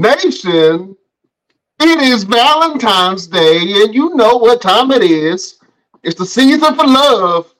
nation. 0.00 0.96
It 1.78 2.00
is 2.00 2.24
Valentine's 2.24 3.26
Day, 3.26 3.58
and 3.82 3.94
you 3.94 4.14
know 4.14 4.36
what 4.36 4.62
time 4.62 4.90
it 4.90 5.02
is. 5.02 5.58
It's 6.02 6.18
the 6.18 6.26
season 6.26 6.74
for 6.74 6.86
love. 6.86 7.54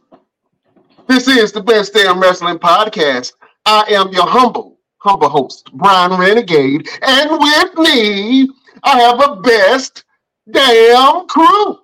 This 1.07 1.29
is 1.29 1.53
the 1.53 1.63
best 1.63 1.93
damn 1.93 2.21
wrestling 2.21 2.59
podcast. 2.59 3.33
I 3.67 3.85
am 3.91 4.09
your 4.13 4.27
humble, 4.27 4.79
humble 4.99 5.29
host, 5.29 5.71
Brian 5.75 6.19
Renegade, 6.19 6.89
and 7.03 7.31
with 7.31 7.75
me, 7.79 8.49
I 8.85 9.01
have 9.01 9.21
a 9.23 9.37
best 9.37 10.05
damn 10.51 11.27
crew. 11.27 11.79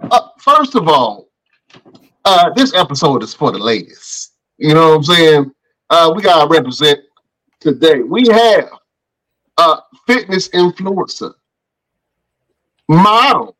Uh, 0.00 0.28
first 0.38 0.74
of 0.74 0.88
all, 0.88 1.28
uh, 2.24 2.50
this 2.50 2.74
episode 2.74 3.22
is 3.22 3.34
for 3.34 3.52
the 3.52 3.58
ladies. 3.58 4.30
You 4.58 4.74
know 4.74 4.90
what 4.90 4.96
I'm 4.96 5.04
saying? 5.04 5.52
Uh, 5.90 6.12
we 6.14 6.22
gotta 6.22 6.48
represent 6.48 7.00
today. 7.60 8.02
We 8.02 8.26
have 8.28 8.77
a 9.58 9.78
fitness 10.06 10.48
influencer, 10.50 11.34
model, 12.88 13.56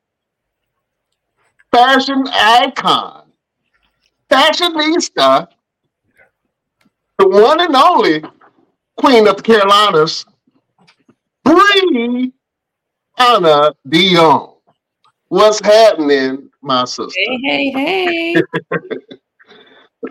fashion 1.73 2.27
icon, 2.33 3.25
fashionista, 4.31 5.49
the 7.19 7.29
one 7.29 7.61
and 7.61 7.77
only 7.77 8.23
Queen 8.99 9.29
of 9.29 9.37
the 9.39 9.43
Carolinas, 9.43 10.27
Bree 11.45 12.33
Anna 13.19 13.73
Dion. 13.89 14.55
What's 15.29 15.61
happening, 15.61 16.51
my 16.63 16.85
sister? 16.87 17.37
Hey, 17.45 17.71
hey, 17.71 17.71
hey. 17.71 18.47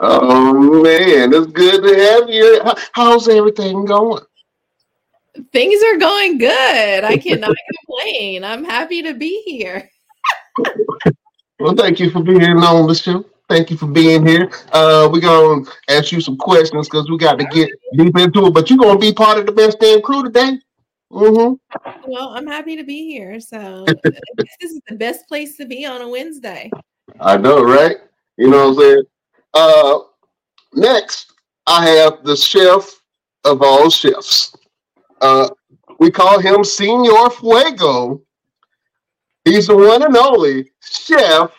Oh 0.01 0.53
man, 0.83 1.33
it's 1.33 1.47
good 1.53 1.83
to 1.83 1.95
have 1.95 2.29
you. 2.29 2.61
How's 2.93 3.29
everything 3.29 3.85
going? 3.85 4.23
Things 5.51 5.83
are 5.83 5.97
going 5.97 6.37
good. 6.37 7.03
I 7.03 7.17
cannot 7.17 7.55
complain. 7.87 8.43
I'm 8.43 8.63
happy 8.63 9.01
to 9.03 9.13
be 9.13 9.41
here. 9.43 9.89
Well, 11.59 11.73
thank 11.73 11.99
you 11.99 12.11
for 12.11 12.21
being 12.21 12.43
on 12.43 12.87
the 12.87 12.93
show. 12.93 13.25
Thank 13.49 13.71
you 13.71 13.77
for 13.77 13.87
being 13.87 14.25
here. 14.25 14.51
Uh, 14.73 15.09
we're 15.11 15.21
gonna 15.21 15.65
ask 15.89 16.11
you 16.11 16.21
some 16.21 16.37
questions 16.37 16.87
because 16.87 17.09
we 17.09 17.17
got 17.17 17.39
to 17.39 17.45
get 17.45 17.69
deep 17.93 18.15
into 18.15 18.45
it. 18.45 18.53
But 18.53 18.69
you're 18.69 18.77
gonna 18.77 18.99
be 18.99 19.11
part 19.11 19.39
of 19.39 19.47
the 19.47 19.51
best 19.51 19.79
damn 19.79 20.01
crew 20.01 20.21
today. 20.23 20.59
Mm-hmm. 21.11 22.11
Well, 22.11 22.29
I'm 22.29 22.45
happy 22.45 22.75
to 22.75 22.83
be 22.83 23.07
here. 23.07 23.39
So 23.39 23.85
this 24.03 24.19
is 24.59 24.81
the 24.87 24.95
best 24.97 25.27
place 25.27 25.55
to 25.57 25.65
be 25.65 25.85
on 25.85 26.01
a 26.01 26.09
Wednesday. 26.09 26.69
I 27.19 27.37
know, 27.37 27.63
right? 27.63 27.97
You 28.37 28.49
know 28.49 28.69
what 28.69 28.77
I'm 28.77 28.81
saying? 28.81 29.03
Uh, 29.53 29.99
next, 30.73 31.33
I 31.65 31.87
have 31.87 32.23
the 32.23 32.35
chef 32.35 33.01
of 33.45 33.61
all 33.61 33.89
chefs. 33.89 34.55
Uh, 35.21 35.49
we 35.99 36.11
call 36.11 36.39
him 36.39 36.63
Senor 36.63 37.29
Fuego. 37.31 38.21
He's 39.45 39.67
the 39.67 39.75
one 39.77 40.03
and 40.03 40.15
only 40.15 40.71
chef. 40.81 41.51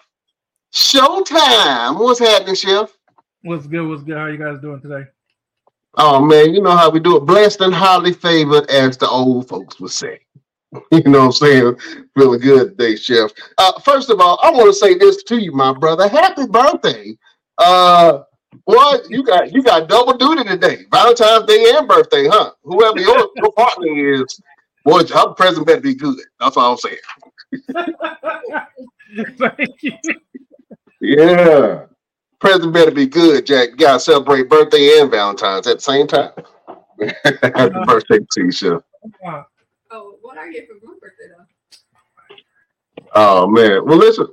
Showtime. 0.72 1.98
What's 1.98 2.20
happening, 2.20 2.54
chef? 2.54 2.92
What's 3.42 3.66
good? 3.66 3.88
What's 3.88 4.02
good? 4.02 4.16
How 4.16 4.26
you 4.26 4.36
guys 4.36 4.60
doing 4.60 4.80
today? 4.80 5.04
Oh 5.96 6.24
man, 6.24 6.54
you 6.54 6.60
know 6.60 6.76
how 6.76 6.90
we 6.90 7.00
do 7.00 7.16
it. 7.16 7.20
Blessed 7.20 7.62
and 7.62 7.74
highly 7.74 8.12
favored, 8.12 8.70
as 8.70 8.96
the 8.98 9.08
old 9.08 9.48
folks 9.48 9.80
would 9.80 9.90
say. 9.90 10.20
You 10.92 11.02
know 11.04 11.20
what 11.20 11.24
I'm 11.24 11.32
saying? 11.32 11.76
Feeling 12.14 12.40
good 12.40 12.76
today, 12.76 12.94
Chef. 12.94 13.30
Uh, 13.56 13.80
first 13.80 14.10
of 14.10 14.20
all, 14.20 14.38
I 14.42 14.50
want 14.50 14.66
to 14.66 14.74
say 14.74 14.98
this 14.98 15.22
to 15.22 15.38
you, 15.38 15.50
my 15.50 15.72
brother. 15.72 16.06
Happy 16.08 16.46
birthday. 16.46 17.16
Uh 17.56 18.18
boy, 18.66 18.96
you 19.08 19.24
got 19.24 19.52
you 19.52 19.62
got 19.62 19.88
double 19.88 20.16
duty 20.16 20.44
today. 20.44 20.84
Valentine's 20.92 21.46
Day 21.46 21.72
and 21.76 21.88
birthday, 21.88 22.28
huh? 22.28 22.52
Whoever 22.64 23.00
your, 23.00 23.30
your 23.36 23.52
partner 23.52 24.14
is, 24.22 24.40
boy, 24.84 25.04
her 25.06 25.34
present 25.34 25.66
better 25.66 25.80
be 25.82 25.94
good. 25.94 26.18
That's 26.40 26.56
all 26.56 26.72
I'm 26.72 26.78
saying. 26.78 26.96
Thank 29.38 29.82
you. 29.82 29.92
Yeah. 31.00 31.86
Present 32.40 32.72
better 32.74 32.92
be 32.92 33.06
good, 33.06 33.46
Jack. 33.46 33.70
You 33.70 33.76
gotta 33.76 34.00
celebrate 34.00 34.48
birthday 34.50 34.98
and 35.00 35.10
Valentine's 35.10 35.66
at 35.66 35.76
the 35.78 35.82
same 35.82 36.06
time. 36.06 36.32
Happy 37.54 37.74
birthday 37.86 38.18
to 38.20 38.44
you, 38.44 38.52
Chef. 38.52 38.82
Uh, 39.26 39.42
Oh, 39.92 40.16
what 40.22 40.38
are 40.38 40.50
you 40.50 40.66
for 40.66 40.74
my 40.86 40.94
birthday 41.00 41.24
though? 41.30 41.44
Oh 43.14 43.48
man. 43.48 43.84
Well, 43.86 43.98
listen. 43.98 44.28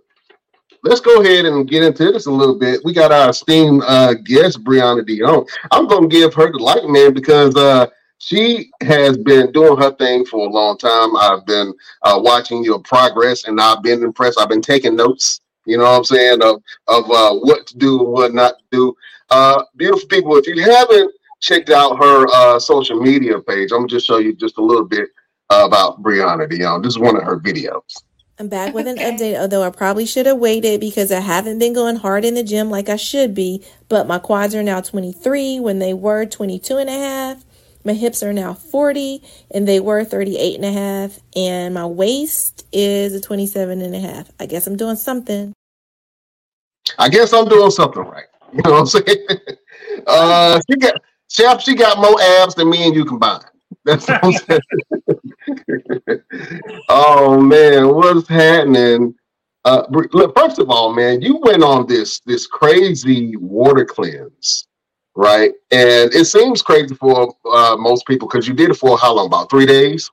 Let's 0.85 1.01
go 1.01 1.19
ahead 1.19 1.45
and 1.45 1.67
get 1.67 1.81
into 1.81 2.11
this 2.11 2.27
a 2.27 2.31
little 2.31 2.59
bit. 2.59 2.79
We 2.85 2.93
got 2.93 3.11
our 3.11 3.31
esteemed 3.31 3.81
uh, 3.87 4.13
guest, 4.13 4.63
Brianna 4.63 5.03
Dion. 5.03 5.43
I'm 5.71 5.87
going 5.87 6.07
to 6.07 6.15
give 6.15 6.35
her 6.35 6.51
the 6.51 6.59
light, 6.59 6.87
man, 6.87 7.11
because 7.11 7.55
uh, 7.55 7.87
she 8.19 8.69
has 8.81 9.17
been 9.17 9.51
doing 9.51 9.81
her 9.81 9.95
thing 9.95 10.27
for 10.27 10.45
a 10.45 10.49
long 10.51 10.77
time. 10.77 11.15
I've 11.17 11.43
been 11.47 11.73
uh, 12.03 12.19
watching 12.21 12.63
your 12.63 12.77
progress, 12.77 13.45
and 13.45 13.59
I've 13.59 13.81
been 13.81 14.03
impressed. 14.03 14.39
I've 14.39 14.49
been 14.49 14.61
taking 14.61 14.95
notes. 14.95 15.41
You 15.65 15.79
know 15.79 15.85
what 15.85 15.97
I'm 15.97 16.03
saying 16.03 16.43
of 16.43 16.61
of 16.85 17.09
uh, 17.09 17.33
what 17.33 17.65
to 17.65 17.77
do 17.79 18.01
and 18.01 18.09
what 18.09 18.33
not 18.35 18.59
to 18.59 18.65
do. 18.71 18.95
Uh, 19.31 19.63
beautiful 19.77 20.07
people, 20.07 20.35
if 20.37 20.45
you 20.45 20.61
haven't 20.61 21.11
checked 21.41 21.71
out 21.71 21.97
her 21.97 22.27
uh, 22.31 22.59
social 22.59 23.01
media 23.01 23.39
page, 23.39 23.71
I'm 23.71 23.79
gonna 23.79 23.87
just 23.87 24.05
show 24.05 24.19
you 24.19 24.35
just 24.35 24.59
a 24.59 24.63
little 24.63 24.85
bit 24.85 25.09
about 25.49 26.03
Brianna 26.03 26.47
Dion. 26.47 26.83
This 26.83 26.93
is 26.93 26.99
one 26.99 27.17
of 27.17 27.23
her 27.23 27.39
videos. 27.39 28.04
I'm 28.37 28.49
back 28.49 28.73
with 28.73 28.85
an 28.87 28.99
Okay. 28.99 29.11
update, 29.11 29.39
although 29.39 29.63
I 29.63 29.69
probably 29.69 30.05
should 30.05 30.25
have 30.25 30.37
waited 30.37 30.81
because 30.81 31.11
I 31.11 31.21
haven't 31.21 31.57
been 31.59 31.73
going 31.73 31.95
hard 31.95 32.25
in 32.25 32.33
the 32.33 32.43
gym 32.43 32.69
like 32.69 32.89
I 32.89 32.97
should 32.97 33.33
be. 33.33 33.63
But 33.87 34.07
my 34.07 34.19
quads 34.19 34.53
are 34.53 34.63
now 34.63 34.81
23 34.81 35.59
when 35.61 35.79
they 35.79 35.93
were 35.93 36.25
22 36.25 36.77
and 36.77 36.89
a 36.89 36.93
half. 36.93 37.45
My 37.85 37.93
hips 37.93 38.23
are 38.23 38.33
now 38.33 38.53
40 38.53 39.21
and 39.51 39.67
they 39.67 39.79
were 39.79 40.03
38 40.03 40.55
and 40.55 40.65
a 40.65 40.71
half. 40.71 41.19
And 41.35 41.73
my 41.73 41.85
waist 41.85 42.65
is 42.73 43.13
a 43.13 43.21
27 43.21 43.81
and 43.81 43.95
a 43.95 43.99
half. 43.99 44.29
I 44.39 44.47
guess 44.47 44.67
I'm 44.67 44.75
doing 44.75 44.97
something. 44.97 45.53
I 46.99 47.07
guess 47.09 47.31
I'm 47.31 47.47
doing 47.47 47.71
something 47.71 48.03
right. 48.03 48.25
You 48.53 48.61
know 48.63 48.71
what 48.71 48.79
I'm 48.79 48.85
saying? 48.87 49.27
Uh, 50.07 50.59
she 50.69 50.77
got 50.77 50.95
Chef, 51.29 51.61
she 51.61 51.73
got 51.75 51.97
more 51.99 52.19
abs 52.21 52.55
than 52.55 52.69
me 52.69 52.85
and 52.85 52.95
you 52.95 53.05
combined. 53.05 53.45
That's 53.85 54.07
what 54.07 54.23
I'm 54.23 54.31
saying. 54.33 54.61
oh 56.89 57.39
man, 57.39 57.93
what's 57.93 58.27
happening? 58.27 59.13
Uh, 59.63 59.83
first 60.35 60.59
of 60.59 60.69
all, 60.69 60.93
man, 60.93 61.21
you 61.21 61.37
went 61.37 61.63
on 61.63 61.87
this 61.87 62.19
this 62.21 62.47
crazy 62.47 63.35
water 63.37 63.85
cleanse, 63.85 64.67
right? 65.15 65.51
And 65.71 66.13
it 66.13 66.25
seems 66.25 66.61
crazy 66.63 66.95
for 66.95 67.35
uh, 67.51 67.75
most 67.77 68.07
people 68.07 68.27
because 68.27 68.47
you 68.47 68.55
did 68.55 68.71
it 68.71 68.75
for 68.75 68.97
how 68.97 69.13
long? 69.13 69.27
About 69.27 69.49
three 69.49 69.67
days. 69.67 70.09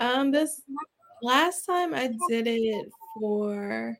Um, 0.00 0.30
this 0.30 0.62
last 1.22 1.64
time 1.66 1.94
I 1.94 2.08
did 2.28 2.46
it 2.46 2.90
for, 3.20 3.96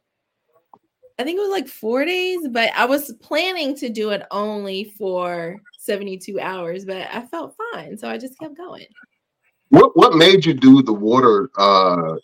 I 1.19 1.25
think 1.25 1.39
it 1.39 1.43
was 1.43 1.51
like 1.51 1.69
four 1.69 2.05
days, 2.05 2.49
but 2.49 2.71
I 2.75 2.87
was 2.87 3.13
planning 3.21 3.77
to 3.77 3.89
do 3.91 4.11
it 4.11 4.23
only 4.31 4.85
for 4.85 5.61
72 5.83 6.39
hours, 6.39 6.85
but 6.85 7.09
I 7.13 7.23
felt 7.27 7.57
fine. 7.73 7.99
So 7.99 8.09
I 8.09 8.17
just 8.17 8.39
kept 8.39 8.57
going. 8.57 8.87
What 9.71 9.97
what 9.97 10.15
made 10.15 10.47
you 10.47 10.55
do 10.55 10.83
the 10.83 10.93
water? 10.93 11.51
Uh, 11.57 12.17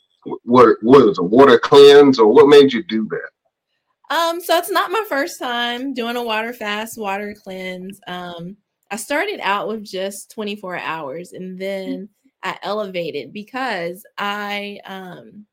what 0.44 0.76
what 0.82 1.08
is 1.08 1.19
a 1.19 1.22
water 1.22 1.58
cleanse, 1.58 2.19
or 2.19 2.32
what 2.32 2.49
made 2.49 2.72
you 2.72 2.82
do 2.84 3.08
that? 3.08 4.14
Um, 4.14 4.40
so 4.40 4.56
it's 4.56 4.70
not 4.70 4.93
my 4.93 5.05
first 5.08 5.38
time 5.38 5.93
doing 5.93 6.16
a 6.16 6.22
water 6.22 6.52
fast, 6.52 6.99
water 6.99 7.34
cleanse. 7.34 8.00
Um, 8.06 8.56
I 8.90 8.96
started 8.96 9.40
out 9.43 9.69
with 9.69 9.84
just 9.84 10.31
24 10.31 10.78
hours 10.78 11.32
and 11.32 11.58
then 11.58 12.08
I 12.43 12.58
elevated 12.62 13.32
because 13.32 14.04
I 14.16 14.81
um 14.87 15.46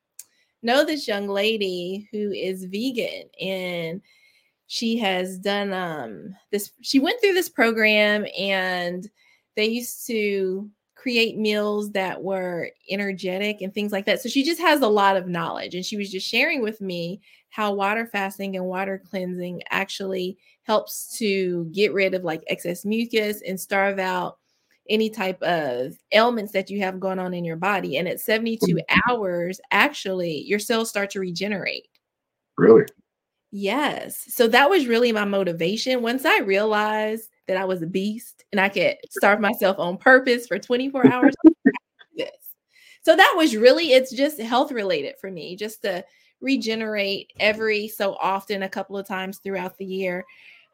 know 0.61 0.85
this 0.85 1.07
young 1.07 1.27
lady 1.27 2.07
who 2.11 2.31
is 2.31 2.65
vegan 2.65 3.29
and 3.41 4.01
she 4.67 4.97
has 4.97 5.37
done 5.37 5.71
um 5.73 6.35
this 6.51 6.71
she 6.81 6.99
went 6.99 7.19
through 7.21 7.33
this 7.33 7.49
program 7.49 8.25
and 8.37 9.09
they 9.55 9.65
used 9.65 10.07
to 10.07 10.69
create 10.95 11.37
meals 11.37 11.91
that 11.91 12.23
were 12.23 12.71
energetic 12.89 13.61
and 13.61 13.71
things 13.73 13.91
like 13.91 14.05
that. 14.05 14.19
So 14.21 14.27
she 14.27 14.43
just 14.43 14.59
has 14.59 14.81
a 14.81 14.87
lot 14.87 15.17
of 15.17 15.27
knowledge 15.27 15.75
and 15.75 15.85
she 15.85 15.97
was 15.97 16.09
just 16.09 16.27
sharing 16.27 16.63
with 16.63 16.81
me 16.81 17.21
how 17.49 17.73
water 17.73 18.07
fasting 18.07 18.55
and 18.55 18.65
water 18.65 19.01
cleansing 19.07 19.61
actually 19.69 20.37
helps 20.63 21.15
to 21.19 21.65
get 21.65 21.93
rid 21.93 22.15
of 22.15 22.23
like 22.23 22.43
excess 22.47 22.85
mucus 22.85 23.43
and 23.47 23.59
starve 23.59 23.99
out 23.99 24.39
any 24.89 25.09
type 25.09 25.39
of 25.43 25.95
ailments 26.11 26.51
that 26.53 26.71
you 26.71 26.79
have 26.79 26.99
going 26.99 27.19
on 27.19 27.35
in 27.35 27.45
your 27.45 27.55
body. 27.55 27.97
And 27.97 28.07
at 28.07 28.19
72 28.19 28.79
hours, 29.07 29.61
actually, 29.69 30.41
your 30.41 30.59
cells 30.59 30.89
start 30.89 31.11
to 31.11 31.19
regenerate. 31.19 31.87
Really? 32.57 32.85
Yes. 33.57 34.21
So 34.27 34.49
that 34.49 34.69
was 34.69 34.85
really 34.85 35.13
my 35.13 35.23
motivation. 35.23 36.01
Once 36.01 36.25
I 36.25 36.39
realized 36.39 37.29
that 37.47 37.55
I 37.55 37.63
was 37.63 37.81
a 37.81 37.87
beast 37.87 38.43
and 38.51 38.59
I 38.59 38.67
could 38.67 38.97
starve 39.11 39.39
myself 39.39 39.79
on 39.79 39.95
purpose 39.95 40.45
for 40.45 40.59
24 40.59 41.07
hours, 41.09 41.33
this. 42.17 42.31
So 43.03 43.15
that 43.15 43.33
was 43.37 43.55
really, 43.55 43.93
it's 43.93 44.11
just 44.11 44.41
health 44.41 44.73
related 44.73 45.15
for 45.21 45.31
me, 45.31 45.55
just 45.55 45.83
to 45.83 46.03
regenerate 46.41 47.31
every 47.39 47.87
so 47.87 48.15
often, 48.15 48.63
a 48.63 48.69
couple 48.69 48.97
of 48.97 49.07
times 49.07 49.37
throughout 49.37 49.77
the 49.77 49.85
year, 49.85 50.25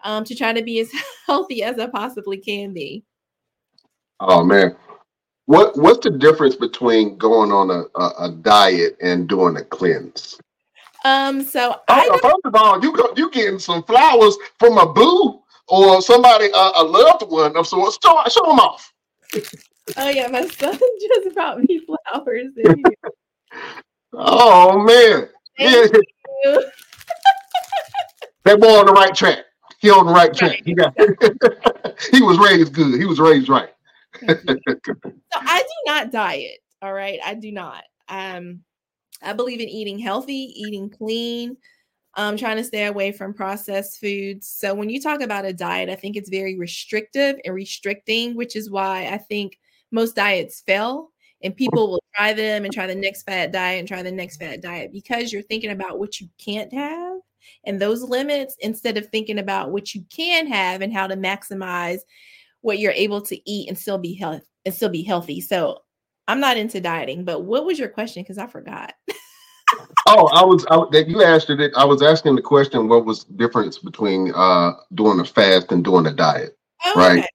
um, 0.03 0.23
to 0.23 0.33
try 0.33 0.51
to 0.51 0.63
be 0.63 0.79
as 0.79 0.89
healthy 1.27 1.61
as 1.61 1.77
I 1.77 1.85
possibly 1.85 2.37
can 2.37 2.73
be. 2.73 3.03
Oh 4.19 4.43
man, 4.43 4.75
what 5.45 5.77
what's 5.77 6.03
the 6.03 6.17
difference 6.17 6.55
between 6.55 7.15
going 7.19 7.51
on 7.51 7.69
a, 7.69 7.83
a, 7.99 8.25
a 8.25 8.31
diet 8.41 8.97
and 9.03 9.29
doing 9.29 9.57
a 9.57 9.63
cleanse? 9.63 10.39
Um, 11.03 11.43
so 11.43 11.77
I 11.87 12.07
Oh, 12.11 12.19
first 12.21 12.41
of 12.45 12.55
all, 12.55 12.81
you 12.81 12.95
go, 12.95 13.11
you 13.15 13.31
getting 13.31 13.59
some 13.59 13.83
flowers 13.83 14.37
from 14.59 14.77
a 14.77 14.91
boo 14.91 15.41
or 15.67 16.01
somebody 16.01 16.49
uh, 16.53 16.71
a 16.75 16.83
loved 16.83 17.23
one 17.23 17.55
of 17.55 17.67
sorts. 17.67 17.97
Show, 18.03 18.21
show 18.29 18.45
them 18.45 18.59
off. 18.59 18.93
oh 19.97 20.09
yeah, 20.09 20.27
my 20.27 20.45
son 20.47 20.77
just 21.01 21.33
brought 21.33 21.59
me 21.63 21.81
flowers. 21.85 22.51
Oh 24.13 24.79
man, 24.79 25.29
yeah, 25.57 25.87
Thank 25.87 26.05
you. 26.43 26.65
that 28.43 28.59
boy 28.59 28.67
on 28.67 28.85
the 28.85 28.91
right 28.91 29.15
track. 29.15 29.45
He 29.79 29.89
on 29.89 30.05
the 30.05 30.13
right 30.13 30.33
track. 30.33 30.61
He 30.63 30.75
got. 30.75 30.93
he 32.11 32.21
was 32.21 32.37
raised 32.37 32.73
good. 32.73 32.99
He 32.99 33.05
was 33.05 33.19
raised 33.19 33.49
right. 33.49 33.69
So 34.19 34.35
I 35.33 35.59
do 35.59 35.91
not 35.91 36.11
diet. 36.11 36.59
All 36.83 36.93
right. 36.93 37.19
I 37.25 37.33
do 37.33 37.51
not. 37.51 37.83
Um, 38.07 38.61
I 39.21 39.33
believe 39.33 39.59
in 39.59 39.69
eating 39.69 39.99
healthy, 39.99 40.53
eating 40.55 40.89
clean, 40.89 41.57
um, 42.15 42.37
trying 42.37 42.57
to 42.57 42.63
stay 42.63 42.85
away 42.85 43.11
from 43.11 43.33
processed 43.33 43.99
foods. 43.99 44.47
So 44.47 44.73
when 44.73 44.89
you 44.89 45.01
talk 45.01 45.21
about 45.21 45.45
a 45.45 45.53
diet, 45.53 45.89
I 45.89 45.95
think 45.95 46.15
it's 46.15 46.29
very 46.29 46.57
restrictive 46.57 47.37
and 47.45 47.55
restricting, 47.55 48.35
which 48.35 48.55
is 48.55 48.69
why 48.69 49.07
I 49.07 49.17
think 49.17 49.57
most 49.91 50.15
diets 50.15 50.61
fail 50.65 51.09
and 51.43 51.55
people 51.55 51.89
will 51.89 52.03
try 52.15 52.33
them 52.33 52.65
and 52.65 52.73
try 52.73 52.87
the 52.87 52.95
next 52.95 53.23
fat 53.23 53.51
diet 53.51 53.79
and 53.79 53.87
try 53.87 54.03
the 54.03 54.11
next 54.11 54.37
fat 54.37 54.61
diet 54.61 54.91
because 54.91 55.31
you're 55.31 55.41
thinking 55.41 55.71
about 55.71 55.99
what 55.99 56.19
you 56.19 56.27
can't 56.37 56.73
have 56.73 57.17
and 57.65 57.79
those 57.79 58.03
limits 58.03 58.55
instead 58.59 58.97
of 58.97 59.07
thinking 59.07 59.39
about 59.39 59.71
what 59.71 59.93
you 59.93 60.03
can 60.15 60.47
have 60.47 60.81
and 60.81 60.93
how 60.93 61.07
to 61.07 61.15
maximize 61.15 61.99
what 62.61 62.79
you're 62.79 62.91
able 62.91 63.21
to 63.21 63.49
eat 63.49 63.67
and 63.67 63.77
still 63.77 63.97
be 63.97 64.13
healthy 64.13 64.45
and 64.65 64.73
still 64.73 64.89
be 64.89 65.03
healthy. 65.03 65.41
So 65.41 65.79
I'm 66.31 66.39
not 66.39 66.55
into 66.55 66.79
dieting, 66.79 67.25
but 67.25 67.41
what 67.41 67.65
was 67.65 67.77
your 67.77 67.89
question? 67.89 68.23
Because 68.23 68.37
I 68.37 68.47
forgot. 68.47 68.93
Oh, 70.05 70.27
I 70.27 70.43
was 70.43 70.65
I, 70.69 70.83
that 70.91 71.07
you 71.07 71.23
asked 71.23 71.49
it. 71.49 71.71
I 71.77 71.85
was 71.85 72.01
asking 72.01 72.35
the 72.35 72.41
question: 72.41 72.89
What 72.89 73.05
was 73.05 73.23
the 73.23 73.33
difference 73.35 73.77
between 73.77 74.33
uh, 74.35 74.73
doing 74.95 75.21
a 75.21 75.23
fast 75.23 75.71
and 75.71 75.81
doing 75.81 76.07
a 76.07 76.11
diet? 76.11 76.57
Oh, 76.83 76.93
Right. 76.97 77.19
okay. 77.19 77.27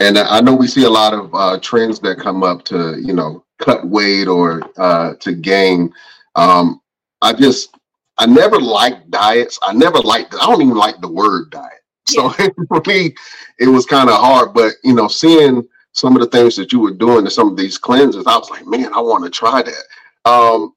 And 0.00 0.18
I 0.18 0.40
know 0.40 0.56
we 0.56 0.66
see 0.66 0.84
a 0.84 0.90
lot 0.90 1.14
of 1.14 1.32
uh, 1.32 1.60
trends 1.60 2.00
that 2.00 2.18
come 2.18 2.42
up 2.42 2.64
to, 2.64 2.98
you 3.00 3.12
know, 3.12 3.44
cut 3.58 3.86
weight 3.86 4.26
or 4.26 4.62
uh, 4.76 5.14
to 5.20 5.34
gain. 5.34 5.92
Um, 6.34 6.80
I 7.22 7.32
just, 7.32 7.76
I 8.16 8.26
never 8.26 8.58
liked 8.58 9.08
diets. 9.12 9.58
I 9.62 9.72
never 9.72 9.98
liked, 9.98 10.34
I 10.34 10.46
don't 10.46 10.62
even 10.62 10.76
like 10.76 11.00
the 11.00 11.12
word 11.12 11.50
diet. 11.50 11.82
So 12.08 12.30
for 12.68 12.82
me, 12.86 13.14
it 13.60 13.68
was 13.68 13.86
kind 13.86 14.08
of 14.08 14.16
hard. 14.16 14.52
But, 14.52 14.74
you 14.82 14.94
know, 14.94 15.06
seeing 15.06 15.68
some 15.98 16.16
of 16.16 16.22
the 16.22 16.28
things 16.28 16.56
that 16.56 16.72
you 16.72 16.80
were 16.80 16.92
doing 16.92 17.24
to 17.24 17.30
some 17.30 17.48
of 17.48 17.56
these 17.56 17.76
cleanses, 17.76 18.26
I 18.26 18.36
was 18.36 18.50
like, 18.50 18.66
man, 18.66 18.92
I 18.94 19.00
want 19.00 19.24
to 19.24 19.30
try 19.30 19.62
that. 19.62 20.30
Um, 20.30 20.74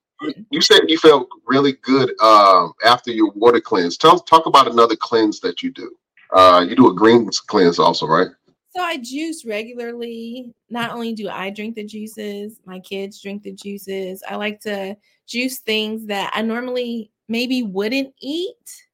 you 0.49 0.61
said 0.61 0.81
you 0.87 0.97
felt 0.97 1.27
really 1.45 1.73
good 1.83 2.11
um, 2.21 2.73
after 2.83 3.11
your 3.11 3.31
water 3.31 3.61
cleanse. 3.61 3.97
Tell, 3.97 4.19
talk 4.19 4.45
about 4.45 4.69
another 4.69 4.95
cleanse 4.95 5.39
that 5.41 5.61
you 5.61 5.71
do. 5.71 5.95
Uh, 6.33 6.65
you 6.67 6.75
do 6.75 6.89
a 6.89 6.93
greens 6.93 7.39
cleanse 7.39 7.79
also, 7.79 8.07
right? 8.07 8.29
So 8.71 8.81
I 8.81 8.97
juice 8.97 9.45
regularly. 9.45 10.53
Not 10.69 10.91
only 10.91 11.13
do 11.13 11.27
I 11.29 11.49
drink 11.49 11.75
the 11.75 11.83
juices, 11.83 12.59
my 12.65 12.79
kids 12.79 13.21
drink 13.21 13.43
the 13.43 13.51
juices. 13.51 14.23
I 14.27 14.35
like 14.37 14.61
to 14.61 14.95
juice 15.27 15.59
things 15.59 16.05
that 16.07 16.31
I 16.33 16.41
normally 16.41 17.11
maybe 17.27 17.63
wouldn't 17.63 18.13
eat 18.21 18.85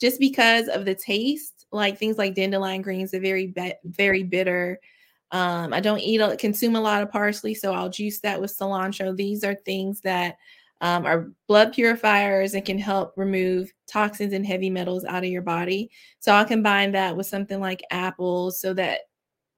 just 0.00 0.18
because 0.18 0.68
of 0.68 0.84
the 0.84 0.94
taste. 0.94 1.66
Like 1.72 1.98
things 1.98 2.16
like 2.16 2.34
dandelion 2.34 2.80
greens 2.80 3.12
are 3.12 3.20
very 3.20 3.48
bi- 3.48 3.76
very 3.84 4.22
bitter. 4.22 4.80
Um, 5.30 5.72
I 5.72 5.80
don't 5.80 6.00
eat 6.00 6.20
a, 6.20 6.36
consume 6.36 6.76
a 6.76 6.80
lot 6.80 7.02
of 7.02 7.10
parsley, 7.10 7.54
so 7.54 7.72
I'll 7.72 7.90
juice 7.90 8.20
that 8.20 8.40
with 8.40 8.56
cilantro. 8.56 9.14
These 9.14 9.44
are 9.44 9.54
things 9.54 10.00
that 10.00 10.36
um, 10.80 11.04
are 11.06 11.30
blood 11.48 11.72
purifiers 11.72 12.54
and 12.54 12.64
can 12.64 12.78
help 12.78 13.12
remove 13.16 13.72
toxins 13.86 14.32
and 14.32 14.46
heavy 14.46 14.70
metals 14.70 15.04
out 15.04 15.24
of 15.24 15.30
your 15.30 15.42
body. 15.42 15.90
So 16.20 16.32
I'll 16.32 16.44
combine 16.44 16.92
that 16.92 17.16
with 17.16 17.26
something 17.26 17.60
like 17.60 17.82
apples 17.90 18.60
so 18.60 18.72
that 18.74 19.00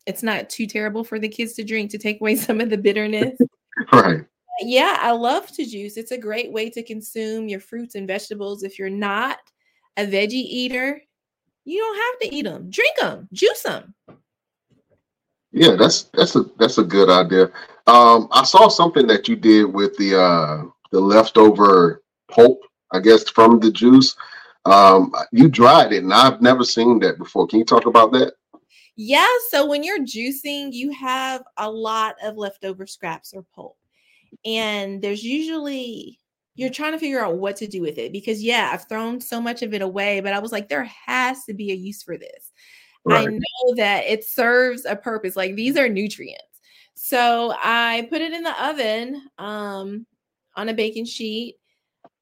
it's 0.07 0.23
not 0.23 0.49
too 0.49 0.67
terrible 0.67 1.05
for 1.05 1.19
the 1.19 1.29
kids 1.29 1.53
to 1.55 1.65
drink 1.65 1.91
to 1.91 1.99
take 1.99 2.21
away 2.21 2.37
some 2.37 2.61
of 2.61 2.71
the 2.71 2.79
bitterness. 2.79 3.39
Right. 3.93 4.27
yeah, 4.61 4.99
I 5.01 5.13
love 5.13 5.47
to 5.53 5.65
juice. 5.65 5.97
It's 5.97 6.11
a 6.11 6.19
great 6.19 6.53
way 6.53 6.69
to 6.69 6.83
consume 6.83 7.49
your 7.49 7.61
fruits 7.61 7.95
and 7.95 8.07
vegetables. 8.07 8.63
If 8.63 8.79
you're 8.79 8.91
not 8.91 9.39
a 9.97 10.05
veggie 10.05 10.33
eater, 10.33 11.01
you 11.65 11.79
don't 11.79 11.97
have 11.97 12.19
to 12.21 12.37
eat 12.37 12.43
them. 12.43 12.69
Drink 12.69 12.99
them, 12.99 13.29
juice 13.33 13.63
them. 13.63 13.95
Yeah, 15.53 15.77
that's 15.77 16.05
that's 16.15 16.37
a 16.37 16.45
that's 16.59 16.79
a 16.79 16.85
good 16.85 17.11
idea. 17.11 17.51
Um, 17.87 18.29
I 18.31 18.45
saw 18.45 18.69
something 18.69 19.07
that 19.09 19.29
you 19.29 19.37
did 19.37 19.65
with 19.65 19.97
the 19.97 20.21
uh 20.21 20.65
the 20.93 21.01
leftover 21.01 22.03
pulp, 22.31 22.61
I 22.93 23.01
guess, 23.01 23.29
from 23.29 23.59
the 23.61 23.71
juice. 23.71 24.17
Um, 24.65 25.13
you 25.33 25.49
dried 25.49 25.93
it, 25.93 26.03
and 26.03 26.13
I've 26.13 26.43
never 26.43 26.65
seen 26.65 27.01
that 27.01 27.19
before. 27.19 27.47
Can 27.47 27.59
you 27.59 27.65
talk 27.65 27.87
about 27.87 28.13
that? 28.13 28.35
Yeah, 28.97 29.27
so 29.49 29.67
when 29.67 29.83
you're 29.83 30.05
juicing, 30.05 30.73
you 30.73 30.93
have 30.93 31.43
a 31.57 31.71
lot 31.71 32.17
of 32.23 32.37
leftover 32.37 32.87
scraps 32.87 33.33
or 33.33 33.45
pulp. 33.55 33.77
And 34.45 35.01
there's 35.01 35.25
usually 35.25 36.21
you're 36.55 36.71
trying 36.71 36.93
to 36.93 36.99
figure 36.99 37.25
out 37.25 37.39
what 37.39 37.57
to 37.57 37.67
do 37.67 37.81
with 37.81 37.97
it 37.97 38.13
because 38.13 38.43
yeah, 38.43 38.71
I've 38.73 38.87
thrown 38.89 39.21
so 39.21 39.41
much 39.41 39.63
of 39.63 39.73
it 39.73 39.83
away, 39.83 40.21
but 40.21 40.35
I 40.35 40.39
was 40.39 40.53
like 40.53 40.69
there 40.69 40.89
has 41.07 41.45
to 41.45 41.55
be 41.55 41.73
a 41.73 41.75
use 41.75 42.03
for 42.03 42.19
this. 42.19 42.53
I 43.09 43.27
know 43.27 43.75
that 43.77 44.05
it 44.05 44.25
serves 44.25 44.85
a 44.85 44.97
purpose. 44.97 45.37
Like 45.37 45.55
these 45.55 45.77
are 45.77 45.89
nutrients. 45.89 46.45
So 46.95 47.55
I 47.63 48.07
put 48.11 48.21
it 48.21 48.33
in 48.33 48.43
the 48.43 48.65
oven 48.65 49.23
um 49.39 50.07
on 50.57 50.69
a 50.69 50.75
baking 50.75 51.07
sheet 51.07 51.57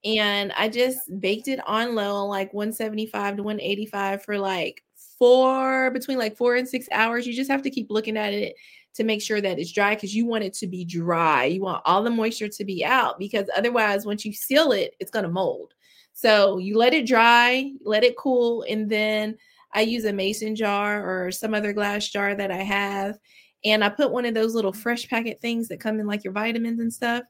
and 0.04 0.52
I 0.52 0.68
just 0.68 1.00
baked 1.20 1.48
it 1.48 1.60
on 1.66 1.94
low, 1.94 2.26
like 2.26 2.54
175 2.54 3.36
to 3.36 3.42
185 3.42 4.22
for 4.22 4.38
like 4.38 4.84
four 5.18 5.90
between 5.90 6.18
like 6.18 6.36
four 6.36 6.56
and 6.56 6.68
six 6.68 6.86
hours. 6.92 7.26
You 7.26 7.34
just 7.34 7.50
have 7.50 7.62
to 7.62 7.70
keep 7.70 7.90
looking 7.90 8.16
at 8.16 8.32
it 8.32 8.54
to 8.94 9.04
make 9.04 9.22
sure 9.22 9.40
that 9.40 9.58
it's 9.58 9.72
dry 9.72 9.94
because 9.94 10.14
you 10.14 10.26
want 10.26 10.44
it 10.44 10.54
to 10.54 10.66
be 10.66 10.84
dry. 10.84 11.44
You 11.44 11.62
want 11.62 11.82
all 11.84 12.02
the 12.02 12.10
moisture 12.10 12.48
to 12.48 12.64
be 12.64 12.84
out 12.84 13.18
because 13.18 13.48
otherwise, 13.56 14.06
once 14.06 14.24
you 14.24 14.32
seal 14.32 14.72
it, 14.72 14.94
it's 15.00 15.10
going 15.10 15.24
to 15.24 15.30
mold. 15.30 15.74
So 16.12 16.58
you 16.58 16.76
let 16.76 16.94
it 16.94 17.06
dry, 17.06 17.72
let 17.84 18.02
it 18.02 18.16
cool, 18.16 18.64
and 18.68 18.88
then 18.88 19.36
I 19.72 19.82
use 19.82 20.04
a 20.04 20.12
mason 20.12 20.56
jar 20.56 21.04
or 21.06 21.30
some 21.30 21.54
other 21.54 21.72
glass 21.72 22.08
jar 22.08 22.34
that 22.34 22.50
I 22.50 22.62
have. 22.62 23.18
And 23.64 23.84
I 23.84 23.88
put 23.88 24.10
one 24.10 24.24
of 24.24 24.34
those 24.34 24.54
little 24.54 24.72
fresh 24.72 25.08
packet 25.08 25.40
things 25.40 25.68
that 25.68 25.80
come 25.80 26.00
in 26.00 26.06
like 26.06 26.24
your 26.24 26.32
vitamins 26.32 26.80
and 26.80 26.92
stuff. 26.92 27.24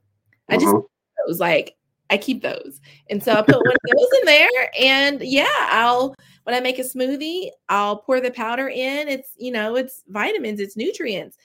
I 0.49 0.57
just 0.57 0.75
Mhm. 0.75 0.87
those 1.27 1.41
like 1.41 1.77
I 2.11 2.17
keep 2.17 2.43
those. 2.43 2.81
And 3.11 3.23
so 3.23 3.33
I 3.35 3.43
put 3.43 3.65
one 3.65 3.75
of 3.75 3.81
those 3.99 4.19
in 4.21 4.25
there 4.25 4.71
and 4.79 5.23
yeah, 5.23 5.47
I'll 5.71 6.15
when 6.45 6.55
I 6.55 6.61
make 6.61 6.79
a 6.79 6.83
smoothie, 6.83 7.51
I'll 7.69 7.99
pour 7.99 8.21
the 8.21 8.31
powder 8.31 8.69
in. 8.69 9.09
It's, 9.09 9.31
you 9.37 9.53
know, 9.53 9.77
it's 9.77 10.03
vitamins, 10.09 10.61
it's 10.61 10.77
nutrients. 10.79 11.37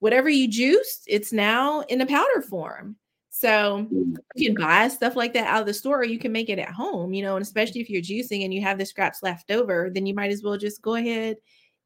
Whatever 0.00 0.28
you 0.28 0.48
juiced, 0.48 1.04
it's 1.06 1.32
now 1.32 1.80
in 1.82 2.00
a 2.02 2.06
powder 2.06 2.42
form. 2.42 2.96
So 3.34 3.86
you 4.34 4.54
can 4.54 4.62
buy 4.62 4.88
stuff 4.88 5.16
like 5.16 5.32
that 5.32 5.46
out 5.46 5.62
of 5.62 5.66
the 5.66 5.72
store 5.72 6.00
or 6.00 6.04
you 6.04 6.18
can 6.18 6.32
make 6.32 6.50
it 6.50 6.58
at 6.58 6.68
home, 6.68 7.14
you 7.14 7.22
know, 7.22 7.34
and 7.34 7.42
especially 7.42 7.80
if 7.80 7.88
you're 7.88 8.02
juicing 8.02 8.44
and 8.44 8.52
you 8.52 8.60
have 8.60 8.76
the 8.76 8.84
scraps 8.84 9.22
left 9.22 9.50
over, 9.50 9.90
then 9.92 10.04
you 10.04 10.14
might 10.14 10.30
as 10.30 10.42
well 10.42 10.58
just 10.58 10.82
go 10.82 10.96
ahead 10.96 11.38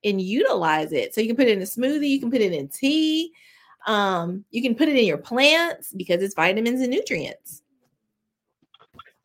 and 0.03 0.21
utilize 0.21 0.91
it. 0.91 1.15
So 1.15 1.21
you 1.21 1.29
can 1.29 1.37
put 1.37 1.47
it 1.47 1.53
in 1.57 1.63
a 1.63 1.65
smoothie, 1.65 2.11
you 2.11 2.19
can 2.19 2.33
put 2.33 2.41
it 2.41 2.53
in 2.53 2.67
tea, 2.67 3.33
um, 3.87 4.45
you 4.51 4.61
can 4.61 4.75
put 4.75 4.89
it 4.89 4.97
in 4.97 5.07
your 5.07 5.19
plants 5.19 5.93
because 5.97 6.21
it's 6.21 6.35
vitamins 6.35 6.81
and 6.81 6.91
nutrients. 6.91 7.63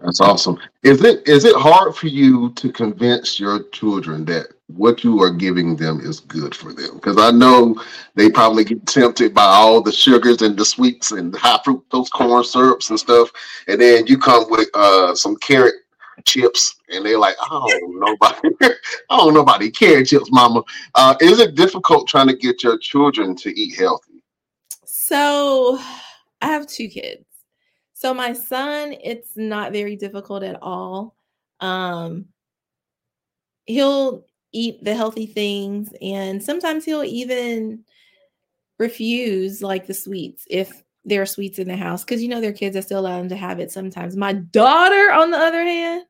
That's 0.03 0.19
awesome. 0.19 0.57
Is 0.83 1.03
it 1.03 1.27
is 1.27 1.45
it 1.45 1.55
hard 1.55 1.95
for 1.95 2.07
you 2.07 2.51
to 2.53 2.71
convince 2.71 3.39
your 3.39 3.63
children 3.69 4.25
that 4.25 4.47
what 4.67 5.03
you 5.03 5.21
are 5.21 5.29
giving 5.29 5.75
them 5.75 5.99
is 6.01 6.19
good 6.21 6.55
for 6.55 6.73
them? 6.73 6.95
Because 6.95 7.17
I 7.19 7.29
know 7.29 7.79
they 8.15 8.29
probably 8.29 8.63
get 8.63 8.85
tempted 8.87 9.33
by 9.33 9.43
all 9.43 9.81
the 9.81 9.91
sugars 9.91 10.41
and 10.41 10.57
the 10.57 10.65
sweets 10.65 11.11
and 11.11 11.35
high 11.35 11.59
fructose 11.63 12.09
corn 12.09 12.43
syrups 12.43 12.89
and 12.89 12.99
stuff, 12.99 13.31
and 13.67 13.79
then 13.79 14.07
you 14.07 14.17
come 14.17 14.49
with 14.49 14.69
uh, 14.73 15.13
some 15.13 15.35
carrot 15.37 15.75
chips, 16.25 16.75
and 16.89 17.05
they're 17.05 17.19
like, 17.19 17.35
"I 17.39 17.47
don't 17.49 17.99
nobody, 17.99 18.49
I 19.09 19.17
don't 19.17 19.37
about 19.37 19.61
carrot 19.73 20.07
chips, 20.07 20.31
Mama." 20.31 20.63
Uh, 20.95 21.15
is 21.21 21.39
it 21.39 21.53
difficult 21.53 22.07
trying 22.07 22.27
to 22.27 22.35
get 22.35 22.63
your 22.63 22.79
children 22.79 23.35
to 23.35 23.49
eat 23.59 23.77
healthy? 23.77 24.23
So 24.85 25.79
I 26.41 26.47
have 26.47 26.65
two 26.65 26.87
kids. 26.87 27.30
So 28.01 28.15
my 28.15 28.33
son, 28.33 28.95
it's 29.03 29.37
not 29.37 29.71
very 29.71 29.95
difficult 29.95 30.41
at 30.41 30.57
all. 30.59 31.15
Um, 31.59 32.25
he'll 33.67 34.25
eat 34.51 34.83
the 34.83 34.95
healthy 34.95 35.27
things, 35.27 35.93
and 36.01 36.41
sometimes 36.41 36.83
he'll 36.83 37.03
even 37.03 37.83
refuse 38.79 39.61
like 39.61 39.85
the 39.85 39.93
sweets 39.93 40.47
if 40.49 40.81
there 41.05 41.21
are 41.21 41.27
sweets 41.27 41.59
in 41.59 41.67
the 41.67 41.77
house 41.77 42.03
because 42.03 42.23
you 42.23 42.27
know 42.27 42.41
their 42.41 42.51
kids. 42.51 42.75
I 42.75 42.79
still 42.79 43.01
allow 43.01 43.19
them 43.19 43.29
to 43.29 43.35
have 43.35 43.59
it 43.59 43.69
sometimes. 43.69 44.17
My 44.17 44.33
daughter, 44.33 45.11
on 45.11 45.29
the 45.29 45.37
other 45.37 45.61
hand, 45.61 46.05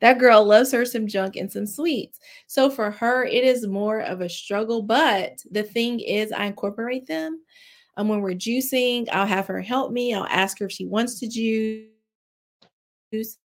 that 0.00 0.18
girl 0.18 0.46
loves 0.46 0.72
her 0.72 0.86
some 0.86 1.06
junk 1.06 1.36
and 1.36 1.52
some 1.52 1.66
sweets. 1.66 2.20
So 2.46 2.70
for 2.70 2.90
her, 2.90 3.26
it 3.26 3.44
is 3.44 3.66
more 3.66 4.00
of 4.00 4.22
a 4.22 4.30
struggle. 4.30 4.80
But 4.80 5.40
the 5.50 5.62
thing 5.62 6.00
is, 6.00 6.32
I 6.32 6.46
incorporate 6.46 7.06
them. 7.06 7.42
Um, 7.96 8.08
when 8.08 8.20
we're 8.20 8.34
juicing, 8.34 9.08
I'll 9.12 9.26
have 9.26 9.46
her 9.46 9.60
help 9.60 9.92
me. 9.92 10.14
I'll 10.14 10.26
ask 10.26 10.58
her 10.58 10.66
if 10.66 10.72
she 10.72 10.86
wants 10.86 11.20
to 11.20 11.28
juice. 13.12 13.38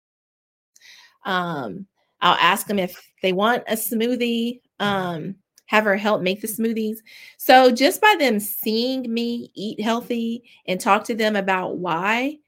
Um, 1.24 1.86
I'll 2.20 2.36
ask 2.36 2.66
them 2.66 2.78
if 2.78 3.00
they 3.22 3.32
want 3.32 3.64
a 3.66 3.74
smoothie. 3.74 4.60
Um, 4.78 5.36
have 5.66 5.84
her 5.84 5.96
help 5.96 6.22
make 6.22 6.40
the 6.40 6.46
smoothies. 6.46 6.98
So 7.38 7.72
just 7.72 8.00
by 8.00 8.14
them 8.18 8.38
seeing 8.38 9.12
me 9.12 9.50
eat 9.54 9.80
healthy 9.80 10.44
and 10.66 10.80
talk 10.80 11.02
to 11.04 11.14
them 11.14 11.34
about 11.34 11.78
why 11.78 12.38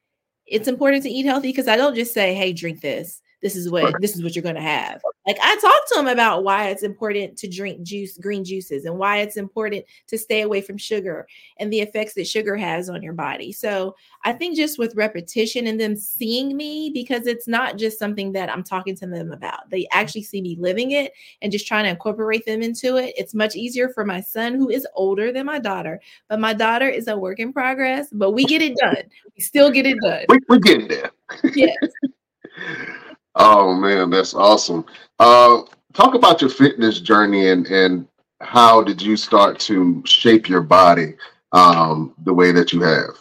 it's 0.47 0.69
important 0.69 1.02
to 1.02 1.11
eat 1.11 1.26
healthy, 1.26 1.49
because 1.49 1.67
I 1.67 1.76
don't 1.76 1.97
just 1.97 2.14
say, 2.14 2.35
hey, 2.35 2.52
drink 2.52 2.81
this 2.81 3.21
this 3.40 3.54
is 3.54 3.71
what 3.71 3.95
this 4.00 4.16
is 4.16 4.23
what 4.23 4.35
you're 4.35 4.42
going 4.42 4.54
to 4.54 4.61
have. 4.61 5.00
Like 5.26 5.38
i 5.42 5.57
talked 5.57 5.88
to 5.92 6.00
him 6.00 6.07
about 6.09 6.42
why 6.42 6.68
it's 6.68 6.83
important 6.83 7.37
to 7.38 7.49
drink 7.49 7.83
juice 7.83 8.16
green 8.18 8.45
juices 8.45 8.85
and 8.85 8.99
why 8.99 9.18
it's 9.18 9.37
important 9.37 9.85
to 10.09 10.18
stay 10.18 10.42
away 10.42 10.61
from 10.61 10.78
sugar 10.78 11.26
and 11.59 11.73
the 11.73 11.80
effects 11.80 12.14
that 12.14 12.26
sugar 12.26 12.57
has 12.57 12.88
on 12.88 13.02
your 13.02 13.12
body. 13.12 13.52
So 13.52 13.95
i 14.25 14.33
think 14.33 14.57
just 14.57 14.78
with 14.78 14.97
repetition 14.97 15.66
and 15.66 15.80
them 15.80 15.95
seeing 15.97 16.57
me 16.57 16.90
because 16.92 17.26
it's 17.26 17.47
not 17.47 17.76
just 17.76 17.99
something 17.99 18.33
that 18.33 18.50
i'm 18.50 18.64
talking 18.64 18.97
to 18.97 19.07
them 19.07 19.33
about. 19.33 19.71
They 19.71 19.87
actually 19.92 20.23
see 20.23 20.42
me 20.42 20.57
living 20.59 20.92
it 20.92 21.12
and 21.42 21.52
just 21.52 21.66
trying 21.66 21.85
to 21.85 21.90
incorporate 21.90 22.45
them 22.47 22.62
into 22.62 22.97
it. 22.97 23.14
It's 23.16 23.35
much 23.35 23.54
easier 23.57 23.88
for 23.88 24.04
my 24.04 24.21
son 24.21 24.54
who 24.54 24.68
is 24.68 24.87
older 24.95 25.33
than 25.33 25.47
my 25.47 25.59
daughter 25.59 26.00
but 26.28 26.40
my 26.40 26.54
daughter 26.54 26.88
is 26.88 27.09
a 27.09 27.16
work 27.16 27.38
in 27.38 27.52
progress 27.52 28.09
but 28.12 28.33
we 28.33 28.45
get 28.45 28.62
it 28.62 28.76
done. 28.76 28.97
We 29.37 29.42
still 29.42 29.71
get 29.71 29.87
it 29.87 29.99
done. 30.02 30.25
We, 30.28 30.38
we're 30.49 30.59
getting 30.59 30.88
there. 30.88 31.11
Yes 31.54 31.76
Oh 33.38 33.73
man, 33.73 34.11
that's 34.11 34.35
awesome. 34.35 34.85
Uh, 35.18 35.62
talk 35.92 36.14
about 36.14 36.40
your 36.40 36.50
fitness 36.50 37.00
journey 37.00 37.49
and 37.49 37.66
and 37.66 38.07
how 38.40 38.83
did 38.83 39.00
you 39.00 39.16
start 39.16 39.59
to 39.61 40.02
shape 40.04 40.49
your 40.49 40.61
body 40.61 41.14
um, 41.52 42.14
the 42.25 42.35
way 42.35 42.52
that 42.52 42.73
you 42.73 42.80
have? 42.83 43.16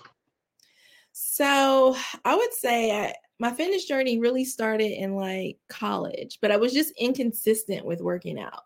So 1.12 1.95
I 2.25 2.36
would 2.36 2.53
say 2.53 2.91
I, 2.91 3.13
my 3.39 3.51
fitness 3.51 3.86
journey 3.86 4.19
really 4.19 4.45
started 4.45 4.91
in 4.91 5.15
like 5.15 5.57
college, 5.69 6.39
but 6.41 6.51
I 6.51 6.57
was 6.57 6.74
just 6.74 6.93
inconsistent 7.00 7.86
with 7.86 8.01
working 8.01 8.39
out. 8.39 8.63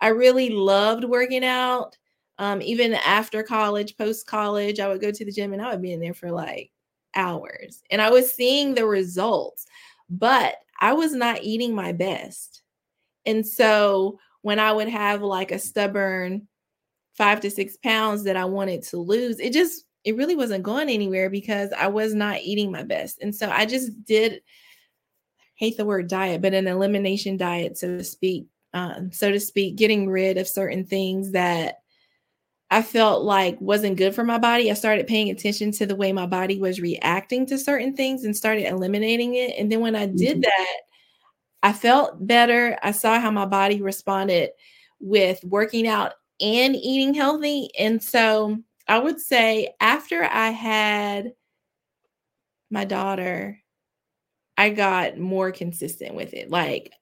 I 0.00 0.08
really 0.08 0.50
loved 0.50 1.04
working 1.04 1.44
out. 1.44 1.96
Um, 2.38 2.62
even 2.62 2.94
after 2.94 3.42
college, 3.42 3.96
post 3.96 4.26
college, 4.26 4.78
I 4.78 4.88
would 4.88 5.00
go 5.00 5.10
to 5.10 5.24
the 5.24 5.32
gym 5.32 5.52
and 5.52 5.60
I 5.60 5.70
would 5.70 5.82
be 5.82 5.92
in 5.92 6.00
there 6.00 6.14
for 6.14 6.30
like 6.30 6.70
hours 7.14 7.82
and 7.90 8.00
I 8.00 8.10
was 8.10 8.32
seeing 8.32 8.74
the 8.74 8.86
results. 8.86 9.66
But 10.08 10.56
I 10.78 10.92
was 10.92 11.12
not 11.12 11.42
eating 11.42 11.74
my 11.74 11.92
best. 11.92 12.62
And 13.26 13.46
so 13.46 14.18
when 14.42 14.58
I 14.58 14.72
would 14.72 14.88
have 14.88 15.22
like 15.22 15.50
a 15.50 15.58
stubborn 15.58 16.48
five 17.14 17.40
to 17.40 17.50
six 17.50 17.76
pounds 17.76 18.24
that 18.24 18.36
I 18.36 18.44
wanted 18.44 18.82
to 18.84 18.98
lose, 18.98 19.40
it 19.40 19.52
just, 19.52 19.84
it 20.04 20.16
really 20.16 20.36
wasn't 20.36 20.62
going 20.62 20.88
anywhere 20.88 21.28
because 21.28 21.72
I 21.76 21.88
was 21.88 22.14
not 22.14 22.40
eating 22.42 22.70
my 22.70 22.84
best. 22.84 23.18
And 23.20 23.34
so 23.34 23.50
I 23.50 23.66
just 23.66 24.04
did 24.04 24.40
hate 25.56 25.76
the 25.76 25.84
word 25.84 26.08
diet, 26.08 26.40
but 26.40 26.54
an 26.54 26.68
elimination 26.68 27.36
diet, 27.36 27.76
so 27.76 27.98
to 27.98 28.04
speak, 28.04 28.46
um, 28.72 29.10
so 29.10 29.32
to 29.32 29.40
speak, 29.40 29.74
getting 29.74 30.08
rid 30.08 30.38
of 30.38 30.46
certain 30.46 30.84
things 30.84 31.32
that 31.32 31.80
I 32.70 32.82
felt 32.82 33.24
like 33.24 33.60
wasn't 33.60 33.96
good 33.96 34.14
for 34.14 34.24
my 34.24 34.38
body. 34.38 34.70
I 34.70 34.74
started 34.74 35.06
paying 35.06 35.30
attention 35.30 35.72
to 35.72 35.86
the 35.86 35.96
way 35.96 36.12
my 36.12 36.26
body 36.26 36.58
was 36.58 36.80
reacting 36.80 37.46
to 37.46 37.58
certain 37.58 37.96
things 37.96 38.24
and 38.24 38.36
started 38.36 38.66
eliminating 38.66 39.34
it. 39.36 39.54
And 39.58 39.72
then 39.72 39.80
when 39.80 39.96
I 39.96 40.06
did 40.06 40.36
mm-hmm. 40.36 40.40
that, 40.42 40.76
I 41.62 41.72
felt 41.72 42.26
better. 42.26 42.78
I 42.82 42.92
saw 42.92 43.18
how 43.18 43.30
my 43.30 43.46
body 43.46 43.80
responded 43.80 44.50
with 45.00 45.42
working 45.44 45.88
out 45.88 46.12
and 46.40 46.76
eating 46.76 47.14
healthy. 47.14 47.70
And 47.78 48.02
so 48.02 48.58
I 48.86 48.98
would 48.98 49.20
say 49.20 49.74
after 49.80 50.24
I 50.24 50.50
had 50.50 51.32
my 52.70 52.84
daughter, 52.84 53.58
I 54.56 54.70
got 54.70 55.18
more 55.18 55.52
consistent 55.52 56.14
with 56.14 56.34
it. 56.34 56.50
Like 56.50 56.92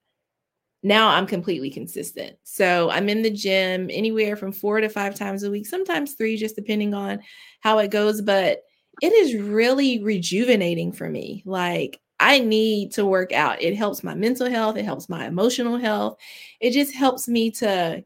now 0.86 1.08
I'm 1.08 1.26
completely 1.26 1.68
consistent. 1.68 2.36
So 2.44 2.90
I'm 2.90 3.08
in 3.08 3.22
the 3.22 3.30
gym 3.30 3.90
anywhere 3.92 4.36
from 4.36 4.52
four 4.52 4.80
to 4.80 4.88
five 4.88 5.16
times 5.16 5.42
a 5.42 5.50
week, 5.50 5.66
sometimes 5.66 6.14
three, 6.14 6.36
just 6.36 6.54
depending 6.54 6.94
on 6.94 7.20
how 7.60 7.78
it 7.78 7.90
goes. 7.90 8.22
But 8.22 8.62
it 9.02 9.12
is 9.12 9.34
really 9.34 10.02
rejuvenating 10.02 10.92
for 10.92 11.10
me. 11.10 11.42
Like 11.44 12.00
I 12.20 12.38
need 12.38 12.92
to 12.92 13.04
work 13.04 13.32
out. 13.32 13.60
It 13.60 13.74
helps 13.74 14.04
my 14.04 14.14
mental 14.14 14.48
health, 14.48 14.76
it 14.76 14.84
helps 14.84 15.08
my 15.08 15.26
emotional 15.26 15.76
health. 15.76 16.18
It 16.60 16.70
just 16.70 16.94
helps 16.94 17.26
me 17.26 17.50
to 17.52 18.04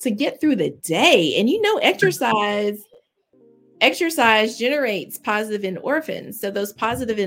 to 0.00 0.10
get 0.10 0.40
through 0.40 0.56
the 0.56 0.70
day. 0.70 1.34
And 1.36 1.50
you 1.50 1.60
know 1.60 1.76
exercise 1.76 2.82
exercise 3.82 4.58
generates 4.58 5.18
positive 5.18 5.62
endorphins. 5.62 6.34
So 6.36 6.50
those 6.50 6.72
positive 6.72 7.18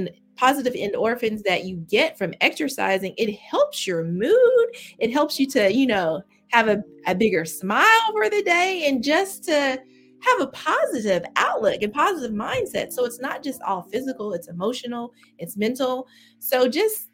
positive 0.41 0.73
endorphins 0.73 1.43
that 1.43 1.65
you 1.65 1.75
get 1.87 2.17
from 2.17 2.33
exercising, 2.41 3.13
it 3.15 3.31
helps 3.35 3.85
your 3.85 4.03
mood. 4.03 4.67
It 4.97 5.11
helps 5.11 5.39
you 5.39 5.45
to, 5.51 5.71
you 5.71 5.85
know, 5.85 6.23
have 6.47 6.67
a, 6.67 6.83
a 7.05 7.13
bigger 7.13 7.45
smile 7.45 8.11
for 8.11 8.27
the 8.27 8.41
day 8.41 8.85
and 8.87 9.03
just 9.03 9.43
to 9.43 9.51
have 9.51 10.41
a 10.41 10.47
positive 10.47 11.23
outlook 11.35 11.83
and 11.83 11.93
positive 11.93 12.35
mindset. 12.35 12.91
So 12.91 13.05
it's 13.05 13.21
not 13.21 13.43
just 13.43 13.61
all 13.61 13.83
physical, 13.83 14.33
it's 14.33 14.47
emotional, 14.47 15.13
it's 15.37 15.57
mental. 15.57 16.07
So 16.39 16.67
just 16.67 17.11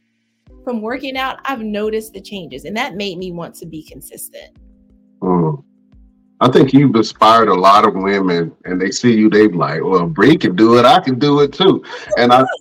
from 0.63 0.81
working 0.81 1.17
out, 1.17 1.39
I've 1.43 1.62
noticed 1.62 2.13
the 2.13 2.22
changes 2.22 2.63
and 2.63 2.77
that 2.77 2.96
made 2.96 3.17
me 3.17 3.34
want 3.34 3.55
to 3.55 3.65
be 3.65 3.84
consistent. 3.84 4.55
Mm. 5.22 5.65
I 6.39 6.50
think 6.50 6.72
you've 6.72 6.96
inspired 6.96 7.50
a 7.50 7.55
lot 7.55 7.86
of 7.86 7.93
women 7.93 8.55
and 8.63 8.79
they 8.79 8.91
see 8.91 9.17
you, 9.17 9.29
they 9.29 9.50
like, 9.50 9.84
well, 9.84 10.07
Bree 10.07 10.38
can 10.38 10.55
do 10.55 10.77
it, 10.77 10.86
I 10.86 11.01
can 11.01 11.19
do 11.19 11.41
it 11.41 11.51
too. 11.51 11.84
And 12.17 12.31
I 12.31 12.46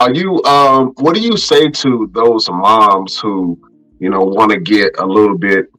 are 0.00 0.12
you 0.12 0.42
um 0.44 0.92
what 0.96 1.14
do 1.14 1.20
you 1.20 1.36
say 1.36 1.68
to 1.68 2.10
those 2.12 2.48
moms 2.48 3.18
who, 3.18 3.58
you 3.98 4.10
know, 4.10 4.20
want 4.20 4.50
to 4.50 4.60
get 4.60 4.98
a 4.98 5.06
little 5.06 5.38
bit 5.38 5.70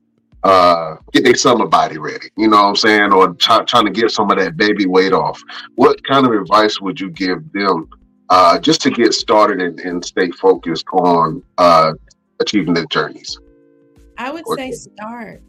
uh 0.43 0.95
get 1.11 1.23
their 1.23 1.35
summer 1.35 1.67
body 1.67 1.97
ready, 1.97 2.29
you 2.37 2.47
know 2.47 2.57
what 2.57 2.69
I'm 2.69 2.75
saying, 2.75 3.11
or 3.11 3.33
try, 3.33 3.63
trying 3.63 3.85
to 3.85 3.91
get 3.91 4.11
some 4.11 4.31
of 4.31 4.37
that 4.37 4.57
baby 4.57 4.85
weight 4.85 5.13
off? 5.13 5.41
What 5.75 6.03
kind 6.05 6.25
of 6.25 6.31
advice 6.33 6.79
would 6.79 6.99
you 6.99 7.09
give 7.09 7.51
them 7.51 7.89
uh 8.29 8.59
just 8.59 8.81
to 8.81 8.89
get 8.89 9.13
started 9.13 9.61
and, 9.61 9.79
and 9.81 10.03
stay 10.03 10.31
focused 10.31 10.85
on 10.93 11.43
uh 11.57 11.93
achieving 12.39 12.73
their 12.73 12.85
journeys? 12.85 13.37
I 14.17 14.31
would 14.31 14.43
or, 14.47 14.57
say 14.57 14.71
start. 14.71 15.41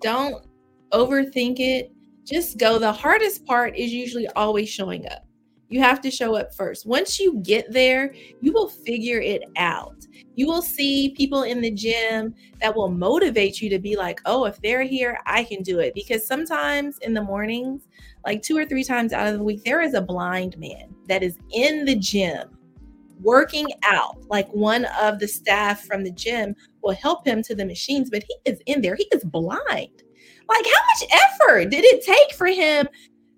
Don't 0.00 0.44
overthink 0.92 1.58
it. 1.58 1.90
Just 2.24 2.58
go. 2.58 2.78
The 2.78 2.92
hardest 2.92 3.46
part 3.46 3.76
is 3.76 3.92
usually 3.92 4.28
always 4.28 4.68
showing 4.68 5.06
up. 5.06 5.26
You 5.72 5.80
have 5.80 6.02
to 6.02 6.10
show 6.10 6.36
up 6.36 6.54
first. 6.54 6.84
Once 6.84 7.18
you 7.18 7.40
get 7.42 7.72
there, 7.72 8.14
you 8.42 8.52
will 8.52 8.68
figure 8.68 9.20
it 9.22 9.42
out. 9.56 10.06
You 10.34 10.46
will 10.46 10.60
see 10.60 11.14
people 11.16 11.44
in 11.44 11.62
the 11.62 11.70
gym 11.70 12.34
that 12.60 12.76
will 12.76 12.90
motivate 12.90 13.62
you 13.62 13.70
to 13.70 13.78
be 13.78 13.96
like, 13.96 14.20
oh, 14.26 14.44
if 14.44 14.60
they're 14.60 14.82
here, 14.82 15.18
I 15.24 15.44
can 15.44 15.62
do 15.62 15.78
it. 15.78 15.94
Because 15.94 16.26
sometimes 16.26 16.98
in 16.98 17.14
the 17.14 17.22
mornings, 17.22 17.88
like 18.26 18.42
two 18.42 18.54
or 18.54 18.66
three 18.66 18.84
times 18.84 19.14
out 19.14 19.26
of 19.26 19.38
the 19.38 19.42
week, 19.42 19.64
there 19.64 19.80
is 19.80 19.94
a 19.94 20.02
blind 20.02 20.58
man 20.58 20.94
that 21.08 21.22
is 21.22 21.38
in 21.54 21.86
the 21.86 21.96
gym 21.96 22.50
working 23.22 23.68
out. 23.82 24.18
Like 24.28 24.48
one 24.50 24.84
of 25.00 25.20
the 25.20 25.28
staff 25.28 25.86
from 25.86 26.04
the 26.04 26.12
gym 26.12 26.54
will 26.82 26.94
help 26.94 27.26
him 27.26 27.42
to 27.44 27.54
the 27.54 27.64
machines, 27.64 28.10
but 28.10 28.24
he 28.28 28.50
is 28.50 28.60
in 28.66 28.82
there. 28.82 28.94
He 28.94 29.08
is 29.14 29.24
blind. 29.24 30.02
Like, 30.48 30.66
how 30.66 31.06
much 31.06 31.22
effort 31.22 31.70
did 31.70 31.84
it 31.84 32.04
take 32.04 32.36
for 32.36 32.46
him 32.46 32.86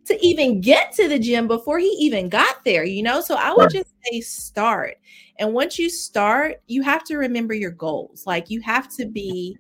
to 0.07 0.27
even 0.27 0.61
get 0.61 0.93
to 0.93 1.09
the 1.09 1.19
gym 1.19 1.49
before 1.49 1.79
he 1.79 1.89
even 2.01 2.29
got 2.29 2.65
there, 2.65 2.85
you 2.85 3.03
know? 3.03 3.21
So 3.21 3.37
I 3.37 3.53
would 3.53 3.71
just 3.71 3.93
say 4.05 4.21
start. 4.21 4.97
And 5.39 5.53
once 5.55 5.79
you 5.79 5.91
start, 5.91 6.63
you 6.67 6.83
have 6.83 7.05
to 7.05 7.17
remember 7.17 7.55
your 7.55 7.71
goals. 7.71 8.27
Like 8.27 8.51
you 8.51 8.61
have 8.63 8.95
to 8.97 9.07
be 9.07 9.57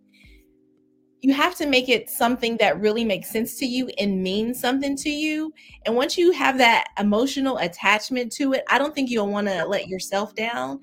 you 1.24 1.32
have 1.32 1.54
to 1.54 1.66
make 1.66 1.88
it 1.88 2.10
something 2.10 2.58
that 2.58 2.78
really 2.80 3.02
makes 3.02 3.30
sense 3.30 3.56
to 3.56 3.64
you 3.64 3.88
and 3.98 4.22
means 4.22 4.60
something 4.60 4.94
to 4.94 5.08
you. 5.08 5.54
And 5.86 5.96
once 5.96 6.18
you 6.18 6.32
have 6.32 6.58
that 6.58 6.88
emotional 6.98 7.56
attachment 7.56 8.30
to 8.32 8.52
it, 8.52 8.62
I 8.68 8.76
don't 8.76 8.94
think 8.94 9.08
you'll 9.08 9.30
want 9.30 9.48
to 9.48 9.64
let 9.64 9.88
yourself 9.88 10.34
down. 10.34 10.80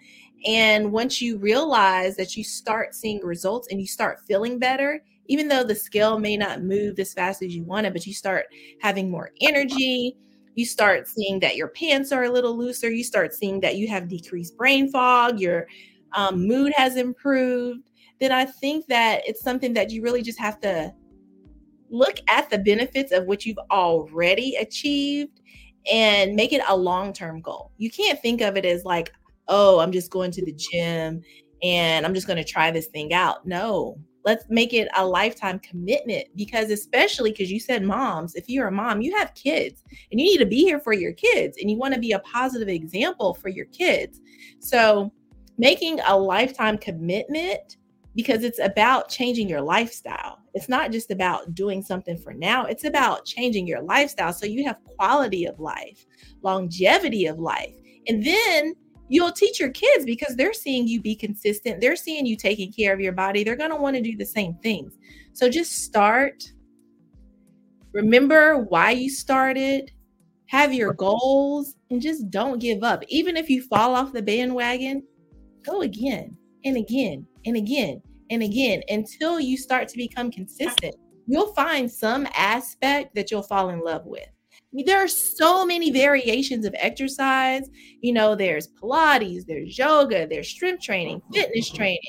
And 0.47 0.91
once 0.91 1.21
you 1.21 1.37
realize 1.37 2.15
that 2.15 2.35
you 2.35 2.43
start 2.43 2.95
seeing 2.95 3.19
results 3.23 3.67
and 3.69 3.79
you 3.79 3.85
start 3.85 4.21
feeling 4.27 4.57
better, 4.57 5.03
even 5.31 5.47
though 5.47 5.63
the 5.63 5.73
scale 5.73 6.19
may 6.19 6.35
not 6.35 6.61
move 6.61 6.99
as 6.99 7.13
fast 7.13 7.41
as 7.41 7.55
you 7.55 7.63
want 7.63 7.85
it, 7.85 7.93
but 7.93 8.05
you 8.05 8.13
start 8.13 8.47
having 8.81 9.09
more 9.09 9.31
energy. 9.39 10.17
You 10.55 10.65
start 10.65 11.07
seeing 11.07 11.39
that 11.39 11.55
your 11.55 11.69
pants 11.69 12.11
are 12.11 12.25
a 12.25 12.29
little 12.29 12.57
looser. 12.57 12.91
You 12.91 13.05
start 13.05 13.33
seeing 13.33 13.61
that 13.61 13.77
you 13.77 13.87
have 13.87 14.09
decreased 14.09 14.57
brain 14.57 14.91
fog. 14.91 15.39
Your 15.39 15.67
um, 16.11 16.45
mood 16.45 16.73
has 16.75 16.97
improved. 16.97 17.89
Then 18.19 18.33
I 18.33 18.43
think 18.43 18.87
that 18.87 19.21
it's 19.25 19.41
something 19.41 19.71
that 19.71 19.89
you 19.89 20.01
really 20.01 20.21
just 20.21 20.37
have 20.37 20.59
to 20.61 20.93
look 21.89 22.17
at 22.27 22.49
the 22.49 22.57
benefits 22.57 23.13
of 23.13 23.23
what 23.23 23.45
you've 23.45 23.59
already 23.71 24.55
achieved 24.55 25.39
and 25.89 26.35
make 26.35 26.51
it 26.51 26.61
a 26.67 26.75
long-term 26.75 27.39
goal. 27.39 27.71
You 27.77 27.89
can't 27.89 28.21
think 28.21 28.41
of 28.41 28.57
it 28.57 28.65
as 28.65 28.83
like, 28.83 29.13
oh, 29.47 29.79
I'm 29.79 29.93
just 29.93 30.11
going 30.11 30.31
to 30.31 30.43
the 30.43 30.51
gym 30.51 31.21
and 31.63 32.05
I'm 32.05 32.13
just 32.13 32.27
going 32.27 32.35
to 32.35 32.43
try 32.43 32.69
this 32.69 32.87
thing 32.87 33.13
out. 33.13 33.47
No, 33.47 33.97
let's 34.23 34.45
make 34.49 34.73
it 34.73 34.87
a 34.97 35.05
lifetime 35.05 35.59
commitment 35.59 36.25
because 36.35 36.69
especially 36.69 37.31
because 37.31 37.51
you 37.51 37.59
said 37.59 37.83
moms 37.83 38.35
if 38.35 38.47
you're 38.47 38.67
a 38.67 38.71
mom 38.71 39.01
you 39.01 39.15
have 39.17 39.33
kids 39.33 39.83
and 40.11 40.19
you 40.19 40.25
need 40.25 40.37
to 40.37 40.45
be 40.45 40.61
here 40.61 40.79
for 40.79 40.93
your 40.93 41.13
kids 41.13 41.57
and 41.59 41.69
you 41.69 41.77
want 41.77 41.93
to 41.93 41.99
be 41.99 42.11
a 42.11 42.19
positive 42.19 42.69
example 42.69 43.33
for 43.33 43.49
your 43.49 43.65
kids. 43.67 44.19
So 44.59 45.11
making 45.57 45.99
a 46.07 46.17
lifetime 46.17 46.77
commitment 46.77 47.77
because 48.15 48.43
it's 48.43 48.59
about 48.59 49.09
changing 49.09 49.47
your 49.47 49.61
lifestyle. 49.61 50.39
It's 50.53 50.67
not 50.67 50.91
just 50.91 51.11
about 51.11 51.55
doing 51.55 51.81
something 51.81 52.17
for 52.17 52.33
now 52.33 52.65
it's 52.65 52.83
about 52.83 53.25
changing 53.25 53.67
your 53.67 53.81
lifestyle 53.81 54.33
so 54.33 54.45
you 54.45 54.65
have 54.65 54.83
quality 54.97 55.45
of 55.45 55.59
life 55.59 56.05
longevity 56.43 57.25
of 57.25 57.39
life. 57.39 57.75
And 58.07 58.25
then 58.25 58.75
you'll 59.11 59.31
teach 59.33 59.59
your 59.59 59.69
kids 59.71 60.05
because 60.05 60.37
they're 60.37 60.53
seeing 60.53 60.87
you 60.87 61.01
be 61.01 61.15
consistent. 61.15 61.81
They're 61.81 61.97
seeing 61.97 62.25
you 62.25 62.37
taking 62.37 62.71
care 62.71 62.93
of 62.93 63.01
your 63.01 63.11
body. 63.11 63.43
They're 63.43 63.57
going 63.57 63.71
to 63.71 63.75
want 63.75 63.97
to 63.97 64.01
do 64.01 64.15
the 64.15 64.25
same 64.25 64.55
things. 64.63 64.97
So 65.33 65.49
just 65.49 65.83
start. 65.83 66.43
Remember 67.91 68.57
why 68.57 68.91
you 68.91 69.09
started, 69.09 69.91
have 70.45 70.73
your 70.73 70.93
goals, 70.93 71.75
and 71.89 72.01
just 72.01 72.31
don't 72.31 72.59
give 72.59 72.83
up. 72.83 73.03
Even 73.09 73.35
if 73.35 73.49
you 73.49 73.63
fall 73.63 73.95
off 73.95 74.13
the 74.13 74.21
bandwagon, 74.21 75.03
go 75.61 75.81
again 75.81 76.37
and 76.63 76.77
again 76.77 77.27
and 77.45 77.57
again 77.57 78.01
and 78.29 78.41
again 78.41 78.81
until 78.87 79.41
you 79.41 79.57
start 79.57 79.89
to 79.89 79.97
become 79.97 80.31
consistent. 80.31 80.95
You'll 81.27 81.53
find 81.53 81.91
some 81.91 82.29
aspect 82.33 83.13
that 83.15 83.29
you'll 83.29 83.43
fall 83.43 83.71
in 83.71 83.81
love 83.83 84.05
with 84.05 84.29
there 84.73 85.03
are 85.03 85.07
so 85.07 85.65
many 85.65 85.91
variations 85.91 86.65
of 86.65 86.73
exercise. 86.77 87.69
You 88.01 88.13
know, 88.13 88.35
there's 88.35 88.69
Pilates, 88.81 89.45
there's 89.45 89.77
yoga, 89.77 90.27
there's 90.27 90.49
strength 90.49 90.83
training, 90.83 91.21
fitness 91.33 91.69
training, 91.69 91.99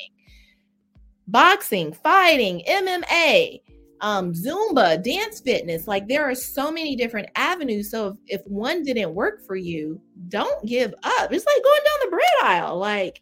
boxing, 1.26 1.92
fighting, 1.92 2.62
MMA, 2.68 3.60
um, 4.00 4.32
Zumba, 4.32 5.02
dance 5.02 5.40
fitness. 5.40 5.88
Like 5.88 6.06
there 6.08 6.28
are 6.28 6.34
so 6.34 6.70
many 6.70 6.94
different 6.94 7.28
avenues. 7.36 7.90
So 7.90 8.08
if, 8.08 8.40
if 8.40 8.46
one 8.46 8.82
didn't 8.82 9.14
work 9.14 9.42
for 9.46 9.56
you, 9.56 10.00
don't 10.28 10.64
give 10.66 10.92
up. 11.02 11.32
It's 11.32 11.46
like 11.46 11.64
going 11.64 11.80
down 11.84 11.98
the 12.04 12.10
bread 12.10 12.44
aisle. 12.44 12.78
Like 12.78 13.20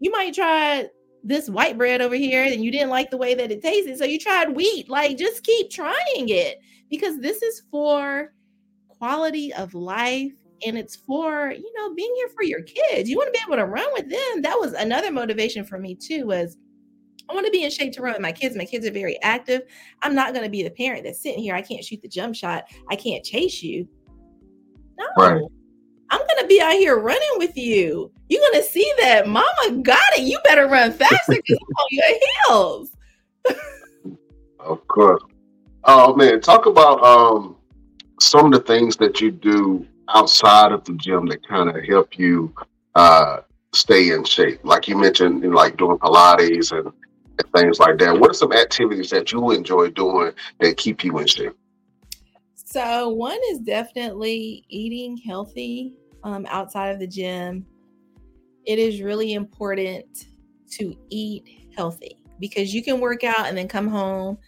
you 0.00 0.10
might 0.10 0.34
try 0.34 0.88
this 1.24 1.48
white 1.48 1.78
bread 1.78 2.00
over 2.00 2.16
here 2.16 2.44
and 2.44 2.64
you 2.64 2.72
didn't 2.72 2.90
like 2.90 3.10
the 3.10 3.16
way 3.16 3.34
that 3.34 3.52
it 3.52 3.62
tasted. 3.62 3.96
So 3.96 4.04
you 4.04 4.18
tried 4.18 4.56
wheat. 4.56 4.88
Like 4.90 5.16
just 5.16 5.44
keep 5.44 5.70
trying 5.70 6.28
it 6.28 6.58
because 6.90 7.18
this 7.20 7.42
is 7.42 7.62
for 7.70 8.32
quality 9.02 9.52
of 9.54 9.74
life 9.74 10.30
and 10.64 10.78
it's 10.78 10.94
for 10.94 11.50
you 11.50 11.72
know 11.76 11.92
being 11.92 12.12
here 12.18 12.28
for 12.28 12.44
your 12.44 12.62
kids 12.62 13.10
you 13.10 13.16
want 13.16 13.26
to 13.26 13.32
be 13.32 13.44
able 13.44 13.56
to 13.56 13.66
run 13.66 13.88
with 13.94 14.08
them 14.08 14.42
that 14.42 14.56
was 14.56 14.74
another 14.74 15.10
motivation 15.10 15.64
for 15.64 15.76
me 15.76 15.92
too 15.92 16.24
was 16.24 16.56
I 17.28 17.34
want 17.34 17.44
to 17.46 17.50
be 17.50 17.64
in 17.64 17.70
shape 17.70 17.92
to 17.94 18.02
run 18.02 18.12
with 18.12 18.20
my 18.20 18.32
kids. 18.32 18.56
My 18.56 18.64
kids 18.64 18.84
are 18.84 18.90
very 18.90 19.16
active. 19.22 19.62
I'm 20.02 20.14
not 20.14 20.34
going 20.34 20.44
to 20.44 20.50
be 20.50 20.64
the 20.64 20.70
parent 20.70 21.04
that's 21.04 21.22
sitting 21.22 21.42
here. 21.42 21.54
I 21.54 21.62
can't 21.62 21.82
shoot 21.82 22.02
the 22.02 22.08
jump 22.08 22.34
shot. 22.34 22.64
I 22.90 22.96
can't 22.96 23.24
chase 23.24 23.62
you. 23.62 23.88
No. 24.98 25.06
Right. 25.16 25.40
I'm 26.10 26.18
going 26.18 26.40
to 26.40 26.46
be 26.46 26.60
out 26.60 26.72
here 26.72 26.98
running 26.98 27.30
with 27.36 27.56
you. 27.56 28.12
You're 28.28 28.40
going 28.40 28.62
to 28.62 28.68
see 28.68 28.92
that 29.00 29.28
mama 29.28 29.82
got 29.82 30.00
it. 30.14 30.22
You 30.22 30.38
better 30.44 30.66
run 30.66 30.92
faster 30.92 31.16
because 31.28 31.58
I'm 31.58 31.76
on 31.76 31.86
your 31.90 32.18
heels. 32.48 32.96
of 34.58 34.86
course. 34.88 35.22
Oh 35.84 36.14
man, 36.14 36.40
talk 36.40 36.66
about 36.66 37.02
um 37.02 37.56
some 38.22 38.46
of 38.46 38.52
the 38.52 38.60
things 38.60 38.96
that 38.96 39.20
you 39.20 39.30
do 39.30 39.86
outside 40.08 40.72
of 40.72 40.84
the 40.84 40.94
gym 40.94 41.26
that 41.26 41.46
kind 41.46 41.68
of 41.68 41.82
help 41.84 42.18
you 42.18 42.54
uh, 42.94 43.38
stay 43.74 44.10
in 44.10 44.24
shape? 44.24 44.60
Like 44.64 44.88
you 44.88 44.96
mentioned, 44.96 45.42
you 45.42 45.50
know, 45.50 45.56
like 45.56 45.76
doing 45.76 45.98
Pilates 45.98 46.72
and, 46.72 46.86
and 46.86 47.52
things 47.54 47.78
like 47.78 47.98
that. 47.98 48.18
What 48.18 48.30
are 48.30 48.34
some 48.34 48.52
activities 48.52 49.10
that 49.10 49.32
you 49.32 49.50
enjoy 49.50 49.90
doing 49.90 50.32
that 50.60 50.76
keep 50.76 51.04
you 51.04 51.18
in 51.18 51.26
shape? 51.26 51.56
So 52.54 53.10
one 53.10 53.38
is 53.50 53.58
definitely 53.58 54.64
eating 54.68 55.16
healthy 55.18 55.94
um, 56.24 56.46
outside 56.48 56.88
of 56.88 56.98
the 56.98 57.06
gym. 57.06 57.66
It 58.64 58.78
is 58.78 59.02
really 59.02 59.34
important 59.34 60.26
to 60.72 60.94
eat 61.10 61.68
healthy 61.76 62.16
because 62.38 62.72
you 62.72 62.82
can 62.82 63.00
work 63.00 63.24
out 63.24 63.46
and 63.46 63.56
then 63.58 63.68
come 63.68 63.88
home 63.88 64.38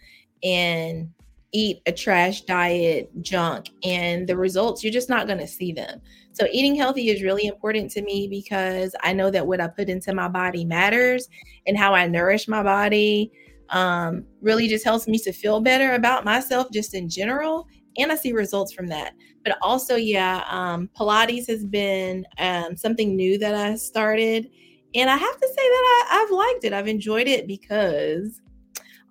and 0.43 1.09
eat 1.55 1.81
a 1.85 1.91
trash 1.91 2.41
diet 2.41 3.09
junk 3.21 3.69
and 3.83 4.27
the 4.27 4.35
results 4.35 4.83
you're 4.83 4.91
just 4.91 5.09
not 5.09 5.25
going 5.25 5.39
to 5.39 5.47
see 5.47 5.71
them. 5.71 6.01
So 6.33 6.47
eating 6.51 6.75
healthy 6.75 7.07
is 7.09 7.23
really 7.23 7.47
important 7.47 7.89
to 7.91 8.01
me 8.01 8.27
because 8.29 8.93
i 9.01 9.13
know 9.13 9.31
that 9.31 9.47
what 9.47 9.61
i 9.61 9.67
put 9.67 9.89
into 9.89 10.13
my 10.13 10.27
body 10.27 10.65
matters 10.65 11.29
and 11.65 11.77
how 11.77 11.93
i 11.95 12.05
nourish 12.07 12.49
my 12.49 12.61
body 12.61 13.31
um, 13.69 14.25
really 14.41 14.67
just 14.67 14.83
helps 14.83 15.07
me 15.07 15.17
to 15.19 15.31
feel 15.31 15.59
better 15.61 15.93
about 15.93 16.25
myself 16.25 16.67
just 16.73 16.93
in 16.93 17.07
general 17.07 17.67
and 17.97 18.11
i 18.11 18.15
see 18.15 18.33
results 18.33 18.73
from 18.73 18.87
that. 18.87 19.13
But 19.45 19.57
also 19.61 19.95
yeah 19.95 20.43
um, 20.49 20.89
pilates 20.99 21.47
has 21.47 21.63
been 21.63 22.25
um, 22.37 22.75
something 22.75 23.15
new 23.15 23.37
that 23.37 23.55
i 23.55 23.75
started 23.75 24.49
and 24.93 25.09
i 25.09 25.15
have 25.15 25.37
to 25.39 25.47
say 25.47 25.55
that 25.55 26.07
I, 26.11 26.21
i've 26.21 26.31
liked 26.31 26.65
it. 26.65 26.73
I've 26.73 26.89
enjoyed 26.89 27.29
it 27.29 27.47
because 27.47 28.41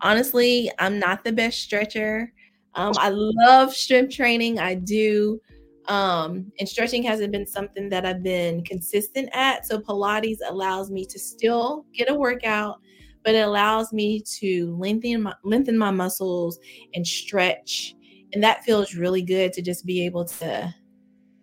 honestly, 0.04 0.70
I'm 0.78 1.00
not 1.00 1.24
the 1.24 1.32
best 1.32 1.60
stretcher. 1.62 2.32
Um, 2.74 2.92
I 2.98 3.08
love 3.12 3.74
strength 3.74 4.14
training. 4.14 4.60
I 4.60 4.74
do. 4.74 5.40
Um, 5.86 6.52
and 6.58 6.68
stretching 6.68 7.02
hasn't 7.02 7.32
been 7.32 7.46
something 7.46 7.88
that 7.88 8.06
I've 8.06 8.22
been 8.22 8.62
consistent 8.64 9.28
at. 9.32 9.66
So 9.66 9.78
Pilates 9.80 10.38
allows 10.46 10.90
me 10.90 11.04
to 11.06 11.18
still 11.18 11.84
get 11.92 12.10
a 12.10 12.14
workout, 12.14 12.80
but 13.24 13.34
it 13.34 13.46
allows 13.46 13.92
me 13.92 14.20
to 14.38 14.76
lengthen 14.78 15.22
my 15.22 15.34
lengthen 15.42 15.76
my 15.76 15.90
muscles 15.90 16.58
and 16.94 17.06
stretch. 17.06 17.94
And 18.32 18.42
that 18.42 18.64
feels 18.64 18.94
really 18.94 19.22
good 19.22 19.52
to 19.54 19.62
just 19.62 19.86
be 19.86 20.04
able 20.04 20.24
to 20.24 20.74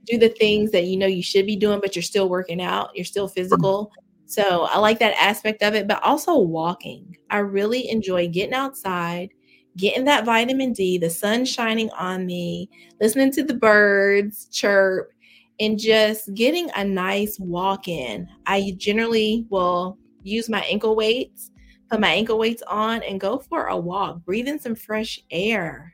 do 0.06 0.18
the 0.18 0.30
things 0.30 0.72
that 0.72 0.86
you 0.86 0.98
know 0.98 1.08
you 1.08 1.24
should 1.24 1.46
be 1.46 1.56
doing, 1.56 1.80
but 1.80 1.96
you're 1.96 2.04
still 2.04 2.28
working 2.28 2.62
out, 2.62 2.90
you're 2.96 3.06
still 3.06 3.28
physical. 3.28 3.92
So 4.32 4.64
I 4.70 4.78
like 4.80 5.00
that 5.00 5.16
aspect 5.20 5.62
of 5.62 5.76
it, 5.76 5.88
but 5.88 6.02
also 6.04 6.38
walking. 6.38 7.18
I 7.30 7.40
really 7.40 7.90
enjoy 7.90 8.30
getting 8.30 8.54
outside, 8.54 9.30
getting 9.78 10.06
that 10.06 10.26
vitamin 10.26 10.74
D, 10.74 10.98
the 10.98 11.10
sun 11.10 11.46
shining 11.46 11.90
on 11.92 12.26
me, 12.26 12.70
listening 13.02 13.32
to 13.34 13.44
the 13.44 13.54
birds 13.54 14.48
chirp, 14.52 15.12
and 15.60 15.78
just 15.78 16.34
getting 16.34 16.70
a 16.76 16.84
nice 16.84 17.40
walk 17.40 17.88
in. 17.88 18.28
I 18.46 18.74
generally 18.78 19.46
will 19.50 19.98
use 20.24 20.50
my 20.50 20.62
ankle 20.62 20.96
weights, 20.96 21.52
put 21.90 22.00
my 22.00 22.12
ankle 22.12 22.38
weights 22.38 22.64
on, 22.68 23.04
and 23.04 23.20
go 23.20 23.40
for 23.40 23.66
a 23.66 23.78
walk, 23.78 24.24
breathing 24.26 24.60
some 24.60 24.76
fresh 24.76 25.20
air. 25.30 25.94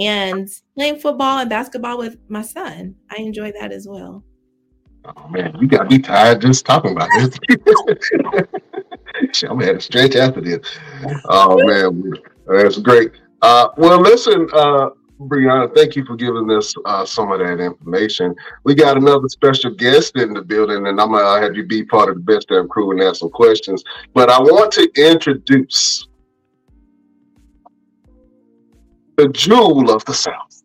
And 0.00 0.48
playing 0.76 1.00
football 1.00 1.38
and 1.40 1.50
basketball 1.50 1.98
with 1.98 2.18
my 2.28 2.42
son. 2.42 2.96
I 3.10 3.16
enjoy 3.22 3.52
that 3.60 3.72
as 3.72 3.86
well. 3.88 4.24
Oh 5.04 5.28
man, 5.28 5.56
you 5.60 5.68
got 5.68 5.90
me 5.90 5.98
tired 5.98 6.40
just 6.40 6.66
talking 6.66 6.92
about 6.92 7.08
this. 7.16 7.38
I'm 9.48 9.58
gonna 9.58 9.80
stretch 9.80 10.16
after 10.16 10.40
this. 10.40 10.60
Oh 11.26 11.56
man, 11.66 12.14
that's 12.46 12.78
great. 12.78 13.12
Uh, 13.40 13.68
well, 13.76 14.00
listen, 14.00 14.48
uh, 14.52 14.90
Brianna, 15.20 15.74
thank 15.74 15.96
you 15.96 16.04
for 16.04 16.16
giving 16.16 16.50
us 16.50 16.74
uh, 16.84 17.04
some 17.04 17.32
of 17.32 17.40
that 17.40 17.60
information. 17.60 18.34
We 18.64 18.74
got 18.74 18.96
another 18.96 19.28
special 19.28 19.70
guest 19.72 20.16
in 20.16 20.34
the 20.34 20.42
building, 20.42 20.86
and 20.86 21.00
I'm 21.00 21.12
gonna 21.12 21.40
have 21.40 21.56
you 21.56 21.64
be 21.64 21.84
part 21.84 22.08
of 22.08 22.16
the 22.16 22.20
best 22.20 22.48
damn 22.48 22.68
crew 22.68 22.92
and 22.92 23.02
ask 23.02 23.20
some 23.20 23.30
questions. 23.30 23.82
But 24.14 24.30
I 24.30 24.38
want 24.38 24.72
to 24.72 24.88
introduce 24.96 26.06
the 29.16 29.28
jewel 29.28 29.90
of 29.90 30.04
the 30.04 30.14
South. 30.14 30.62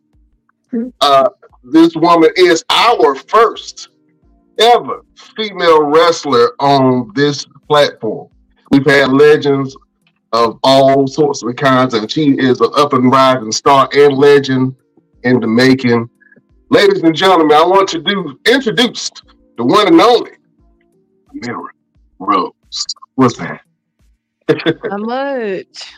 Hmm. 0.70 0.88
Uh, 1.00 1.28
this 1.64 1.96
woman 1.96 2.30
is 2.36 2.64
our 2.70 3.14
first 3.14 3.88
ever 4.58 5.04
female 5.36 5.84
wrestler 5.84 6.54
on 6.60 7.10
this 7.14 7.46
platform. 7.68 8.28
We've 8.70 8.86
had 8.86 9.12
legends 9.12 9.76
of 10.32 10.58
all 10.62 11.06
sorts 11.06 11.42
of 11.42 11.54
kinds, 11.56 11.94
and 11.94 12.10
she 12.10 12.32
is 12.32 12.60
an 12.60 12.70
up 12.76 12.92
and 12.92 13.10
rising 13.10 13.52
star 13.52 13.88
and 13.92 14.14
legend 14.14 14.74
in 15.22 15.40
the 15.40 15.46
making. 15.46 16.08
Ladies 16.70 17.02
and 17.02 17.14
gentlemen, 17.14 17.56
I 17.56 17.64
want 17.64 17.88
to 17.90 18.00
do 18.00 18.38
introduce 18.46 19.10
the 19.56 19.64
one 19.64 19.86
and 19.86 20.00
only 20.00 20.32
Mira 21.32 21.68
Rose. 22.18 22.52
What's 23.14 23.36
that? 23.38 23.60
How 24.90 24.96
much? 24.98 25.92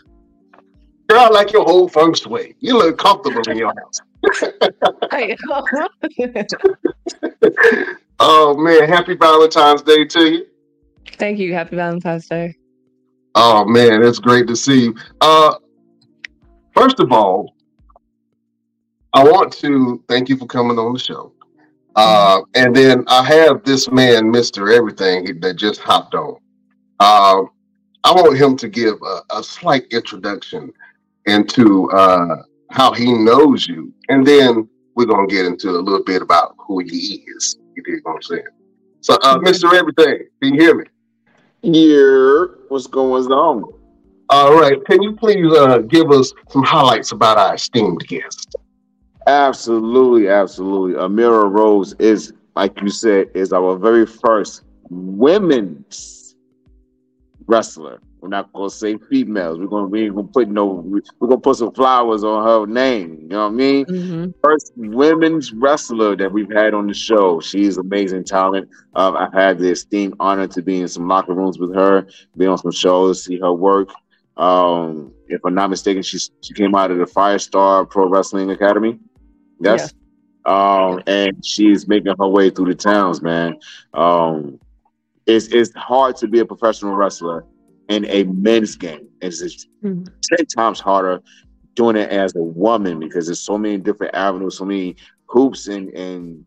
Girl, 1.09 1.21
I 1.21 1.29
like 1.29 1.53
your 1.53 1.64
whole 1.64 1.88
feng 1.88 2.14
shui. 2.14 2.57
You 2.59 2.79
look 2.79 2.99
comfortable 2.99 3.42
in 3.49 3.57
your 3.57 3.73
house. 3.81 4.01
oh 8.20 8.57
man, 8.57 8.88
happy 8.88 9.14
Valentine's 9.14 9.83
Day 9.83 10.05
to 10.05 10.31
you. 10.31 10.46
Thank 11.18 11.38
you. 11.38 11.55
Happy 11.55 11.76
Valentine's 11.76 12.29
Day. 12.29 12.57
Oh 13.35 13.64
man, 13.64 14.02
it's 14.02 14.18
great 14.18 14.46
to 14.48 14.57
see 14.57 14.85
you. 14.85 14.94
Uh 15.20 15.57
First 16.74 17.00
of 17.00 17.11
all, 17.11 17.55
I 19.14 19.24
want 19.24 19.50
to 19.55 20.05
thank 20.11 20.29
you 20.29 20.37
for 20.37 20.44
coming 20.44 20.79
on 20.79 20.92
the 20.92 20.98
show. 20.98 21.33
Uh, 21.94 22.42
and 22.55 22.76
then 22.76 23.02
I 23.07 23.24
have 23.24 23.64
this 23.64 23.90
man, 23.90 24.31
Mister 24.31 24.70
Everything, 24.70 25.40
that 25.40 25.55
just 25.55 25.81
hopped 25.81 26.14
on. 26.14 26.37
Uh, 27.00 27.44
I 28.05 28.12
want 28.12 28.37
him 28.37 28.59
to 28.59 28.68
give 28.68 28.96
a, 29.02 29.20
a 29.31 29.42
slight 29.42 29.87
introduction 29.90 30.70
into 31.24 31.90
uh, 31.92 32.42
how 32.68 32.92
he 32.92 33.11
knows 33.11 33.66
you, 33.66 33.90
and 34.11 34.26
then 34.26 34.68
we're 34.96 35.07
gonna 35.07 35.26
get 35.26 35.46
into 35.46 35.70
a 35.70 35.81
little 35.81 36.05
bit 36.05 36.20
about 36.20 36.57
who 36.59 36.81
he 36.81 37.24
is. 37.26 37.57
You 37.76 37.82
dig 37.82 38.00
what 38.02 38.16
I'm 38.16 38.22
saying? 38.22 38.44
So, 39.02 39.16
uh, 39.22 39.38
Mister 39.38 39.74
Everything, 39.74 40.24
can 40.42 40.54
you 40.54 40.60
hear 40.60 40.74
me? 40.74 40.84
Yeah, 41.62 42.46
what's 42.68 42.86
going 42.86 43.30
on? 43.30 43.72
All 44.30 44.58
right. 44.58 44.84
Can 44.86 45.02
you 45.02 45.14
please 45.14 45.52
uh, 45.52 45.78
give 45.78 46.10
us 46.10 46.32
some 46.48 46.62
highlights 46.62 47.12
about 47.12 47.38
our 47.38 47.54
esteemed 47.54 48.00
guest? 48.08 48.56
Absolutely, 49.26 50.28
absolutely. 50.28 50.94
Ameera 50.94 51.50
Roze 51.50 51.94
is, 51.98 52.32
like 52.54 52.80
you 52.80 52.88
said, 52.88 53.28
is 53.34 53.52
our 53.52 53.76
very 53.76 54.06
first 54.06 54.64
women's 54.88 56.36
wrestler. 57.46 58.00
We're 58.26 58.30
not 58.30 58.52
gonna 58.52 58.70
say 58.70 58.98
females. 59.08 59.60
We're 59.60 59.68
gonna 59.68 59.86
we 59.86 60.06
ain't 60.06 60.16
gonna 60.16 60.26
put 60.26 60.48
no. 60.48 60.64
We're 61.20 61.28
gonna 61.28 61.40
put 61.40 61.58
some 61.58 61.70
flowers 61.70 62.24
on 62.24 62.44
her 62.44 62.66
name. 62.66 63.18
You 63.20 63.28
know 63.28 63.44
what 63.44 63.52
I 63.52 63.54
mean? 63.54 63.86
Mhm. 63.86 64.34
First 64.42 64.72
women's 64.74 65.52
wrestler 65.52 66.16
that 66.16 66.32
we've 66.32 66.50
had 66.50 66.74
on 66.74 66.88
the 66.88 66.92
show. 66.92 67.38
She's 67.38 67.76
amazing 67.76 68.24
talent. 68.24 68.68
Um, 68.96 69.16
I've 69.16 69.32
had 69.32 69.60
the 69.60 69.70
esteemed 69.70 70.14
honor 70.18 70.48
to 70.48 70.60
be 70.60 70.80
in 70.80 70.88
some 70.88 71.06
locker 71.06 71.34
rooms 71.34 71.60
with 71.60 71.72
her, 71.76 72.08
be 72.36 72.46
on 72.46 72.58
some 72.58 72.72
shows, 72.72 73.22
see 73.22 73.38
her 73.38 73.52
work. 73.52 73.90
Um, 74.36 75.12
if 75.28 75.40
I'm 75.44 75.54
not 75.54 75.70
mistaken, 75.70 76.02
she 76.02 76.18
she 76.18 76.52
came 76.52 76.74
out 76.74 76.90
of 76.90 76.98
the 76.98 77.04
Firestar 77.04 77.88
Pro 77.88 78.08
Wrestling 78.08 78.50
Academy. 78.50 78.98
Yes. 79.60 79.94
Um, 80.46 81.00
and 81.06 81.46
she's 81.46 81.86
making 81.86 82.12
her 82.18 82.26
way 82.26 82.50
through 82.50 82.66
the 82.66 82.74
towns, 82.74 83.22
man. 83.22 83.60
Um, 83.94 84.58
it's 85.26 85.46
it's 85.46 85.72
hard 85.76 86.16
to 86.16 86.26
be 86.26 86.40
a 86.40 86.44
professional 86.44 86.96
wrestler 86.96 87.44
in 87.88 88.05
a 88.07 88.25
men's 88.25 88.77
game. 88.77 89.09
It's 89.20 89.40
just 89.40 89.68
Mhm. 89.83 90.07
ten 90.22 90.46
times 90.46 90.81
harder 90.81 91.22
doing 91.75 91.96
it 91.96 92.11
as 92.11 92.35
a 92.35 92.42
woman 92.42 92.99
because 92.99 93.27
there's 93.27 93.40
so 93.40 93.59
many 93.59 93.77
different 93.79 94.14
avenues, 94.14 94.57
so 94.59 94.64
many 94.64 94.96
hoops 95.29 95.68
and 95.68 95.90
and 95.90 96.44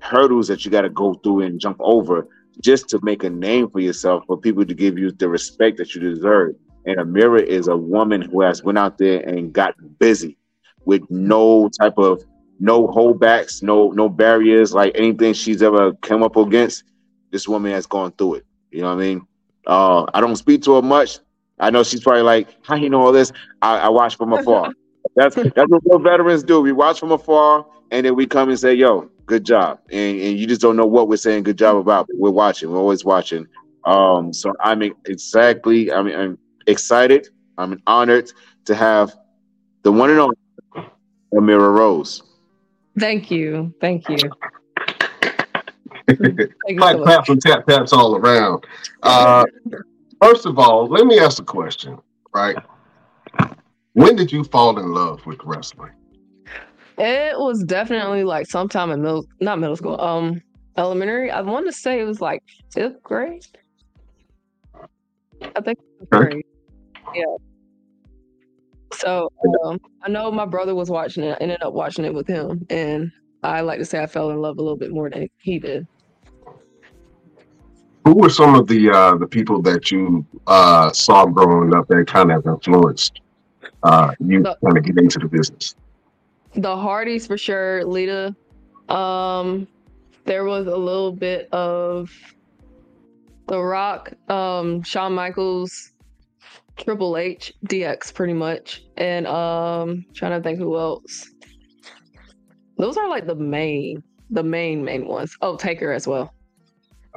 hurdles 0.00 0.48
that 0.48 0.64
you 0.64 0.70
got 0.70 0.82
to 0.82 0.90
go 0.90 1.14
through 1.14 1.40
and 1.40 1.58
jump 1.58 1.78
over 1.80 2.28
just 2.62 2.88
to 2.90 3.00
make 3.02 3.24
a 3.24 3.30
name 3.30 3.70
for 3.70 3.80
yourself 3.80 4.22
for 4.26 4.36
people 4.36 4.64
to 4.64 4.74
give 4.74 4.98
you 4.98 5.10
the 5.12 5.28
respect 5.28 5.78
that 5.78 5.94
you 5.94 6.00
deserve. 6.00 6.54
And 6.84 6.98
Ameera 6.98 7.42
is 7.42 7.68
a 7.68 7.76
woman 7.76 8.20
who 8.20 8.42
has 8.42 8.62
went 8.62 8.76
out 8.76 8.98
there 8.98 9.20
and 9.26 9.52
got 9.52 9.74
busy 9.98 10.36
with 10.84 11.02
no 11.10 11.70
type 11.80 11.96
of 11.96 12.22
no 12.60 12.86
holdbacks, 12.86 13.62
no 13.62 13.90
no 13.92 14.08
barriers, 14.08 14.74
like 14.74 14.92
anything 14.94 15.32
she's 15.32 15.62
ever 15.62 15.92
come 16.02 16.22
up 16.22 16.36
against. 16.36 16.84
This 17.30 17.48
woman 17.48 17.72
has 17.72 17.86
gone 17.86 18.12
through 18.12 18.34
it. 18.34 18.46
You 18.70 18.82
know 18.82 18.88
what 18.88 19.02
I 19.02 19.06
mean? 19.06 19.26
Uh, 19.66 20.04
I 20.14 20.20
don't 20.20 20.36
speak 20.36 20.62
to 20.62 20.74
her 20.74 20.82
much. 20.82 21.18
I 21.58 21.70
know 21.70 21.82
she's 21.82 22.02
probably 22.02 22.22
like, 22.22 22.48
"How 22.62 22.74
you 22.74 22.90
know 22.90 23.00
all 23.02 23.12
this?" 23.12 23.32
I, 23.62 23.78
I 23.78 23.88
watch 23.88 24.16
from 24.16 24.32
afar. 24.32 24.72
that's 25.16 25.36
that's 25.36 25.70
what 25.70 25.82
real 25.84 25.98
veterans 25.98 26.42
do. 26.42 26.60
We 26.60 26.72
watch 26.72 27.00
from 27.00 27.12
afar, 27.12 27.66
and 27.90 28.04
then 28.04 28.16
we 28.16 28.26
come 28.26 28.48
and 28.48 28.58
say, 28.58 28.74
"Yo, 28.74 29.08
good 29.26 29.44
job." 29.44 29.78
And, 29.90 30.20
and 30.20 30.38
you 30.38 30.46
just 30.46 30.60
don't 30.60 30.76
know 30.76 30.86
what 30.86 31.08
we're 31.08 31.16
saying 31.16 31.44
good 31.44 31.58
job 31.58 31.76
about. 31.76 32.06
But 32.08 32.16
we're 32.18 32.30
watching. 32.30 32.70
We're 32.70 32.78
always 32.78 33.04
watching. 33.04 33.46
Um, 33.84 34.32
so 34.32 34.52
I'm 34.60 34.82
exactly. 34.82 35.92
I 35.92 36.02
mean, 36.02 36.18
I'm 36.18 36.38
excited. 36.66 37.28
I'm 37.58 37.80
honored 37.86 38.30
to 38.64 38.74
have 38.74 39.14
the 39.82 39.92
one 39.92 40.10
and 40.10 40.18
only 40.18 40.36
Ameera 41.34 41.72
Roze. 41.74 42.22
Thank 42.98 43.30
you. 43.30 43.74
Thank 43.80 44.08
you. 44.08 44.18
Clap, 46.06 47.26
so 47.26 47.32
and 47.32 47.42
tap 47.42 47.66
taps 47.66 47.92
all 47.92 48.16
around. 48.16 48.66
Uh, 49.02 49.46
first 50.22 50.46
of 50.46 50.58
all, 50.58 50.86
let 50.86 51.06
me 51.06 51.18
ask 51.18 51.40
a 51.40 51.44
question. 51.44 51.98
Right? 52.34 52.56
When 53.94 54.16
did 54.16 54.32
you 54.32 54.44
fall 54.44 54.78
in 54.78 54.92
love 54.92 55.24
with 55.24 55.38
wrestling? 55.44 55.92
It 56.98 57.38
was 57.38 57.64
definitely 57.64 58.24
like 58.24 58.46
sometime 58.46 58.90
in 58.90 59.02
middle, 59.02 59.24
not 59.40 59.58
middle 59.58 59.76
school, 59.76 60.00
um, 60.00 60.42
elementary. 60.76 61.30
I 61.30 61.40
want 61.40 61.66
to 61.66 61.72
say 61.72 62.00
it 62.00 62.04
was 62.04 62.20
like 62.20 62.42
fifth 62.72 63.02
grade. 63.02 63.44
I 65.56 65.60
think 65.60 65.78
fifth 66.00 66.12
Okay. 66.12 66.30
grade. 66.30 66.44
Yeah. 67.14 67.24
So 68.92 69.28
um, 69.64 69.80
I 70.02 70.08
know 70.08 70.30
my 70.30 70.46
brother 70.46 70.74
was 70.74 70.90
watching 70.90 71.24
it. 71.24 71.36
I 71.40 71.42
ended 71.42 71.62
up 71.62 71.72
watching 71.72 72.04
it 72.04 72.14
with 72.14 72.26
him, 72.26 72.64
and 72.70 73.10
I 73.42 73.60
like 73.60 73.78
to 73.78 73.84
say 73.84 74.02
I 74.02 74.06
fell 74.06 74.30
in 74.30 74.40
love 74.40 74.58
a 74.58 74.62
little 74.62 74.78
bit 74.78 74.92
more 74.92 75.10
than 75.10 75.28
he 75.40 75.58
did. 75.58 75.86
Who 78.04 78.14
were 78.16 78.28
some 78.30 78.54
of 78.54 78.66
the 78.66 78.90
uh, 78.90 79.16
the 79.16 79.26
people 79.26 79.62
that 79.62 79.90
you 79.90 80.26
uh, 80.46 80.92
saw 80.92 81.24
growing 81.26 81.74
up 81.74 81.88
that 81.88 82.06
kind 82.06 82.30
of 82.32 82.46
influenced 82.46 83.20
uh, 83.82 84.14
you 84.20 84.42
So- 84.44 84.54
kind 84.64 84.76
of 84.78 84.84
get 84.84 84.98
into 84.98 85.18
the 85.18 85.28
business? 85.28 85.74
the 86.56 86.76
Hardys 86.76 87.26
for 87.26 87.36
sure, 87.36 87.84
Lita. 87.84 88.34
Um, 88.88 89.66
there 90.24 90.44
was 90.44 90.66
a 90.68 90.76
little 90.76 91.10
bit 91.10 91.48
of 91.52 92.10
The 93.48 93.60
Rock, 93.60 94.12
um, 94.30 94.82
Shawn 94.84 95.14
Michaels, 95.14 95.92
Triple 96.76 97.16
H, 97.16 97.52
DX, 97.66 98.14
pretty 98.14 98.34
much, 98.34 98.84
and 98.96 99.26
um, 99.26 100.04
trying 100.14 100.40
to 100.40 100.42
think 100.46 100.58
who 100.58 100.78
else. 100.78 101.30
Those 102.78 102.96
are 102.96 103.08
like 103.08 103.26
the 103.26 103.34
main, 103.34 104.02
the 104.30 104.42
main 104.44 104.84
main 104.84 105.06
ones. 105.08 105.36
Oh, 105.40 105.56
Taker 105.56 105.90
as 105.92 106.06
well. 106.06 106.32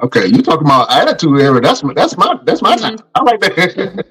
Okay, 0.00 0.26
you 0.26 0.42
talking 0.42 0.64
about 0.64 0.92
attitude 0.92 1.40
era? 1.40 1.60
That's 1.60 1.82
my 1.82 1.92
that's 1.92 2.16
my 2.16 2.38
that's 2.44 2.62
my 2.62 2.76
time. 2.76 2.98
I 3.16 3.22
like 3.22 3.40
that. 3.40 4.04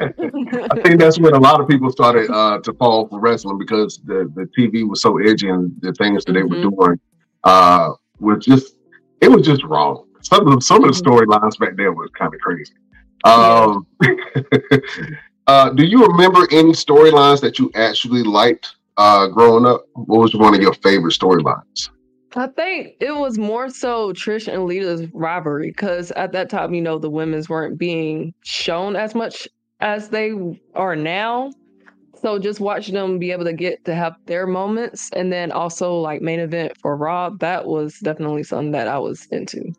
I 0.70 0.80
think 0.82 1.00
that's 1.00 1.18
when 1.18 1.34
a 1.34 1.38
lot 1.38 1.60
of 1.60 1.66
people 1.66 1.90
started 1.90 2.30
uh, 2.30 2.60
to 2.60 2.72
fall 2.74 3.08
for 3.08 3.18
wrestling 3.18 3.58
because 3.58 4.00
the, 4.04 4.30
the 4.36 4.48
TV 4.56 4.88
was 4.88 5.02
so 5.02 5.18
edgy 5.18 5.48
and 5.48 5.74
the 5.80 5.92
things 5.94 6.24
that 6.26 6.34
they 6.34 6.44
were 6.44 6.62
doing 6.62 7.00
uh, 7.42 7.90
was 8.20 8.44
just 8.44 8.76
it 9.20 9.28
was 9.28 9.44
just 9.44 9.64
wrong. 9.64 10.06
Some 10.20 10.46
of 10.46 10.54
the, 10.54 10.60
some 10.60 10.84
of 10.84 10.94
the 10.94 11.02
storylines 11.02 11.58
back 11.58 11.76
then 11.76 11.96
was 11.96 12.10
kind 12.16 12.32
of 12.32 12.40
crazy. 12.40 12.74
Um, 13.24 13.86
uh, 15.48 15.70
do 15.70 15.84
you 15.84 16.06
remember 16.06 16.46
any 16.52 16.72
storylines 16.72 17.40
that 17.40 17.58
you 17.58 17.68
actually 17.74 18.22
liked 18.22 18.76
uh, 18.96 19.26
growing 19.26 19.66
up? 19.66 19.86
What 19.94 20.20
was 20.20 20.36
one 20.36 20.54
of 20.54 20.60
your 20.60 20.74
favorite 20.74 21.14
storylines? 21.14 21.90
I 22.34 22.46
think 22.46 22.94
it 23.00 23.14
was 23.14 23.38
more 23.38 23.68
so 23.68 24.12
Trish 24.12 24.52
and 24.52 24.64
Lita's 24.64 25.06
rivalry 25.12 25.70
because 25.70 26.10
at 26.12 26.32
that 26.32 26.48
time, 26.48 26.72
you 26.72 26.80
know, 26.80 26.98
the 26.98 27.10
women's 27.10 27.48
weren't 27.48 27.78
being 27.78 28.32
shown 28.42 28.96
as 28.96 29.14
much 29.14 29.46
as 29.80 30.08
they 30.08 30.32
are 30.74 30.96
now. 30.96 31.50
So 32.14 32.38
just 32.38 32.60
watching 32.60 32.94
them 32.94 33.18
be 33.18 33.32
able 33.32 33.44
to 33.44 33.52
get 33.52 33.84
to 33.84 33.94
have 33.94 34.14
their 34.26 34.46
moments 34.46 35.10
and 35.12 35.32
then 35.32 35.50
also 35.52 35.98
like 35.98 36.22
main 36.22 36.40
event 36.40 36.72
for 36.80 36.96
Raw, 36.96 37.30
that 37.40 37.66
was 37.66 37.98
definitely 37.98 38.44
something 38.44 38.70
that 38.72 38.88
I 38.88 38.98
was 38.98 39.26
into. 39.32 39.72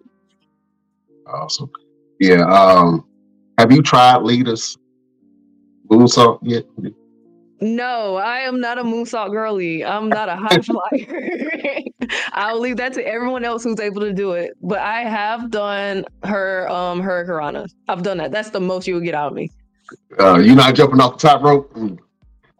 Awesome. 1.25 1.71
Yeah. 2.19 2.43
Um, 2.43 3.05
have 3.57 3.71
you 3.71 3.81
tried 3.81 4.23
Lita's 4.23 4.77
moonsault 5.89 6.39
yet? 6.43 6.65
No, 7.63 8.17
I 8.17 8.39
am 8.39 8.59
not 8.59 8.77
a 8.77 8.83
moonsault 8.83 9.31
girly. 9.31 9.85
I'm 9.85 10.09
not 10.09 10.27
a 10.27 10.35
high 10.35 10.57
flyer. 10.61 11.79
I'll 12.33 12.59
leave 12.59 12.75
that 12.75 12.91
to 12.93 13.07
everyone 13.07 13.45
else 13.45 13.63
who's 13.63 13.79
able 13.79 14.01
to 14.01 14.11
do 14.11 14.33
it. 14.33 14.51
But 14.61 14.79
I 14.79 15.03
have 15.03 15.49
done 15.49 16.03
her 16.25 16.67
um 16.69 16.99
her 16.99 17.25
Karana. 17.25 17.65
I've 17.87 18.03
done 18.03 18.17
that. 18.17 18.31
That's 18.31 18.49
the 18.49 18.59
most 18.59 18.85
you 18.85 18.95
would 18.95 19.05
get 19.05 19.15
out 19.15 19.27
of 19.27 19.33
me. 19.33 19.49
Uh, 20.19 20.39
you're 20.39 20.57
not 20.57 20.75
jumping 20.75 20.99
off 20.99 21.19
the 21.19 21.29
top 21.29 21.41
rope? 21.41 21.71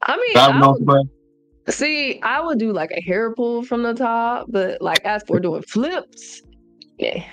I 0.03 0.15
mean, 0.15 0.37
I 0.37 0.67
would, 0.67 1.09
see, 1.69 2.21
I 2.21 2.39
would 2.39 2.57
do 2.57 2.71
like 2.71 2.91
a 2.91 3.01
hair 3.01 3.33
pull 3.35 3.63
from 3.63 3.83
the 3.83 3.93
top, 3.93 4.45
but 4.49 4.81
like 4.81 5.03
as 5.03 5.23
for 5.27 5.37
doing 5.39 5.63
flips, 5.63 6.43
yeah, 6.97 7.25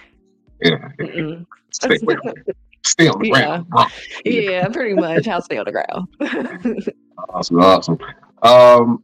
Yeah. 0.61 0.89
mm-mm. 0.99 1.47
Stay, 1.71 1.99
away 2.03 2.17
from 2.17 2.35
it. 2.47 2.57
Stay 2.85 3.09
on 3.09 3.21
the 3.21 3.31
ground. 3.31 3.67
Oh, 3.75 3.87
yeah, 4.25 4.67
pretty 4.69 4.95
much. 4.95 5.29
I'll 5.29 5.43
stay 5.43 5.59
on 5.59 5.67
the 5.67 5.73
ground. 5.73 6.95
Awesome. 7.29 7.61
Awesome. 7.61 7.99
Um, 8.43 9.03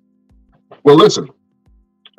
well, 0.83 0.97
listen. 0.97 1.29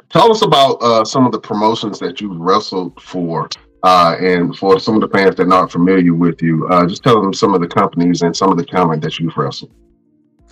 Tell 0.10 0.31
us 0.31 0.41
about 0.41 0.81
uh, 0.81 1.03
some 1.03 1.25
of 1.25 1.33
the 1.33 1.39
promotions 1.39 1.99
that 1.99 2.21
you 2.21 2.31
wrestled 2.33 3.01
for, 3.01 3.49
uh, 3.83 4.15
and 4.19 4.57
for 4.57 4.79
some 4.79 4.95
of 4.95 5.01
the 5.01 5.10
fans 5.10 5.36
that 5.36 5.43
are 5.43 5.45
not 5.47 5.69
familiar 5.69 6.13
with 6.13 6.41
you, 6.41 6.65
uh, 6.69 6.88
just 6.88 7.03
tell 7.03 7.21
them 7.21 7.33
some 7.33 7.53
of 7.53 7.60
the 7.60 7.67
companies 7.67 8.21
and 8.21 8.36
some 8.36 8.49
of 8.49 8.57
the 8.57 8.63
talent 8.63 9.01
that 9.01 9.19
you've 9.19 9.36
wrestled. 9.36 9.71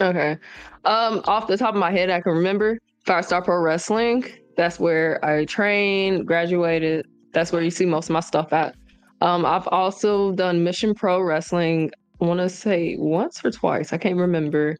Okay. 0.01 0.37
Um, 0.83 1.21
off 1.25 1.47
the 1.47 1.57
top 1.57 1.73
of 1.73 1.79
my 1.79 1.89
head, 1.89 2.09
I 2.09 2.19
can 2.19 2.33
remember 2.33 2.77
Firestar 3.05 3.43
Pro 3.43 3.59
Wrestling. 3.61 4.25
That's 4.57 4.77
where 4.77 5.23
I 5.23 5.45
trained, 5.45 6.27
graduated. 6.27 7.07
That's 7.31 7.51
where 7.51 7.61
you 7.61 7.71
see 7.71 7.85
most 7.85 8.09
of 8.09 8.13
my 8.13 8.19
stuff 8.19 8.51
at. 8.51 8.75
Um, 9.21 9.45
I've 9.45 9.67
also 9.69 10.33
done 10.33 10.63
Mission 10.63 10.93
Pro 10.93 11.21
Wrestling. 11.21 11.91
I 12.21 12.25
want 12.25 12.39
to 12.41 12.49
say 12.49 12.97
once 12.97 13.43
or 13.43 13.51
twice. 13.51 13.93
I 13.93 13.97
can't 13.97 14.17
remember. 14.17 14.77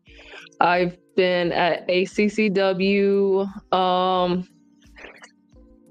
I've 0.60 0.98
been 1.16 1.52
at 1.52 1.88
ACCW. 1.88 3.74
Um, 3.74 4.48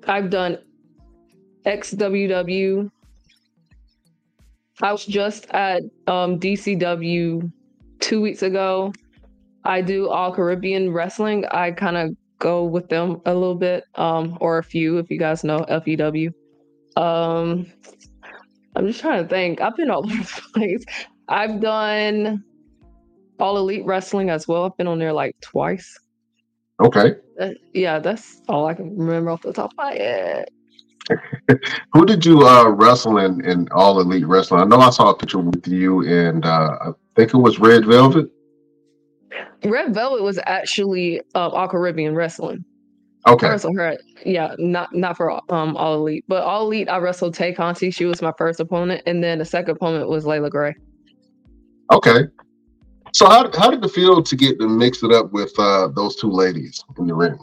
I've 0.07 0.31
done 0.31 0.59
XWW. 1.67 2.91
I 4.83 4.93
was 4.93 5.07
just 5.07 5.49
at 5.51 5.83
um, 6.07 6.39
DCW 6.39 7.51
two 8.01 8.21
weeks 8.21 8.43
ago. 8.43 8.93
I 9.65 9.81
do 9.81 10.09
all 10.09 10.35
Caribbean 10.35 10.93
wrestling. 10.93 11.47
I 11.47 11.71
kind 11.71 11.97
of 11.97 12.17
go 12.39 12.65
with 12.65 12.89
them 12.89 13.23
a 13.25 13.33
little 13.33 13.55
bit, 13.55 13.85
um, 13.95 14.37
or 14.41 14.59
a 14.59 14.63
few, 14.63 14.99
if 14.99 15.11
you 15.11 15.19
guys 15.19 15.45
know 15.45 15.65
FEW. 15.69 16.31
Um, 16.97 17.67
I'm 18.77 18.87
just 18.87 19.01
trying 19.01 19.23
to 19.23 19.29
think. 19.29 19.61
I've 19.61 19.77
been 19.77 19.91
all 19.91 19.99
over 20.05 20.15
the 20.15 20.43
place. 20.53 20.85
I've 21.29 21.61
done 21.61 22.45
all 23.45 23.59
elite 23.59 23.85
wrestling 23.85 24.31
as 24.31 24.49
well. 24.49 24.65
I've 24.65 24.77
been 24.79 24.87
on 24.87 24.99
there 24.99 25.13
like 25.13 25.37
twice. 25.43 25.99
Okay. 26.83 27.17
Uh, 27.39 27.51
yeah, 27.75 27.99
that's 27.99 28.41
all 28.49 28.67
I 28.67 28.73
can 28.73 28.97
remember 28.97 29.31
off 29.31 29.43
the 29.43 29.53
top 29.53 29.73
of 29.73 29.77
my 29.77 29.93
head. 29.93 30.49
Who 31.93 32.07
did 32.07 32.25
you 32.25 32.47
uh, 32.47 32.71
wrestle 32.71 33.19
in, 33.19 33.45
in 33.45 33.69
All 33.73 34.01
Elite 34.01 34.27
Wrestling? 34.27 34.63
I 34.63 34.65
know 34.65 34.79
I 34.79 34.89
saw 34.89 35.11
a 35.11 35.17
picture 35.17 35.41
with 35.41 35.69
you, 35.69 36.07
and 36.09 36.47
uh, 36.47 36.79
I 36.81 36.91
think 37.17 37.35
it 37.35 37.37
was 37.37 37.59
Red 37.59 37.85
Velvet. 37.85 38.31
Red 39.63 39.93
Velvet 39.93 40.23
was 40.23 40.41
actually 40.47 41.21
um, 41.35 41.53
all 41.53 41.69
Caribbean 41.69 42.15
wrestling. 42.15 42.65
Okay. 43.27 43.47
I 43.47 43.51
wrestled 43.51 43.77
her, 43.77 43.85
at, 43.85 44.01
yeah, 44.25 44.55
not 44.59 44.95
not 44.95 45.17
for 45.17 45.31
um 45.53 45.77
all 45.77 45.95
elite, 45.95 46.25
but 46.29 46.43
all 46.43 46.67
elite. 46.67 46.89
I 46.89 46.99
wrestled 46.99 47.35
Tay 47.35 47.53
Conti. 47.53 47.91
She 47.91 48.05
was 48.07 48.23
my 48.23 48.33
first 48.39 48.61
opponent, 48.61 49.03
and 49.07 49.23
then 49.23 49.39
the 49.39 49.45
second 49.45 49.77
opponent 49.77 50.09
was 50.09 50.25
Leila 50.25 50.51
Grey. 50.51 50.75
Okay. 51.93 52.25
So 53.15 53.27
how 53.27 53.49
how 53.57 53.71
did 53.71 53.85
it 53.85 53.91
feel 53.93 54.23
to 54.23 54.37
get 54.37 54.59
to 54.59 54.69
mix 54.69 55.03
it 55.05 55.13
up 55.13 55.33
with 55.33 55.57
uh, 55.59 55.87
those 55.89 56.17
two 56.17 56.31
ladies 56.31 56.83
in 56.99 57.07
the 57.07 57.15
ring? 57.15 57.39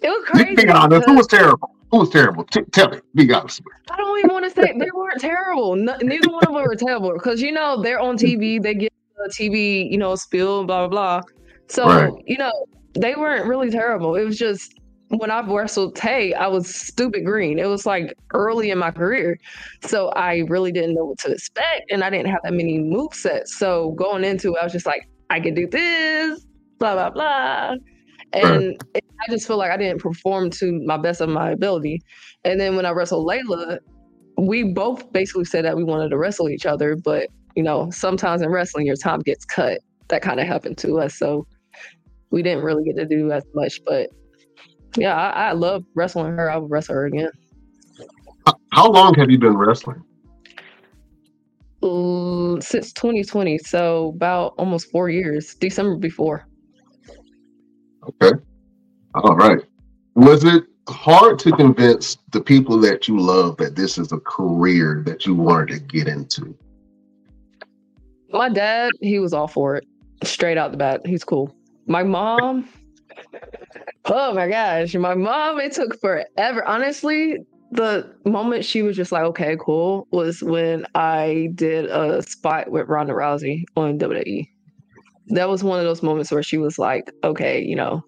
It 0.00 0.08
was 0.08 0.24
crazy. 0.24 0.54
Be 0.54 0.68
honest. 0.70 1.06
Who 1.06 1.14
was 1.14 1.26
terrible? 1.26 1.74
Who 1.90 1.98
was 1.98 2.08
terrible? 2.08 2.44
T- 2.44 2.62
tell 2.72 2.88
me. 2.88 2.98
Be 3.14 3.30
honest. 3.32 3.60
I 3.90 3.96
don't 3.98 4.18
even 4.18 4.30
want 4.32 4.44
to 4.46 4.50
say 4.50 4.72
they 4.78 4.90
weren't 4.94 5.20
terrible. 5.20 5.76
No, 5.76 5.94
neither 6.00 6.30
one 6.30 6.42
of 6.46 6.54
them 6.54 6.62
were 6.62 6.74
terrible 6.74 7.12
because 7.12 7.42
you 7.42 7.52
know 7.52 7.82
they're 7.82 8.00
on 8.00 8.16
TV. 8.16 8.62
They 8.62 8.74
get 8.74 8.92
the 9.16 9.30
TV, 9.30 9.90
you 9.90 9.98
know, 9.98 10.14
spill, 10.14 10.64
blah 10.64 10.88
blah 10.88 11.20
blah. 11.20 11.20
So 11.66 11.86
Right. 11.86 12.12
you 12.26 12.38
know 12.38 12.52
they 12.94 13.14
weren't 13.14 13.46
really 13.46 13.70
terrible. 13.70 14.14
It 14.16 14.24
was 14.24 14.38
just 14.38 14.77
when 15.08 15.30
I 15.30 15.40
wrestled 15.40 15.96
Tay, 15.96 16.34
I 16.34 16.46
was 16.48 16.74
stupid 16.74 17.24
green. 17.24 17.58
It 17.58 17.66
was 17.66 17.86
like 17.86 18.14
early 18.34 18.70
in 18.70 18.78
my 18.78 18.90
career, 18.90 19.38
so 19.86 20.08
I 20.10 20.44
really 20.48 20.72
didn't 20.72 20.94
know 20.94 21.06
what 21.06 21.18
to 21.20 21.32
expect, 21.32 21.90
and 21.90 22.04
I 22.04 22.10
didn't 22.10 22.30
have 22.30 22.40
that 22.44 22.52
many 22.52 22.78
move 22.78 23.14
sets. 23.14 23.56
So 23.56 23.92
going 23.92 24.24
into 24.24 24.54
it, 24.54 24.58
I 24.60 24.64
was 24.64 24.72
just 24.72 24.86
like, 24.86 25.08
I 25.30 25.40
can 25.40 25.54
do 25.54 25.66
this, 25.66 26.44
blah 26.78 26.94
blah 26.94 27.10
blah, 27.10 27.76
and 28.32 28.82
it, 28.94 29.04
I 29.26 29.30
just 29.30 29.46
feel 29.46 29.56
like 29.56 29.70
I 29.70 29.76
didn't 29.76 30.00
perform 30.00 30.50
to 30.50 30.80
my 30.84 30.96
best 30.96 31.20
of 31.20 31.28
my 31.28 31.50
ability. 31.50 32.02
And 32.44 32.60
then 32.60 32.76
when 32.76 32.86
I 32.86 32.90
wrestled 32.90 33.24
Leila, 33.24 33.78
we 34.36 34.62
both 34.62 35.10
basically 35.12 35.44
said 35.44 35.64
that 35.64 35.76
we 35.76 35.84
wanted 35.84 36.10
to 36.10 36.18
wrestle 36.18 36.48
each 36.48 36.66
other, 36.66 36.96
but 36.96 37.28
you 37.56 37.62
know, 37.62 37.90
sometimes 37.90 38.42
in 38.42 38.50
wrestling 38.50 38.86
your 38.86 38.96
time 38.96 39.20
gets 39.20 39.44
cut. 39.44 39.80
That 40.08 40.22
kind 40.22 40.38
of 40.40 40.46
happened 40.46 40.78
to 40.78 41.00
us, 41.00 41.18
so 41.18 41.46
we 42.30 42.42
didn't 42.42 42.62
really 42.62 42.84
get 42.84 42.96
to 42.96 43.04
do 43.04 43.32
as 43.32 43.44
much. 43.54 43.80
But 43.84 44.10
yeah, 45.00 45.14
I, 45.14 45.48
I 45.48 45.52
love 45.52 45.84
wrestling 45.94 46.36
her. 46.36 46.50
I 46.50 46.56
would 46.56 46.70
wrestle 46.70 46.94
her 46.96 47.06
again. 47.06 47.30
How, 48.72 48.90
long 48.90 49.14
have 49.14 49.30
you 49.30 49.38
been 49.38 49.56
wrestling? 49.56 50.02
Mm, 51.82 52.62
Since 52.62 52.92
2020, 52.92 53.58
so 53.58 54.12
about 54.14 54.54
almost 54.58 54.90
four 54.90 55.10
years. 55.10 55.54
December 55.54 55.96
before. 55.96 56.46
Okay. 58.22 58.36
All 59.14 59.36
right. 59.36 59.60
Was 60.14 60.44
it 60.44 60.64
hard 60.88 61.38
to 61.40 61.52
convince 61.52 62.16
the 62.30 62.40
people 62.40 62.78
that 62.78 63.08
you 63.08 63.18
love 63.18 63.56
that 63.58 63.76
this 63.76 63.98
is 63.98 64.12
a 64.12 64.18
career 64.18 65.02
that 65.06 65.26
you 65.26 65.34
wanted 65.34 65.68
to 65.68 65.78
get 65.80 66.08
into? 66.08 66.56
My 68.30 68.48
dad, 68.48 68.90
he 69.00 69.18
was 69.18 69.32
all 69.32 69.48
for 69.48 69.76
it, 69.76 69.86
straight 70.24 70.58
out 70.58 70.70
the 70.70 70.76
bat. 70.76 71.00
He's 71.06 71.24
cool. 71.24 71.54
My 71.86 72.02
mom, 72.02 72.68
oh 74.06 74.34
my 74.34 74.48
gosh, 74.48 74.94
my 74.94 75.14
mom, 75.14 75.60
it 75.60 75.72
took 75.72 75.98
forever. 76.00 76.64
Honestly, 76.66 77.38
the 77.70 78.14
moment 78.24 78.64
she 78.64 78.82
was 78.82 78.96
just 78.96 79.12
like, 79.12 79.24
okay, 79.24 79.56
cool, 79.60 80.06
was 80.10 80.42
when 80.42 80.86
I 80.94 81.50
did 81.54 81.86
a 81.86 82.22
spot 82.22 82.70
with 82.70 82.88
Ronda 82.88 83.12
Rousey 83.12 83.64
on 83.76 83.98
WWE. 83.98 84.48
That 85.28 85.48
was 85.48 85.62
one 85.62 85.78
of 85.78 85.84
those 85.84 86.02
moments 86.02 86.30
where 86.30 86.42
she 86.42 86.56
was 86.56 86.78
like, 86.78 87.12
okay, 87.22 87.62
you 87.62 87.76
know, 87.76 88.02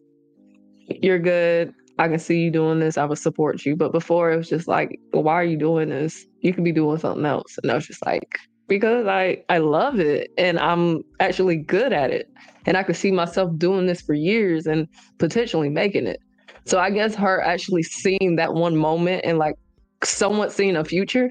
you're 1.03 1.19
good. 1.19 1.75
I 1.99 2.09
can 2.09 2.19
see 2.19 2.41
you 2.41 2.51
doing 2.51 2.81
this. 2.81 2.97
I 2.97 3.05
would 3.05 3.19
support 3.19 3.67
you. 3.67 3.77
But 3.77 3.93
before 3.93 4.33
it 4.33 4.39
was 4.39 4.49
just 4.49 4.67
like, 4.67 4.99
why 5.11 5.35
are 5.35 5.45
you 5.45 5.59
doing 5.59 5.91
this? 5.91 6.25
You 6.41 6.55
could 6.55 6.65
be 6.65 6.73
doing 6.73 6.97
something 6.99 7.27
else. 7.27 7.59
And 7.63 7.71
I 7.71 7.75
was 7.75 7.87
just 7.87 8.05
like, 8.07 8.39
because 8.69 9.07
I 9.07 9.43
I 9.51 9.59
love 9.59 10.01
it 10.01 10.31
and 10.39 10.59
I'm 10.59 11.03
actually 11.19 11.57
good 11.57 11.93
at 11.93 12.11
it. 12.11 12.31
And 12.67 12.77
I 12.77 12.83
could 12.83 12.97
see 12.97 13.11
myself 13.11 13.57
doing 13.57 13.87
this 13.87 14.01
for 14.01 14.15
years 14.15 14.67
and 14.67 14.89
potentially 15.19 15.69
making 15.69 16.07
it. 16.07 16.21
So 16.65 16.79
I 16.79 16.91
guess 16.91 17.15
her 17.15 17.41
actually 17.41 17.83
seeing 17.83 18.37
that 18.37 18.55
one 18.55 18.77
moment 18.77 19.23
and 19.25 19.39
like 19.39 19.57
somewhat 20.05 20.53
seeing 20.53 20.77
a 20.77 20.85
future, 20.85 21.31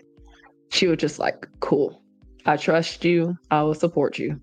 she 0.70 0.88
was 0.88 0.98
just 0.98 1.20
like, 1.20 1.48
cool. 1.60 2.02
I 2.46 2.58
trust 2.58 3.06
you. 3.06 3.38
I 3.52 3.62
will 3.64 3.74
support 3.74 4.18
you. 4.18 4.40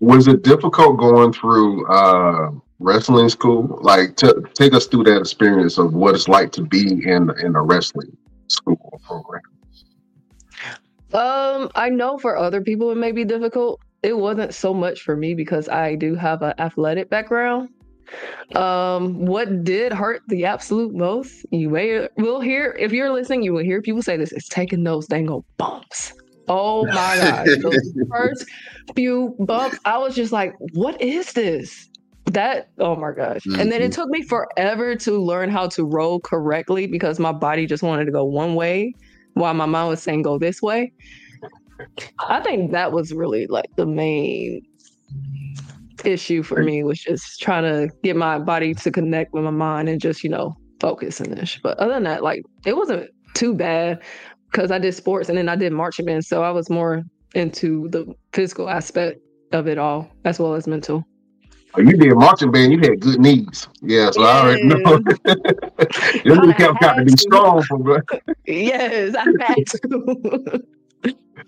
Was 0.00 0.28
it 0.28 0.42
difficult 0.42 0.98
going 0.98 1.32
through 1.32 1.86
uh, 1.86 2.50
wrestling 2.78 3.28
school? 3.28 3.78
Like, 3.82 4.16
t- 4.16 4.32
take 4.54 4.74
us 4.74 4.86
through 4.86 5.04
that 5.04 5.18
experience 5.18 5.78
of 5.78 5.94
what 5.94 6.14
it's 6.14 6.28
like 6.28 6.52
to 6.52 6.62
be 6.62 7.02
in 7.08 7.30
in 7.42 7.56
a 7.56 7.62
wrestling 7.62 8.16
school 8.48 9.00
program. 9.06 9.42
Um, 11.12 11.70
I 11.74 11.88
know 11.88 12.18
for 12.18 12.36
other 12.36 12.60
people 12.60 12.90
it 12.90 12.96
may 12.96 13.12
be 13.12 13.24
difficult. 13.24 13.80
It 14.06 14.16
wasn't 14.16 14.54
so 14.54 14.72
much 14.72 15.00
for 15.00 15.16
me 15.16 15.34
because 15.34 15.68
I 15.68 15.96
do 15.96 16.14
have 16.14 16.40
an 16.42 16.54
athletic 16.58 17.10
background. 17.10 17.70
Um, 18.54 19.26
what 19.26 19.64
did 19.64 19.92
hurt 19.92 20.22
the 20.28 20.44
absolute 20.44 20.94
most, 20.94 21.44
you 21.50 21.68
may 21.70 22.06
will 22.16 22.40
hear 22.40 22.76
if 22.78 22.92
you're 22.92 23.12
listening, 23.12 23.42
you 23.42 23.52
will 23.52 23.64
hear 23.64 23.82
people 23.82 24.02
say 24.02 24.16
this, 24.16 24.30
it's 24.30 24.48
taking 24.48 24.84
those 24.84 25.08
dang 25.08 25.28
old 25.28 25.44
bumps. 25.56 26.12
Oh 26.46 26.86
my 26.86 27.16
gosh. 27.16 27.48
Those 27.60 27.92
first 28.08 28.46
few 28.94 29.34
bumps, 29.40 29.76
I 29.84 29.98
was 29.98 30.14
just 30.14 30.30
like, 30.30 30.54
what 30.74 31.02
is 31.02 31.32
this? 31.32 31.88
That 32.26 32.68
oh 32.78 32.94
my 32.94 33.10
gosh. 33.10 33.44
And 33.58 33.72
then 33.72 33.82
it 33.82 33.90
took 33.90 34.08
me 34.08 34.22
forever 34.22 34.94
to 34.94 35.18
learn 35.20 35.50
how 35.50 35.66
to 35.70 35.84
roll 35.84 36.20
correctly 36.20 36.86
because 36.86 37.18
my 37.18 37.32
body 37.32 37.66
just 37.66 37.82
wanted 37.82 38.04
to 38.04 38.12
go 38.12 38.24
one 38.24 38.54
way 38.54 38.94
while 39.34 39.54
my 39.54 39.66
mind 39.66 39.88
was 39.88 40.00
saying 40.00 40.22
go 40.22 40.38
this 40.38 40.62
way. 40.62 40.92
I 42.28 42.40
think 42.40 42.72
that 42.72 42.92
was 42.92 43.12
really 43.12 43.46
like 43.46 43.66
the 43.76 43.86
main 43.86 44.62
issue 46.04 46.42
for 46.42 46.62
me 46.62 46.82
was 46.84 47.00
just 47.00 47.40
trying 47.40 47.64
to 47.64 47.94
get 48.02 48.16
my 48.16 48.38
body 48.38 48.74
to 48.74 48.90
connect 48.90 49.32
with 49.32 49.44
my 49.44 49.50
mind 49.50 49.88
and 49.88 50.00
just, 50.00 50.22
you 50.22 50.30
know, 50.30 50.56
focus 50.80 51.20
in 51.20 51.30
this. 51.30 51.58
But 51.62 51.78
other 51.78 51.94
than 51.94 52.04
that, 52.04 52.22
like 52.22 52.42
it 52.64 52.76
wasn't 52.76 53.10
too 53.34 53.54
bad 53.54 54.02
because 54.50 54.70
I 54.70 54.78
did 54.78 54.94
sports 54.94 55.28
and 55.28 55.36
then 55.36 55.48
I 55.48 55.56
did 55.56 55.72
marching 55.72 56.06
band. 56.06 56.24
So 56.24 56.42
I 56.42 56.50
was 56.50 56.70
more 56.70 57.02
into 57.34 57.88
the 57.88 58.06
physical 58.32 58.68
aspect 58.68 59.20
of 59.52 59.66
it 59.68 59.78
all 59.78 60.10
as 60.24 60.38
well 60.38 60.54
as 60.54 60.66
mental. 60.66 61.04
Oh, 61.74 61.80
you 61.80 61.92
did 61.92 62.14
marching 62.14 62.50
band. 62.50 62.72
You 62.72 62.78
had 62.78 63.00
good 63.00 63.20
knees. 63.20 63.68
Yeah, 63.82 64.10
so 64.10 64.22
I 64.22 64.40
already 64.40 64.64
know. 64.64 64.76
Your 66.24 66.40
knees 66.40 66.54
kept 66.54 66.80
got 66.80 66.94
to 66.94 67.04
be 67.04 67.16
strong 67.16 67.62
for 67.64 68.02
Yes, 68.46 69.14
I 69.14 69.24
had 69.40 69.56
to. 69.66 70.62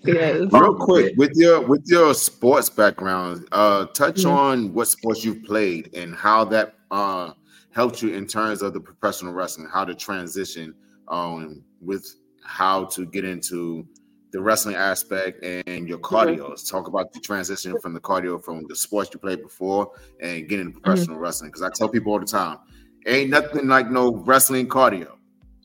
yes. 0.05 0.53
Real 0.53 0.75
quick, 0.75 1.15
with 1.17 1.33
your 1.35 1.61
with 1.67 1.83
your 1.87 2.15
sports 2.15 2.69
background, 2.71 3.47
uh, 3.53 3.87
touch 3.87 4.23
Mhm. 4.23 4.31
on 4.31 4.75
what 4.75 4.89
sports 4.89 5.25
you've 5.25 5.43
played 5.45 5.95
and 5.95 6.15
how 6.15 6.45
that 6.47 6.75
uh 6.91 7.33
helped 7.71 8.03
you 8.03 8.13
in 8.15 8.27
terms 8.27 8.63
of 8.63 8.73
the 8.73 8.81
professional 8.81 9.33
wrestling, 9.33 9.69
how 9.73 9.85
to 9.85 9.95
transition 9.95 10.75
um 11.09 11.63
with 11.81 12.05
how 12.43 12.85
to 12.87 13.07
get 13.07 13.25
into 13.25 13.87
the 14.33 14.41
wrestling 14.41 14.75
aspect 14.75 15.43
and 15.43 15.89
your 15.89 15.99
cardio. 15.99 16.51
Let's 16.51 16.69
talk 16.69 16.87
about 16.87 17.13
the 17.15 17.21
transition 17.21 17.79
from 17.81 17.95
the 17.95 18.01
cardio 18.01 18.43
from 18.43 18.65
the 18.69 18.77
sports 18.77 19.11
you 19.13 19.19
played 19.21 19.43
before 19.43 19.91
and 20.21 20.47
getting 20.49 20.67
into 20.67 20.81
professional 20.81 21.19
wrestling. 21.19 21.49
Because 21.51 21.63
I 21.63 21.71
tell 21.75 21.89
people 21.89 22.13
all 22.13 22.21
the 22.21 22.27
time, 22.27 22.59
ain't 23.07 23.31
nothing 23.31 23.69
like 23.69 23.91
no 23.91 24.13
wrestling 24.27 24.69
cardio 24.69 25.13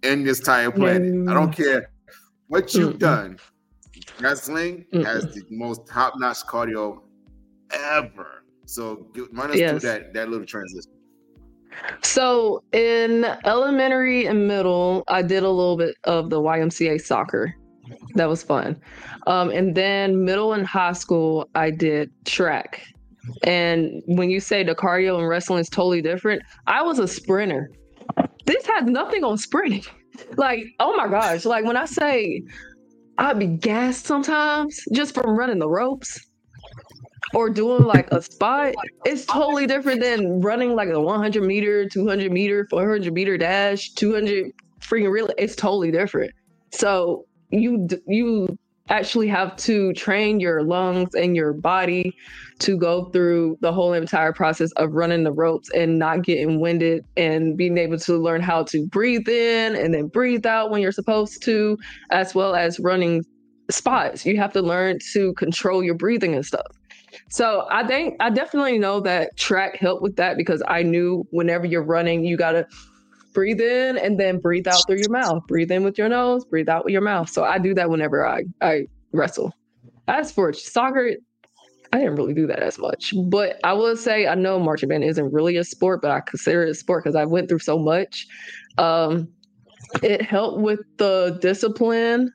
in 0.04 0.24
this 0.24 0.40
entire 0.40 0.72
planet. 0.72 1.28
I 1.30 1.34
don't 1.34 1.52
care 1.52 1.90
what 2.48 2.74
you've 2.74 2.94
Mm-mm. 2.96 3.00
done. 3.00 3.38
Wrestling 4.20 4.86
Mm-mm. 4.94 5.06
has 5.06 5.26
the 5.34 5.44
most 5.50 5.88
top-notch 5.88 6.40
cardio 6.48 7.02
ever. 7.72 8.44
So 8.66 9.08
run 9.34 9.52
us 9.52 9.58
Yes. 9.58 9.72
through 9.72 9.90
that 9.90 10.14
that 10.14 10.30
little 10.30 10.46
transition. 10.46 10.92
So 12.04 12.64
in 12.72 13.26
elementary 13.46 14.26
and 14.28 14.48
middle, 14.48 15.04
I 15.08 15.22
did 15.24 15.44
a 15.44 15.50
little 15.50 15.76
bit 15.78 15.96
of 16.04 16.30
the 16.30 16.40
YMCA 16.40 17.02
soccer. 17.02 17.54
That 18.16 18.30
was 18.30 18.44
fun. 18.44 18.80
Um, 19.28 19.50
and 19.50 19.76
then 19.76 20.24
middle 20.24 20.54
and 20.54 20.66
high 20.66 20.94
school, 20.94 21.50
I 21.56 21.72
did 21.72 22.12
track. 22.26 22.82
And 23.44 24.02
when 24.06 24.30
you 24.30 24.40
say 24.40 24.64
the 24.64 24.76
cardio 24.76 25.18
and 25.18 25.28
wrestling 25.28 25.60
is 25.60 25.70
totally 25.70 26.02
different, 26.02 26.44
I 26.68 26.82
was 26.84 27.00
a 27.00 27.08
sprinter. 27.08 27.72
This 28.46 28.66
has 28.68 28.86
nothing 28.86 29.24
on 29.24 29.38
sprinting. 29.38 29.84
Like, 30.38 30.60
oh 30.80 30.96
my 30.96 31.08
gosh. 31.08 31.44
Like 31.44 31.66
when 31.66 31.76
I 31.76 31.86
say 31.86 32.44
I'd 33.18 33.40
be 33.40 33.48
gassed 33.48 34.06
sometimes 34.06 34.84
just 34.92 35.14
from 35.14 35.38
running 35.38 35.60
the 35.60 35.70
ropes 35.70 36.20
or 37.34 37.50
doing 37.50 37.84
like 37.84 38.12
a 38.12 38.22
spot, 38.22 38.74
it's 39.06 39.26
totally 39.26 39.68
different 39.68 40.02
than 40.02 40.42
running 40.42 40.76
like 40.76 40.90
a 40.90 41.00
100 41.00 41.44
meter, 41.44 41.88
200 41.88 42.32
meter, 42.32 42.68
400 42.70 43.14
meter 43.14 43.38
dash, 43.38 43.92
200 43.94 44.52
freaking 44.80 45.12
relay. 45.12 45.34
It's 45.38 45.56
totally 45.56 45.92
different. 45.92 46.32
So 46.72 47.26
you 47.50 47.88
you 48.08 48.58
actually 48.90 49.28
have 49.28 49.56
to 49.56 49.94
train 49.94 50.40
your 50.40 50.62
lungs 50.62 51.16
and 51.16 51.36
your 51.36 51.54
body 51.54 52.14
to 52.60 52.78
go 52.78 53.06
through 53.06 53.58
the 53.62 53.72
whole 53.72 53.94
entire 53.94 54.34
process 54.34 54.72
of 54.74 54.92
running 54.92 55.24
the 55.24 55.32
ropes 55.32 55.70
and 55.74 55.98
not 55.98 56.24
getting 56.24 56.60
winded 56.60 57.06
and 57.16 57.58
being 57.58 57.78
able 57.78 57.98
to 57.98 58.18
learn 58.18 58.42
how 58.42 58.64
to 58.64 58.86
breathe 58.88 59.28
in 59.28 59.76
and 59.76 59.94
then 59.94 60.08
breathe 60.08 60.46
out 60.46 60.70
when 60.70 60.82
you're 60.82 60.92
supposed 60.92 61.42
to, 61.44 61.78
as 62.12 62.36
well 62.36 62.56
as 62.56 62.80
running 62.80 63.24
spots. 63.72 64.26
You 64.26 64.38
have 64.38 64.54
to 64.54 64.62
learn 64.62 65.00
to 65.14 65.34
control 65.34 65.84
your 65.84 65.96
breathing 65.96 66.36
and 66.36 66.46
stuff. 66.46 66.68
So 67.30 67.68
I 67.72 67.86
think 67.86 68.16
I 68.20 68.30
definitely 68.30 68.80
know 68.80 69.00
that 69.02 69.38
track 69.38 69.78
helped 69.78 70.02
with 70.02 70.16
that 70.18 70.36
because 70.36 70.62
I 70.68 70.84
knew 70.84 71.26
whenever 71.32 71.66
you're 71.66 71.84
running, 71.84 72.26
you 72.26 72.38
gotta 72.38 72.68
breathe 73.34 73.62
in 73.62 73.98
and 73.98 74.20
then 74.20 74.40
breathe 74.40 74.68
out 74.68 74.86
through 74.88 75.00
your 75.00 75.10
mouth. 75.10 75.46
Breathe 75.48 75.72
in 75.72 75.84
with 75.84 75.98
your 75.98 76.10
nose, 76.10 76.46
breathe 76.46 76.70
out 76.70 76.86
with 76.86 76.92
your 76.92 77.02
mouth. 77.02 77.30
So 77.30 77.44
I 77.44 77.58
do 77.58 77.74
that 77.74 77.90
whenever 77.90 78.26
I, 78.26 78.44
I 78.62 78.88
wrestle. 79.12 79.54
As 80.08 80.32
for 80.32 80.54
soccer, 80.54 81.12
I 81.92 81.98
didn't 82.00 82.16
really 82.16 82.34
do 82.34 82.48
that 82.48 82.60
as 82.60 82.80
much. 82.80 83.14
But 83.26 83.60
I 83.64 83.74
will 83.74 83.96
say 83.96 84.28
I 84.28 84.36
know 84.36 84.60
marching 84.60 84.90
band 84.90 85.04
isn't 85.04 85.32
really 85.32 85.58
a 85.58 85.64
sport, 85.64 86.02
but 86.02 86.12
I 86.12 86.22
consider 86.22 86.64
it 86.64 86.70
a 86.70 86.76
sport 86.76 87.04
because 87.04 87.16
I 87.16 87.26
went 87.26 87.50
through 87.50 87.60
so 87.60 87.78
much. 87.78 88.28
Um, 88.78 89.28
it 90.02 90.22
helped 90.22 90.60
with 90.60 90.80
the 90.98 91.38
discipline, 91.42 92.34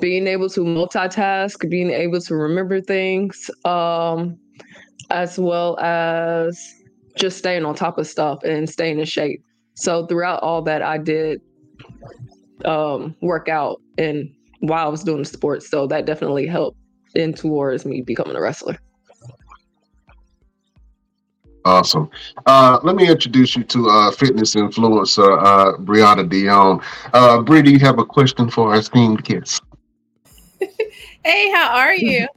being 0.00 0.26
able 0.26 0.48
to 0.50 0.60
multitask, 0.60 1.68
being 1.70 1.90
able 1.90 2.20
to 2.20 2.34
remember 2.34 2.80
things, 2.80 3.48
um, 3.64 4.38
as 5.10 5.38
well 5.38 5.78
as 5.78 6.60
just 7.16 7.38
staying 7.38 7.64
on 7.64 7.74
top 7.74 7.98
of 7.98 8.06
stuff 8.06 8.42
and 8.42 8.68
staying 8.68 8.98
in 8.98 9.04
shape. 9.04 9.42
So 9.76 10.06
throughout 10.06 10.42
all 10.42 10.62
that, 10.62 10.82
I 10.82 10.98
did 10.98 11.40
um, 12.64 13.14
work 13.20 13.48
out 13.48 13.80
and 13.98 14.34
while 14.60 14.86
I 14.86 14.90
was 14.90 15.04
doing 15.04 15.24
sports. 15.24 15.68
So 15.70 15.86
that 15.86 16.06
definitely 16.06 16.46
helped 16.46 16.78
in 17.14 17.34
towards 17.34 17.84
me 17.84 18.00
becoming 18.00 18.36
a 18.36 18.40
wrestler. 18.40 18.78
Awesome. 21.66 22.08
Uh, 22.46 22.78
let 22.84 22.94
me 22.96 23.10
introduce 23.10 23.56
you 23.56 23.64
to 23.64 23.88
uh, 23.88 24.10
fitness 24.12 24.54
influencer 24.54 25.42
uh, 25.44 25.76
Brianna 25.78 26.28
Dion. 26.28 26.80
Uh, 27.12 27.42
Bri, 27.42 27.60
do 27.60 27.70
you 27.72 27.80
have 27.80 27.98
a 27.98 28.04
question 28.04 28.48
for 28.48 28.70
our 28.70 28.78
esteemed 28.78 29.24
kids? 29.24 29.60
hey, 31.24 31.50
how 31.50 31.76
are 31.76 31.94
you? 31.94 32.28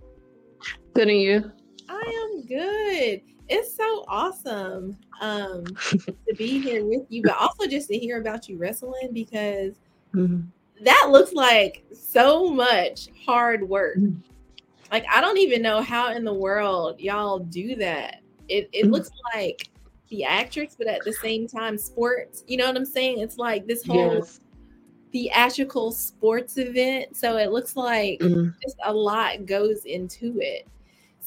Good, 0.95 1.09
and 1.09 1.21
you? 1.21 1.51
I 1.87 2.31
am 2.33 2.47
good. 2.47 3.21
It's 3.49 3.75
so 3.75 4.05
awesome 4.07 4.95
um, 5.21 5.63
to 5.89 6.35
be 6.37 6.59
here 6.59 6.85
with 6.85 7.03
you, 7.09 7.23
but 7.23 7.35
also 7.37 7.67
just 7.67 7.89
to 7.89 7.97
hear 7.97 8.21
about 8.21 8.47
you 8.47 8.57
wrestling 8.57 9.09
because 9.11 9.73
mm-hmm. 10.13 10.41
that 10.83 11.07
looks 11.09 11.33
like 11.33 11.83
so 11.91 12.49
much 12.49 13.09
hard 13.25 13.67
work. 13.67 13.97
Mm-hmm. 13.97 14.19
Like 14.91 15.05
I 15.11 15.19
don't 15.21 15.37
even 15.37 15.61
know 15.61 15.81
how 15.81 16.11
in 16.11 16.23
the 16.23 16.33
world 16.33 16.99
y'all 16.99 17.39
do 17.39 17.75
that. 17.77 18.21
It 18.47 18.69
it 18.71 18.83
mm-hmm. 18.83 18.93
looks 18.93 19.09
like 19.33 19.69
theatrics, 20.11 20.75
but 20.77 20.87
at 20.87 21.03
the 21.03 21.13
same 21.13 21.47
time 21.47 21.77
sports. 21.77 22.43
You 22.47 22.57
know 22.57 22.67
what 22.67 22.75
I'm 22.75 22.85
saying? 22.85 23.19
It's 23.19 23.37
like 23.37 23.67
this 23.67 23.85
whole 23.85 24.15
yes. 24.15 24.39
theatrical 25.11 25.91
sports 25.91 26.57
event. 26.57 27.15
So 27.15 27.37
it 27.37 27.51
looks 27.51 27.75
like 27.75 28.19
mm-hmm. 28.19 28.49
just 28.61 28.77
a 28.83 28.93
lot 28.93 29.45
goes 29.45 29.85
into 29.85 30.39
it. 30.39 30.67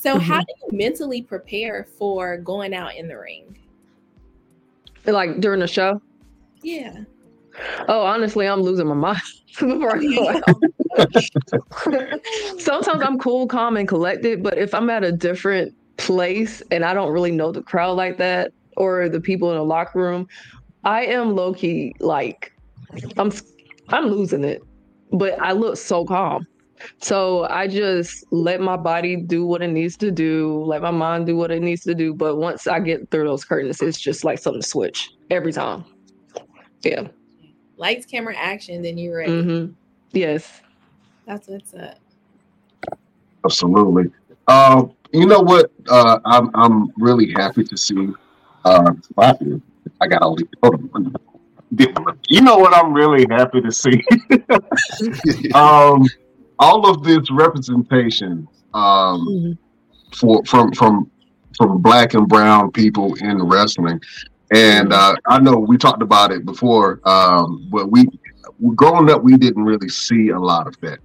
So, 0.03 0.17
mm-hmm. 0.17 0.25
how 0.25 0.41
do 0.41 0.53
you 0.63 0.77
mentally 0.77 1.23
prepare 1.23 1.87
for 1.97 2.37
going 2.37 2.75
out 2.75 2.97
in 2.97 3.07
the 3.07 3.17
ring? 3.17 3.57
Like 5.07 5.39
during 5.39 5.61
the 5.61 5.69
show? 5.69 6.03
Yeah. 6.61 7.05
Oh, 7.87 8.03
honestly, 8.03 8.49
I'm 8.49 8.63
losing 8.63 8.89
my 8.89 8.95
mind 8.95 9.23
before 9.61 9.97
I 9.97 10.01
go 10.03 10.29
out. 10.99 12.21
Sometimes 12.61 13.01
I'm 13.01 13.17
cool, 13.21 13.47
calm, 13.47 13.77
and 13.77 13.87
collected, 13.87 14.43
but 14.43 14.59
if 14.59 14.75
I'm 14.75 14.91
at 14.91 15.05
a 15.05 15.13
different 15.13 15.73
place 15.99 16.65
and 16.73 16.85
I 16.85 16.95
don't 16.95 17.13
really 17.13 17.31
know 17.31 17.53
the 17.53 17.63
crowd 17.63 17.93
like 17.93 18.17
that 18.17 18.53
or 18.77 19.09
the 19.09 19.21
people 19.21 19.53
in 19.53 19.57
the 19.57 19.65
locker 19.65 20.01
room, 20.01 20.27
I 20.83 21.07
am 21.07 21.37
low 21.37 21.55
key 21.55 21.95
like 22.01 22.53
I'm 23.17 23.31
I'm 23.91 24.07
losing 24.07 24.43
it, 24.43 24.65
but 25.13 25.41
I 25.41 25.53
look 25.53 25.77
so 25.77 26.05
calm. 26.05 26.45
So 27.01 27.45
I 27.45 27.67
just 27.69 28.25
let 28.31 28.61
my 28.61 28.77
body 28.77 29.17
do 29.17 29.47
what 29.47 29.63
it 29.63 29.69
needs 29.69 29.97
to 29.99 30.11
do, 30.11 30.63
let 30.65 30.83
my 30.83 30.91
mind 30.91 31.27
do 31.27 31.37
what 31.37 31.51
it 31.51 31.63
needs 31.63 31.83
to 31.85 31.95
do. 31.95 32.15
But 32.15 32.37
once 32.37 32.67
I 32.67 32.81
get 32.81 33.11
through 33.11 33.25
those 33.25 33.45
curtains, 33.45 33.81
it's 33.83 34.01
just 34.01 34.25
like 34.25 34.39
something 34.39 34.63
to 34.63 34.67
switch 34.69 35.11
every 35.31 35.53
time. 35.53 35.85
Yeah. 36.83 37.09
Lights, 37.77 38.07
camera, 38.07 38.37
action, 38.37 38.83
then 38.83 38.99
you're 38.99 39.19
ready. 39.19 39.33
Mm-hmm. 39.33 39.73
Yes. 40.13 40.61
That's 41.27 41.49
what's 41.49 41.75
up. 41.75 41.99
Absolutely. 43.45 44.13
Uh, 44.47 44.85
you 45.13 45.27
know 45.27 45.41
what? 45.41 45.71
Uh, 45.89 46.19
I'm 46.25 46.51
I'm 46.55 46.93
really 46.97 47.33
happy 47.33 47.65
to 47.65 47.77
see. 47.77 48.09
Uh, 48.65 48.93
I 49.19 50.07
got 50.07 50.23
all 50.23 50.37
the. 50.37 50.47
You 52.29 52.41
know 52.41 52.59
what? 52.59 52.75
I'm 52.75 52.93
really 52.93 53.27
happy 53.31 53.61
to 53.61 53.73
see. 53.73 54.03
um, 55.55 56.05
all 56.63 56.89
of 56.89 57.03
this 57.03 57.29
representation 57.33 58.47
um, 58.73 59.27
mm-hmm. 59.27 59.53
for 60.15 60.45
from 60.45 60.73
from 60.73 61.11
from 61.57 61.83
black 61.83 62.15
and 62.15 62.29
brown 62.29 62.71
people 62.71 63.15
in 63.17 63.43
wrestling. 63.43 64.01
And 64.55 64.91
mm-hmm. 64.91 64.93
uh, 64.93 65.35
I 65.35 65.41
know 65.41 65.59
we 65.59 65.77
talked 65.77 66.03
about 66.03 66.31
it 66.31 66.45
before, 66.45 67.01
um, 67.05 67.69
but 67.71 67.91
we 67.91 68.07
growing 68.77 69.11
up 69.11 69.23
we 69.23 69.37
didn't 69.37 69.65
really 69.65 69.89
see 69.89 70.29
a 70.29 70.39
lot 70.39 70.67
of 70.69 70.79
that. 70.81 71.01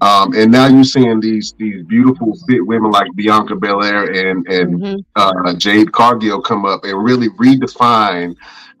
Um, 0.00 0.34
and 0.34 0.50
now 0.50 0.66
you're 0.66 0.84
seeing 0.84 1.20
these 1.20 1.52
these 1.58 1.84
beautiful 1.84 2.36
fit 2.46 2.64
women 2.64 2.92
like 2.92 3.08
Bianca 3.16 3.56
Belair 3.56 4.04
and 4.04 4.46
and 4.46 4.80
mm-hmm. 4.80 5.00
uh, 5.16 5.54
Jade 5.54 5.90
Cargill 5.92 6.40
come 6.42 6.64
up 6.64 6.84
and 6.84 7.02
really 7.02 7.28
redefine 7.30 8.36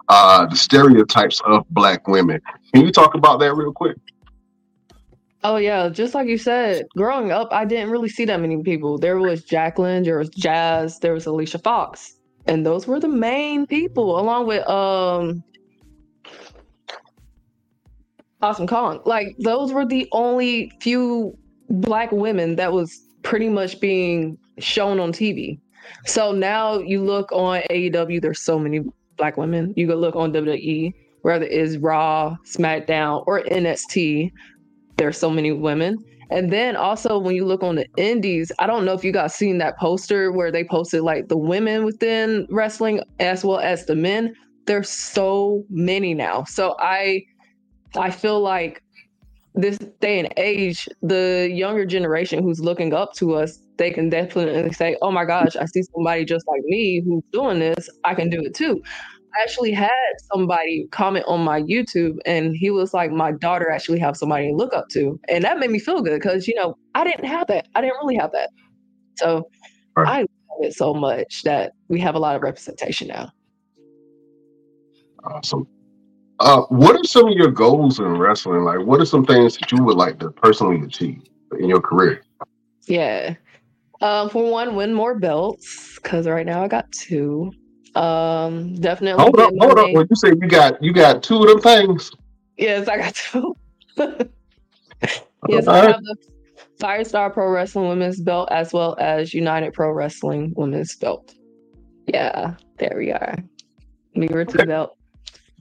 uh, 0.08 0.46
the 0.46 0.56
stereotypes 0.56 1.40
of 1.46 1.66
black 1.70 2.06
women. 2.06 2.40
Can 2.72 2.84
you 2.84 2.92
talk 2.92 3.14
about 3.14 3.40
that 3.40 3.54
real 3.54 3.72
quick? 3.72 3.96
Oh 5.44 5.56
yeah, 5.56 5.88
just 5.88 6.14
like 6.14 6.28
you 6.28 6.38
said, 6.38 6.86
growing 6.96 7.32
up, 7.32 7.48
I 7.50 7.64
didn't 7.64 7.90
really 7.90 8.08
see 8.08 8.24
that 8.26 8.40
many 8.40 8.62
people. 8.62 8.98
There 8.98 9.18
was 9.18 9.42
Jacqueline, 9.42 10.04
there 10.04 10.18
was 10.18 10.28
Jazz, 10.30 11.00
there 11.00 11.12
was 11.12 11.26
Alicia 11.26 11.58
Fox, 11.58 12.14
and 12.46 12.64
those 12.64 12.86
were 12.86 13.00
the 13.00 13.08
main 13.08 13.66
people, 13.66 14.20
along 14.20 14.46
with 14.46 14.66
um 14.68 15.42
Awesome 18.40 18.66
Kong. 18.66 19.00
Like 19.04 19.36
those 19.38 19.72
were 19.72 19.84
the 19.84 20.08
only 20.12 20.72
few 20.80 21.36
black 21.70 22.12
women 22.12 22.56
that 22.56 22.72
was 22.72 23.00
pretty 23.22 23.48
much 23.48 23.80
being 23.80 24.36
shown 24.58 25.00
on 25.00 25.12
TV. 25.12 25.58
So 26.06 26.32
now 26.32 26.78
you 26.78 27.02
look 27.02 27.30
on 27.32 27.62
AEW, 27.70 28.20
there's 28.20 28.40
so 28.40 28.58
many 28.58 28.80
black 29.16 29.36
women. 29.36 29.72
You 29.76 29.86
go 29.86 29.94
look 29.94 30.16
on 30.16 30.32
WWE, 30.32 30.92
whether 31.22 31.44
it's 31.44 31.76
Raw, 31.76 32.36
SmackDown, 32.44 33.24
or 33.26 33.42
NXT 33.42 34.32
there's 34.96 35.18
so 35.18 35.30
many 35.30 35.52
women. 35.52 35.98
And 36.30 36.50
then 36.50 36.76
also 36.76 37.18
when 37.18 37.34
you 37.34 37.44
look 37.44 37.62
on 37.62 37.76
the 37.76 37.86
indies, 37.96 38.50
I 38.58 38.66
don't 38.66 38.84
know 38.84 38.94
if 38.94 39.04
you 39.04 39.12
guys 39.12 39.34
seen 39.34 39.58
that 39.58 39.78
poster 39.78 40.32
where 40.32 40.50
they 40.50 40.64
posted 40.64 41.02
like 41.02 41.28
the 41.28 41.36
women 41.36 41.84
within 41.84 42.46
wrestling 42.50 43.02
as 43.20 43.44
well 43.44 43.58
as 43.58 43.84
the 43.84 43.94
men. 43.94 44.34
There's 44.66 44.88
so 44.88 45.64
many 45.68 46.14
now. 46.14 46.44
So 46.44 46.74
I 46.78 47.22
I 47.96 48.10
feel 48.10 48.40
like 48.40 48.82
this 49.54 49.76
day 50.00 50.18
and 50.18 50.32
age, 50.38 50.88
the 51.02 51.50
younger 51.52 51.84
generation 51.84 52.42
who's 52.42 52.60
looking 52.60 52.94
up 52.94 53.12
to 53.14 53.34
us, 53.34 53.58
they 53.76 53.90
can 53.90 54.08
definitely 54.08 54.72
say, 54.72 54.96
Oh 55.02 55.10
my 55.10 55.24
gosh, 55.26 55.56
I 55.56 55.66
see 55.66 55.82
somebody 55.94 56.24
just 56.24 56.46
like 56.48 56.62
me 56.64 57.02
who's 57.04 57.22
doing 57.32 57.58
this. 57.58 57.90
I 58.04 58.14
can 58.14 58.30
do 58.30 58.40
it 58.40 58.54
too. 58.54 58.82
I 59.34 59.42
actually 59.42 59.72
had 59.72 59.90
somebody 60.32 60.86
comment 60.90 61.24
on 61.26 61.40
my 61.40 61.62
YouTube 61.62 62.18
and 62.26 62.54
he 62.54 62.70
was 62.70 62.92
like, 62.92 63.10
My 63.10 63.32
daughter 63.32 63.70
actually 63.70 63.98
have 64.00 64.16
somebody 64.16 64.48
to 64.48 64.54
look 64.54 64.74
up 64.74 64.88
to. 64.90 65.18
And 65.28 65.44
that 65.44 65.58
made 65.58 65.70
me 65.70 65.78
feel 65.78 66.02
good 66.02 66.20
because, 66.20 66.46
you 66.46 66.54
know, 66.54 66.76
I 66.94 67.04
didn't 67.04 67.24
have 67.24 67.46
that. 67.48 67.68
I 67.74 67.80
didn't 67.80 67.96
really 68.02 68.16
have 68.16 68.32
that. 68.32 68.50
So 69.16 69.48
right. 69.96 70.08
I 70.08 70.18
love 70.20 70.60
it 70.60 70.74
so 70.74 70.94
much 70.94 71.42
that 71.44 71.72
we 71.88 72.00
have 72.00 72.14
a 72.14 72.18
lot 72.18 72.36
of 72.36 72.42
representation 72.42 73.08
now. 73.08 73.32
Awesome. 75.24 75.66
Uh, 76.40 76.62
what 76.70 76.96
are 76.96 77.04
some 77.04 77.28
of 77.28 77.34
your 77.34 77.50
goals 77.50 78.00
in 78.00 78.18
wrestling? 78.18 78.64
Like, 78.64 78.80
what 78.80 79.00
are 79.00 79.06
some 79.06 79.24
things 79.24 79.56
that 79.58 79.70
you 79.70 79.82
would 79.84 79.96
like 79.96 80.18
to 80.20 80.30
personally 80.30 80.84
achieve 80.84 81.22
in 81.58 81.68
your 81.68 81.80
career? 81.80 82.22
Yeah. 82.88 83.34
Um, 84.00 84.28
for 84.28 84.50
one, 84.50 84.74
win 84.74 84.92
more 84.92 85.14
belts 85.14 86.00
because 86.02 86.26
right 86.26 86.44
now 86.44 86.64
I 86.64 86.68
got 86.68 86.90
two. 86.90 87.52
Um, 87.94 88.74
definitely. 88.76 89.22
Hold 89.22 89.38
up, 89.38 89.52
hold 89.58 89.78
up. 89.78 89.92
When 89.92 90.06
you 90.08 90.16
say 90.16 90.28
you 90.28 90.48
got 90.48 90.82
you 90.82 90.92
got 90.92 91.22
two 91.22 91.42
of 91.42 91.48
them 91.48 91.60
things, 91.60 92.10
Yes, 92.56 92.88
I 92.88 92.96
got 92.96 93.14
two. 93.14 93.56
yes, 95.48 95.66
I 95.66 95.76
have 95.76 96.02
the 96.02 96.16
Firestar 96.78 97.32
Pro 97.32 97.50
Wrestling 97.50 97.88
Women's 97.88 98.20
Belt 98.20 98.48
as 98.50 98.72
well 98.72 98.96
as 98.98 99.34
United 99.34 99.72
Pro 99.72 99.90
Wrestling 99.90 100.52
Women's 100.56 100.94
Belt. 100.96 101.34
Yeah, 102.06 102.54
there 102.78 102.94
we 102.96 103.12
are. 103.12 103.36
We 104.14 104.28
were 104.28 104.44
two 104.44 104.64
belt. 104.66 104.96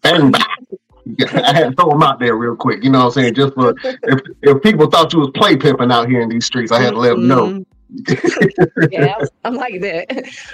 and 0.03 0.35
I 1.33 1.53
had 1.53 1.69
to 1.69 1.75
throw 1.75 1.89
them 1.89 2.03
out 2.03 2.19
there 2.19 2.35
real 2.35 2.55
quick. 2.55 2.83
You 2.83 2.89
know 2.89 2.99
what 2.99 3.05
I'm 3.05 3.11
saying? 3.11 3.33
Just 3.35 3.53
for 3.53 3.73
if 3.83 4.19
if 4.41 4.61
people 4.61 4.89
thought 4.89 5.13
you 5.13 5.19
was 5.19 5.31
play 5.35 5.55
pimping 5.55 5.91
out 5.91 6.09
here 6.09 6.21
in 6.21 6.29
these 6.29 6.45
streets, 6.45 6.71
I 6.71 6.81
had 6.81 6.91
to 6.91 6.99
let 6.99 7.11
them 7.11 7.27
know. 7.27 7.65
Yeah, 8.91 9.05
I'm- 9.05 9.27
I'm 9.43 9.55
like 9.55 9.81
that. 9.81 10.07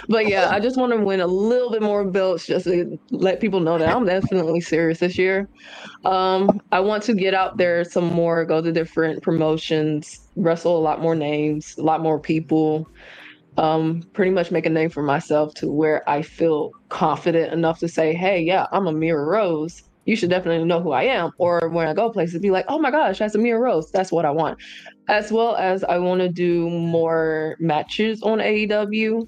But 0.08 0.28
yeah, 0.28 0.50
I 0.50 0.60
just 0.60 0.78
want 0.78 0.94
to 0.94 1.00
win 1.00 1.20
a 1.20 1.28
little 1.28 1.72
bit 1.72 1.82
more 1.82 2.10
belts 2.10 2.46
just 2.46 2.66
to 2.66 2.98
let 3.12 3.40
people 3.42 3.60
know 3.60 3.78
that 3.78 3.90
I'm 3.96 4.06
definitely 4.06 4.62
serious 4.62 5.00
this 5.00 5.18
year. 5.18 5.50
Um, 6.06 6.62
I 6.72 6.80
want 6.82 7.04
to 7.04 7.14
get 7.16 7.34
out 7.34 7.58
there 7.58 7.84
some 7.84 8.06
more, 8.14 8.46
go 8.46 8.62
to 8.62 8.72
different 8.72 9.24
promotions, 9.24 10.10
wrestle 10.36 10.78
a 10.78 10.82
lot 10.82 11.02
more 11.02 11.16
names, 11.16 11.74
a 11.78 11.84
lot 11.84 12.02
more 12.02 12.20
people. 12.22 12.90
Um, 13.58 14.04
pretty 14.14 14.32
much 14.32 14.52
make 14.52 14.66
a 14.68 14.70
name 14.70 14.90
for 14.90 15.04
myself 15.04 15.54
to 15.56 15.72
where 15.72 16.08
I 16.10 16.22
feel 16.24 16.72
confident 16.90 17.54
enough 17.54 17.80
to 17.80 17.90
say, 17.90 18.14
hey, 18.14 18.42
yeah, 18.42 18.68
I'm 18.72 18.84
Ameera 18.86 19.26
Roze. 19.26 19.82
You 20.08 20.16
should 20.16 20.30
definitely 20.32 20.66
know 20.66 20.82
who 20.82 20.92
I 20.92 21.04
am. 21.04 21.32
Or 21.38 21.70
when 21.70 21.88
I 21.88 21.94
go 21.94 22.10
places, 22.10 22.42
be 22.42 22.50
like, 22.50 22.66
oh 22.68 22.80
my 22.80 22.90
gosh, 22.90 23.20
that's 23.20 23.36
Ameera 23.36 23.60
Roze. 23.60 23.92
That's 23.92 24.12
what 24.12 24.26
I 24.26 24.32
want 24.32 24.58
as 25.08 25.32
well 25.32 25.56
as 25.56 25.84
I 25.84 25.98
want 25.98 26.22
to 26.22 26.30
do 26.30 26.70
more 26.70 27.56
matches 27.60 28.22
on 28.22 28.40
AEW, 28.40 29.28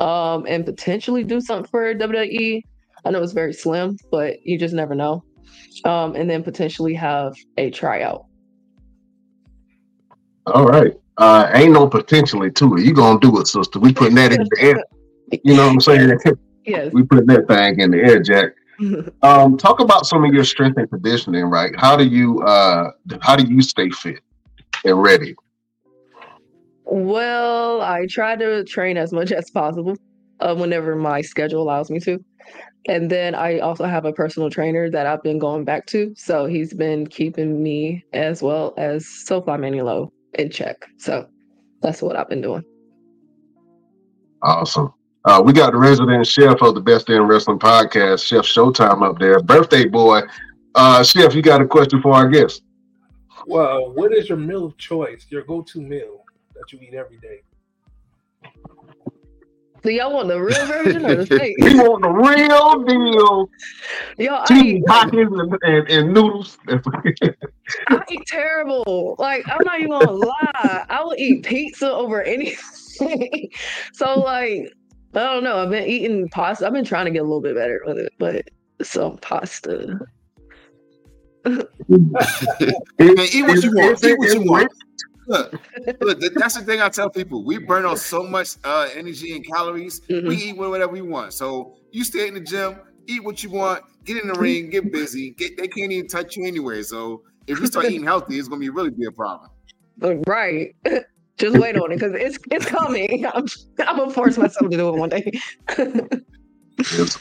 um, 0.00 0.46
and 0.46 0.64
potentially 0.64 1.24
do 1.24 1.40
something 1.40 1.68
for 1.70 1.94
WWE. 1.94 2.62
I 3.04 3.10
know 3.10 3.22
it's 3.22 3.32
very 3.32 3.52
slim, 3.52 3.96
but 4.10 4.44
you 4.44 4.58
just 4.58 4.74
never 4.74 4.94
know. 4.94 5.24
Um, 5.84 6.14
and 6.14 6.28
then 6.28 6.42
potentially 6.42 6.94
have 6.94 7.34
a 7.56 7.70
tryout. 7.70 8.26
All 10.46 10.66
right. 10.66 10.92
Uh, 11.16 11.50
ain't 11.54 11.72
no 11.72 11.88
potentially 11.88 12.50
to 12.52 12.76
it. 12.76 12.84
You 12.84 12.92
gonna 12.92 13.20
do 13.20 13.40
it, 13.40 13.46
sister. 13.46 13.78
We 13.78 13.92
putting 13.92 14.14
that 14.16 14.32
in 14.32 14.40
the 14.42 14.56
air. 14.60 14.84
You 15.42 15.54
know 15.56 15.66
what 15.66 15.72
I'm 15.72 15.80
saying? 15.80 16.18
Yes. 16.64 16.92
we 16.92 17.02
put 17.02 17.26
that 17.28 17.48
thing 17.48 17.80
in 17.80 17.92
the 17.92 17.96
air, 17.96 18.20
Jack. 18.20 18.52
Um, 19.22 19.56
talk 19.56 19.80
about 19.80 20.06
some 20.06 20.24
of 20.24 20.32
your 20.32 20.44
strength 20.44 20.78
and 20.78 20.88
conditioning, 20.88 21.46
right? 21.46 21.74
How 21.76 21.96
do 21.96 22.04
you 22.06 22.40
uh 22.42 22.92
how 23.20 23.34
do 23.34 23.44
you 23.44 23.60
stay 23.62 23.90
fit 23.90 24.20
and 24.84 25.02
ready? 25.02 25.34
well, 26.88 27.82
I 27.82 28.06
try 28.06 28.34
to 28.36 28.64
train 28.64 28.96
as 28.96 29.12
much 29.12 29.30
as 29.30 29.50
possible 29.50 29.96
uh, 30.40 30.54
whenever 30.54 30.96
my 30.96 31.20
schedule 31.20 31.62
allows 31.62 31.90
me 31.90 32.00
to. 32.00 32.18
And 32.86 33.10
then 33.10 33.34
I 33.34 33.58
also 33.58 33.84
have 33.84 34.06
a 34.06 34.12
personal 34.12 34.48
trainer 34.48 34.90
that 34.90 35.06
I've 35.06 35.22
been 35.22 35.38
going 35.38 35.64
back 35.64 35.86
to. 35.86 36.14
So 36.16 36.46
he's 36.46 36.72
been 36.72 37.06
keeping 37.06 37.62
me 37.62 38.04
as 38.14 38.42
well 38.42 38.72
as 38.78 39.04
SoFly 39.04 39.58
Manulo 39.58 40.10
in 40.34 40.50
check. 40.50 40.86
So 40.98 41.28
that's 41.82 42.00
what 42.00 42.16
I've 42.16 42.28
been 42.28 42.40
doing. 42.40 42.64
Awesome. 44.42 44.94
Uh, 45.28 45.42
we 45.42 45.52
got 45.52 45.72
the 45.72 45.78
resident 45.78 46.26
chef 46.26 46.62
of 46.62 46.74
the 46.74 46.80
Best 46.80 47.06
Damn 47.06 47.26
Wrestling 47.26 47.58
podcast, 47.58 48.24
Chef 48.24 48.46
Showtime 48.46 49.06
up 49.06 49.18
there. 49.18 49.38
Birthday 49.40 49.84
boy. 49.84 50.22
Uh, 50.74 51.04
chef, 51.04 51.34
you 51.34 51.42
got 51.42 51.60
a 51.60 51.66
question 51.66 52.00
for 52.00 52.14
our 52.14 52.30
guest? 52.30 52.62
Well, 53.46 53.92
what 53.92 54.14
is 54.14 54.30
your 54.30 54.38
meal 54.38 54.64
of 54.64 54.78
choice? 54.78 55.26
Your 55.28 55.42
go-to 55.42 55.82
meal 55.82 56.24
that 56.54 56.72
you 56.72 56.78
eat 56.80 56.94
every 56.94 57.18
day? 57.18 57.42
So 59.82 59.90
y'all 59.90 60.14
want 60.14 60.28
the 60.28 60.40
real 60.40 60.64
version 60.64 61.04
or 61.04 61.16
the 61.16 61.26
fake? 61.38 61.56
We 61.60 61.74
want 61.74 62.02
the 62.02 62.08
real 62.08 62.84
deal. 62.84 63.50
Yo, 64.16 64.34
I 64.34 64.46
Cheese 64.46 64.76
eat, 64.76 64.86
pockets 64.86 65.30
and, 65.30 65.58
and, 65.62 65.90
and 65.90 66.14
noodles. 66.14 66.56
I 66.68 68.02
eat 68.10 68.22
terrible. 68.26 69.14
Like 69.18 69.46
I'm 69.46 69.58
not 69.62 69.78
even 69.78 69.90
gonna 69.90 70.10
lie. 70.10 70.86
I 70.88 71.02
will 71.02 71.14
eat 71.18 71.44
pizza 71.44 71.92
over 71.92 72.22
anything. 72.22 73.50
so 73.92 74.20
like 74.20 74.72
I 75.14 75.20
don't 75.20 75.44
know. 75.44 75.58
I've 75.58 75.70
been 75.70 75.88
eating 75.88 76.28
pasta. 76.28 76.66
I've 76.66 76.72
been 76.72 76.84
trying 76.84 77.06
to 77.06 77.10
get 77.10 77.20
a 77.20 77.24
little 77.24 77.40
bit 77.40 77.54
better 77.54 77.80
with 77.86 77.98
it, 77.98 78.12
but 78.18 78.48
some 78.82 79.16
pasta. 79.18 79.98
Man, 81.44 81.66
eat 81.88 83.42
what 83.42 83.62
you 83.62 83.72
want. 83.72 84.04
Eat 84.04 84.18
what 84.18 84.34
you 84.34 84.42
want. 84.42 84.72
Look, 85.26 85.52
look, 86.00 86.20
that's 86.34 86.56
the 86.58 86.64
thing 86.64 86.80
I 86.80 86.88
tell 86.88 87.10
people. 87.10 87.44
We 87.44 87.58
burn 87.58 87.84
off 87.84 87.98
so 87.98 88.22
much 88.22 88.56
uh, 88.64 88.88
energy 88.94 89.36
and 89.36 89.46
calories. 89.46 90.00
We 90.08 90.16
Mhm. 90.16 90.32
eat 90.32 90.56
whatever 90.56 90.92
we 90.92 91.02
want. 91.02 91.34
So 91.34 91.74
you 91.90 92.04
stay 92.04 92.28
in 92.28 92.34
the 92.34 92.40
gym, 92.40 92.76
eat 93.06 93.22
what 93.22 93.42
you 93.42 93.50
want, 93.50 93.82
get 94.04 94.22
in 94.22 94.28
the 94.28 94.34
ring, 94.34 94.70
get 94.70 94.90
busy. 94.90 95.32
Get, 95.32 95.56
they 95.56 95.68
can't 95.68 95.92
even 95.92 96.08
touch 96.08 96.36
you 96.36 96.46
anyway. 96.46 96.82
So 96.82 97.22
if 97.46 97.60
you 97.60 97.66
start 97.66 97.86
eating 97.90 98.04
healthy, 98.04 98.38
it's 98.38 98.48
gonna 98.48 98.60
be 98.60 98.70
really 98.70 98.90
be 98.90 99.06
a 99.06 99.12
problem. 99.12 99.50
Right. 100.26 100.74
Just 101.38 101.56
wait 101.58 101.76
on 101.76 101.92
it 101.92 101.96
because 101.96 102.12
it's 102.14 102.38
it's 102.50 102.66
coming. 102.66 103.24
I'm 103.34 103.46
I'm 103.86 103.96
gonna 103.96 104.10
force 104.10 104.36
myself 104.36 104.70
to 104.70 104.76
do 104.76 104.88
it 104.88 104.96
one 104.96 105.08
day. 105.08 105.30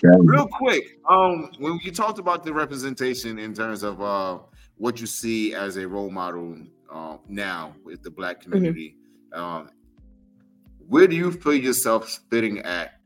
Real 0.03 0.47
quick, 0.47 0.99
um, 1.09 1.49
when 1.59 1.79
you 1.83 1.91
talked 1.91 2.19
about 2.19 2.43
the 2.43 2.53
representation 2.53 3.39
in 3.39 3.53
terms 3.53 3.81
of 3.83 4.01
uh, 4.01 4.39
what 4.77 4.99
you 5.01 5.07
see 5.07 5.55
as 5.55 5.77
a 5.77 5.87
role 5.87 6.11
model 6.11 6.57
uh, 6.91 7.17
now 7.27 7.73
with 7.83 8.03
the 8.03 8.11
black 8.11 8.41
community, 8.41 8.95
um, 9.33 9.69
where 10.87 11.07
do 11.07 11.15
you 11.15 11.31
feel 11.31 11.55
yourself 11.55 12.19
fitting 12.29 12.59
at 12.59 12.99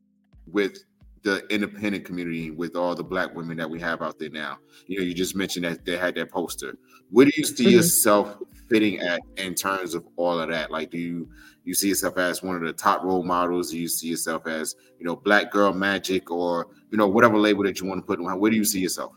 with 0.45 0.78
the 1.24 1.45
independent 1.49 2.03
community, 2.03 2.51
with 2.51 2.76
all 2.76 2.95
the 2.95 3.03
black 3.03 3.34
women 3.34 3.55
that 3.57 3.70
we 3.70 3.80
have 3.80 4.01
out 4.01 4.20
there 4.20 4.30
now? 4.30 4.57
You 4.88 4.99
know, 4.99 5.05
you 5.05 5.14
just 5.14 5.36
mentioned 5.36 5.66
that 5.66 5.86
they 5.86 5.95
had 5.97 6.16
that 6.16 6.32
poster. 6.32 6.76
Where 7.12 7.26
do 7.26 7.32
you 7.38 7.45
see 7.45 7.66
Mhm. 7.68 7.72
yourself 7.72 8.38
fitting 8.72 8.99
at 8.99 9.22
in 9.38 9.53
terms 9.53 9.93
of 9.93 10.07
all 10.15 10.39
of 10.39 10.49
that? 10.49 10.72
Like, 10.72 10.89
do 10.89 10.97
you 10.97 11.30
you 11.63 11.74
see 11.74 11.89
yourself 11.89 12.17
as 12.17 12.41
one 12.41 12.55
of 12.55 12.63
the 12.63 12.74
top 12.74 13.03
role 13.03 13.24
models? 13.24 13.72
Do 13.72 13.80
you 13.80 13.88
see 13.88 14.07
yourself 14.07 14.47
as 14.47 14.76
you 14.99 15.05
know, 15.05 15.15
Black 15.15 15.51
Girl 15.51 15.74
Magic, 15.74 16.32
or 16.32 16.67
you 16.91 16.97
know, 16.97 17.07
whatever 17.07 17.38
label 17.38 17.63
that 17.63 17.80
you 17.80 17.88
want 17.88 17.99
to 17.99 18.05
put 18.05 18.19
on? 18.19 18.39
Where 18.39 18.49
do 18.49 18.57
you 18.57 18.65
see 18.65 18.80
yourself? 18.80 19.13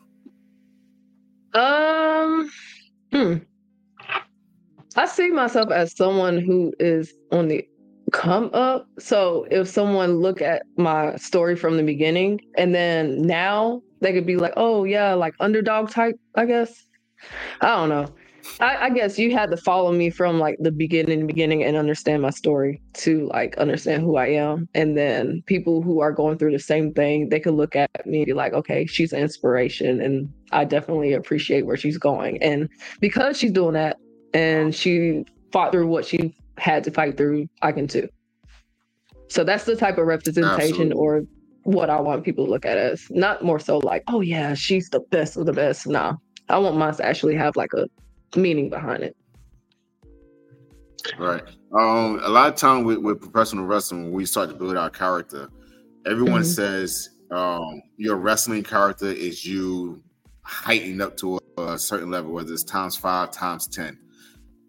Um, 1.55 2.51
hmm. 3.13 3.37
I 4.97 5.07
see 5.07 5.31
myself 5.31 5.71
as 5.71 5.97
someone 5.97 6.39
who 6.39 6.73
is 6.81 7.15
on 7.31 7.49
the 7.49 7.67
come 8.13 8.51
up. 8.53 8.87
So 8.99 9.47
if 9.51 9.69
someone 9.69 10.19
look 10.19 10.43
at 10.43 10.63
my 10.77 11.17
story 11.17 11.57
from 11.57 11.77
the 11.77 11.83
beginning 11.83 12.41
and 12.57 12.75
then 12.75 13.23
now 13.23 13.83
they 14.01 14.13
could 14.13 14.27
be 14.27 14.37
like, 14.37 14.53
oh 14.57 14.85
yeah, 14.85 15.15
like 15.15 15.35
underdog 15.41 15.91
type, 15.91 16.17
I 16.35 16.45
guess. 16.45 16.87
I 17.61 17.69
don't 17.69 17.89
know. 17.89 18.07
I, 18.61 18.87
I 18.87 18.91
guess 18.91 19.19
you 19.19 19.33
had 19.33 19.51
to 19.51 19.57
follow 19.57 19.93
me 19.93 20.11
from 20.11 20.39
like 20.39 20.57
the 20.61 20.71
beginning, 20.71 21.27
beginning, 21.27 21.65
and 21.65 21.77
understand 21.77 22.23
my 22.23 22.31
story 22.31 22.81
to 22.95 23.29
like 23.29 23.57
understand 23.59 24.03
who 24.03 24.17
I 24.17 24.29
am. 24.29 24.69
And 24.75 24.97
then 24.97 25.43
people 25.47 25.83
who 25.83 26.01
are 26.01 26.13
going 26.13 26.39
through 26.39 26.53
the 26.53 26.59
same 26.59 26.93
thing, 26.93 27.29
they 27.29 27.41
could 27.41 27.55
look 27.55 27.77
at 27.77 28.07
me 28.07 28.19
and 28.19 28.27
be 28.27 28.33
like, 28.33 28.53
okay, 28.53 28.87
she's 28.87 29.13
an 29.13 29.21
inspiration, 29.21 30.01
and 30.01 30.33
I 30.53 30.65
definitely 30.65 31.13
appreciate 31.13 31.67
where 31.67 31.77
she's 31.77 31.99
going. 31.99 32.43
And 32.43 32.69
because 33.01 33.39
she's 33.39 33.53
doing 33.53 33.75
that, 33.75 33.97
and 34.33 34.75
she 34.75 35.25
fought 35.53 35.73
through 35.73 35.87
what 35.87 36.05
she 36.05 36.35
had 36.59 36.85
to 36.85 36.91
fight 36.91 37.17
through, 37.17 37.49
I 37.63 37.73
can 37.73 37.87
too. 37.87 38.09
So 39.29 39.45
that's 39.45 39.65
the 39.65 39.77
type 39.77 39.99
of 39.99 40.07
representation 40.07 40.93
Absolutely. 40.93 40.95
or 40.95 41.23
what 41.65 41.89
I 41.89 41.99
want 42.01 42.25
people 42.25 42.45
to 42.45 42.51
look 42.51 42.67
at 42.67 42.77
as 42.77 43.07
not 43.11 43.43
more 43.43 43.59
so 43.59 43.79
like, 43.79 44.03
oh 44.09 44.21
yeah, 44.21 44.55
she's 44.55 44.91
the 44.91 45.01
best 45.11 45.37
of 45.37 45.47
the 45.47 45.53
best. 45.53 45.87
Nah, 45.87 46.15
I 46.49 46.59
want 46.59 46.77
mine 46.77 46.95
to 46.95 47.05
actually 47.05 47.35
have 47.37 47.57
like 47.57 47.73
a 47.73 47.87
meaning 48.37 48.68
behind 48.70 49.03
it. 49.03 49.16
Right. 51.18 51.43
Um, 51.72 52.20
a 52.22 52.28
lot 52.28 52.49
of 52.49 52.57
time 52.57 52.85
with, 52.85 52.99
with 52.99 53.20
professional 53.20 53.66
wrestling, 53.66 54.05
when 54.05 54.12
we 54.12 54.26
start 54.26 54.49
to 54.49 54.55
build 54.55 54.76
our 54.76 54.91
character, 54.91 55.49
everyone 56.07 56.43
Mhm. 56.43 56.55
says 56.55 57.11
um, 57.30 57.82
your 57.97 58.16
wrestling 58.16 58.62
character 58.62 59.07
is 59.07 59.45
you 59.45 60.03
heightened 60.43 61.03
up 61.03 61.16
to 61.16 61.39
a, 61.59 61.62
a 61.62 61.78
certain 61.78 62.11
level, 62.11 62.32
whether 62.32 62.53
it's 62.53 62.62
times 62.62 62.97
five, 62.97 63.30
times 63.30 63.66
ten. 63.66 63.99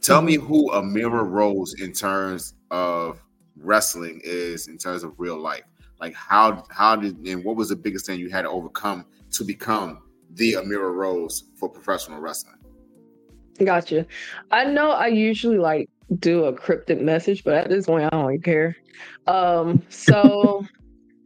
Tell 0.01 0.21
me 0.21 0.35
who 0.35 0.71
Ameera 0.71 1.23
Roze 1.27 1.75
in 1.81 1.91
terms 1.91 2.53
of 2.71 3.21
wrestling 3.57 4.21
is 4.23 4.67
in 4.67 4.77
terms 4.77 5.03
of 5.03 5.13
real 5.19 5.37
life. 5.37 5.63
Like 5.99 6.13
how 6.13 6.63
how 6.69 6.95
did 6.95 7.17
and 7.27 7.43
what 7.43 7.55
was 7.55 7.69
the 7.69 7.75
biggest 7.75 8.05
thing 8.05 8.19
you 8.19 8.29
had 8.29 8.43
to 8.43 8.49
overcome 8.49 9.05
to 9.31 9.43
become 9.43 9.99
the 10.31 10.53
Ameera 10.53 10.93
Roze 10.93 11.45
for 11.55 11.69
professional 11.69 12.19
wrestling? 12.19 12.57
Gotcha. 13.63 14.05
I 14.51 14.65
know 14.65 14.91
I 14.91 15.07
usually 15.07 15.57
like 15.57 15.89
do 16.19 16.45
a 16.45 16.53
cryptic 16.53 17.01
message, 17.01 17.43
but 17.43 17.53
at 17.53 17.69
this 17.69 17.85
point 17.85 18.05
I 18.05 18.09
don't 18.09 18.43
care. 18.43 18.75
Um, 19.27 19.81
so 19.89 20.65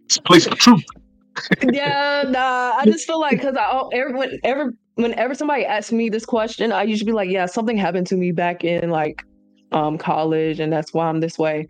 Place 0.25 0.47
of 0.47 0.55
truth. 0.55 0.84
yeah, 1.71 2.23
nah. 2.27 2.73
I 2.77 2.86
just 2.86 3.05
feel 3.05 3.19
like 3.19 3.38
because 3.38 3.55
I 3.55 3.69
oh, 3.71 3.89
everyone 3.93 4.32
ever 4.43 4.73
whenever 4.95 5.36
somebody 5.36 5.65
asks 5.65 5.91
me 5.91 6.09
this 6.09 6.25
question, 6.25 6.71
I 6.71 6.84
usually 6.84 7.11
be 7.11 7.13
like, 7.13 7.30
yeah, 7.30 7.45
something 7.45 7.77
happened 7.77 8.07
to 8.07 8.15
me 8.15 8.32
back 8.32 8.63
in 8.63 8.89
like 8.89 9.23
um 9.71 9.97
college, 9.97 10.59
and 10.59 10.73
that's 10.73 10.93
why 10.93 11.07
I'm 11.07 11.19
this 11.19 11.38
way. 11.38 11.67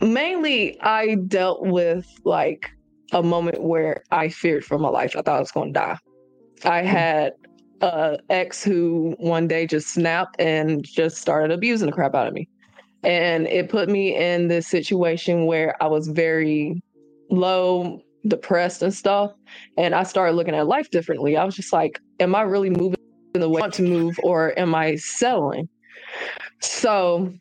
Mainly, 0.00 0.80
I 0.80 1.16
dealt 1.26 1.66
with 1.66 2.06
like 2.24 2.70
a 3.12 3.22
moment 3.22 3.62
where 3.62 4.02
I 4.10 4.28
feared 4.28 4.64
for 4.64 4.78
my 4.78 4.88
life. 4.88 5.16
I 5.16 5.22
thought 5.22 5.36
I 5.36 5.40
was 5.40 5.50
going 5.50 5.74
to 5.74 5.80
die. 5.80 5.98
I 6.64 6.82
had 6.82 7.32
a 7.80 8.18
ex 8.28 8.62
who 8.62 9.14
one 9.18 9.48
day 9.48 9.66
just 9.66 9.88
snapped 9.88 10.40
and 10.40 10.84
just 10.84 11.18
started 11.18 11.50
abusing 11.50 11.86
the 11.86 11.92
crap 11.92 12.14
out 12.14 12.26
of 12.26 12.34
me. 12.34 12.48
And 13.02 13.46
it 13.46 13.70
put 13.70 13.88
me 13.88 14.16
in 14.16 14.48
this 14.48 14.66
situation 14.66 15.46
where 15.46 15.82
I 15.82 15.86
was 15.86 16.08
very 16.08 16.82
low, 17.30 18.02
depressed 18.26 18.82
and 18.82 18.92
stuff. 18.92 19.32
And 19.78 19.94
I 19.94 20.02
started 20.02 20.34
looking 20.34 20.54
at 20.54 20.66
life 20.66 20.90
differently. 20.90 21.36
I 21.36 21.44
was 21.44 21.56
just 21.56 21.72
like, 21.72 22.00
am 22.18 22.34
I 22.34 22.42
really 22.42 22.70
moving 22.70 22.98
in 23.34 23.40
the 23.40 23.48
way 23.48 23.60
I 23.60 23.62
want 23.62 23.74
to 23.74 23.82
move 23.82 24.18
or 24.22 24.58
am 24.58 24.74
I 24.74 24.96
settling? 24.96 25.68
So 26.60 27.32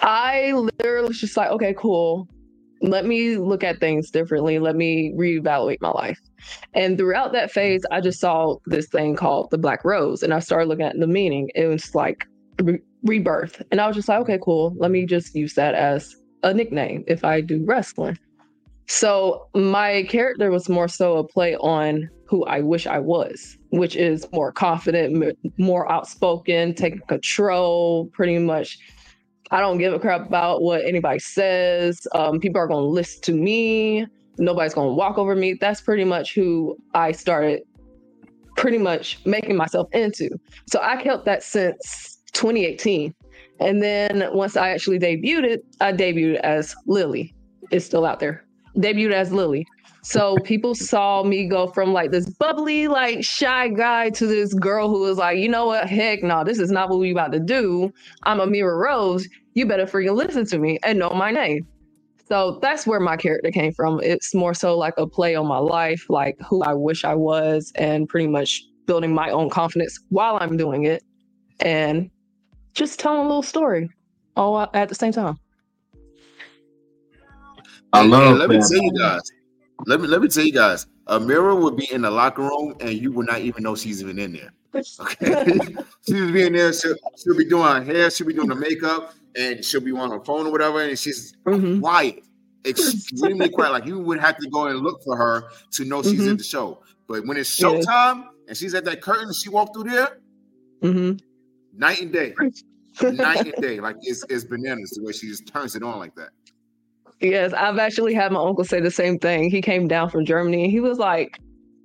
I 0.00 0.52
literally 0.52 1.08
was 1.08 1.20
just 1.20 1.36
like, 1.36 1.50
okay, 1.50 1.74
cool. 1.76 2.28
Let 2.80 3.04
me 3.04 3.36
look 3.36 3.62
at 3.62 3.78
things 3.78 4.10
differently. 4.10 4.58
Let 4.58 4.74
me 4.74 5.12
reevaluate 5.16 5.80
my 5.80 5.90
life. 5.90 6.18
And 6.74 6.96
throughout 6.96 7.32
that 7.32 7.50
phase, 7.50 7.82
I 7.90 8.00
just 8.00 8.20
saw 8.20 8.56
this 8.66 8.88
thing 8.88 9.16
called 9.16 9.50
the 9.50 9.58
Black 9.58 9.84
Rose, 9.84 10.22
and 10.22 10.32
I 10.32 10.38
started 10.38 10.68
looking 10.68 10.86
at 10.86 10.98
the 10.98 11.06
meaning. 11.06 11.50
It 11.54 11.66
was 11.66 11.94
like 11.94 12.26
re- 12.62 12.82
rebirth, 13.02 13.62
and 13.70 13.80
I 13.80 13.86
was 13.86 13.96
just 13.96 14.08
like, 14.08 14.20
okay, 14.20 14.38
cool. 14.42 14.74
Let 14.76 14.90
me 14.90 15.06
just 15.06 15.34
use 15.34 15.54
that 15.54 15.74
as 15.74 16.14
a 16.42 16.52
nickname 16.54 17.04
if 17.06 17.24
I 17.24 17.40
do 17.40 17.64
wrestling. 17.64 18.18
So 18.88 19.48
my 19.54 20.04
character 20.08 20.50
was 20.50 20.68
more 20.68 20.88
so 20.88 21.16
a 21.18 21.24
play 21.24 21.56
on 21.56 22.10
who 22.26 22.44
I 22.44 22.60
wish 22.60 22.86
I 22.86 22.98
was, 22.98 23.56
which 23.70 23.94
is 23.94 24.26
more 24.32 24.52
confident, 24.52 25.36
more 25.58 25.90
outspoken, 25.90 26.74
taking 26.74 27.00
control, 27.00 28.06
pretty 28.06 28.38
much. 28.38 28.78
I 29.50 29.60
don't 29.60 29.76
give 29.76 29.92
a 29.92 29.98
crap 29.98 30.26
about 30.26 30.62
what 30.62 30.84
anybody 30.84 31.18
says. 31.18 32.06
Um, 32.14 32.40
people 32.40 32.60
are 32.60 32.66
going 32.66 32.84
to 32.84 32.88
listen 32.88 33.20
to 33.22 33.32
me 33.34 34.06
nobody's 34.38 34.74
gonna 34.74 34.92
walk 34.92 35.18
over 35.18 35.34
me. 35.34 35.54
That's 35.54 35.80
pretty 35.80 36.04
much 36.04 36.34
who 36.34 36.76
I 36.94 37.12
started 37.12 37.62
pretty 38.56 38.78
much 38.78 39.18
making 39.24 39.56
myself 39.56 39.88
into. 39.92 40.30
So 40.66 40.80
I 40.82 41.02
kept 41.02 41.24
that 41.24 41.42
since 41.42 42.18
2018. 42.32 43.14
And 43.60 43.82
then 43.82 44.28
once 44.32 44.56
I 44.56 44.70
actually 44.70 44.98
debuted 44.98 45.44
it, 45.44 45.64
I 45.80 45.92
debuted 45.92 46.36
as 46.40 46.74
Lily. 46.86 47.34
It's 47.70 47.84
still 47.84 48.04
out 48.04 48.20
there. 48.20 48.44
Debuted 48.76 49.12
as 49.12 49.32
Lily. 49.32 49.66
So 50.02 50.36
people 50.38 50.74
saw 50.74 51.22
me 51.22 51.46
go 51.46 51.68
from 51.68 51.92
like 51.92 52.10
this 52.10 52.28
bubbly, 52.28 52.88
like 52.88 53.24
shy 53.24 53.68
guy 53.68 54.10
to 54.10 54.26
this 54.26 54.52
girl 54.54 54.88
who 54.88 55.00
was 55.00 55.18
like, 55.18 55.38
you 55.38 55.48
know 55.48 55.66
what? 55.66 55.88
Heck 55.88 56.22
no, 56.22 56.44
this 56.44 56.58
is 56.58 56.70
not 56.70 56.90
what 56.90 56.98
we 56.98 57.12
about 57.12 57.32
to 57.32 57.40
do. 57.40 57.92
I'm 58.24 58.38
Ameera 58.38 58.78
Roze. 58.78 59.28
You 59.54 59.66
better 59.66 59.86
freaking 59.86 60.16
listen 60.16 60.46
to 60.46 60.58
me 60.58 60.78
and 60.82 60.98
know 60.98 61.10
my 61.10 61.30
name. 61.30 61.66
So 62.24 62.58
that's 62.62 62.86
where 62.86 63.00
my 63.00 63.16
character 63.16 63.50
came 63.50 63.72
from. 63.72 64.00
It's 64.02 64.34
more 64.34 64.54
so 64.54 64.76
like 64.78 64.94
a 64.96 65.06
play 65.06 65.34
on 65.34 65.46
my 65.46 65.58
life, 65.58 66.06
like 66.08 66.38
who 66.48 66.62
I 66.62 66.72
wish 66.74 67.04
I 67.04 67.14
was, 67.14 67.72
and 67.74 68.08
pretty 68.08 68.28
much 68.28 68.62
building 68.86 69.14
my 69.14 69.30
own 69.30 69.50
confidence 69.50 69.98
while 70.08 70.38
I'm 70.40 70.56
doing 70.56 70.84
it 70.84 71.02
and 71.60 72.10
just 72.74 72.98
telling 72.98 73.20
a 73.20 73.22
little 73.22 73.42
story 73.42 73.90
all 74.36 74.68
at 74.74 74.88
the 74.88 74.94
same 74.94 75.12
time. 75.12 75.38
I 77.92 78.02
love. 78.02 78.38
let 78.38 78.48
me 78.48 78.58
tell 78.58 78.82
you 78.82 78.92
guys. 78.98 79.20
Let 79.86 80.00
me 80.00 80.08
let 80.08 80.22
me 80.22 80.28
tell 80.28 80.44
you 80.44 80.52
guys. 80.52 80.86
Ameera 81.08 81.60
would 81.60 81.76
be 81.76 81.92
in 81.92 82.02
the 82.02 82.10
locker 82.10 82.42
room, 82.42 82.74
and 82.80 82.92
you 82.92 83.12
would 83.12 83.26
not 83.26 83.40
even 83.40 83.64
know 83.64 83.74
she's 83.74 84.00
even 84.00 84.18
in 84.18 84.32
there. 84.32 84.52
Okay, 84.74 85.74
she'll 86.08 86.32
be 86.32 86.46
in 86.46 86.52
there. 86.54 86.72
She'll, 86.72 86.96
she'll 87.16 87.36
be 87.36 87.44
doing 87.44 87.64
her 87.64 87.84
hair. 87.84 88.10
She'll 88.10 88.26
be 88.26 88.34
doing 88.34 88.48
the 88.48 88.54
makeup 88.54 89.14
and 89.36 89.64
she'll 89.64 89.80
be 89.80 89.92
on 89.92 90.10
her 90.10 90.20
phone 90.20 90.46
or 90.46 90.52
whatever, 90.52 90.82
and 90.82 90.98
she's 90.98 91.34
mm-hmm. 91.44 91.80
quiet, 91.80 92.24
extremely 92.64 93.48
quiet. 93.48 93.72
Like 93.72 93.86
you 93.86 93.98
would 93.98 94.20
have 94.20 94.36
to 94.38 94.48
go 94.48 94.66
and 94.66 94.80
look 94.80 95.02
for 95.02 95.16
her 95.16 95.44
to 95.72 95.84
know 95.84 96.02
she's 96.02 96.20
mm-hmm. 96.20 96.30
in 96.30 96.36
the 96.36 96.44
show. 96.44 96.82
But 97.08 97.26
when 97.26 97.36
it's 97.36 97.58
showtime 97.58 97.84
yeah. 97.84 98.24
and 98.48 98.56
she's 98.56 98.74
at 98.74 98.84
that 98.84 99.00
curtain 99.02 99.32
she 99.32 99.48
walked 99.48 99.74
through 99.74 99.90
there, 99.90 100.18
mm-hmm. 100.82 101.16
night 101.78 102.00
and 102.00 102.12
day, 102.12 102.34
night 103.02 103.46
and 103.46 103.54
day. 103.62 103.80
Like 103.80 103.96
it's, 104.02 104.24
it's 104.28 104.44
bananas 104.44 104.90
the 104.90 105.02
way 105.02 105.12
she 105.12 105.28
just 105.28 105.46
turns 105.46 105.76
it 105.76 105.82
on 105.82 105.98
like 105.98 106.14
that. 106.16 106.30
Yes, 107.20 107.52
I've 107.52 107.78
actually 107.78 108.14
had 108.14 108.32
my 108.32 108.42
uncle 108.42 108.64
say 108.64 108.80
the 108.80 108.90
same 108.90 109.18
thing. 109.18 109.48
He 109.48 109.62
came 109.62 109.86
down 109.86 110.10
from 110.10 110.24
Germany 110.24 110.64
and 110.64 110.72
he 110.72 110.80
was 110.80 110.98
like, 110.98 111.38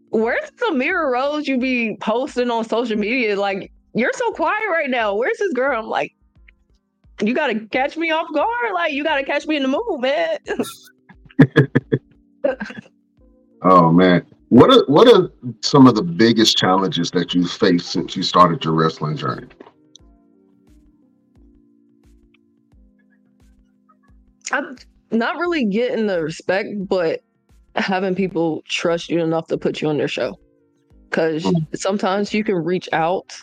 Where's 0.10 0.50
the 0.58 0.68
Ameera 0.72 1.12
Roze 1.12 1.48
you 1.48 1.58
be 1.58 1.98
posting 2.00 2.50
on 2.50 2.64
social 2.64 2.98
media? 2.98 3.40
Like, 3.40 3.72
you're 3.94 4.14
so 4.14 4.32
quiet 4.32 4.68
right 4.70 4.90
now. 4.90 5.16
Where's 5.16 5.38
this 5.38 5.54
girl? 5.54 5.80
I'm 5.80 5.88
like, 5.88 6.14
you 7.22 7.34
gotta 7.34 7.60
catch 7.72 7.98
me 7.98 8.12
off 8.12 8.28
guard. 8.34 8.74
Like 8.74 8.94
you 8.94 9.04
gotta 9.04 9.24
catch 9.24 9.48
me 9.48 9.56
in 9.56 9.64
the 9.64 9.70
mood, 9.70 10.02
man. 10.02 10.38
oh 13.64 13.92
man. 13.92 14.26
What 14.50 14.72
are 14.72 14.86
what 14.88 15.08
are 15.08 15.30
some 15.62 15.88
of 15.88 15.96
the 15.96 16.04
biggest 16.04 16.58
challenges 16.58 17.12
that 17.12 17.34
you've 17.34 17.52
faced 17.52 17.88
since 17.92 18.16
you 18.16 18.24
started 18.24 18.64
your 18.64 18.74
wrestling 18.74 19.18
journey? 19.18 19.48
I'm 24.52 24.78
not 25.12 25.38
really 25.38 25.66
getting 25.66 26.08
the 26.08 26.22
respect, 26.22 26.70
but 26.88 27.22
having 27.78 28.16
people 28.16 28.64
trust 28.68 29.10
you 29.10 29.22
enough 29.22 29.48
to 29.48 29.58
put 29.58 29.82
you 29.82 29.90
on 29.90 29.98
their 29.98 30.08
show. 30.08 30.38
Because 31.10 31.44
mm. 31.44 31.66
sometimes 31.76 32.34
you 32.34 32.44
can 32.44 32.56
reach 32.56 32.90
out 32.92 33.36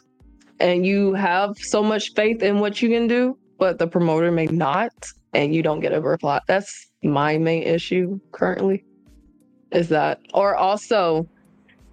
and 0.60 0.86
you 0.86 1.14
have 1.14 1.56
so 1.58 1.82
much 1.82 2.12
faith 2.14 2.42
in 2.42 2.60
what 2.60 2.82
you 2.82 2.88
can 2.88 3.06
do 3.06 3.36
but 3.58 3.78
the 3.78 3.86
promoter 3.86 4.30
may 4.30 4.46
not, 4.46 4.92
and 5.32 5.54
you 5.54 5.62
don't 5.62 5.80
get 5.80 5.92
a 5.92 6.00
reply. 6.00 6.40
That's 6.46 6.88
my 7.02 7.38
main 7.38 7.62
issue 7.62 8.20
currently. 8.32 8.84
Is 9.72 9.88
that, 9.88 10.20
or 10.32 10.54
also 10.54 11.28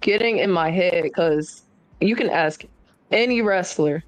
getting 0.00 0.38
in 0.38 0.50
my 0.50 0.70
head 0.70 1.02
because 1.02 1.62
you 2.00 2.14
can 2.14 2.30
ask 2.30 2.64
any 3.10 3.42
wrestler. 3.42 4.04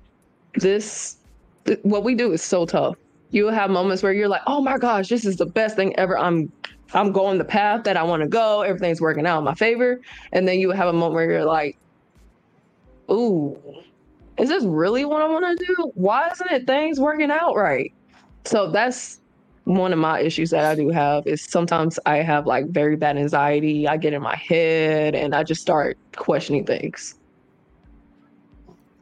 This, 0.54 1.16
th- 1.64 1.80
what 1.82 2.04
we 2.04 2.14
do 2.14 2.32
is 2.32 2.42
so 2.42 2.66
tough. 2.66 2.96
You 3.30 3.44
will 3.44 3.52
have 3.52 3.70
moments 3.70 4.02
where 4.02 4.12
you're 4.12 4.28
like, 4.28 4.42
"Oh 4.46 4.60
my 4.60 4.78
gosh, 4.78 5.08
this 5.08 5.24
is 5.24 5.36
the 5.36 5.46
best 5.46 5.74
thing 5.74 5.96
ever." 5.96 6.16
I'm 6.16 6.52
I'm 6.94 7.12
going 7.12 7.38
the 7.38 7.44
path 7.44 7.84
that 7.84 7.96
I 7.96 8.02
want 8.02 8.22
to 8.22 8.28
go. 8.28 8.62
Everything's 8.62 9.00
working 9.00 9.26
out 9.26 9.38
in 9.38 9.44
my 9.44 9.54
favor. 9.54 10.00
And 10.32 10.46
then 10.46 10.58
you 10.60 10.70
have 10.70 10.88
a 10.88 10.92
moment 10.92 11.14
where 11.14 11.30
you're 11.30 11.44
like, 11.44 11.76
ooh, 13.10 13.58
is 14.38 14.48
this 14.48 14.64
really 14.64 15.04
what 15.04 15.22
I 15.22 15.28
want 15.28 15.58
to 15.58 15.66
do? 15.66 15.92
Why 15.94 16.28
isn't 16.30 16.50
it 16.50 16.66
things 16.66 16.98
working 17.00 17.30
out 17.30 17.54
right? 17.56 17.92
So 18.44 18.70
that's 18.70 19.20
one 19.64 19.92
of 19.92 19.98
my 19.98 20.20
issues 20.20 20.50
that 20.50 20.64
I 20.64 20.74
do 20.74 20.90
have 20.90 21.26
is 21.26 21.42
sometimes 21.42 21.98
I 22.04 22.18
have 22.18 22.46
like 22.46 22.68
very 22.68 22.96
bad 22.96 23.16
anxiety. 23.16 23.88
I 23.88 23.96
get 23.96 24.12
in 24.12 24.22
my 24.22 24.36
head 24.36 25.14
and 25.14 25.34
I 25.34 25.42
just 25.42 25.62
start 25.62 25.96
questioning 26.16 26.66
things. 26.66 27.16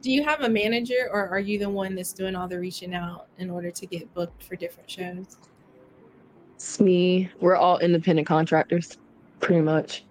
Do 0.01 0.11
you 0.11 0.23
have 0.23 0.41
a 0.41 0.49
manager 0.49 1.09
or 1.11 1.27
are 1.29 1.39
you 1.39 1.59
the 1.59 1.69
one 1.69 1.95
that's 1.95 2.13
doing 2.13 2.35
all 2.35 2.47
the 2.47 2.59
reaching 2.59 2.93
out 2.93 3.27
in 3.37 3.49
order 3.49 3.71
to 3.71 3.85
get 3.85 4.13
booked 4.13 4.43
for 4.43 4.55
different 4.55 4.89
shows? 4.89 5.37
It's 6.63 6.79
me. 6.79 7.29
We're 7.41 7.57
all 7.57 7.77
independent 7.79 8.25
contractors, 8.25 8.97
pretty 9.41 9.61
much. 9.61 10.05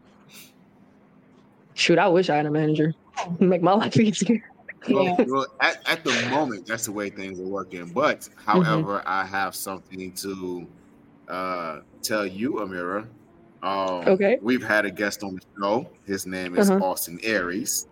Shoot, 1.72 1.98
I 1.98 2.06
wish 2.08 2.28
I 2.28 2.36
had 2.36 2.44
a 2.44 2.50
manager. 2.50 2.92
Make 3.40 3.62
my 3.62 3.72
life 3.72 3.96
easier. 3.98 4.44
Well, 4.86 5.16
well 5.26 5.46
at, 5.62 5.80
at, 5.88 6.04
the 6.04 6.12
moment, 6.28 6.66
that's 6.66 6.84
the 6.84 6.92
way 6.92 7.08
things 7.08 7.40
are 7.40 7.44
working. 7.44 7.86
But 7.88 8.20
mm-hmm. 8.20 8.40
however, 8.44 8.98
mm-hmm. 8.98 9.08
I 9.08 9.24
have 9.24 9.54
something 9.54 10.12
to 10.12 10.66
uh, 11.26 11.80
tell 12.02 12.26
you, 12.26 12.56
Ameera. 12.56 13.06
Um, 13.62 14.06
okay. 14.06 14.38
We've 14.42 14.62
had 14.62 14.84
a 14.84 14.90
guest 14.90 15.24
on 15.24 15.36
the 15.36 15.42
show. 15.58 15.88
His 16.04 16.26
name 16.26 16.58
is 16.58 16.68
uh-huh. 16.68 16.84
Austin 16.84 17.18
Aries. 17.22 17.88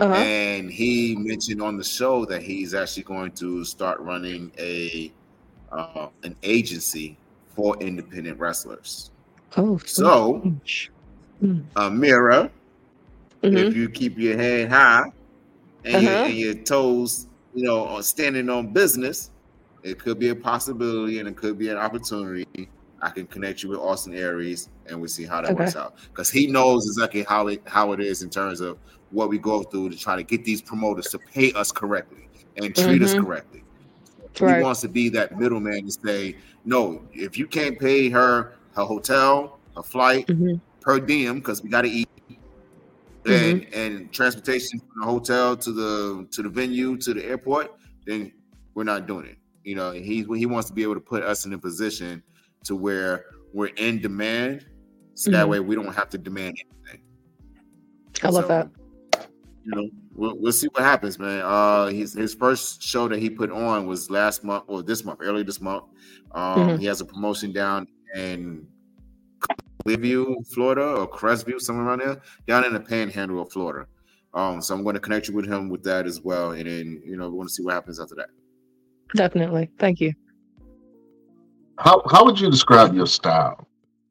Uh-huh. 0.00 0.14
And 0.14 0.70
he 0.70 1.14
mentioned 1.14 1.60
on 1.60 1.76
the 1.76 1.84
show 1.84 2.24
that 2.24 2.42
he's 2.42 2.72
actually 2.72 3.02
going 3.02 3.32
to 3.32 3.66
start 3.66 4.00
running 4.00 4.50
a 4.58 5.12
uh, 5.70 6.08
an 6.22 6.36
agency 6.42 7.18
for 7.54 7.76
independent 7.80 8.38
wrestlers. 8.38 9.10
Oh, 9.56 9.78
so 9.78 10.42
mm. 11.42 11.62
Ameera, 11.74 12.50
mm-hmm. 13.42 13.56
if 13.56 13.76
you 13.76 13.88
keep 13.88 14.18
your 14.18 14.36
head 14.36 14.70
high 14.70 15.12
and, 15.84 15.96
uh-huh. 15.96 16.06
your, 16.06 16.24
and 16.24 16.34
your 16.34 16.54
toes, 16.54 17.26
you 17.54 17.64
know, 17.64 17.84
on 17.84 18.02
standing 18.02 18.48
on 18.48 18.72
business, 18.72 19.30
it 19.82 19.98
could 19.98 20.18
be 20.18 20.28
a 20.28 20.34
possibility 20.34 21.18
and 21.18 21.28
it 21.28 21.36
could 21.36 21.58
be 21.58 21.68
an 21.68 21.76
opportunity. 21.76 22.70
I 23.02 23.10
can 23.10 23.26
connect 23.26 23.62
you 23.62 23.68
with 23.68 23.80
Austin 23.80 24.14
Aries 24.14 24.68
and 24.86 25.00
we 25.00 25.08
see 25.08 25.24
how 25.24 25.40
that 25.42 25.50
okay. 25.50 25.64
works 25.64 25.76
out 25.76 25.96
because 26.08 26.30
he 26.30 26.46
knows 26.46 26.86
exactly 26.86 27.24
how 27.24 27.48
it 27.48 27.60
how 27.66 27.92
it 27.92 28.00
is 28.00 28.22
in 28.22 28.30
terms 28.30 28.60
of 28.60 28.78
what 29.10 29.28
we 29.28 29.38
go 29.38 29.62
through 29.62 29.90
to 29.90 29.98
try 29.98 30.14
to 30.14 30.22
get 30.22 30.44
these 30.44 30.62
promoters 30.62 31.06
to 31.06 31.18
pay 31.18 31.52
us 31.54 31.72
correctly 31.72 32.28
and 32.56 32.74
treat 32.74 33.02
mm-hmm. 33.02 33.04
us 33.04 33.14
correctly. 33.14 33.64
Right. 34.40 34.58
He 34.58 34.62
wants 34.62 34.80
to 34.80 34.88
be 34.88 35.08
that 35.10 35.38
middleman 35.38 35.86
to 35.86 35.92
say, 35.92 36.36
no, 36.64 37.02
if 37.12 37.36
you 37.36 37.46
can't 37.46 37.78
pay 37.78 38.08
her 38.08 38.54
her 38.74 38.84
hotel, 38.84 39.58
her 39.76 39.82
flight, 39.82 40.26
mm-hmm. 40.26 40.54
per 40.80 40.98
diem 40.98 41.38
because 41.38 41.62
we 41.62 41.68
got 41.68 41.82
to 41.82 41.90
eat, 41.90 42.08
and 43.26 43.66
and 43.74 44.12
transportation 44.12 44.80
from 44.80 45.00
the 45.00 45.06
hotel 45.06 45.56
to 45.56 45.72
the 45.72 46.26
to 46.30 46.42
the 46.42 46.48
venue 46.48 46.96
to 46.96 47.14
the 47.14 47.24
airport, 47.24 47.74
then 48.06 48.32
we're 48.74 48.84
not 48.84 49.06
doing 49.06 49.26
it. 49.26 49.36
You 49.64 49.74
know, 49.74 49.92
he 49.92 50.24
he 50.36 50.46
wants 50.46 50.68
to 50.68 50.74
be 50.74 50.82
able 50.82 50.94
to 50.94 51.00
put 51.00 51.22
us 51.22 51.44
in 51.44 51.52
a 51.52 51.58
position 51.58 52.22
to 52.64 52.74
where 52.74 53.26
we're 53.52 53.66
in 53.76 54.00
demand, 54.00 54.66
so 55.14 55.30
that 55.30 55.46
Mhm. 55.46 55.50
way 55.50 55.60
we 55.60 55.74
don't 55.74 55.94
have 55.94 56.08
to 56.10 56.18
demand 56.18 56.56
anything. 56.58 57.04
I 58.22 58.28
love 58.28 58.44
So, 58.44 58.48
that. 58.48 58.70
You 59.64 59.74
know, 59.74 59.90
we'll, 60.14 60.36
we'll 60.38 60.52
see 60.52 60.68
what 60.68 60.82
happens, 60.82 61.18
man. 61.18 61.40
Uh, 61.44 61.86
his 61.86 62.14
his 62.14 62.34
first 62.34 62.82
show 62.82 63.08
that 63.08 63.18
he 63.18 63.30
put 63.30 63.50
on 63.50 63.86
was 63.86 64.10
last 64.10 64.44
month 64.44 64.64
or 64.66 64.82
this 64.82 65.04
month, 65.04 65.20
early 65.22 65.42
this 65.42 65.60
month. 65.60 65.84
Um, 66.32 66.60
Mhm. 66.60 66.78
he 66.78 66.86
has 66.86 67.00
a 67.00 67.04
promotion 67.04 67.52
down 67.52 67.86
in 68.16 68.66
Clearview, 69.86 70.46
Florida, 70.54 70.84
or 70.84 71.08
Crestview, 71.10 71.60
somewhere 71.60 71.86
around 71.86 72.00
there, 72.00 72.20
down 72.46 72.64
in 72.64 72.72
the 72.72 72.80
Panhandle 72.80 73.42
of 73.42 73.52
Florida. 73.52 73.86
Um, 74.34 74.62
so 74.62 74.74
I'm 74.74 74.82
going 74.82 74.94
to 74.94 75.00
connect 75.00 75.28
you 75.28 75.34
with 75.34 75.46
him 75.46 75.68
with 75.68 75.82
that 75.84 76.06
as 76.06 76.20
well, 76.22 76.52
and 76.52 76.66
then 76.66 77.02
you 77.04 77.16
know 77.16 77.28
we 77.28 77.36
want 77.36 77.48
to 77.48 77.54
see 77.54 77.62
what 77.62 77.74
happens 77.74 78.00
after 78.00 78.14
that. 78.14 78.28
Definitely. 79.14 79.70
Thank 79.78 80.00
you. 80.00 80.14
How 81.78 82.02
how 82.10 82.24
would 82.24 82.38
you 82.40 82.50
describe 82.50 82.94
your 82.94 83.06
style? 83.06 83.66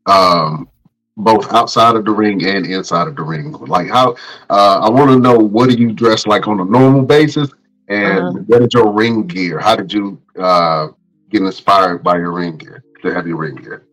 Um, 0.06 0.70
both 1.18 1.51
outside 1.53 1.95
of 1.95 2.05
the 2.05 2.12
ring 2.12 2.45
and 2.45 2.66
inside 2.66 3.07
of 3.07 3.16
the 3.16 3.24
ring. 3.24 3.51
Like 3.51 3.89
how 3.89 4.16
uh, 4.49 4.80
I 4.80 4.89
want 4.89 5.12
to 5.12 5.20
know 5.20 5.38
what 5.38 5.70
do 5.70 5.76
you 5.76 5.91
dress 5.91 6.26
like 6.26 6.47
on 6.47 6.59
a 6.59 6.66
normal 6.66 7.03
basis, 7.03 7.49
and 7.88 8.20
Uh-huh. 8.20 8.39
what 8.47 8.62
is 8.64 8.74
your 8.74 8.91
ring 8.91 9.28
gear? 9.28 9.59
How 9.59 9.76
did 9.76 9.91
you 9.91 10.22
uh, 10.39 10.88
get 11.30 11.41
inspired 11.41 12.03
by 12.03 12.18
your 12.18 12.32
ring 12.32 12.57
gear 12.57 12.84
to 13.03 13.14
have 13.14 13.28
your 13.28 13.38
ring 13.38 13.55
gear? 13.55 13.86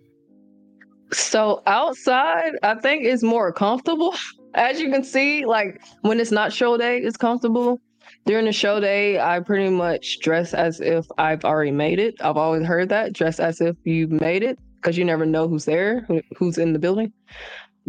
So 1.13 1.63
outside, 1.67 2.53
I 2.63 2.75
think 2.77 3.05
it's 3.05 3.23
more 3.23 3.53
comfortable. 3.53 4.15
As 4.55 4.81
you 4.81 4.91
can 4.91 5.05
see, 5.05 5.45
like 5.45 5.81
when 6.03 6.21
it's 6.21 6.31
not 6.33 6.53
show 6.53 6.77
day, 6.77 6.99
it's 6.99 7.17
comfortable. 7.17 7.81
During 8.25 8.47
the 8.47 8.53
show 8.53 8.81
day, 8.81 9.19
I 9.21 9.41
pretty 9.41 9.71
much 9.71 10.21
dress 10.21 10.53
as 10.55 10.81
if 10.81 11.07
I've 11.19 11.45
already 11.45 11.71
made 11.71 11.99
it. 11.99 12.15
I've 12.21 12.37
always 12.37 12.67
heard 12.67 12.89
that 12.89 13.13
dress 13.13 13.39
as 13.41 13.61
if 13.61 13.77
you 13.85 14.09
made 14.09 14.43
it 14.43 14.59
because 14.89 14.97
you 14.97 15.05
never 15.05 15.27
know 15.27 15.47
who's 15.47 15.67
there, 15.67 16.01
who, 16.09 16.23
who's 16.35 16.57
in 16.57 16.73
the 16.73 16.79
building. 16.79 17.13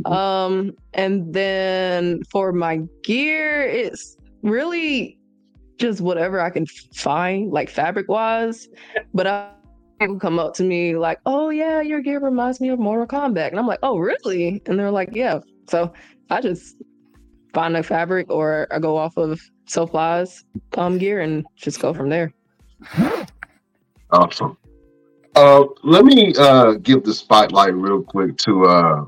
Um, 0.04 0.74
and 0.94 1.34
then 1.34 2.22
for 2.30 2.52
my 2.52 2.82
gear, 3.04 3.62
it's 3.62 4.18
really 4.44 5.18
just 5.78 6.02
whatever 6.02 6.42
I 6.42 6.50
can 6.50 6.66
find, 6.94 7.52
like 7.52 7.70
fabric 7.70 8.10
wise. 8.10 8.68
But 9.14 9.28
I 9.28 9.50
people 10.02 10.20
come 10.20 10.40
up 10.40 10.54
to 10.56 10.64
me 10.64 10.98
like, 10.98 11.20
"Oh 11.26 11.50
yeah, 11.50 11.80
your 11.80 12.02
gear 12.02 12.20
reminds 12.20 12.60
me 12.60 12.68
of 12.68 12.80
Mortal 12.80 13.08
Kombat," 13.08 13.50
and 13.50 13.60
I'm 13.60 13.68
like, 13.68 13.80
"Oh 13.82 13.98
really?" 13.98 14.62
And 14.66 14.78
they're 14.78 14.92
like, 14.92 15.12
"Yeah." 15.14 15.40
So 15.70 15.94
I 16.30 16.42
just 16.42 16.76
find 17.54 17.78
a 17.78 17.84
fabric 17.84 18.30
or 18.30 18.68
I 18.72 18.80
go 18.80 18.98
off 18.98 19.16
of 19.16 19.42
Soulfly's 19.68 20.44
um 20.78 20.98
gear 20.98 21.22
and 21.22 21.46
just 21.56 21.80
go 21.80 21.94
from 21.94 22.10
there. 22.10 22.34
Awesome. 24.12 24.58
Uh, 25.36 25.66
let 25.84 26.06
me 26.06 26.34
uh, 26.38 26.74
give 26.74 27.04
the 27.04 27.14
spotlight 27.14 27.74
real 27.74 28.02
quick 28.02 28.36
to 28.38 28.66
uh, 28.66 29.06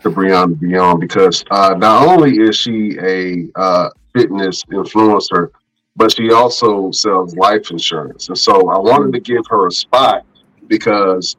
to 0.00 0.10
Brianna 0.10 0.58
Beyond 0.58 1.00
because 1.00 1.44
uh, 1.50 1.74
not 1.76 2.06
only 2.06 2.38
is 2.38 2.56
she 2.56 2.96
a 3.00 3.48
uh, 3.56 3.90
fitness 4.14 4.62
influencer, 4.64 5.50
but 5.96 6.14
she 6.14 6.30
also 6.30 6.90
sells 6.90 7.36
life 7.36 7.70
insurance. 7.70 8.28
And 8.28 8.38
so 8.38 8.70
I 8.70 8.78
wanted 8.78 9.12
to 9.12 9.20
give 9.20 9.46
her 9.48 9.66
a 9.66 9.72
spot 9.72 10.24
because 10.68 11.36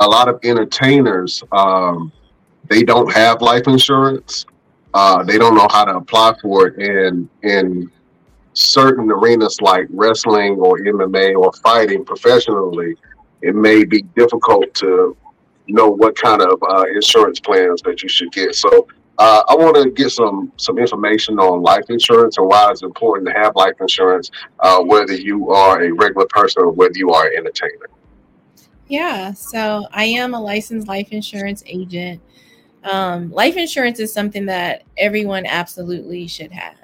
a 0.00 0.06
lot 0.08 0.28
of 0.28 0.38
entertainers 0.44 1.42
um, 1.52 2.12
they 2.68 2.82
don't 2.82 3.12
have 3.12 3.42
life 3.42 3.66
insurance. 3.66 4.46
Uh, 4.94 5.22
they 5.22 5.38
don't 5.38 5.54
know 5.54 5.68
how 5.70 5.84
to 5.84 5.96
apply 5.96 6.34
for 6.40 6.68
it, 6.68 6.76
and 6.78 7.28
in 7.42 7.90
certain 8.54 9.10
arenas 9.10 9.60
like 9.60 9.86
wrestling 9.90 10.56
or 10.58 10.78
MMA 10.78 11.36
or 11.36 11.52
fighting 11.52 12.04
professionally, 12.04 12.96
it 13.42 13.54
may 13.54 13.84
be 13.84 14.02
difficult 14.16 14.72
to 14.74 15.16
know 15.66 15.88
what 15.88 16.16
kind 16.16 16.42
of 16.42 16.62
uh, 16.62 16.84
insurance 16.94 17.40
plans 17.40 17.82
that 17.82 18.02
you 18.02 18.08
should 18.08 18.32
get. 18.32 18.54
So 18.54 18.88
uh, 19.18 19.42
I 19.48 19.54
want 19.56 19.76
to 19.76 19.90
get 19.90 20.10
some 20.10 20.52
some 20.56 20.78
information 20.78 21.38
on 21.38 21.62
life 21.62 21.84
insurance 21.88 22.38
and 22.38 22.46
why 22.46 22.70
it's 22.70 22.82
important 22.82 23.28
to 23.28 23.34
have 23.34 23.56
life 23.56 23.74
insurance, 23.80 24.30
uh, 24.60 24.80
whether 24.80 25.14
you 25.14 25.50
are 25.50 25.82
a 25.82 25.90
regular 25.90 26.26
person 26.26 26.62
or 26.62 26.70
whether 26.70 26.96
you 26.96 27.10
are 27.10 27.26
an 27.26 27.32
entertainer. 27.38 27.88
Yeah, 28.86 29.32
so 29.32 29.86
I 29.92 30.04
am 30.04 30.34
a 30.34 30.40
licensed 30.40 30.88
life 30.88 31.08
insurance 31.10 31.62
agent. 31.66 32.22
Um, 32.84 33.30
life 33.32 33.56
insurance 33.56 34.00
is 34.00 34.12
something 34.12 34.46
that 34.46 34.84
everyone 34.96 35.44
absolutely 35.44 36.26
should 36.26 36.52
have. 36.52 36.76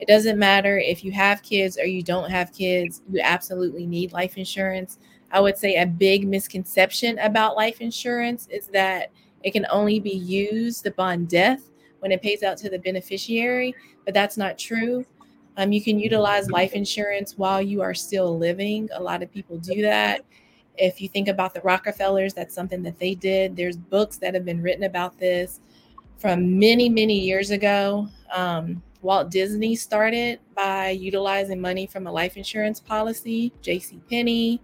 It 0.00 0.08
doesn't 0.08 0.38
matter 0.38 0.78
if 0.78 1.04
you 1.04 1.12
have 1.12 1.42
kids 1.42 1.78
or 1.78 1.84
you 1.84 2.02
don't 2.02 2.30
have 2.30 2.52
kids, 2.52 3.02
you 3.10 3.20
absolutely 3.22 3.86
need 3.86 4.12
life 4.12 4.36
insurance. 4.36 4.98
I 5.30 5.40
would 5.40 5.56
say 5.56 5.76
a 5.76 5.86
big 5.86 6.26
misconception 6.26 7.18
about 7.18 7.56
life 7.56 7.80
insurance 7.80 8.48
is 8.50 8.66
that 8.68 9.10
it 9.42 9.52
can 9.52 9.66
only 9.70 10.00
be 10.00 10.10
used 10.10 10.86
upon 10.86 11.26
death 11.26 11.70
when 12.00 12.12
it 12.12 12.22
pays 12.22 12.42
out 12.42 12.56
to 12.58 12.70
the 12.70 12.78
beneficiary, 12.78 13.74
but 14.04 14.14
that's 14.14 14.36
not 14.36 14.58
true. 14.58 15.04
Um, 15.56 15.72
you 15.72 15.82
can 15.82 15.98
utilize 15.98 16.50
life 16.50 16.72
insurance 16.72 17.36
while 17.36 17.60
you 17.60 17.82
are 17.82 17.94
still 17.94 18.38
living. 18.38 18.88
A 18.94 19.02
lot 19.02 19.22
of 19.22 19.32
people 19.32 19.58
do 19.58 19.82
that. 19.82 20.24
If 20.78 21.00
you 21.00 21.08
think 21.08 21.28
about 21.28 21.52
the 21.52 21.60
Rockefellers, 21.60 22.32
that's 22.32 22.54
something 22.54 22.82
that 22.84 22.98
they 22.98 23.14
did. 23.14 23.56
There's 23.56 23.76
books 23.76 24.16
that 24.18 24.34
have 24.34 24.44
been 24.44 24.62
written 24.62 24.84
about 24.84 25.18
this 25.18 25.60
from 26.18 26.58
many, 26.58 26.88
many 26.88 27.18
years 27.18 27.50
ago. 27.50 28.08
Um, 28.32 28.82
Walt 29.02 29.30
Disney 29.30 29.74
started 29.74 30.40
by 30.54 30.90
utilizing 30.90 31.60
money 31.60 31.86
from 31.86 32.06
a 32.06 32.12
life 32.12 32.36
insurance 32.36 32.80
policy, 32.80 33.52
J.C. 33.62 34.00
Penney, 34.08 34.60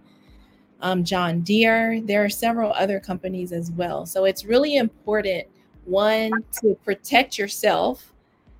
um, 0.81 1.03
John 1.03 1.41
Deere. 1.41 2.01
There 2.01 2.23
are 2.23 2.29
several 2.29 2.71
other 2.73 2.99
companies 2.99 3.51
as 3.51 3.71
well. 3.71 4.05
So 4.05 4.25
it's 4.25 4.45
really 4.45 4.77
important, 4.77 5.47
one, 5.85 6.31
to 6.61 6.75
protect 6.83 7.37
yourself 7.37 8.13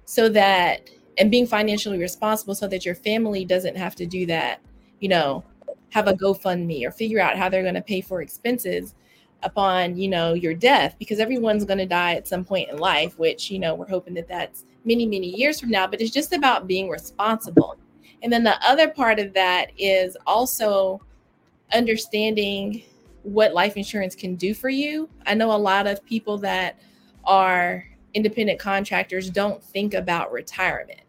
so 0.06 0.30
that, 0.30 0.90
and 1.18 1.30
being 1.30 1.48
financially 1.48 2.00
responsible 2.00 2.56
so 2.56 2.68
that 2.68 2.86
your 2.86 2.96
family 2.96 3.46
doesn't 3.46 3.76
have 3.76 3.96
to 3.96 4.06
do 4.06 4.26
that, 4.28 4.62
you 5.00 5.10
know, 5.10 5.44
have 5.90 6.08
a 6.08 6.14
GoFundMe 6.14 6.86
or 6.86 6.92
figure 6.92 7.20
out 7.20 7.38
how 7.38 7.50
they're 7.50 7.64
going 7.64 7.74
to 7.76 7.82
pay 7.82 8.02
for 8.02 8.22
expenses 8.22 8.96
upon, 9.44 9.98
you 9.98 10.08
know, 10.08 10.34
your 10.34 10.54
death 10.54 10.96
because 11.00 11.20
everyone's 11.20 11.66
going 11.66 11.78
to 11.78 11.86
die 11.86 12.16
at 12.16 12.28
some 12.28 12.44
point 12.44 12.70
in 12.70 12.78
life, 12.78 13.18
which, 13.20 13.52
you 13.52 13.60
know, 13.60 13.76
we're 13.76 13.88
hoping 13.88 14.14
that 14.16 14.28
that's 14.28 14.66
many, 14.86 15.06
many 15.06 15.28
years 15.28 15.60
from 15.60 15.70
now, 15.70 15.86
but 15.86 16.02
it's 16.02 16.12
just 16.12 16.34
about 16.34 16.68
being 16.68 16.90
responsible. 16.90 17.78
And 18.24 18.34
then 18.34 18.44
the 18.44 18.58
other 18.68 18.90
part 18.90 19.20
of 19.20 19.34
that 19.34 19.72
is 19.78 20.18
also 20.26 21.02
understanding 21.74 22.84
what 23.24 23.54
life 23.54 23.76
insurance 23.78 24.16
can 24.16 24.36
do 24.36 24.54
for 24.54 24.70
you. 24.70 25.10
I 25.26 25.34
know 25.34 25.52
a 25.52 25.58
lot 25.58 25.88
of 25.88 26.04
people 26.06 26.38
that 26.40 26.80
are 27.26 27.86
independent 28.14 28.60
contractors 28.60 29.30
don't 29.30 29.62
think 29.62 29.94
about 29.94 30.32
retirement. 30.32 31.02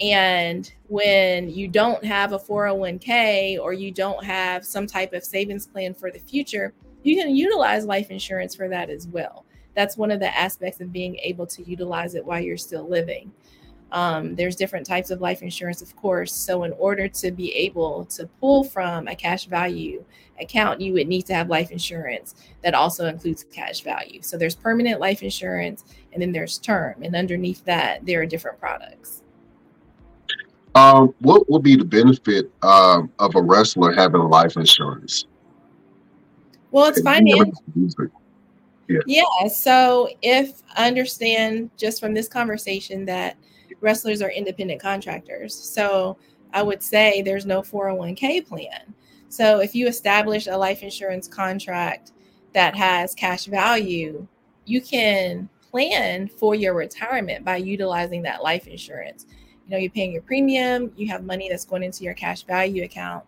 And 0.00 0.72
when 0.88 1.50
you 1.50 1.68
don't 1.68 2.04
have 2.04 2.32
a 2.32 2.38
401k 2.38 3.60
or 3.60 3.72
you 3.72 3.92
don't 3.92 4.24
have 4.24 4.64
some 4.64 4.86
type 4.86 5.12
of 5.12 5.24
savings 5.24 5.66
plan 5.66 5.94
for 5.94 6.10
the 6.10 6.18
future, 6.18 6.74
you 7.02 7.16
can 7.16 7.34
utilize 7.34 7.84
life 7.84 8.10
insurance 8.10 8.54
for 8.54 8.68
that 8.68 8.90
as 8.90 9.06
well. 9.06 9.44
That's 9.74 9.96
one 9.96 10.10
of 10.10 10.20
the 10.20 10.36
aspects 10.36 10.80
of 10.80 10.92
being 10.92 11.16
able 11.16 11.46
to 11.48 11.68
utilize 11.68 12.14
it 12.14 12.24
while 12.24 12.40
you're 12.40 12.56
still 12.56 12.88
living. 12.88 13.32
Um, 13.92 14.34
there's 14.34 14.56
different 14.56 14.86
types 14.86 15.10
of 15.10 15.20
life 15.20 15.42
insurance, 15.42 15.82
of 15.82 15.94
course. 15.96 16.32
So, 16.32 16.64
in 16.64 16.72
order 16.72 17.06
to 17.08 17.30
be 17.30 17.52
able 17.52 18.06
to 18.06 18.26
pull 18.40 18.64
from 18.64 19.06
a 19.06 19.14
cash 19.14 19.46
value 19.46 20.04
account, 20.40 20.80
you 20.80 20.92
would 20.94 21.06
need 21.06 21.26
to 21.26 21.34
have 21.34 21.48
life 21.48 21.70
insurance 21.70 22.34
that 22.62 22.74
also 22.74 23.06
includes 23.06 23.44
cash 23.44 23.82
value. 23.82 24.20
So, 24.22 24.36
there's 24.36 24.56
permanent 24.56 25.00
life 25.00 25.22
insurance 25.22 25.84
and 26.12 26.20
then 26.20 26.32
there's 26.32 26.58
term. 26.58 27.02
And 27.02 27.14
underneath 27.14 27.64
that, 27.66 28.04
there 28.04 28.20
are 28.20 28.26
different 28.26 28.58
products. 28.58 29.22
Um, 30.74 31.14
what 31.20 31.48
would 31.50 31.62
be 31.62 31.76
the 31.76 31.84
benefit 31.84 32.50
um, 32.62 33.12
of 33.20 33.36
a 33.36 33.42
wrestler 33.42 33.92
having 33.92 34.22
life 34.22 34.56
insurance? 34.56 35.26
Well, 36.72 36.86
it's 36.86 36.98
If 36.98 37.04
you 37.04 37.36
never 37.36 37.44
financial. 37.44 37.62
use. 37.76 37.94
Yeah. 39.06 39.48
So 39.48 40.08
if 40.20 40.62
I 40.76 40.88
understand 40.88 41.70
just 41.76 42.00
from 42.00 42.12
this 42.12 42.28
conversation 42.28 43.04
that 43.04 43.36
wrestlers 43.84 44.22
are 44.22 44.30
independent 44.30 44.80
contractors, 44.80 45.54
so 45.54 46.16
I 46.52 46.62
would 46.62 46.82
say 46.82 47.22
there's 47.22 47.46
no 47.46 47.62
401k 47.62 48.46
plan. 48.46 48.94
So 49.28 49.60
if 49.60 49.74
you 49.74 49.86
establish 49.88 50.46
a 50.46 50.56
life 50.56 50.82
insurance 50.82 51.28
contract 51.28 52.12
that 52.52 52.74
has 52.76 53.14
cash 53.14 53.46
value, 53.46 54.26
you 54.64 54.80
can 54.80 55.48
plan 55.60 56.28
for 56.28 56.54
your 56.54 56.74
retirement 56.74 57.44
by 57.44 57.56
utilizing 57.56 58.22
that 58.22 58.42
life 58.42 58.68
insurance. 58.68 59.26
You 59.66 59.70
know, 59.72 59.76
you're 59.78 59.90
paying 59.90 60.12
your 60.12 60.22
premium, 60.22 60.92
you 60.96 61.08
have 61.08 61.24
money 61.24 61.48
that's 61.48 61.64
going 61.64 61.82
into 61.82 62.04
your 62.04 62.14
cash 62.14 62.44
value 62.44 62.84
account. 62.84 63.24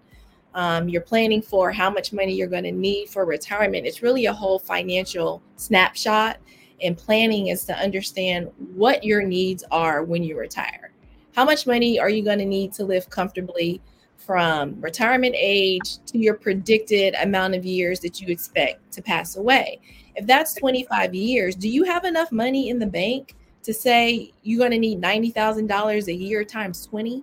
Um, 0.54 0.88
you're 0.88 1.02
planning 1.02 1.42
for 1.42 1.72
how 1.72 1.90
much 1.90 2.12
money 2.12 2.34
you're 2.34 2.46
going 2.46 2.64
to 2.64 2.72
need 2.72 3.09
for 3.09 3.24
retirement. 3.24 3.84
It's 3.86 4.00
really 4.00 4.26
a 4.26 4.32
whole 4.32 4.59
financial 4.59 5.42
snapshot. 5.57 6.38
And 6.83 6.97
planning 6.97 7.49
is 7.49 7.64
to 7.64 7.74
understand 7.77 8.51
what 8.74 9.05
your 9.05 9.22
needs 9.22 9.64
are 9.70 10.03
when 10.03 10.22
you 10.22 10.39
retire. 10.39 10.93
How 11.35 11.45
much 11.45 11.66
money 11.66 11.99
are 11.99 12.09
you 12.09 12.22
going 12.22 12.39
to 12.39 12.45
need 12.45 12.72
to 12.74 12.85
live 12.85 13.11
comfortably 13.11 13.81
from 14.16 14.81
retirement 14.81 15.35
age 15.39 15.99
to 16.07 16.18
your 16.18 16.35
predicted 16.35 17.14
amount 17.20 17.55
of 17.55 17.64
years 17.64 18.01
that 18.01 18.20
you 18.20 18.29
expect 18.29 18.93
to 18.93 19.03
pass 19.03 19.37
away? 19.37 19.81
If 20.16 20.27
that's 20.27 20.55
25 20.55 21.14
years, 21.14 21.55
do 21.55 21.68
you 21.68 21.85
have 21.85 22.05
enough 22.05 22.33
money 22.33 22.70
in 22.70 22.79
the 22.79 22.87
bank 22.87 23.35
to 23.62 23.74
say 23.74 24.33
you're 24.43 24.59
going 24.59 24.70
to 24.70 24.79
need 24.79 25.01
$90,000 25.01 26.07
a 26.07 26.14
year 26.14 26.45
times 26.45 26.87
20? 26.87 27.22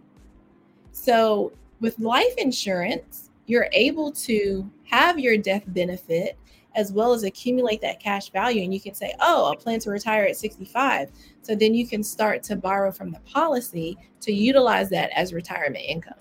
So, 0.92 1.52
with 1.82 1.98
life 2.00 2.36
insurance, 2.38 3.32
you're 3.48 3.68
able 3.74 4.12
to 4.12 4.70
have 4.86 5.20
your 5.20 5.38
death 5.38 5.64
benefit 5.68 6.38
as 6.76 6.92
well 6.92 7.14
as 7.14 7.24
accumulate 7.24 7.82
that 7.82 8.00
cash 8.00 8.30
value. 8.32 8.64
And 8.64 8.74
you 8.74 8.82
can 8.82 8.94
say, 8.94 9.14
oh, 9.20 9.52
I 9.52 9.56
plan 9.56 9.80
to 9.82 9.92
retire 9.92 10.24
at 10.24 10.38
65. 10.38 11.10
So 11.42 11.56
then 11.56 11.74
you 11.74 11.88
can 11.88 12.04
start 12.04 12.44
to 12.44 12.56
borrow 12.56 12.92
from 12.92 13.12
the 13.12 13.20
policy 13.22 13.98
to 14.22 14.32
utilize 14.32 14.90
that 14.90 15.12
as 15.16 15.34
retirement 15.34 15.86
income. 15.88 16.14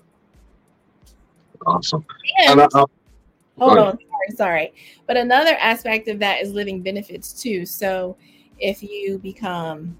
Awesome. 1.65 2.05
And, 2.39 2.59
And, 2.59 2.69
uh, 2.73 2.85
hold 3.57 3.77
on, 3.77 3.97
sorry, 3.97 4.35
sorry. 4.35 4.73
But 5.07 5.17
another 5.17 5.55
aspect 5.59 6.07
of 6.07 6.19
that 6.19 6.41
is 6.41 6.51
living 6.51 6.81
benefits 6.81 7.41
too. 7.41 7.65
So 7.65 8.17
if 8.59 8.83
you 8.83 9.17
become 9.19 9.97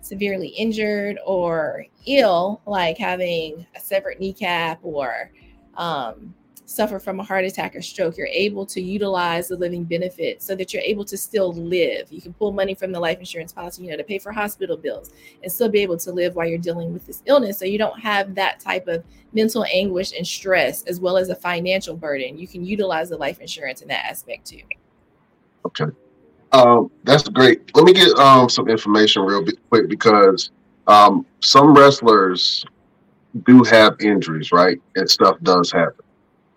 severely 0.00 0.48
injured 0.48 1.18
or 1.24 1.86
ill, 2.06 2.60
like 2.66 2.98
having 2.98 3.66
a 3.76 3.80
severed 3.80 4.20
kneecap 4.20 4.80
or 4.82 5.30
um, 5.76 6.34
suffer 6.72 6.98
from 6.98 7.20
a 7.20 7.22
heart 7.22 7.44
attack 7.44 7.76
or 7.76 7.82
stroke, 7.82 8.16
you're 8.16 8.26
able 8.26 8.66
to 8.66 8.80
utilize 8.80 9.48
the 9.48 9.56
living 9.56 9.84
benefit 9.84 10.42
so 10.42 10.54
that 10.56 10.72
you're 10.72 10.82
able 10.82 11.04
to 11.04 11.16
still 11.16 11.52
live. 11.52 12.10
You 12.10 12.20
can 12.20 12.32
pull 12.32 12.52
money 12.52 12.74
from 12.74 12.92
the 12.92 13.00
life 13.00 13.18
insurance 13.18 13.52
policy, 13.52 13.84
you 13.84 13.90
know, 13.90 13.96
to 13.96 14.04
pay 14.04 14.18
for 14.18 14.32
hospital 14.32 14.76
bills 14.76 15.10
and 15.42 15.52
still 15.52 15.68
be 15.68 15.80
able 15.80 15.98
to 15.98 16.12
live 16.12 16.34
while 16.34 16.46
you're 16.46 16.58
dealing 16.58 16.92
with 16.92 17.06
this 17.06 17.22
illness. 17.26 17.58
So 17.58 17.64
you 17.64 17.78
don't 17.78 17.98
have 18.00 18.34
that 18.34 18.60
type 18.60 18.88
of 18.88 19.04
mental 19.32 19.64
anguish 19.72 20.12
and 20.16 20.26
stress 20.26 20.82
as 20.84 21.00
well 21.00 21.16
as 21.16 21.28
a 21.28 21.36
financial 21.36 21.96
burden. 21.96 22.38
You 22.38 22.48
can 22.48 22.64
utilize 22.64 23.10
the 23.10 23.16
life 23.16 23.40
insurance 23.40 23.82
in 23.82 23.88
that 23.88 24.04
aspect 24.06 24.46
too. 24.46 24.62
Okay. 25.66 25.86
Um, 26.52 26.90
that's 27.04 27.28
great. 27.28 27.74
Let 27.74 27.84
me 27.84 27.92
get 27.92 28.16
um 28.18 28.48
some 28.48 28.68
information 28.68 29.22
real 29.22 29.44
quick 29.70 29.88
because 29.88 30.50
um 30.86 31.24
some 31.40 31.74
wrestlers 31.74 32.64
do 33.46 33.62
have 33.64 33.96
injuries, 34.00 34.52
right? 34.52 34.80
And 34.96 35.10
stuff 35.10 35.38
does 35.42 35.72
happen. 35.72 36.01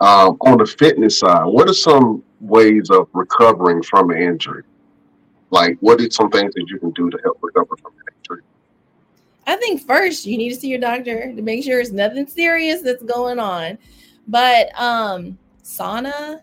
Um, 0.02 0.38
on 0.42 0.58
the 0.58 0.66
fitness 0.66 1.20
side, 1.20 1.46
what 1.46 1.70
are 1.70 1.74
some 1.74 2.22
ways 2.42 2.90
of 2.90 3.08
recovering 3.14 3.82
from 3.82 4.10
an 4.12 4.22
injury? 4.22 4.64
Like, 5.52 5.78
what 5.80 6.02
are 6.02 6.12
some 6.12 6.30
things 6.30 6.54
that 6.54 6.66
you 6.68 6.80
can 6.80 6.92
do 6.92 7.10
to 7.10 7.18
help 7.24 7.38
recover 7.42 7.78
from 7.78 7.94
an 7.94 8.14
injury? 8.18 8.44
I 9.48 9.56
think 9.56 9.86
first 9.86 10.26
you 10.26 10.38
need 10.38 10.50
to 10.50 10.56
see 10.56 10.68
your 10.68 10.80
doctor 10.80 11.34
to 11.34 11.42
make 11.42 11.64
sure 11.64 11.80
it's 11.80 11.92
nothing 11.92 12.28
serious 12.28 12.82
that's 12.82 13.04
going 13.04 13.40
on. 13.40 13.78
But 14.28 14.70
um 14.80 15.38
sauna, 15.64 16.42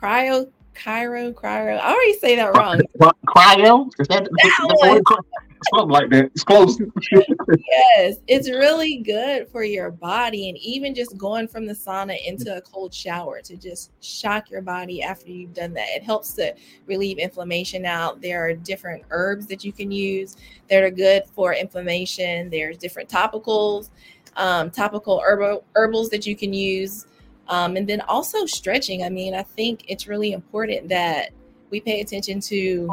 cryo, 0.00 0.50
cryo, 0.74 1.34
cryo. 1.34 1.78
I 1.78 1.92
already 1.92 2.18
say 2.18 2.36
that 2.36 2.56
wrong. 2.56 2.80
Cryo? 3.26 3.90
Is 3.98 4.08
that, 4.08 4.24
that's 4.24 4.58
That 4.58 4.76
what 4.80 4.96
it 4.96 5.04
called? 5.04 5.24
Something 5.72 5.90
like 5.90 6.10
that? 6.10 6.26
It's 6.26 6.44
close. 6.44 6.78
yes, 7.12 8.16
it's 8.26 8.48
really 8.48 8.98
good 8.98 9.48
for 9.48 9.64
your 9.64 9.90
body. 9.90 10.48
And 10.48 10.58
even 10.58 10.94
just 10.94 11.16
going 11.16 11.48
from 11.48 11.66
the 11.66 11.72
sauna 11.72 12.16
into 12.24 12.56
a 12.56 12.60
cold 12.60 12.92
shower 12.92 13.40
to 13.42 13.56
just 13.56 13.92
shock 14.02 14.50
your 14.50 14.62
body 14.62 15.02
after 15.02 15.30
you've 15.30 15.54
done 15.54 15.72
that. 15.74 15.88
It 15.88 16.02
helps 16.02 16.32
to 16.34 16.54
relieve 16.86 17.18
inflammation 17.18 17.84
out. 17.84 18.20
There 18.20 18.44
are 18.44 18.54
different 18.54 19.04
herbs 19.10 19.46
that 19.46 19.64
you 19.64 19.72
can 19.72 19.90
use 19.90 20.36
that 20.68 20.82
are 20.82 20.90
good 20.90 21.24
for 21.34 21.54
inflammation. 21.54 22.50
There's 22.50 22.78
different 22.78 23.08
topicals, 23.08 23.90
um, 24.36 24.70
topical 24.70 25.20
herbal 25.20 25.64
herbals 25.74 26.10
that 26.10 26.26
you 26.26 26.36
can 26.36 26.52
use. 26.52 27.06
Um, 27.48 27.76
and 27.76 27.86
then 27.86 28.00
also 28.02 28.46
stretching. 28.46 29.02
I 29.02 29.10
mean, 29.10 29.34
I 29.34 29.42
think 29.42 29.84
it's 29.86 30.06
really 30.06 30.32
important 30.32 30.88
that 30.88 31.30
we 31.70 31.80
pay 31.80 32.00
attention 32.00 32.40
to 32.40 32.88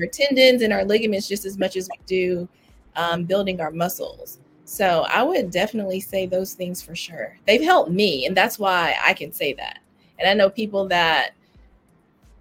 our 0.00 0.06
tendons 0.06 0.62
and 0.62 0.72
our 0.72 0.84
ligaments 0.84 1.28
just 1.28 1.44
as 1.44 1.58
much 1.58 1.76
as 1.76 1.88
we 1.90 1.98
do 2.06 2.48
um, 2.96 3.24
building 3.24 3.60
our 3.60 3.70
muscles. 3.70 4.38
So 4.64 5.06
I 5.08 5.22
would 5.22 5.50
definitely 5.50 6.00
say 6.00 6.26
those 6.26 6.54
things 6.54 6.82
for 6.82 6.96
sure. 6.96 7.36
They've 7.46 7.62
helped 7.62 7.90
me, 7.90 8.26
and 8.26 8.36
that's 8.36 8.58
why 8.58 8.96
I 9.04 9.14
can 9.14 9.32
say 9.32 9.52
that. 9.54 9.78
And 10.18 10.28
I 10.28 10.34
know 10.34 10.50
people 10.50 10.88
that 10.88 11.30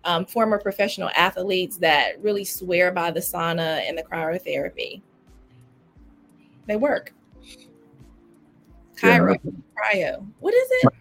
um, 0.06 0.26
former 0.26 0.58
professional 0.58 1.10
athletes 1.16 1.78
that 1.78 2.22
really 2.22 2.44
swear 2.46 2.92
by 2.92 3.12
the 3.12 3.20
sauna 3.20 3.88
and 3.88 3.98
the 3.98 4.04
cryotherapy. 4.04 5.02
They 6.68 6.76
work. 6.78 7.14
Yeah. 9.04 9.20
Cryo, 9.20 9.40
cryo. 9.76 10.26
What 10.40 10.54
is 10.54 10.68
it? 10.72 10.94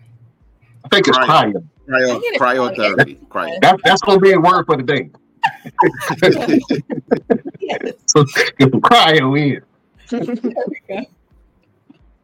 I 0.85 0.89
think 0.89 1.09
it's 1.09 1.17
Cryo. 1.17 1.27
cryo. 1.29 1.65
Cryo, 1.89 2.17
I 2.17 2.21
get 2.21 2.35
it. 2.35 2.41
cryotherapy. 2.41 3.27
Cryo. 3.29 3.61
That, 3.61 3.81
that's 3.85 4.03
going 4.03 4.19
to 4.19 4.23
be 4.23 4.33
a 4.33 4.41
word 4.41 4.67
for 4.67 4.77
the 4.77 4.83
day. 4.83 5.11
Yes. 7.61 7.95
so 8.07 8.25
cryo 8.25 9.39
in. 9.39 9.63
There 10.11 10.21
we 10.69 10.81
go. 10.89 11.05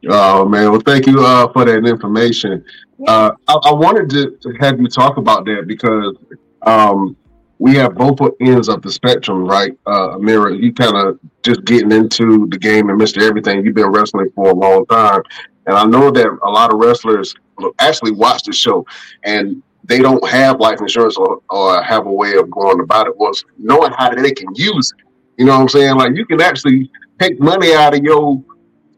Oh 0.09 0.49
man, 0.49 0.71
well 0.71 0.81
thank 0.81 1.07
you 1.07 1.25
uh, 1.25 1.53
for 1.53 1.65
that 1.65 1.87
information. 1.87 2.65
Uh, 3.07 3.33
I, 3.49 3.55
I 3.55 3.73
wanted 3.73 4.11
to, 4.11 4.37
to 4.43 4.59
have 4.61 4.81
you 4.81 4.89
talk 4.89 5.17
about 5.17 5.45
that 5.47 5.67
because 5.67 6.17
um, 6.63 7.17
we 7.59 7.75
have 7.77 7.95
both 7.95 8.19
ends 8.41 8.69
of 8.69 8.83
the 8.83 8.91
spectrum, 8.91 9.45
right? 9.45 9.73
Uh, 9.87 10.17
Ameera, 10.17 10.59
you 10.59 10.73
kind 10.73 10.97
of 10.97 11.19
just 11.43 11.65
getting 11.65 11.93
into 11.93 12.47
the 12.49 12.59
game 12.59 12.89
and 12.89 13.01
Mr. 13.01 13.23
Everything. 13.23 13.65
You've 13.65 13.75
been 13.75 13.93
wrestling 13.93 14.31
for 14.35 14.51
a 14.51 14.55
long 14.55 14.87
time, 14.87 15.23
and 15.67 15.77
I 15.77 15.85
know 15.85 16.11
that 16.11 16.27
a 16.27 16.51
lot 16.51 16.73
of 16.73 16.79
wrestlers 16.79 17.35
actually 17.79 18.13
watch 18.13 18.45
the 18.45 18.53
show 18.53 18.87
and 19.25 19.63
they 19.91 19.99
don't 19.99 20.27
have 20.29 20.61
life 20.61 20.81
insurance 20.81 21.17
or, 21.17 21.43
or 21.51 21.83
have 21.83 22.07
a 22.07 22.13
way 22.13 22.35
of 22.35 22.49
going 22.49 22.81
about 22.81 23.09
it. 23.09 23.17
Was 23.19 23.45
knowing 23.59 23.91
how 23.93 24.15
they 24.15 24.31
can 24.31 24.55
use 24.55 24.93
it. 24.97 25.05
You 25.37 25.47
know 25.47 25.55
what 25.55 25.63
I'm 25.63 25.69
saying? 25.69 25.97
Like 25.97 26.15
you 26.15 26.25
can 26.25 26.41
actually 26.41 26.89
take 27.19 27.41
money 27.41 27.75
out 27.75 27.95
of 27.95 28.05
your 28.05 28.43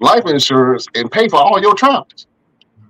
life 0.01 0.27
insurance 0.27 0.87
and 0.95 1.11
pay 1.11 1.29
for 1.29 1.37
all 1.37 1.59
your 1.61 1.75
travels. 1.75 2.27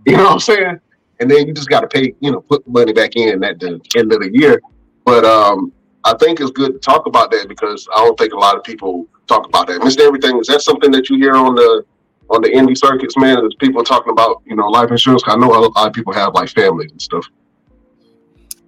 You 0.04 0.16
know 0.16 0.24
what 0.24 0.32
I'm 0.32 0.40
saying? 0.40 0.80
And 1.20 1.30
then 1.30 1.46
you 1.46 1.54
just 1.54 1.68
got 1.68 1.82
to 1.82 1.86
pay, 1.86 2.12
you 2.18 2.32
know, 2.32 2.40
put 2.40 2.66
money 2.66 2.92
back 2.92 3.14
in 3.14 3.44
at 3.44 3.60
the 3.60 3.80
end 3.94 4.12
of 4.12 4.20
the 4.20 4.30
year. 4.32 4.60
But 5.04 5.24
um, 5.24 5.72
I 6.02 6.14
think 6.14 6.40
it's 6.40 6.50
good 6.50 6.72
to 6.72 6.78
talk 6.80 7.06
about 7.06 7.30
that 7.30 7.46
because 7.46 7.86
I 7.94 8.04
don't 8.04 8.18
think 8.18 8.32
a 8.32 8.38
lot 8.38 8.56
of 8.56 8.64
people 8.64 9.06
talk 9.28 9.46
about 9.46 9.68
that. 9.68 9.80
Mr. 9.80 10.00
Everything, 10.00 10.38
is 10.38 10.48
that 10.48 10.62
something 10.62 10.90
that 10.90 11.08
you 11.08 11.18
hear 11.18 11.36
on 11.36 11.54
the 11.54 11.84
on 12.30 12.42
the 12.42 12.48
indie 12.48 12.76
circuits, 12.76 13.16
man? 13.16 13.46
Is 13.46 13.54
people 13.60 13.84
talking 13.84 14.10
about, 14.10 14.42
you 14.44 14.56
know, 14.56 14.66
life 14.66 14.90
insurance? 14.90 15.22
I 15.26 15.36
know 15.36 15.54
a 15.54 15.60
lot 15.68 15.86
of 15.86 15.92
people 15.92 16.12
have 16.14 16.34
like 16.34 16.48
families 16.48 16.90
and 16.90 17.00
stuff. 17.00 17.26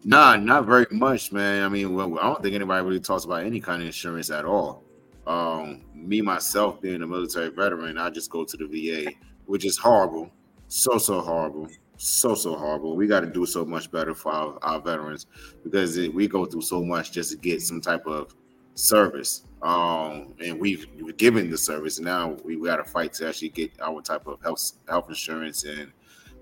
Nah, 0.06 0.36
not 0.36 0.66
very 0.66 0.86
much, 0.90 1.32
man. 1.32 1.62
I 1.62 1.68
mean, 1.70 1.94
well, 1.94 2.18
I 2.18 2.24
don't 2.24 2.42
think 2.42 2.54
anybody 2.54 2.84
really 2.84 3.00
talks 3.00 3.24
about 3.24 3.42
any 3.42 3.58
kind 3.58 3.80
of 3.80 3.86
insurance 3.86 4.30
at 4.30 4.44
all. 4.44 4.84
Um, 5.26 5.80
me 5.94 6.20
myself 6.20 6.82
being 6.82 7.02
a 7.02 7.06
military 7.06 7.48
veteran, 7.48 7.96
I 7.96 8.10
just 8.10 8.30
go 8.30 8.44
to 8.44 8.56
the 8.56 8.66
VA, 8.66 9.12
which 9.46 9.64
is 9.64 9.78
horrible, 9.78 10.30
so 10.68 10.98
so 10.98 11.20
horrible, 11.22 11.68
so 11.96 12.34
so 12.34 12.54
horrible. 12.54 12.96
We 12.96 13.06
got 13.06 13.20
to 13.20 13.26
do 13.26 13.46
so 13.46 13.64
much 13.64 13.90
better 13.90 14.14
for 14.14 14.30
our, 14.30 14.58
our 14.60 14.78
veterans 14.78 15.26
because 15.62 15.96
it, 15.96 16.12
we 16.12 16.28
go 16.28 16.44
through 16.44 16.62
so 16.62 16.84
much 16.84 17.12
just 17.12 17.30
to 17.30 17.38
get 17.38 17.62
some 17.62 17.80
type 17.80 18.06
of 18.06 18.34
service. 18.74 19.44
Um, 19.62 20.34
and 20.44 20.60
we've, 20.60 20.86
we've 21.00 21.16
given 21.16 21.48
the 21.48 21.56
service, 21.56 21.96
and 21.96 22.04
now 22.04 22.36
we, 22.44 22.56
we 22.56 22.68
got 22.68 22.76
to 22.76 22.84
fight 22.84 23.14
to 23.14 23.28
actually 23.28 23.48
get 23.48 23.72
our 23.80 24.02
type 24.02 24.26
of 24.26 24.42
health 24.42 24.72
health 24.86 25.08
insurance 25.08 25.64
and 25.64 25.90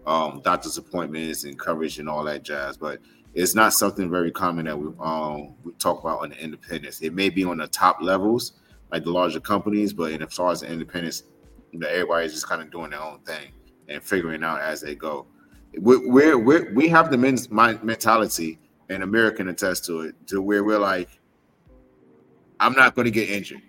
um, 0.04 0.40
doctor's 0.42 0.78
appointments 0.78 1.44
and 1.44 1.56
coverage 1.56 2.00
and 2.00 2.08
all 2.08 2.24
that 2.24 2.42
jazz. 2.42 2.76
But 2.76 2.98
it's 3.34 3.54
not 3.54 3.72
something 3.72 4.10
very 4.10 4.30
common 4.30 4.66
that 4.66 4.78
we 4.78 4.92
um 5.00 5.54
we 5.64 5.72
talk 5.72 6.00
about 6.00 6.20
on 6.20 6.30
the 6.30 6.42
independence. 6.42 7.00
It 7.00 7.14
may 7.14 7.30
be 7.30 7.44
on 7.44 7.58
the 7.58 7.66
top 7.66 7.98
levels, 8.00 8.52
like 8.90 9.04
the 9.04 9.10
larger 9.10 9.40
companies, 9.40 9.92
but 9.92 10.12
in 10.12 10.22
as 10.22 10.34
far 10.34 10.52
as 10.52 10.60
the 10.60 10.70
independence, 10.70 11.24
you 11.70 11.78
know, 11.78 11.88
everybody's 11.88 12.32
just 12.32 12.48
kind 12.48 12.62
of 12.62 12.70
doing 12.70 12.90
their 12.90 13.02
own 13.02 13.20
thing 13.20 13.52
and 13.88 14.02
figuring 14.02 14.44
out 14.44 14.60
as 14.60 14.80
they 14.80 14.94
go. 14.94 15.26
We're, 15.78 16.38
we're 16.38 16.72
we 16.74 16.88
have 16.88 17.10
the 17.10 17.16
men's 17.16 17.50
mind 17.50 17.82
mentality, 17.82 18.58
and 18.90 19.02
American 19.02 19.48
attest 19.48 19.86
to 19.86 20.02
it, 20.02 20.26
to 20.26 20.42
where 20.42 20.62
we're 20.62 20.78
like, 20.78 21.08
I'm 22.60 22.74
not 22.74 22.94
going 22.94 23.06
to 23.06 23.10
get 23.10 23.30
injured. 23.30 23.62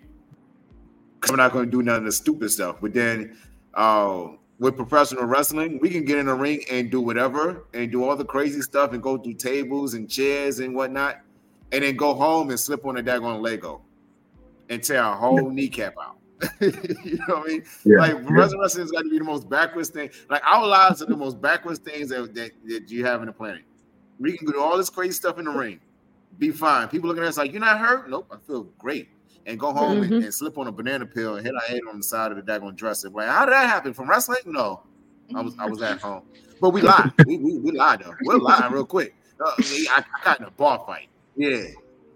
I'm 1.28 1.36
not 1.36 1.52
going 1.52 1.64
to 1.64 1.70
do 1.70 1.82
none 1.82 1.96
of 1.96 2.04
the 2.04 2.12
stupid 2.12 2.50
stuff. 2.50 2.76
But 2.82 2.92
then, 2.92 3.38
uh, 3.72 4.28
with 4.58 4.76
professional 4.76 5.24
wrestling, 5.24 5.78
we 5.80 5.90
can 5.90 6.04
get 6.04 6.18
in 6.18 6.26
the 6.26 6.34
ring 6.34 6.62
and 6.70 6.90
do 6.90 7.00
whatever 7.00 7.64
and 7.74 7.90
do 7.90 8.04
all 8.04 8.16
the 8.16 8.24
crazy 8.24 8.60
stuff 8.60 8.92
and 8.92 9.02
go 9.02 9.18
through 9.18 9.34
tables 9.34 9.94
and 9.94 10.08
chairs 10.08 10.60
and 10.60 10.74
whatnot, 10.74 11.20
and 11.72 11.82
then 11.82 11.96
go 11.96 12.14
home 12.14 12.50
and 12.50 12.58
slip 12.58 12.86
on 12.86 12.98
a 12.98 13.02
daggone 13.02 13.40
Lego 13.40 13.82
and 14.68 14.82
tear 14.82 15.02
our 15.02 15.16
whole 15.16 15.50
kneecap 15.50 15.94
out. 16.00 16.18
you 16.60 17.18
know 17.28 17.36
what 17.36 17.44
I 17.44 17.48
mean? 17.48 17.64
Yeah, 17.84 17.98
like 17.98 18.12
yeah. 18.12 18.22
professional 18.26 18.60
wrestling 18.60 18.82
has 18.82 18.90
got 18.90 19.02
to 19.02 19.10
be 19.10 19.18
the 19.18 19.24
most 19.24 19.48
backwards 19.48 19.88
thing. 19.88 20.10
Like 20.28 20.42
our 20.44 20.66
lives 20.66 21.02
are 21.02 21.06
the 21.06 21.16
most 21.16 21.40
backwards 21.40 21.78
things 21.78 22.08
that, 22.10 22.34
that, 22.34 22.52
that 22.66 22.90
you 22.90 23.04
have 23.04 23.20
in 23.20 23.26
the 23.26 23.32
planet. 23.32 23.62
We 24.18 24.36
can 24.36 24.46
do 24.46 24.60
all 24.60 24.76
this 24.76 24.90
crazy 24.90 25.12
stuff 25.12 25.38
in 25.38 25.46
the 25.46 25.50
ring, 25.50 25.80
be 26.38 26.50
fine. 26.50 26.88
People 26.88 27.08
looking 27.08 27.22
at 27.22 27.28
us 27.28 27.38
like, 27.38 27.52
you're 27.52 27.60
not 27.60 27.78
hurt? 27.78 28.08
Nope, 28.08 28.28
I 28.30 28.36
feel 28.46 28.64
great. 28.78 29.08
And 29.46 29.60
go 29.60 29.72
home 29.72 30.02
and, 30.02 30.10
Mhm. 30.10 30.24
and 30.24 30.34
slip 30.34 30.56
on 30.56 30.68
a 30.68 30.72
banana 30.72 31.04
peel 31.04 31.36
and 31.36 31.44
hit 31.46 31.54
our 31.54 31.60
head 31.68 31.80
on 31.88 31.98
the 31.98 32.02
side 32.02 32.32
of 32.32 32.36
the 32.38 32.42
daggone 32.42 32.74
dresser. 32.76 33.10
Like, 33.10 33.28
how 33.28 33.44
did 33.44 33.52
that 33.52 33.68
happen? 33.68 33.92
From 33.92 34.08
wrestling? 34.08 34.38
No. 34.46 34.80
I 35.34 35.42
was 35.42 35.54
I 35.58 35.66
was 35.66 35.82
at 35.82 36.00
home. 36.00 36.22
But 36.60 36.70
we 36.70 36.80
lied. 36.80 37.12
we, 37.26 37.36
we, 37.38 37.58
we 37.58 37.72
lied 37.72 38.02
though. 38.04 38.14
We're 38.22 38.38
lying 38.38 38.72
real 38.72 38.86
quick. 38.86 39.14
Uh, 39.40 39.50
I, 39.58 40.04
I 40.14 40.24
got 40.24 40.40
in 40.40 40.46
a 40.46 40.50
bar 40.52 40.82
fight. 40.86 41.08
Yeah. 41.36 41.64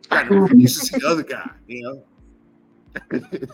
Got 0.09 0.31
in 0.31 0.39
a, 0.39 0.55
you 0.55 0.69
should 0.69 0.85
see 0.85 0.99
the 0.99 1.07
other 1.07 1.23
guy, 1.23 1.51
you 1.67 1.83
know. 1.83 2.03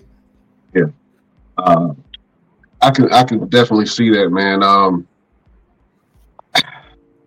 Uh, 1.56 1.94
I 2.82 2.90
can 2.90 3.12
I 3.12 3.22
can 3.22 3.48
definitely 3.48 3.86
see 3.86 4.10
that, 4.10 4.30
man. 4.30 4.64
Um, 4.64 5.06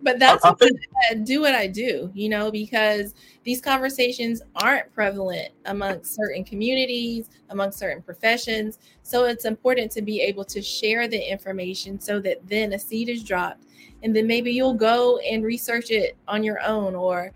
But 0.08 0.18
that's 0.18 0.42
uh-huh. 0.42 0.54
what 0.58 0.72
I 1.10 1.14
do 1.16 1.42
what 1.42 1.54
I 1.54 1.66
do, 1.66 2.10
you 2.14 2.30
know, 2.30 2.50
because 2.50 3.12
these 3.44 3.60
conversations 3.60 4.40
aren't 4.54 4.90
prevalent 4.94 5.50
amongst 5.66 6.14
certain 6.14 6.44
communities, 6.44 7.28
amongst 7.50 7.78
certain 7.78 8.02
professions. 8.02 8.78
So 9.02 9.26
it's 9.26 9.44
important 9.44 9.92
to 9.92 10.00
be 10.00 10.22
able 10.22 10.46
to 10.46 10.62
share 10.62 11.08
the 11.08 11.30
information 11.30 12.00
so 12.00 12.20
that 12.20 12.38
then 12.48 12.72
a 12.72 12.78
seed 12.78 13.10
is 13.10 13.22
dropped. 13.22 13.66
And 14.02 14.16
then 14.16 14.26
maybe 14.26 14.50
you'll 14.50 14.72
go 14.72 15.18
and 15.18 15.44
research 15.44 15.90
it 15.90 16.16
on 16.26 16.42
your 16.42 16.62
own 16.62 16.94
or, 16.94 17.30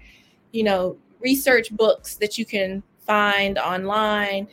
you 0.52 0.62
know, 0.62 0.96
research 1.20 1.70
books 1.72 2.14
that 2.14 2.38
you 2.38 2.46
can 2.46 2.82
find 3.00 3.58
online 3.58 4.48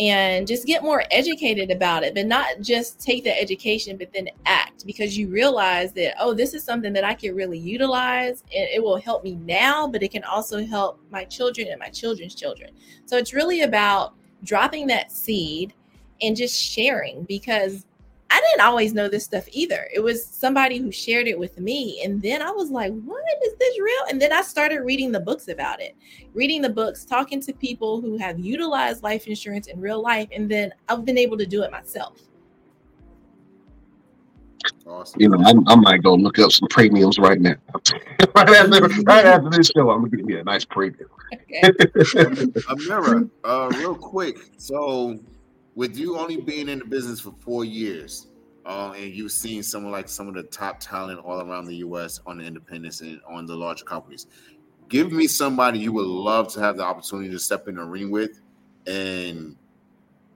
and 0.00 0.46
just 0.46 0.66
get 0.66 0.82
more 0.82 1.04
educated 1.10 1.70
about 1.70 2.02
it, 2.02 2.14
but 2.14 2.26
not 2.26 2.62
just 2.62 2.98
take 2.98 3.22
the 3.22 3.38
education, 3.38 3.98
but 3.98 4.10
then 4.14 4.30
act 4.46 4.86
because 4.86 5.16
you 5.16 5.28
realize 5.28 5.92
that, 5.92 6.14
oh, 6.18 6.32
this 6.32 6.54
is 6.54 6.64
something 6.64 6.94
that 6.94 7.04
I 7.04 7.12
can 7.12 7.34
really 7.34 7.58
utilize 7.58 8.42
and 8.44 8.66
it 8.72 8.82
will 8.82 8.96
help 8.96 9.22
me 9.22 9.34
now, 9.34 9.86
but 9.86 10.02
it 10.02 10.10
can 10.10 10.24
also 10.24 10.64
help 10.64 10.98
my 11.10 11.24
children 11.24 11.68
and 11.68 11.78
my 11.78 11.90
children's 11.90 12.34
children. 12.34 12.70
So 13.04 13.18
it's 13.18 13.34
really 13.34 13.60
about 13.60 14.14
dropping 14.42 14.86
that 14.86 15.12
seed 15.12 15.74
and 16.22 16.34
just 16.34 16.58
sharing 16.58 17.24
because 17.24 17.84
I 18.30 18.40
didn't 18.40 18.66
always 18.66 18.94
know 18.94 19.08
this 19.08 19.24
stuff 19.24 19.44
either. 19.50 19.88
It 19.92 20.00
was 20.00 20.24
somebody 20.24 20.78
who 20.78 20.92
shared 20.92 21.26
it 21.26 21.38
with 21.38 21.58
me. 21.58 22.00
And 22.04 22.22
then 22.22 22.42
I 22.42 22.50
was 22.50 22.70
like, 22.70 22.92
what 23.02 23.22
is 23.44 23.54
this 23.58 23.80
real? 23.80 24.04
And 24.08 24.22
then 24.22 24.32
I 24.32 24.42
started 24.42 24.82
reading 24.82 25.10
the 25.10 25.18
books 25.18 25.48
about 25.48 25.80
it, 25.80 25.96
reading 26.32 26.62
the 26.62 26.68
books, 26.70 27.04
talking 27.04 27.40
to 27.42 27.52
people 27.52 28.00
who 28.00 28.16
have 28.18 28.38
utilized 28.38 29.02
life 29.02 29.26
insurance 29.26 29.66
in 29.66 29.80
real 29.80 30.00
life. 30.00 30.28
And 30.32 30.48
then 30.48 30.72
I've 30.88 31.04
been 31.04 31.18
able 31.18 31.38
to 31.38 31.46
do 31.46 31.62
it 31.62 31.72
myself. 31.72 32.18
Awesome. 34.86 35.20
you 35.20 35.28
know, 35.28 35.38
I, 35.44 35.72
I 35.72 35.74
might 35.76 36.02
go 36.02 36.14
look 36.14 36.38
up 36.38 36.52
some 36.52 36.68
premiums 36.68 37.18
right 37.18 37.40
now. 37.40 37.54
right 38.34 38.48
after 38.48 39.02
right 39.04 39.24
after 39.24 39.50
this 39.50 39.70
show, 39.74 39.90
I'm 39.90 40.02
gonna 40.02 40.16
give 40.16 40.26
me 40.26 40.34
a 40.36 40.44
nice 40.44 40.64
premium. 40.64 41.08
Okay. 41.32 41.60
Ameera, 41.62 43.30
uh, 43.44 43.70
real 43.76 43.94
quick. 43.94 44.36
So, 44.58 45.18
with 45.74 45.96
you 45.96 46.18
only 46.18 46.36
being 46.36 46.68
in 46.68 46.80
the 46.80 46.84
business 46.84 47.20
for 47.20 47.32
four 47.40 47.64
years, 47.64 48.28
uh, 48.66 48.92
and 48.96 49.14
you've 49.14 49.32
seen 49.32 49.62
someone 49.62 49.92
like 49.92 50.08
some 50.08 50.28
of 50.28 50.34
the 50.34 50.42
top 50.44 50.80
talent 50.80 51.20
all 51.20 51.40
around 51.40 51.66
the 51.66 51.76
U.S. 51.76 52.20
on 52.26 52.38
the 52.38 52.44
independents 52.44 53.00
and 53.00 53.20
on 53.28 53.46
the 53.46 53.54
larger 53.54 53.84
companies, 53.84 54.26
give 54.88 55.12
me 55.12 55.26
somebody 55.26 55.78
you 55.78 55.92
would 55.92 56.06
love 56.06 56.52
to 56.54 56.60
have 56.60 56.76
the 56.76 56.82
opportunity 56.82 57.30
to 57.30 57.38
step 57.38 57.68
in 57.68 57.76
the 57.76 57.84
ring 57.84 58.10
with, 58.10 58.40
and 58.86 59.56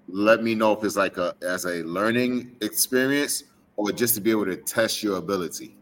let 0.08 0.42
me 0.42 0.54
know 0.54 0.72
if 0.72 0.84
it's 0.84 0.96
like 0.96 1.16
a 1.16 1.34
as 1.42 1.64
a 1.64 1.82
learning 1.82 2.56
experience 2.60 3.44
or 3.76 3.90
just 3.90 4.14
to 4.14 4.20
be 4.20 4.30
able 4.30 4.44
to 4.44 4.56
test 4.56 5.02
your 5.02 5.16
ability. 5.16 5.76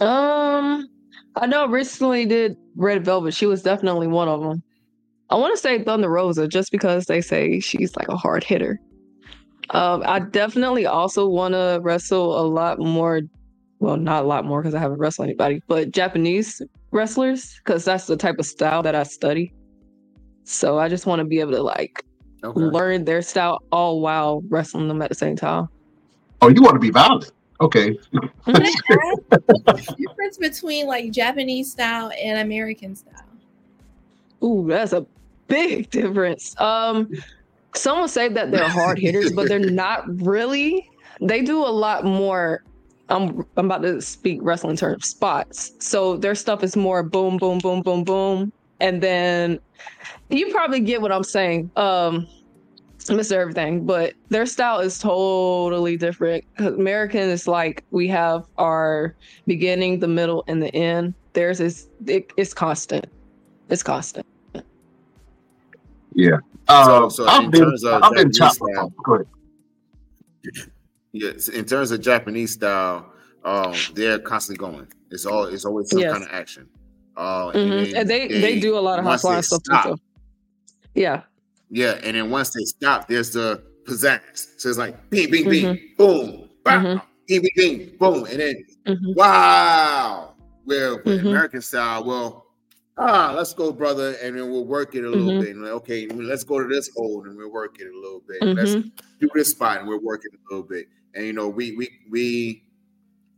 Um, 0.00 0.88
I 1.36 1.46
know 1.46 1.66
recently 1.66 2.26
did 2.26 2.56
Red 2.76 3.04
Velvet. 3.04 3.34
She 3.34 3.46
was 3.46 3.62
definitely 3.62 4.06
one 4.06 4.28
of 4.28 4.40
them. 4.40 4.62
I 5.34 5.36
want 5.36 5.52
to 5.52 5.60
say 5.60 5.82
Thunder 5.82 6.08
Rosa 6.08 6.46
just 6.46 6.70
because 6.70 7.06
they 7.06 7.20
say 7.20 7.58
she's 7.58 7.96
like 7.96 8.08
a 8.08 8.16
hard 8.16 8.44
hitter. 8.44 8.78
Um, 9.70 10.04
I 10.06 10.20
definitely 10.20 10.86
also 10.86 11.26
want 11.28 11.54
to 11.54 11.80
wrestle 11.82 12.38
a 12.40 12.46
lot 12.46 12.78
more. 12.78 13.20
Well, 13.80 13.96
not 13.96 14.22
a 14.22 14.28
lot 14.28 14.44
more 14.44 14.62
because 14.62 14.76
I 14.76 14.78
haven't 14.78 14.98
wrestled 14.98 15.26
anybody, 15.26 15.60
but 15.66 15.90
Japanese 15.90 16.62
wrestlers 16.92 17.52
because 17.64 17.84
that's 17.84 18.06
the 18.06 18.16
type 18.16 18.36
of 18.38 18.46
style 18.46 18.84
that 18.84 18.94
I 18.94 19.02
study. 19.02 19.52
So 20.44 20.78
I 20.78 20.88
just 20.88 21.04
want 21.04 21.18
to 21.18 21.24
be 21.24 21.40
able 21.40 21.52
to 21.52 21.62
like 21.62 22.04
Okay. 22.44 22.60
learn 22.60 23.04
their 23.04 23.20
style 23.20 23.58
all 23.72 24.00
while 24.00 24.40
wrestling 24.50 24.86
them 24.86 25.02
at 25.02 25.08
the 25.08 25.16
same 25.16 25.34
time. 25.34 25.66
Oh, 26.42 26.48
you 26.48 26.62
want 26.62 26.74
to 26.74 26.80
be 26.80 26.90
violent? 26.90 27.32
Okay. 27.60 27.98
Can 28.46 28.62
I 28.62 28.68
ask 28.68 28.76
the 29.30 29.96
difference 29.98 30.38
between 30.38 30.86
like 30.86 31.10
Japanese 31.10 31.72
style 31.72 32.12
and 32.22 32.38
American 32.38 32.94
style? 32.94 33.24
Ooh, 34.44 34.66
that's 34.68 34.92
a 34.92 35.06
big 35.48 35.90
difference. 35.90 36.58
Um, 36.60 37.08
some 37.74 37.98
will 38.00 38.08
say 38.08 38.28
that 38.28 38.50
they're 38.50 38.68
hard 38.68 38.98
hitters, 38.98 39.32
but 39.32 39.48
they're 39.48 39.58
not 39.58 40.04
really. 40.22 40.88
They 41.20 41.42
do 41.42 41.58
a 41.58 41.68
lot 41.68 42.04
more. 42.04 42.62
I'm 43.08 43.44
I'm 43.56 43.66
about 43.66 43.82
to 43.82 44.00
speak 44.00 44.38
wrestling 44.42 44.76
terms, 44.76 45.08
spots. 45.08 45.72
So 45.80 46.16
their 46.16 46.34
stuff 46.34 46.62
is 46.62 46.76
more 46.76 47.02
boom, 47.02 47.36
boom, 47.36 47.58
boom, 47.58 47.82
boom, 47.82 48.04
boom, 48.04 48.52
and 48.80 49.02
then 49.02 49.58
you 50.30 50.50
probably 50.52 50.80
get 50.80 51.02
what 51.02 51.12
I'm 51.12 51.24
saying. 51.24 51.70
Um, 51.76 52.26
Mr. 53.08 53.32
Everything, 53.32 53.84
but 53.84 54.14
their 54.30 54.46
style 54.46 54.80
is 54.80 54.98
totally 54.98 55.96
different. 55.96 56.42
American 56.58 57.28
is 57.28 57.46
like 57.46 57.84
we 57.90 58.08
have 58.08 58.44
our 58.56 59.14
beginning, 59.46 59.98
the 59.98 60.08
middle, 60.08 60.42
and 60.48 60.62
the 60.62 60.74
end. 60.74 61.14
Theirs 61.34 61.60
is 61.60 61.86
it, 62.06 62.32
it's 62.38 62.54
constant. 62.54 63.04
It's 63.68 63.82
constant. 63.82 64.26
Yeah. 66.14 66.36
Uh, 66.68 67.08
so 67.10 67.26
I've 67.26 67.44
in 67.44 67.50
been 67.50 67.60
terms 67.62 67.84
of 67.84 68.02
I've 68.02 68.12
been 68.14 68.32
Japanese 68.32 68.56
style- 68.74 68.92
Go 69.04 69.14
ahead. 69.14 69.26
Yes, 71.12 71.48
in 71.48 71.64
terms 71.64 71.90
of 71.90 72.00
Japanese 72.00 72.52
style, 72.54 73.12
um, 73.44 73.74
they're 73.94 74.18
constantly 74.18 74.58
going. 74.66 74.86
It's 75.10 75.26
all 75.26 75.44
it's 75.44 75.64
always 75.64 75.90
some 75.90 76.00
Yes. 76.00 76.12
kind 76.12 76.24
of 76.24 76.30
action. 76.32 76.68
Uh, 77.16 77.52
Mhm. 77.52 77.94
And 77.94 78.10
they 78.10 78.26
they 78.28 78.58
do 78.60 78.76
a 78.76 78.80
lot 78.80 78.98
of 78.98 79.04
high 79.04 79.12
once 79.12 79.20
flying 79.22 79.42
stuff 79.42 79.62
too. 79.62 79.72
stop- 79.80 80.00
Yeah. 80.94 81.22
Yeah, 81.70 81.98
and 82.02 82.16
then 82.16 82.30
once 82.30 82.50
they 82.50 82.64
stop, 82.64 83.08
there's 83.08 83.30
the 83.30 83.62
pizzazz. 83.84 84.46
So 84.58 84.68
it's 84.68 84.78
like 84.78 85.08
bing, 85.10 85.30
bing, 85.30 85.48
bing, 85.48 85.64
Mm-hmm. 85.64 85.96
boom, 85.96 86.48
bam, 86.64 86.84
Mhm. 86.84 87.02
bing, 87.28 87.42
bing, 87.42 87.50
bing, 87.56 87.96
boom, 87.98 88.24
and 88.26 88.40
then 88.40 88.64
Mhm. 88.86 89.14
wow. 89.14 90.34
Well, 90.66 91.00
with 91.04 91.20
Mhm. 91.22 91.28
American 91.28 91.60
style, 91.62 92.04
well, 92.04 92.43
ah, 92.98 93.32
let's 93.36 93.54
go, 93.54 93.72
brother, 93.72 94.16
and 94.22 94.36
then 94.38 94.50
we'll 94.50 94.66
work 94.66 94.94
it 94.94 95.04
a 95.04 95.08
little 95.08 95.32
Mhm. 95.32 95.40
bit. 95.40 95.56
Like, 95.56 95.72
okay, 95.72 96.06
let's 96.08 96.44
go 96.44 96.60
to 96.60 96.68
this 96.68 96.90
hold 96.96 97.26
and 97.26 97.36
we'll 97.36 97.50
work 97.52 97.80
it 97.80 97.86
a 97.86 97.96
little 97.98 98.22
bit. 98.26 98.42
Let's 98.56 98.74
Mhm. 98.76 98.90
do 99.20 99.28
this 99.34 99.50
spot 99.50 99.80
and 99.80 99.88
we're 99.88 99.98
working 100.00 100.30
a 100.34 100.52
little 100.54 100.66
bit. 100.68 100.86
And 101.14 101.26
you 101.26 101.32
know, 101.32 101.48
we 101.48 101.72
we 101.76 101.88
we 102.10 102.64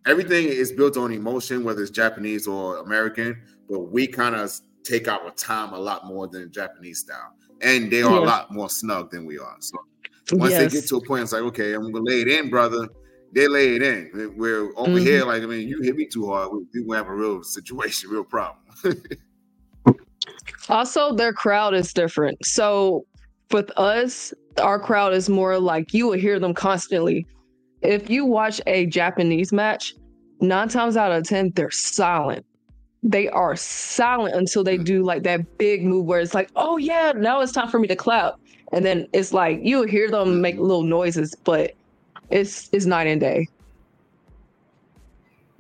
everything 0.07 0.47
is 0.47 0.73
built 0.73 0.97
on 0.97 1.13
emotion, 1.13 1.65
whether 1.65 1.83
it's 1.83 1.91
Japanese 1.91 2.47
or 2.47 2.79
American, 2.79 3.43
but 3.69 3.81
we 3.81 4.07
kind 4.07 4.35
of 4.35 4.53
take 4.85 5.09
our 5.09 5.31
time 5.33 5.73
a 5.73 5.79
lot 5.79 6.07
more 6.07 6.29
than 6.29 6.51
Japanese 6.53 7.01
style. 7.01 7.33
And 7.61 7.91
they 7.91 8.03
are 8.03 8.19
a 8.19 8.21
lot 8.25 8.53
more 8.53 8.71
snug 8.71 9.11
than 9.11 9.27
we 9.27 9.39
are. 9.39 9.57
So 9.61 9.79
once 10.33 10.55
they 10.57 10.69
get 10.69 10.87
to 10.89 10.97
a 10.97 11.01
point, 11.05 11.23
it's 11.25 11.33
like, 11.33 11.43
okay, 11.43 11.73
I'm 11.73 11.91
gonna 11.91 12.05
lay 12.05 12.21
it 12.21 12.29
in, 12.29 12.51
brother. 12.51 12.89
They 13.33 13.49
lay 13.49 13.75
it 13.75 13.83
in. 13.83 14.35
We're 14.37 14.71
over 14.77 14.99
Mhm. 14.99 15.01
here, 15.01 15.25
like 15.25 15.43
I 15.43 15.47
mean, 15.47 15.69
you 15.69 15.81
hit 15.83 15.97
me 15.97 16.07
too 16.07 16.27
hard, 16.27 16.53
we, 16.53 16.83
we 16.83 16.97
have 16.97 17.09
a 17.09 17.15
real 17.15 17.43
situation, 17.43 18.11
real 18.11 18.25
problem. 18.25 18.65
Also, 20.69 21.15
their 21.15 21.33
crowd 21.33 21.75
is 21.75 21.93
different. 21.93 22.45
So 22.45 23.05
with 23.51 23.71
us, 23.77 24.35
our 24.59 24.79
crowd 24.79 25.13
is 25.13 25.29
more 25.29 25.59
like 25.59 25.95
you 25.95 26.07
will 26.07 26.19
hear 26.19 26.39
them 26.39 26.55
constantly. 26.55 27.27
If 27.83 28.11
you 28.11 28.25
watch 28.25 28.61
a 28.67 28.87
Japanese 28.87 29.53
match, 29.53 29.95
nine 30.41 30.69
times 30.69 30.97
out 30.97 31.13
of 31.13 31.25
ten, 31.25 31.53
they're 31.55 31.71
silent. 31.71 32.45
They 33.03 33.29
are 33.29 33.55
silent 33.55 34.35
until 34.35 34.65
they 34.65 34.79
do 34.79 35.05
like 35.05 35.23
that 35.23 35.59
big 35.59 35.85
move 35.85 36.07
where 36.07 36.21
it's 36.21 36.35
like, 36.35 36.51
oh 36.57 36.77
yeah, 36.77 37.13
now 37.15 37.41
it's 37.41 37.53
time 37.53 37.69
for 37.69 37.79
me 37.79 37.87
to 37.89 37.97
clap. 37.97 38.35
And 38.73 38.85
then 38.85 39.07
it's 39.13 39.33
like 39.33 39.61
you'll 39.63 39.87
hear 39.87 40.11
them 40.11 40.41
make 40.41 40.57
little 40.57 40.83
noises, 40.83 41.35
but 41.45 41.75
it's 42.31 42.69
it's 42.73 42.87
night 42.87 43.07
and 43.07 43.21
day. 43.21 43.47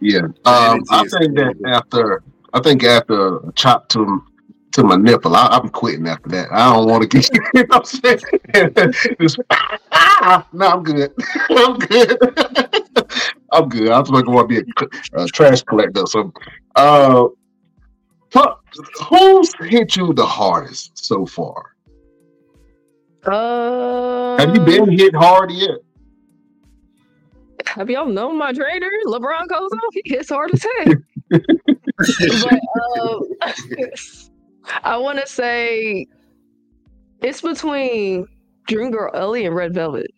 Yeah. 0.01 0.27
Um, 0.45 0.83
I 0.91 1.07
think 1.09 1.37
that 1.37 1.55
after 1.67 2.23
I 2.53 2.61
think 2.61 2.83
after 2.83 3.37
a 3.37 3.53
chop 3.53 3.89
to 3.91 4.25
to 4.73 4.85
my 4.85 4.97
nipple, 4.97 5.35
I, 5.35 5.47
I'm 5.47 5.69
quitting 5.69 6.07
after 6.07 6.29
that. 6.31 6.53
I 6.53 6.73
don't 6.73 6.89
want 6.89 7.03
to 7.03 7.09
get 7.09 7.29
you 7.55 7.61
know 7.63 7.79
what 7.79 8.03
I'm 8.05 8.93
saying. 8.93 9.17
Just, 9.21 9.39
ah, 9.51 10.47
no, 10.53 10.67
I'm 10.67 10.83
good. 10.83 11.13
I'm 11.51 11.79
good. 11.79 12.19
I'm 13.53 13.69
good. 13.69 13.89
I 13.91 13.99
was 14.01 14.11
going 14.11 14.25
to 14.25 14.45
be 14.47 14.59
a, 14.59 15.23
a 15.23 15.27
trash 15.29 15.63
collector 15.63 16.03
or 16.03 16.07
something. 16.07 16.43
Uh, 16.75 17.29
who's 19.09 19.53
hit 19.61 19.97
you 19.97 20.13
the 20.13 20.27
hardest 20.27 21.05
so 21.05 21.25
far? 21.25 21.77
Uh, 23.25 24.39
Have 24.39 24.55
you 24.55 24.61
been 24.61 24.91
hit 24.91 25.15
hard 25.15 25.51
yet? 25.51 25.79
Have 27.67 27.91
y'all 27.91 28.07
known 28.07 28.39
my 28.39 28.53
trainer, 28.53 28.91
LeBron 29.07 29.49
goes 29.49 29.71
off? 29.73 29.95
He 29.95 30.03
hits 30.05 30.29
hard 30.31 30.51
as 30.53 30.63
heck. 30.63 30.99
but 31.31 32.61
um, 33.01 33.23
I 34.83 34.97
want 34.97 35.19
to 35.19 35.27
say 35.27 36.07
it's 37.23 37.41
between 37.41 38.27
Dream 38.67 38.91
Girl 38.91 39.11
Ellie 39.15 39.47
and 39.47 39.55
Red 39.55 39.75
Velvet. 39.75 40.11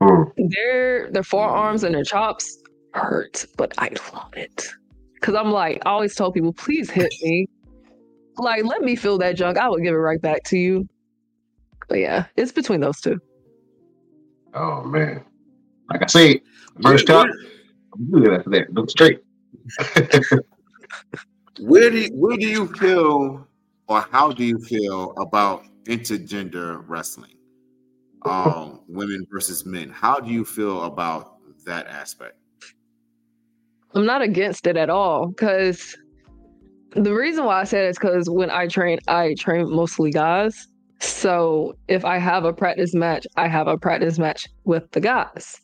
Hmm. 0.00 0.22
Their 0.36 1.10
their 1.10 1.22
forearms 1.22 1.82
and 1.82 1.94
their 1.94 2.04
chops 2.04 2.62
hurt, 2.92 3.44
but 3.56 3.72
I 3.78 3.90
love 4.12 4.34
it. 4.36 4.66
Cause 5.22 5.34
I'm 5.34 5.50
like, 5.50 5.82
I 5.86 5.90
always 5.90 6.14
tell 6.14 6.30
people, 6.30 6.52
please 6.52 6.90
hit 6.90 7.12
me. 7.22 7.48
Like, 8.36 8.64
let 8.64 8.82
me 8.82 8.96
feel 8.96 9.16
that 9.18 9.34
junk. 9.36 9.56
I 9.56 9.68
will 9.68 9.78
give 9.78 9.94
it 9.94 9.98
right 9.98 10.20
back 10.20 10.44
to 10.44 10.58
you. 10.58 10.86
But 11.88 11.98
yeah, 12.00 12.26
it's 12.36 12.52
between 12.52 12.80
those 12.80 13.00
two. 13.00 13.18
Oh 14.54 14.82
man. 14.84 15.24
Like 15.90 16.02
I 16.02 16.06
said, 16.06 16.40
first 16.82 17.06
time, 17.06 17.30
I'm 17.94 18.10
good 18.10 18.32
after 18.32 18.50
that. 18.50 18.72
Look 18.72 18.90
straight. 18.90 19.20
Where 21.60 21.90
do 21.90 21.98
you, 21.98 22.08
where 22.12 22.36
do 22.36 22.46
you 22.46 22.66
feel, 22.74 23.46
or 23.88 24.00
how 24.10 24.32
do 24.32 24.44
you 24.44 24.58
feel 24.58 25.12
about 25.18 25.64
intergender 25.84 26.82
wrestling? 26.86 27.32
Um, 28.24 28.80
women 28.88 29.24
versus 29.30 29.64
men. 29.64 29.88
How 29.88 30.18
do 30.18 30.30
you 30.30 30.44
feel 30.44 30.84
about 30.84 31.36
that 31.64 31.86
aspect? 31.86 32.36
I'm 33.94 34.04
not 34.04 34.20
against 34.20 34.66
it 34.66 34.76
at 34.76 34.90
all 34.90 35.28
because 35.28 35.96
the 36.90 37.14
reason 37.14 37.44
why 37.44 37.60
I 37.60 37.64
said 37.64 37.84
it 37.84 37.90
is 37.90 37.98
because 37.98 38.28
when 38.28 38.50
I 38.50 38.66
train, 38.66 38.98
I 39.08 39.34
train 39.38 39.70
mostly 39.70 40.10
guys. 40.10 40.66
So 41.00 41.76
if 41.88 42.04
I 42.04 42.18
have 42.18 42.44
a 42.44 42.52
practice 42.52 42.94
match, 42.94 43.26
I 43.36 43.48
have 43.48 43.68
a 43.68 43.76
practice 43.76 44.18
match 44.18 44.46
with 44.64 44.90
the 44.92 45.00
guys. 45.00 45.60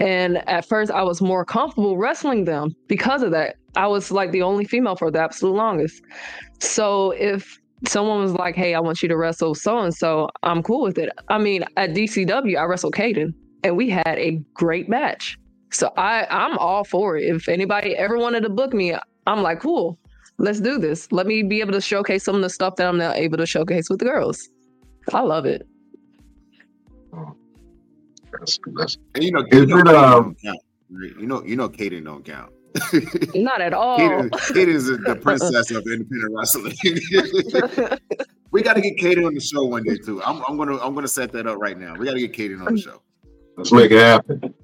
And 0.00 0.38
at 0.48 0.68
first, 0.68 0.90
I 0.90 1.02
was 1.02 1.20
more 1.20 1.44
comfortable 1.44 1.96
wrestling 1.96 2.44
them 2.44 2.74
because 2.88 3.22
of 3.22 3.30
that. 3.30 3.56
I 3.76 3.86
was 3.86 4.10
like 4.10 4.30
the 4.32 4.42
only 4.42 4.64
female 4.64 4.96
for 4.96 5.10
the 5.10 5.20
absolute 5.20 5.54
longest. 5.54 6.02
So 6.60 7.12
if 7.12 7.58
someone 7.86 8.20
was 8.20 8.32
like, 8.32 8.54
"Hey, 8.54 8.74
I 8.74 8.80
want 8.80 9.02
you 9.02 9.08
to 9.08 9.16
wrestle 9.16 9.54
so 9.54 9.78
and 9.78 9.94
so," 9.94 10.28
I'm 10.42 10.62
cool 10.62 10.82
with 10.82 10.98
it. 10.98 11.10
I 11.28 11.38
mean, 11.38 11.64
at 11.76 11.94
DCW, 11.94 12.58
I 12.58 12.64
wrestled 12.64 12.94
Caden, 12.94 13.34
and 13.62 13.76
we 13.76 13.90
had 13.90 14.18
a 14.18 14.40
great 14.54 14.88
match. 14.88 15.38
So 15.70 15.92
I 15.96 16.26
I'm 16.30 16.56
all 16.58 16.84
for 16.84 17.16
it. 17.16 17.24
If 17.24 17.48
anybody 17.48 17.96
ever 17.96 18.18
wanted 18.18 18.42
to 18.42 18.50
book 18.50 18.72
me, 18.72 18.94
I'm 19.26 19.42
like, 19.42 19.60
cool, 19.60 19.98
let's 20.38 20.60
do 20.60 20.78
this. 20.78 21.10
Let 21.12 21.26
me 21.26 21.42
be 21.42 21.60
able 21.60 21.72
to 21.72 21.80
showcase 21.80 22.24
some 22.24 22.36
of 22.36 22.42
the 22.42 22.50
stuff 22.50 22.76
that 22.76 22.86
I'm 22.86 22.98
not 22.98 23.16
able 23.16 23.38
to 23.38 23.46
showcase 23.46 23.90
with 23.90 23.98
the 23.98 24.04
girls. 24.04 24.48
I 25.12 25.20
love 25.20 25.46
it. 25.46 25.66
That's, 28.32 28.58
that's, 28.74 28.98
And 29.14 29.22
you 29.22 29.32
know, 29.32 29.44
Is 29.50 29.60
you 29.60 29.66
know, 29.66 29.78
it, 29.78 29.86
Kaden 29.86 29.94
um, 29.94 30.22
don't 30.24 30.42
count, 30.42 30.60
right? 30.90 31.20
you 31.20 31.26
know, 31.26 31.44
you 31.44 31.56
know, 31.56 31.68
Kaden 31.68 32.04
don't 32.04 32.24
count. 32.24 32.52
Not 33.34 33.60
at 33.60 33.72
all. 33.74 33.98
Kaden, 33.98 34.30
Kaden 34.30 34.68
is 34.68 34.86
the 34.86 35.16
princess 35.22 35.70
of 35.70 35.84
independent 35.86 36.32
wrestling. 36.34 36.74
we 38.50 38.62
got 38.62 38.74
to 38.74 38.80
get 38.80 38.96
Kaden 38.98 39.26
on 39.26 39.34
the 39.34 39.40
show 39.40 39.64
one 39.64 39.82
day 39.84 39.96
too. 39.96 40.22
I'm, 40.22 40.42
I'm 40.48 40.56
gonna 40.56 40.78
I'm 40.78 40.94
gonna 40.94 41.08
set 41.08 41.32
that 41.32 41.46
up 41.46 41.58
right 41.58 41.78
now. 41.78 41.94
We 41.94 42.04
got 42.06 42.14
to 42.14 42.26
get 42.26 42.32
Kaden 42.32 42.66
on 42.66 42.74
the 42.74 42.80
show. 42.80 43.00
let's 43.56 43.72
make 43.72 43.90
it 43.90 43.98
happen. 44.00 44.54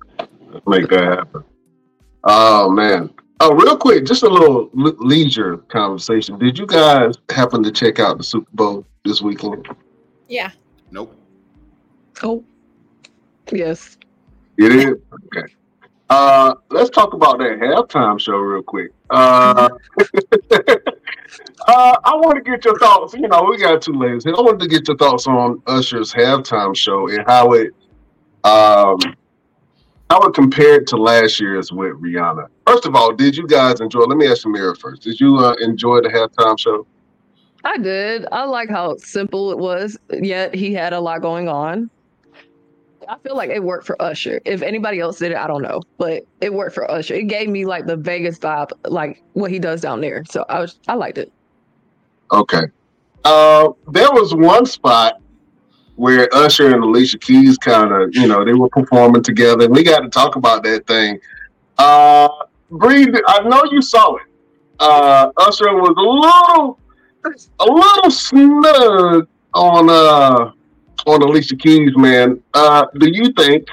Let's 0.51 0.67
make 0.67 0.89
that 0.91 1.05
happen. 1.05 1.45
Oh 2.25 2.69
man. 2.71 3.11
Oh, 3.43 3.55
real 3.55 3.75
quick, 3.79 4.05
just 4.05 4.23
a 4.23 4.29
little 4.29 4.69
le- 4.75 4.95
leisure 4.99 5.57
conversation. 5.69 6.39
Did 6.39 6.59
you 6.59 6.67
guys 6.67 7.15
happen 7.31 7.63
to 7.63 7.71
check 7.73 7.99
out 7.99 8.19
the 8.19 8.25
Super 8.25 8.51
Bowl 8.53 8.85
this 9.07 9.23
weekend? 9.23 9.67
Yeah. 10.29 10.51
Nope. 10.91 11.17
oh, 12.23 12.45
yes. 13.51 13.97
You 14.59 14.69
did? 14.69 14.89
Okay. 15.35 15.55
Uh, 16.11 16.55
let's 16.71 16.91
talk 16.91 17.15
about 17.15 17.39
that 17.39 17.61
halftime 17.61 18.19
show 18.21 18.37
real 18.37 18.65
quick. 18.65 18.91
Uh, 19.11 19.69
uh, 20.51 20.77
I 21.69 22.15
want 22.17 22.35
to 22.35 22.43
get 22.43 22.65
your 22.65 22.77
thoughts. 22.81 23.15
You 23.15 23.29
know, 23.29 23.45
we 23.45 23.59
got 23.59 23.81
two 23.81 23.93
here. 23.93 24.19
I 24.27 24.41
wanted 24.41 24.59
to 24.59 24.67
get 24.67 24.89
your 24.89 24.97
thoughts 24.97 25.29
on 25.29 25.63
Usher's 25.69 26.13
halftime 26.13 26.77
show 26.77 27.09
and 27.09 27.25
how 27.29 27.53
it, 27.53 27.71
um, 28.43 28.99
how 30.11 30.21
it 30.23 30.35
compared 30.35 30.89
to 30.89 30.97
last 30.97 31.39
year's 31.39 31.71
with 31.71 31.93
Rihanna. 31.93 32.49
First 32.67 32.87
of 32.87 32.97
all, 32.97 33.13
did 33.15 33.37
you 33.37 33.47
guys 33.47 33.81
enjoy? 33.81 34.01
Let 34.01 34.19
me 34.19 34.27
ask 34.27 34.45
Samira 34.45 34.77
first. 34.77 35.03
Did 35.03 35.21
you 35.21 35.39
uh, 35.39 35.55
enjoy 35.61 36.01
the 36.01 36.09
halftime 36.09 36.59
show? 36.59 36.89
I 37.63 37.79
did. 37.79 38.27
I 38.33 38.45
like 38.45 38.69
how 38.69 38.97
simple 38.97 39.53
it 39.53 39.59
was, 39.59 39.97
yet 40.11 40.57
he 40.57 40.75
had 40.75 40.93
a 40.93 40.99
lot 40.99 41.23
going 41.23 41.49
on. 41.49 41.89
I 43.09 43.17
feel 43.19 43.37
like 43.37 43.51
it 43.51 43.63
worked 43.63 43.87
for 43.87 44.01
Usher. 44.01 44.41
If 44.45 44.63
anybody 44.63 45.01
else 45.01 45.19
did 45.19 45.33
it, 45.33 45.39
I 45.39 45.47
don't 45.47 45.63
know, 45.63 45.83
but 45.99 46.25
it 46.41 46.53
worked 46.53 46.75
for 46.75 46.91
Usher. 46.91 47.15
It 47.15 47.29
gave 47.29 47.49
me 47.49 47.65
like 47.65 47.87
the 47.87 47.97
Vegas 47.97 48.39
vibe, 48.39 48.71
like 48.85 49.23
what 49.33 49.51
he 49.51 49.59
does 49.59 49.81
down 49.81 50.01
there. 50.01 50.25
So 50.29 50.45
I 50.49 50.61
was, 50.61 50.79
I 50.89 50.95
liked 50.95 51.19
it. 51.19 51.33
Okay. 52.33 52.65
Uh, 53.25 53.71
there 53.89 54.11
was 54.13 54.35
one 54.35 54.67
spot 54.67 55.21
where 55.97 56.29
Usher 56.33 56.75
and 56.75 56.83
Alicia 56.83 57.19
Keys 57.19 57.59
kind 57.59 57.93
of, 57.93 58.15
you 58.15 58.27
know, 58.27 58.45
they 58.45 58.55
were 58.55 58.69
performing 58.69 59.23
together. 59.23 59.65
And 59.65 59.75
we 59.75 59.83
got 59.83 60.01
to 60.01 60.09
talk 60.09 60.37
about 60.37 60.63
that 60.65 60.87
thing. 60.87 61.19
Uh, 61.79 62.29
Bree, 62.71 63.13
I 63.27 63.43
know 63.43 63.63
you 63.71 63.83
saw 63.83 64.17
it. 64.17 64.23
Uh, 64.79 65.31
Usher 65.37 65.75
was 65.75 65.95
a 65.97 66.01
little, 66.01 66.79
a 67.59 67.65
little 67.65 68.11
snug 68.11 69.29
on 69.53 69.91
uh 69.91 70.53
on 71.07 71.23
Alicia 71.23 71.57
Keys, 71.57 71.97
man. 71.97 72.43
Uh, 72.55 72.87
do 72.99 73.11
you 73.11 73.33
think? 73.33 73.69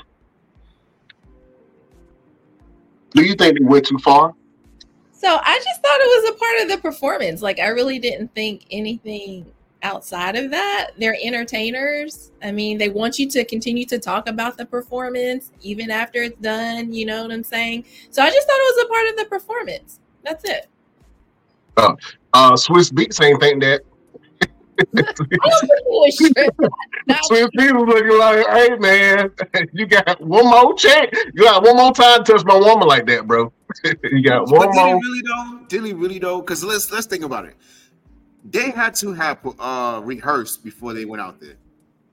Do 3.12 3.24
you 3.24 3.36
think 3.36 3.60
they 3.60 3.66
went 3.66 3.86
too 3.86 3.98
far? 4.00 4.34
So 5.12 5.28
I 5.28 5.60
just 5.64 5.82
thought 5.82 6.00
it 6.00 6.22
was 6.22 6.30
a 6.30 6.40
part 6.40 6.62
of 6.62 6.70
the 6.70 6.78
performance. 6.78 7.42
Like 7.42 7.60
I 7.60 7.68
really 7.68 8.00
didn't 8.00 8.34
think 8.36 8.66
anything 8.70 9.52
outside 9.82 10.36
of 10.36 10.52
that. 10.52 10.92
They're 10.98 11.18
entertainers. 11.22 12.32
I 12.44 12.52
mean, 12.52 12.78
they 12.78 12.90
want 12.90 13.18
you 13.18 13.28
to 13.30 13.44
continue 13.46 13.86
to 13.86 14.00
talk 14.00 14.28
about 14.28 14.58
the 14.58 14.66
performance 14.66 15.52
even 15.62 15.90
after 15.90 16.24
it's 16.24 16.40
done. 16.40 16.94
You 16.94 17.06
know 17.06 17.24
what 17.24 17.32
I'm 17.32 17.44
saying? 17.44 17.86
So 18.12 18.22
I 18.22 18.30
just 18.30 18.48
thought 18.48 18.58
it 18.58 18.76
was 18.76 18.86
a 18.86 18.88
part 18.88 19.10
of 19.10 19.18
the 19.18 19.26
performance. 19.26 20.00
That's 20.24 20.44
it. 20.50 20.68
Uh, 21.78 22.54
Swizz 22.54 22.92
Beatz 22.92 23.24
ain't 23.24 23.40
think 23.40 23.62
that. 23.64 23.82
I 24.80 24.84
don't 25.02 25.18
think 25.18 25.32
it 25.32 25.84
was 25.86 26.16
stripped. 26.16 26.36
That 27.08 27.22
was- 27.30 27.30
Swizz 27.30 27.50
Beatz 27.58 27.74
was 27.74 27.88
looking 27.88 28.18
like, 28.20 28.48
hey 28.50 28.76
man, 28.78 29.32
you 29.74 29.86
got 29.88 30.22
one 30.22 30.46
more 30.46 30.74
check. 30.76 31.12
You 31.34 31.44
got 31.44 31.64
one 31.64 31.76
more 31.78 31.94
time 31.94 32.24
to 32.24 32.32
touch 32.34 32.46
my 32.46 32.56
woman 32.58 32.88
like 32.88 33.06
that, 33.08 33.26
bro. 33.28 33.52
you 34.04 34.22
got 34.24 34.50
one 34.50 34.68
But 34.68 34.74
did 34.74 34.80
he 34.80 34.92
more. 34.94 35.00
really 35.02 35.22
though? 35.22 35.60
Did 35.68 35.86
he 35.86 35.94
really 35.94 36.20
though? 36.20 36.42
Because 36.42 36.64
let's 36.64 36.92
let's 36.92 37.08
think 37.08 37.24
about 37.24 37.46
it. 37.46 37.56
They 38.50 38.72
had 38.72 38.96
to 38.96 39.14
have 39.14 39.40
uh 39.60 40.02
rehearsed 40.04 40.64
before 40.64 40.94
they 40.94 41.06
went 41.06 41.22
out 41.22 41.40
there. 41.40 41.56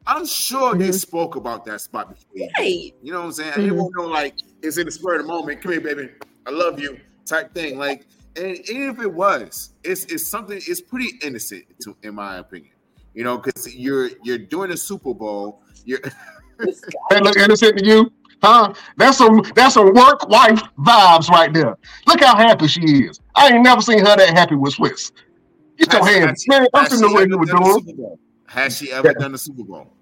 I'm 0.07 0.27
sure 0.27 0.75
they 0.75 0.89
Mhm. 0.91 0.95
spoke 1.01 1.37
about 1.37 1.65
that 1.65 1.81
spot 1.81 2.11
before. 2.11 2.49
right. 2.59 2.93
You 3.03 3.13
know 3.13 3.21
what 3.21 3.27
I'm 3.27 3.33
saying? 3.33 3.53
They 3.57 3.69
Mhm. 3.69 3.77
won't 3.77 3.93
know 3.97 4.07
like 4.07 4.35
it's 4.63 4.77
in 4.79 4.87
the 4.87 4.91
spur 4.93 5.17
of 5.17 5.23
the 5.23 5.29
moment. 5.29 5.63
Come 5.63 5.73
here, 5.73 5.81
baby. 5.81 6.11
I 6.47 6.51
love 6.51 6.79
you. 6.79 6.99
Type 7.25 7.55
thing. 7.55 7.79
Like, 7.79 8.07
and 8.37 8.71
even 8.71 8.91
if 8.91 9.01
it 9.01 9.13
was, 9.13 9.75
it's 9.83 10.05
it's 10.07 10.27
something. 10.27 10.61
It's 10.67 10.81
pretty 10.81 11.19
innocent, 11.23 11.65
to 11.83 11.97
in 12.03 12.15
my 12.15 12.39
opinion. 12.39 12.73
You 13.15 13.25
know, 13.25 13.39
because 13.39 13.75
you're 13.75 14.11
you're 14.23 14.39
doing 14.39 14.73
a 14.73 14.77
Super 14.77 15.15
Bowl. 15.15 15.63
You're 15.85 16.01
Hey, 17.11 17.21
look 17.21 17.37
innocent 17.37 17.79
to 17.79 17.85
you, 17.85 18.13
huh? 18.43 18.73
That's 18.97 19.19
some 19.19 19.43
that's 19.55 19.75
some 19.75 19.93
work 19.93 20.29
wife 20.29 20.63
vibes 20.79 21.29
right 21.29 21.53
there. 21.53 21.77
Look 22.07 22.21
how 22.21 22.37
happy 22.37 22.69
she 22.69 22.81
is. 22.81 23.21
I 23.35 23.49
ain't 23.49 23.65
never 23.65 23.81
seen 23.81 23.99
her 23.99 24.17
that 24.17 24.31
happy 24.31 24.55
with 24.55 24.77
Swizz. 24.77 25.11
Get 25.79 25.93
your 25.93 26.07
hands, 26.07 26.45
man. 26.47 26.67
I'm 26.73 26.85
has 26.85 26.93
in 26.93 26.99
she 26.99 27.09
the 27.09 27.15
way 27.15 27.27
you 27.29 27.39
were 27.39 27.47
doing. 27.47 28.17
Has 28.47 28.77
she 28.77 28.93
ever 28.93 29.13
done 29.15 29.35
a 29.35 29.39
Super 29.39 29.65
Bowl? 29.65 29.93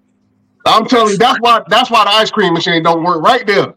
I'm 0.65 0.85
telling 0.85 1.13
you, 1.13 1.17
that's 1.17 1.39
why 1.39 1.61
that's 1.67 1.89
why 1.89 2.03
the 2.03 2.11
ice 2.11 2.31
cream 2.31 2.53
machine 2.53 2.83
don't 2.83 3.03
work 3.03 3.21
right 3.21 3.45
there. 3.45 3.73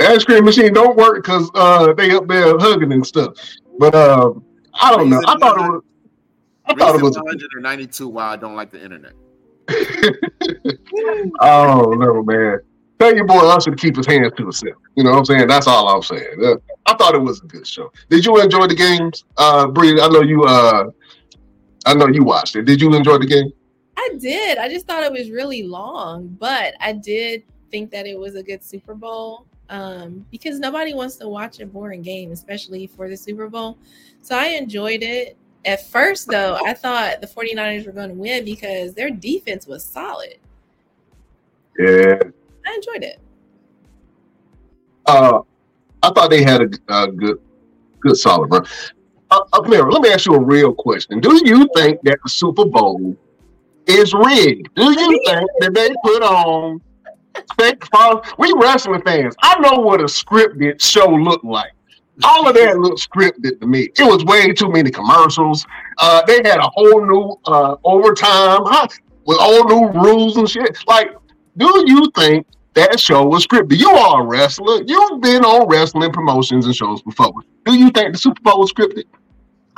Ice 0.00 0.24
cream 0.24 0.44
machine 0.44 0.72
don't 0.72 0.96
work 0.96 1.16
because 1.24 1.50
uh, 1.54 1.92
they 1.94 2.10
up 2.12 2.26
there 2.28 2.58
hugging 2.58 2.92
and 2.92 3.06
stuff. 3.06 3.34
But 3.78 3.94
uh, 3.94 4.32
I 4.74 4.96
don't 4.96 5.10
know. 5.10 5.20
I 5.26 5.36
thought 5.38 5.58
it 5.58 5.62
was. 5.62 5.82
I 6.66 6.74
thought 6.74 6.94
it 6.96 7.02
was. 7.02 7.16
192 7.16 8.08
why 8.08 8.32
I 8.32 8.36
don't 8.36 8.56
like 8.56 8.70
the 8.70 8.82
internet. 8.82 9.12
Oh 11.40 11.94
no, 11.96 12.22
man! 12.22 12.60
Tell 13.00 13.14
your 13.14 13.24
boy 13.26 13.38
Usher 13.38 13.70
to 13.70 13.76
keep 13.76 13.96
his 13.96 14.06
hands 14.06 14.32
to 14.36 14.44
himself. 14.44 14.76
You 14.96 15.04
know 15.04 15.10
what 15.10 15.18
I'm 15.18 15.24
saying? 15.24 15.48
That's 15.48 15.66
all 15.66 15.88
I'm 15.88 16.02
saying. 16.02 16.38
Uh, 16.42 16.54
I 16.86 16.94
thought 16.94 17.14
it 17.14 17.20
was 17.20 17.40
a 17.42 17.46
good 17.46 17.66
show. 17.66 17.90
Did 18.08 18.24
you 18.24 18.40
enjoy 18.40 18.66
the 18.66 18.74
games, 18.74 19.24
uh, 19.36 19.66
Bree? 19.66 20.00
I 20.00 20.08
know 20.08 20.22
you. 20.22 20.44
Uh, 20.44 20.90
I 21.86 21.94
know 21.94 22.06
you 22.06 22.24
watched 22.24 22.56
it. 22.56 22.62
Did 22.62 22.80
you 22.80 22.94
enjoy 22.94 23.18
the 23.18 23.26
game? 23.26 23.52
I 23.96 24.16
did. 24.18 24.58
I 24.58 24.68
just 24.68 24.86
thought 24.86 25.02
it 25.02 25.12
was 25.12 25.30
really 25.30 25.62
long, 25.62 26.28
but 26.40 26.74
I 26.80 26.92
did 26.92 27.44
think 27.70 27.90
that 27.90 28.06
it 28.06 28.18
was 28.18 28.34
a 28.34 28.42
good 28.42 28.62
Super 28.62 28.94
Bowl 28.94 29.46
um, 29.68 30.24
because 30.30 30.58
nobody 30.58 30.94
wants 30.94 31.16
to 31.16 31.28
watch 31.28 31.60
a 31.60 31.66
boring 31.66 32.02
game, 32.02 32.32
especially 32.32 32.86
for 32.86 33.08
the 33.08 33.16
Super 33.16 33.48
Bowl. 33.48 33.78
So 34.22 34.36
I 34.36 34.46
enjoyed 34.48 35.02
it. 35.02 35.36
At 35.66 35.86
first, 35.88 36.28
though, 36.28 36.58
I 36.64 36.74
thought 36.74 37.20
the 37.22 37.26
49ers 37.26 37.86
were 37.86 37.92
going 37.92 38.10
to 38.10 38.14
win 38.14 38.44
because 38.44 38.92
their 38.92 39.10
defense 39.10 39.66
was 39.66 39.82
solid. 39.82 40.36
Yeah. 41.78 42.18
I 42.66 42.74
enjoyed 42.74 43.02
it. 43.02 43.18
Uh, 45.06 45.40
I 46.02 46.10
thought 46.10 46.28
they 46.30 46.42
had 46.42 46.60
a, 46.60 46.68
a 46.88 47.10
good, 47.10 47.40
good 48.00 48.16
solid 48.16 48.50
run. 48.50 48.66
Uh, 49.30 49.40
uh, 49.52 49.62
Mary, 49.62 49.90
let 49.90 50.02
me 50.02 50.10
ask 50.10 50.26
you 50.26 50.34
a 50.34 50.40
real 50.40 50.72
question. 50.74 51.20
Do 51.20 51.40
you 51.44 51.68
think 51.74 52.00
that 52.02 52.18
the 52.22 52.28
Super 52.28 52.66
Bowl 52.66 53.16
is 53.86 54.14
rigged? 54.14 54.74
Do 54.74 54.84
you 54.84 55.20
think 55.26 55.50
that 55.60 55.74
they 55.74 55.90
put 56.02 56.22
on 56.22 56.80
fake 57.58 57.84
fun? 57.86 58.20
We 58.38 58.52
wrestling 58.56 59.02
fans. 59.02 59.34
I 59.42 59.58
know 59.60 59.80
what 59.80 60.00
a 60.00 60.04
scripted 60.04 60.82
show 60.82 61.08
looked 61.08 61.44
like. 61.44 61.72
All 62.22 62.48
of 62.48 62.54
that 62.54 62.78
looked 62.78 63.00
scripted 63.00 63.60
to 63.60 63.66
me. 63.66 63.88
It 63.96 64.04
was 64.04 64.24
way 64.24 64.52
too 64.52 64.70
many 64.70 64.90
commercials. 64.90 65.66
Uh, 65.98 66.22
they 66.26 66.36
had 66.36 66.58
a 66.58 66.70
whole 66.74 67.04
new 67.04 67.36
uh, 67.44 67.76
overtime 67.82 68.60
huh, 68.64 68.86
with 69.26 69.38
all 69.40 69.64
new 69.64 70.00
rules 70.00 70.36
and 70.36 70.48
shit. 70.48 70.78
Like, 70.86 71.08
do 71.56 71.84
you 71.86 72.10
think 72.14 72.46
that 72.74 73.00
show 73.00 73.24
was 73.24 73.46
scripted? 73.46 73.78
You 73.78 73.90
are 73.90 74.22
a 74.22 74.24
wrestler. 74.24 74.82
You've 74.86 75.20
been 75.20 75.44
on 75.44 75.68
wrestling 75.68 76.12
promotions 76.12 76.66
and 76.66 76.74
shows 76.74 77.02
before. 77.02 77.32
Do 77.64 77.74
you 77.76 77.90
think 77.90 78.12
the 78.12 78.18
Super 78.18 78.40
Bowl 78.42 78.60
was 78.60 78.72
scripted? 78.72 79.04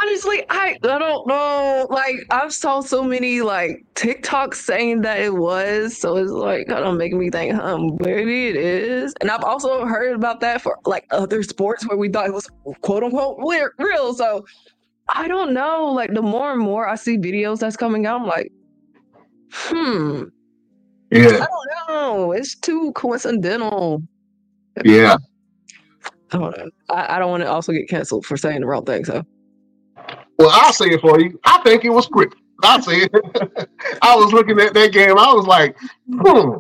Honestly, 0.03 0.45
I, 0.51 0.77
I 0.83 0.99
don't 0.99 1.27
know. 1.27 1.87
Like 1.89 2.17
I've 2.31 2.53
saw 2.53 2.81
so 2.81 3.03
many 3.03 3.41
like 3.41 3.83
TikToks 3.95 4.55
saying 4.57 5.01
that 5.03 5.21
it 5.21 5.35
was, 5.35 5.97
so 5.97 6.17
it's 6.17 6.31
like 6.31 6.67
kind 6.69 6.85
of 6.85 6.97
making 6.97 7.19
me 7.19 7.31
think, 7.31 7.55
um, 7.55 7.97
maybe 8.01 8.49
it 8.49 8.57
is. 8.57 9.15
And 9.21 9.31
I've 9.31 9.45
also 9.45 9.87
heard 9.87 10.15
about 10.15 10.41
that 10.41 10.61
for 10.61 10.79
like 10.85 11.07
other 11.11 11.43
sports 11.43 11.87
where 11.89 11.97
we 11.97 12.11
thought 12.11 12.27
it 12.27 12.35
was 12.35 12.49
quote 12.83 13.05
unquote 13.05 13.39
real. 13.39 13.71
real. 13.79 14.13
So 14.15 14.45
I 15.09 15.29
don't 15.29 15.55
know. 15.55 15.87
Like 15.93 16.13
the 16.13 16.23
more 16.23 16.53
and 16.53 16.61
more 16.61 16.87
I 16.87 16.97
see 16.97 17.17
videos 17.17 17.61
that's 17.61 17.77
coming 17.77 18.05
out, 18.07 18.21
I'm 18.21 18.27
like, 18.27 18.53
hmm, 19.51 20.25
Yeah. 21.11 21.27
I 21.27 21.47
don't 21.47 21.89
know. 21.89 22.33
It's 22.33 22.55
too 22.55 22.93
coincidental. 22.93 24.03
yeah. 24.85 25.17
I 26.33 26.39
don't 26.39 26.57
know. 26.57 26.71
I, 26.91 27.17
I 27.17 27.19
don't 27.19 27.31
want 27.31 27.45
to 27.45 27.51
also 27.51 27.73
get 27.73 27.89
canceled 27.89 28.27
for 28.27 28.37
saying 28.37 28.61
the 28.61 28.67
wrong 28.67 28.85
thing. 28.85 29.05
So 29.05 29.23
Well, 30.39 30.51
I'll 30.53 30.73
say 30.73 30.87
it 30.87 31.01
for 31.01 31.19
you. 31.21 31.39
I 31.45 31.59
think 31.63 31.85
it 31.85 31.91
was 31.91 32.07
scripted. 32.09 32.35
I'll 32.63 32.83
say 32.83 33.03
it. 33.03 33.11
I 34.03 34.17
was 34.17 34.33
looking 34.33 34.59
at 34.61 34.75
that 34.75 34.93
game. 34.93 35.19
I 35.19 35.33
was 35.33 35.47
like, 35.47 35.77
hmm, 36.11 36.59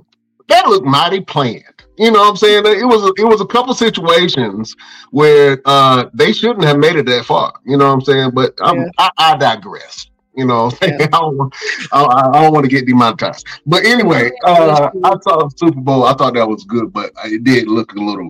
that 0.48 0.66
looked 0.66 0.86
mighty 0.86 1.20
planned. 1.20 1.62
You 1.98 2.10
know 2.10 2.20
what 2.20 2.30
I'm 2.30 2.36
saying? 2.36 2.64
It 2.66 2.84
was 2.86 3.02
a, 3.04 3.12
it 3.22 3.26
was 3.26 3.40
a 3.40 3.46
couple 3.46 3.72
situations 3.74 4.76
where 5.10 5.60
uh, 5.64 6.06
they 6.12 6.32
shouldn't 6.32 6.64
have 6.64 6.78
made 6.78 6.96
it 6.96 7.06
that 7.06 7.24
far. 7.24 7.54
You 7.64 7.78
know 7.78 7.86
what 7.86 7.94
I'm 7.94 8.00
saying? 8.02 8.30
But 8.34 8.54
I'm, 8.60 8.76
Yeah. 8.82 8.88
I, 8.98 9.10
I 9.18 9.36
digress. 9.38 10.06
You 10.34 10.44
know, 10.44 10.64
what 10.66 10.74
I'm 10.82 10.88
saying? 10.90 11.00
I 11.14 11.18
don't, 11.18 11.36
want- 11.38 11.54
I, 11.92 12.04
I 12.04 12.42
don't 12.42 12.52
want 12.52 12.64
to 12.64 12.70
get 12.70 12.86
demonetized. 12.86 13.46
But 13.64 13.86
anyway, 13.86 14.30
uh, 14.44 14.90
I 15.04 15.10
saw 15.22 15.48
the 15.48 15.52
Super 15.56 15.80
Bowl. 15.80 16.04
I 16.04 16.12
thought 16.12 16.34
that 16.34 16.46
was 16.46 16.64
good, 16.64 16.92
but 16.92 17.12
it 17.24 17.42
did 17.44 17.68
look 17.68 17.94
a 17.94 17.98
little, 17.98 18.28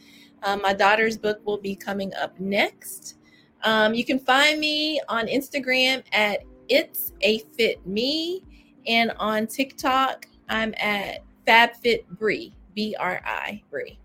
Um, 0.46 0.62
my 0.62 0.72
daughter's 0.72 1.18
book 1.18 1.40
will 1.44 1.58
be 1.58 1.74
coming 1.74 2.14
up 2.14 2.38
next. 2.38 3.16
Um, 3.64 3.94
you 3.94 4.04
can 4.04 4.20
find 4.20 4.60
me 4.60 5.00
on 5.08 5.26
Instagram 5.26 6.04
at 6.12 6.44
it's 6.68 7.12
a 7.20 7.38
fit 7.56 7.84
me, 7.84 8.44
and 8.86 9.10
on 9.18 9.48
TikTok 9.48 10.28
I'm 10.48 10.72
at 10.78 11.24
FabFitBree, 11.48 12.52
B 12.76 12.96
R 12.98 13.20
I 13.26 13.60
Bree. 13.72 13.98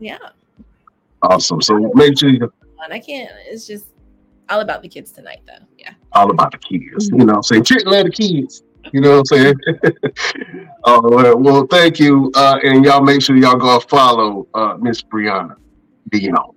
Yeah, 0.00 0.18
Awesome. 1.22 1.62
So 1.62 1.78
make 1.94 2.18
sure 2.18 2.28
you 2.28 2.52
I 2.90 2.98
can't. 2.98 3.30
It's 3.46 3.66
just 3.66 3.86
all 4.48 4.60
about 4.60 4.82
the 4.82 4.88
kids 4.88 5.12
tonight, 5.12 5.42
though. 5.46 5.64
Yeah. 5.78 5.92
all 6.12 6.30
about 6.30 6.50
the 6.52 6.58
kids. 6.58 7.08
You 7.08 7.24
know 7.24 7.34
I'm 7.34 7.42
saying? 7.44 7.64
Treat 7.64 7.84
the 7.84 8.10
kids. 8.12 8.64
You 8.92 9.00
know 9.00 9.10
what 9.10 9.18
I'm 9.18 9.24
saying? 9.26 9.54
uh, 10.84 11.00
well, 11.04 11.38
well, 11.38 11.66
thank 11.66 12.00
you. 12.00 12.32
Uh, 12.34 12.58
and 12.64 12.84
y'all 12.84 13.02
make 13.02 13.20
sure 13.20 13.36
y'all 13.36 13.56
go 13.56 13.78
follow 13.78 14.48
uh, 14.54 14.76
Miss 14.80 15.02
Brianna 15.02 15.56
Dion 16.10 16.54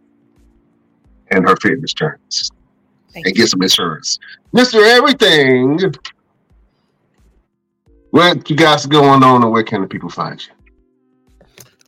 and 1.32 1.48
her 1.48 1.56
fitness 1.58 1.94
journeys 1.94 2.52
Thank 3.14 3.28
and 3.28 3.36
you. 3.36 3.44
get 3.44 3.50
some 3.50 3.62
insurance. 3.62 4.20
Mr. 4.54 4.82
Everything. 4.84 5.80
What 8.12 8.50
you 8.50 8.56
guys 8.58 8.86
going 8.86 9.24
on 9.24 9.44
and 9.44 9.52
where 9.52 9.64
can 9.64 9.82
the 9.82 9.88
people 9.88 10.10
find 10.10 10.42
you? 10.46 10.54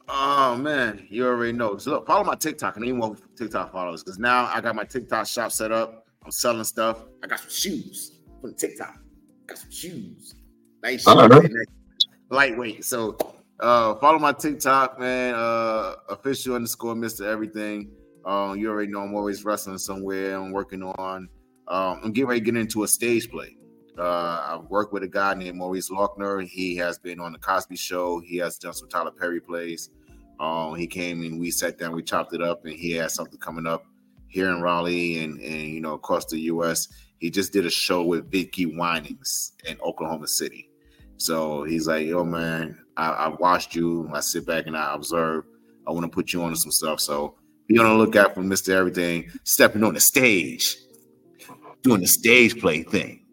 Oh 0.08 0.56
man, 0.56 1.06
you 1.10 1.26
already 1.26 1.54
know. 1.54 1.78
So 1.78 1.92
look, 1.92 2.08
follow 2.08 2.24
my 2.24 2.36
TikTok. 2.36 2.76
I 2.78 2.82
need 2.82 2.94
more 2.94 3.16
TikTok 3.36 3.72
followers 3.72 4.04
because 4.04 4.20
now 4.20 4.46
I 4.46 4.62
got 4.62 4.76
my 4.76 4.84
TikTok 4.84 5.28
shop 5.28 5.52
set 5.52 5.72
up. 5.72 6.06
I'm 6.24 6.32
selling 6.32 6.64
stuff. 6.64 7.04
I 7.24 7.28
got 7.28 7.40
some 7.40 7.50
shoes 7.50 8.20
from 8.40 8.54
TikTok. 8.54 9.00
Got 9.48 9.58
some 9.58 9.72
shoes. 9.72 10.36
Nice 10.82 11.08
All 11.08 11.20
shoes. 11.20 11.30
right. 11.30 11.52
Lightweight. 12.30 12.86
So 12.86 13.18
uh 13.60 13.96
follow 13.96 14.20
my 14.20 14.34
TikTok, 14.34 15.00
man. 15.00 15.36
Uh 15.36 15.96
official 16.10 16.56
underscore 16.56 16.96
Mr. 16.96 17.26
Everything. 17.26 17.92
Um, 18.26 18.58
you 18.58 18.70
already 18.70 18.92
know 18.92 19.02
I'm 19.02 19.16
always 19.16 19.44
wrestling 19.44 19.78
somewhere. 19.78 20.36
I'm 20.38 20.52
working 20.52 20.84
on 20.84 21.30
um 21.68 22.00
I'm 22.04 22.12
getting 22.12 22.28
ready 22.30 22.42
to 22.42 22.46
get 22.46 22.56
into 22.58 22.84
a 22.84 22.88
stage 22.88 23.30
play. 23.30 23.58
Uh, 23.98 24.58
I've 24.60 24.70
worked 24.70 24.92
with 24.92 25.04
a 25.04 25.08
guy 25.08 25.36
named 25.36 25.58
Maurice 25.58 25.90
Lochner. 25.90 26.48
He 26.48 26.76
has 26.78 26.98
been 26.98 27.20
on 27.20 27.32
the 27.32 27.38
Cosby 27.38 27.76
Show. 27.76 28.20
He 28.22 28.38
has 28.38 28.58
done 28.58 28.74
some 28.74 28.90
Tyler 28.90 29.12
Perry 29.12 29.40
plays. 29.40 29.92
Um, 30.40 30.76
he 30.76 30.88
came 30.88 31.22
and 31.24 31.40
we 31.40 31.52
sat 31.52 31.78
down, 31.78 31.96
we 31.96 32.02
chopped 32.02 32.34
it 32.34 32.42
up, 32.42 32.66
and 32.66 32.74
he 32.74 32.92
has 32.94 33.14
something 33.14 33.40
coming 33.40 33.68
up 33.68 33.86
here 34.28 34.50
in 34.50 34.62
Raleigh 34.62 35.20
and 35.24 35.40
and 35.40 35.68
you 35.70 35.80
know 35.80 35.94
across 35.94 36.26
the 36.26 36.40
U.S. 36.40 36.88
He 37.20 37.30
just 37.30 37.54
did 37.54 37.66
a 37.66 37.70
show 37.70 38.04
with 38.04 38.30
Vickie 38.32 38.76
Winans 38.76 39.54
in 39.66 39.80
Oklahoma 39.82 40.28
City. 40.28 40.70
So 41.18 41.64
he's 41.64 41.88
like, 41.88 42.08
"Yo, 42.08 42.24
man, 42.24 42.83
I, 42.98 43.10
I 43.10 43.28
watched 43.30 43.76
you. 43.76 44.10
I 44.14 44.20
sit 44.20 44.46
back 44.46 44.68
and 44.68 44.78
I 44.78 44.94
observe. 44.94 45.46
I 45.88 45.92
want 45.92 46.04
to 46.04 46.10
put 46.10 46.34
you 46.34 46.44
on 46.44 46.52
to 46.52 46.56
some 46.56 46.72
stuff. 46.72 47.00
So 47.00 47.36
be 47.68 47.78
on 47.78 47.86
the 47.86 47.96
lookout 47.96 48.36
for 48.36 48.42
Mister 48.42 48.76
Everything 48.76 49.32
stepping 49.44 49.84
on 49.84 49.94
the 49.94 50.00
stage, 50.00 50.78
doing 51.82 52.02
the 52.02 52.08
stage 52.08 52.60
play 52.60 52.84
thing. 52.84 53.26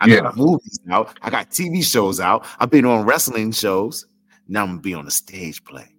I 0.00 0.08
got 0.08 0.36
movies 0.36 0.80
out. 0.90 1.16
I 1.20 1.30
got 1.30 1.50
TV 1.50 1.84
shows 1.84 2.20
out. 2.20 2.46
I've 2.58 2.70
been 2.70 2.86
on 2.86 3.04
wrestling 3.04 3.52
shows. 3.52 4.06
Now 4.48 4.62
I'm 4.62 4.68
gonna 4.68 4.80
be 4.80 4.94
on 4.94 5.04
the 5.04 5.10
stage 5.10 5.62
play 5.64 5.94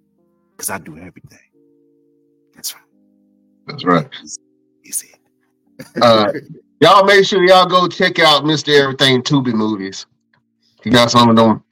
because 0.52 0.70
I 0.70 0.80
do 0.80 0.98
everything. 0.98 1.40
That's 2.56 2.74
right. 2.74 2.84
That's 3.68 3.86
right. 3.86 4.10
You 4.84 4.92
see 4.92 5.08
it. 5.08 6.04
Uh, 6.04 6.32
y'all 6.82 7.06
make 7.06 7.26
sure 7.26 7.44
y'all 7.44 7.68
go 7.68 7.88
check 7.88 8.20
out 8.20 8.44
Mr. 8.44 8.78
Everything 8.78 9.22
Tubi 9.22 9.54
movies. 9.54 10.06
He 10.84 10.90
got 10.90 11.12
some 11.12 11.30
of 11.30 11.36
them 11.36 11.64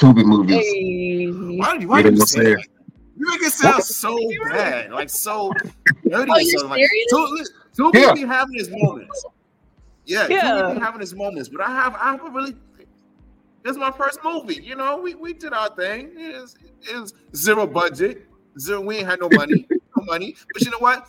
Tubi 0.00 0.24
movies. 0.24 0.56
Hey. 0.56 1.26
Why 1.58 1.76
do 1.76 1.82
you, 1.82 1.88
why 1.88 1.98
You 1.98 2.04
do 2.04 2.10
know 2.12 2.16
you 2.16 2.26
say 2.26 2.42
saying? 2.42 2.56
that? 2.56 2.66
You 3.18 3.26
make 3.28 3.42
it 3.42 3.52
sound 3.52 3.84
so 3.84 4.18
bad, 4.50 4.92
like 4.92 5.10
so 5.10 5.52
dirty. 6.08 6.30
Oh, 6.32 6.38
you're 6.38 6.58
something. 6.58 6.70
Like, 6.70 6.88
serious? 6.88 7.12
Tubi, 7.12 7.92
Tubi 7.92 8.00
Yeah. 8.00 8.12
be 8.14 8.20
having 8.22 8.54
his 8.54 8.70
moments. 8.70 9.26
Yeah, 10.06 10.26
Yeah. 10.28 10.68
he 10.68 10.74
be 10.74 10.80
having 10.80 11.00
his 11.00 11.14
moments, 11.14 11.50
but 11.50 11.60
I 11.60 11.68
have 11.70 11.94
I 11.96 12.12
have 12.12 12.24
a 12.24 12.30
really. 12.30 12.56
It's 13.62 13.76
my 13.76 13.90
first 13.90 14.20
movie. 14.24 14.62
You 14.62 14.74
know, 14.74 14.96
we, 15.02 15.14
we 15.16 15.34
did 15.34 15.52
our 15.52 15.68
thing. 15.76 16.12
It 16.16 16.40
was, 16.40 16.56
it 16.80 17.12
zero 17.36 17.66
budget. 17.66 18.26
Zero. 18.58 18.80
We 18.80 18.96
ain't 18.96 19.06
had 19.06 19.20
no 19.20 19.28
money. 19.34 19.66
no 19.98 20.04
money. 20.06 20.34
But 20.54 20.62
you 20.64 20.70
know 20.70 20.78
what? 20.78 21.08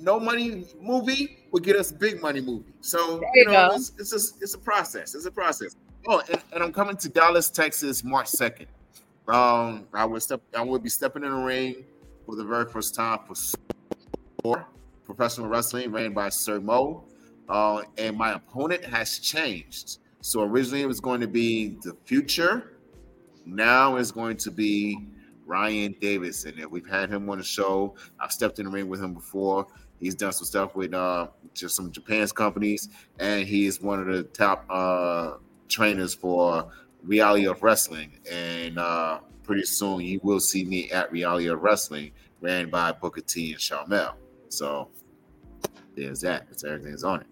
No 0.00 0.20
money 0.20 0.64
movie 0.80 1.38
would 1.50 1.64
get 1.64 1.74
us 1.74 1.90
big 1.90 2.22
money 2.22 2.40
movie. 2.40 2.72
So 2.82 3.18
There 3.18 3.28
you 3.34 3.42
you 3.46 3.50
know, 3.50 3.72
it's 3.74 3.92
it's 3.98 4.12
a, 4.12 4.20
it's 4.40 4.54
a 4.54 4.58
process. 4.58 5.16
It's 5.16 5.26
a 5.26 5.30
process. 5.32 5.74
Oh, 6.10 6.22
and, 6.30 6.42
and 6.54 6.62
I'm 6.62 6.72
coming 6.72 6.96
to 6.96 7.08
Dallas, 7.10 7.50
Texas, 7.50 8.02
March 8.02 8.28
second. 8.28 8.66
Um, 9.28 9.86
I 9.92 10.06
will 10.06 10.20
step. 10.20 10.40
I 10.56 10.62
will 10.62 10.78
be 10.78 10.88
stepping 10.88 11.22
in 11.22 11.30
the 11.30 11.36
ring 11.36 11.84
for 12.24 12.34
the 12.34 12.44
very 12.44 12.64
first 12.64 12.94
time 12.94 13.18
for 13.26 13.34
for 14.42 14.66
professional 15.04 15.48
wrestling, 15.48 15.92
ran 15.92 16.14
by 16.14 16.30
Sir 16.30 16.60
Mo. 16.60 17.04
Uh, 17.46 17.82
and 17.98 18.16
my 18.16 18.32
opponent 18.32 18.84
has 18.86 19.18
changed. 19.18 19.98
So 20.22 20.42
originally 20.42 20.80
it 20.80 20.86
was 20.86 21.00
going 21.00 21.20
to 21.20 21.28
be 21.28 21.76
the 21.82 21.94
future. 22.06 22.78
Now 23.44 23.96
it's 23.96 24.10
going 24.10 24.38
to 24.38 24.50
be 24.50 25.08
Ryan 25.44 25.94
Davidson. 26.00 26.54
And 26.58 26.70
we've 26.70 26.88
had 26.88 27.10
him 27.10 27.28
on 27.28 27.36
the 27.38 27.44
show. 27.44 27.96
I've 28.18 28.32
stepped 28.32 28.58
in 28.58 28.64
the 28.64 28.70
ring 28.70 28.88
with 28.88 29.02
him 29.02 29.12
before. 29.12 29.66
He's 30.00 30.14
done 30.14 30.32
some 30.32 30.46
stuff 30.46 30.74
with 30.74 30.94
uh, 30.94 31.28
just 31.54 31.76
some 31.76 31.90
Japan's 31.90 32.32
companies, 32.32 32.88
and 33.18 33.46
he 33.46 33.66
is 33.66 33.82
one 33.82 33.98
of 33.98 34.06
the 34.06 34.22
top 34.22 34.64
uh, 34.70 35.32
trainers 35.68 36.14
for 36.14 36.70
Reality 37.02 37.46
of 37.46 37.62
Wrestling. 37.62 38.18
And 38.30 38.78
uh, 38.78 39.20
pretty 39.42 39.64
soon 39.64 40.00
you 40.00 40.20
will 40.22 40.40
see 40.40 40.64
me 40.64 40.90
at 40.90 41.10
Reality 41.12 41.48
of 41.48 41.62
Wrestling, 41.62 42.12
ran 42.40 42.70
by 42.70 42.92
Booker 42.92 43.20
T 43.20 43.52
and 43.52 43.60
Sharmell. 43.60 44.14
So 44.48 44.88
there's 45.96 46.20
that. 46.22 46.46
It's 46.50 46.64
everything's 46.64 47.04
on 47.04 47.20
it. 47.20 47.26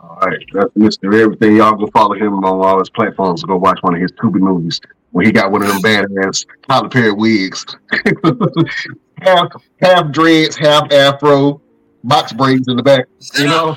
All 0.00 0.18
right, 0.22 0.38
that's 0.52 0.72
Mr. 0.74 1.12
Everything. 1.12 1.56
Y'all 1.56 1.74
go 1.74 1.88
follow 1.88 2.14
him 2.14 2.44
on 2.44 2.44
all 2.44 2.78
his 2.78 2.88
platforms. 2.90 3.42
Go 3.42 3.56
watch 3.56 3.78
one 3.82 3.94
of 3.94 4.00
his 4.00 4.12
Tubi 4.12 4.38
movies 4.38 4.80
where 5.10 5.26
he 5.26 5.32
got 5.32 5.50
one 5.50 5.62
of 5.62 5.68
them 5.68 5.82
badass 5.82 6.46
Tyler 6.68 6.88
Perry 6.88 7.12
wigs. 7.12 7.64
half 9.22 9.48
half 9.80 10.12
dreads, 10.12 10.56
half 10.56 10.92
afro, 10.92 11.60
box 12.08 12.32
braids 12.32 12.66
in 12.68 12.76
the 12.76 12.82
back. 12.82 13.06
You 13.38 13.46
know? 13.46 13.76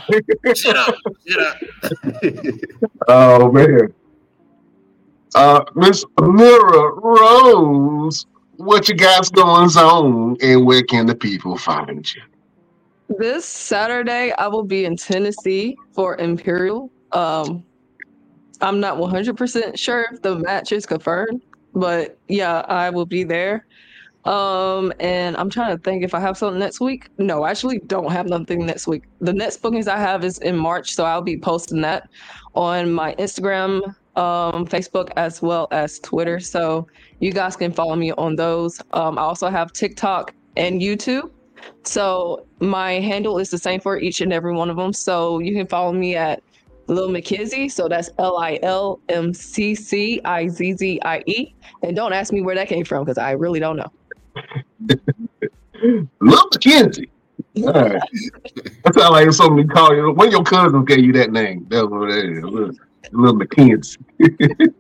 Shut 0.56 0.78
up. 0.78 0.96
Shut 1.28 1.42
up. 1.42 1.58
oh 3.08 3.52
man. 3.52 3.94
Uh 5.36 5.64
Miss 5.76 6.06
Mira 6.20 6.92
Rose, 6.94 8.26
what 8.58 8.90
you 8.90 8.96
got 8.96 9.32
going 9.34 9.70
on 9.70 10.38
and 10.42 10.66
where 10.66 10.84
can 10.84 11.06
the 11.06 11.16
people 11.16 11.58
find 11.58 12.14
you? 12.14 12.22
This 13.20 13.46
Saturday, 13.46 14.32
I 14.38 14.48
will 14.48 14.64
be 14.64 14.86
in 14.86 14.96
Tennessee 14.96 15.78
for 15.94 16.16
Imperial. 16.18 16.90
Um, 17.12 17.64
I'm 18.62 18.80
not 18.80 18.98
100% 18.98 19.78
sure 19.78 20.08
if 20.14 20.22
the 20.22 20.38
match 20.40 20.72
is 20.72 20.86
confirmed, 20.86 21.42
but 21.74 22.18
yeah, 22.30 22.60
I 22.62 22.90
will 22.90 23.06
be 23.06 23.24
there. 23.24 23.66
Um, 24.26 24.94
and 25.00 25.36
I'm 25.38 25.50
trying 25.50 25.76
to 25.76 25.82
think 25.82 26.04
if 26.04 26.14
I 26.14 26.20
have 26.20 26.38
something 26.38 26.60
next 26.60 26.80
week. 26.80 27.10
No, 27.18 27.44
I 27.44 27.52
actually 27.52 27.80
don't 27.80 28.12
have 28.12 28.28
nothing 28.28 28.66
next 28.66 28.88
week. 28.88 29.04
The 29.20 29.34
next 29.34 29.58
bookings 29.62 29.88
I 29.88 29.98
have 29.98 30.24
is 30.24 30.38
in 30.40 30.56
March, 30.56 30.94
so 30.94 31.06
I'll 31.06 31.22
be 31.22 31.38
posting 31.38 31.82
that 31.82 32.10
on 32.54 32.92
my 32.92 33.16
Instagram, 33.16 33.84
um, 34.16 34.68
Facebook, 34.68 35.10
as 35.16 35.42
well 35.42 35.68
as 35.72 36.00
Twitter. 36.00 36.40
So 36.40 36.88
you 37.20 37.32
guys 37.32 37.56
can 37.56 37.72
follow 37.72 37.96
me 37.96 38.12
on 38.14 38.36
those. 38.36 38.80
Um, 38.94 39.18
I 39.18 39.22
also 39.22 39.50
have 39.50 39.74
TikTok 39.74 40.34
and 40.58 40.82
YouTube. 40.82 41.32
So 41.84 42.46
my 42.60 42.94
handle 42.94 43.40
is 43.40 43.50
the 43.50 43.58
same 43.58 43.80
for 43.80 44.00
each 44.00 44.22
and 44.22 44.34
every 44.34 44.54
one 44.54 44.70
of 44.70 44.78
them. 44.78 44.94
So 44.94 45.40
you 45.40 45.54
can 45.54 45.68
follow 45.68 45.94
me 45.94 46.16
at 46.16 46.44
Lil 46.88 47.10
McKizzy. 47.10 47.72
So 47.72 47.88
that's 47.88 48.10
L 48.18 48.38
I 48.38 48.60
L 48.62 49.00
M 49.10 49.34
C 49.34 49.74
C 49.74 50.22
I 50.26 50.48
Z 50.48 50.74
Z 50.74 51.00
I 51.04 51.24
E. 51.26 51.56
And 51.84 51.96
don't 51.96 52.14
ask 52.14 52.34
me 52.34 52.42
where 52.42 52.56
that 52.56 52.68
came 52.68 52.86
from 52.86 53.04
because 53.04 53.18
I 53.18 53.32
really 53.32 53.60
don't 53.60 53.78
know. 53.78 53.92
Lil 56.20 56.50
McKenzie. 56.50 57.10
All 57.58 57.74
right. 57.74 58.02
That 58.84 58.94
sounds 58.94 59.12
like 59.12 59.32
something 59.32 59.58
you 59.58 59.68
call 59.68 59.96
you. 59.96 60.12
One 60.12 60.28
of 60.28 60.34
your 60.34 60.44
cousins 60.44 60.86
gave 60.88 61.04
you 61.04 61.14
that 61.14 61.32
name. 61.32 61.66
That's 61.70 61.88
what 61.88 62.10
that 62.10 62.26
is. 62.26 62.44
Little, 62.44 62.76
little 63.12 63.40
McKenzie. 63.40 63.98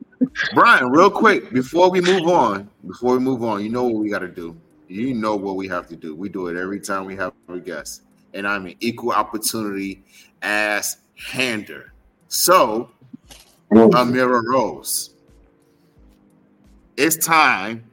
Brian, 0.54 0.90
real 0.90 1.10
quick, 1.10 1.52
before 1.52 1.90
we 1.90 2.02
move 2.02 2.28
on, 2.28 2.70
before 2.88 3.14
we 3.14 3.20
move 3.20 3.44
on, 3.44 3.64
you 3.64 3.70
know 3.70 3.84
what 3.84 3.96
we 3.96 4.10
got 4.10 4.20
to 4.20 4.28
do. 4.28 4.56
You 4.88 5.14
know 5.14 5.36
what 5.36 5.56
we 5.56 5.68
have 5.68 5.88
to 5.88 5.96
do. 5.96 6.16
We 6.16 6.30
do 6.30 6.48
it 6.48 6.58
every 6.58 6.80
time 6.80 7.06
we 7.06 7.16
have 7.16 7.34
a 7.50 7.60
guest, 7.60 8.04
and 8.34 8.48
I'm 8.48 8.66
an 8.66 8.76
equal 8.80 9.12
opportunity 9.12 10.04
ass 10.42 10.98
hander. 11.16 11.94
So, 12.28 12.92
Ameera 13.72 14.44
Roze, 14.46 15.12
it's 16.98 17.18
time 17.18 17.84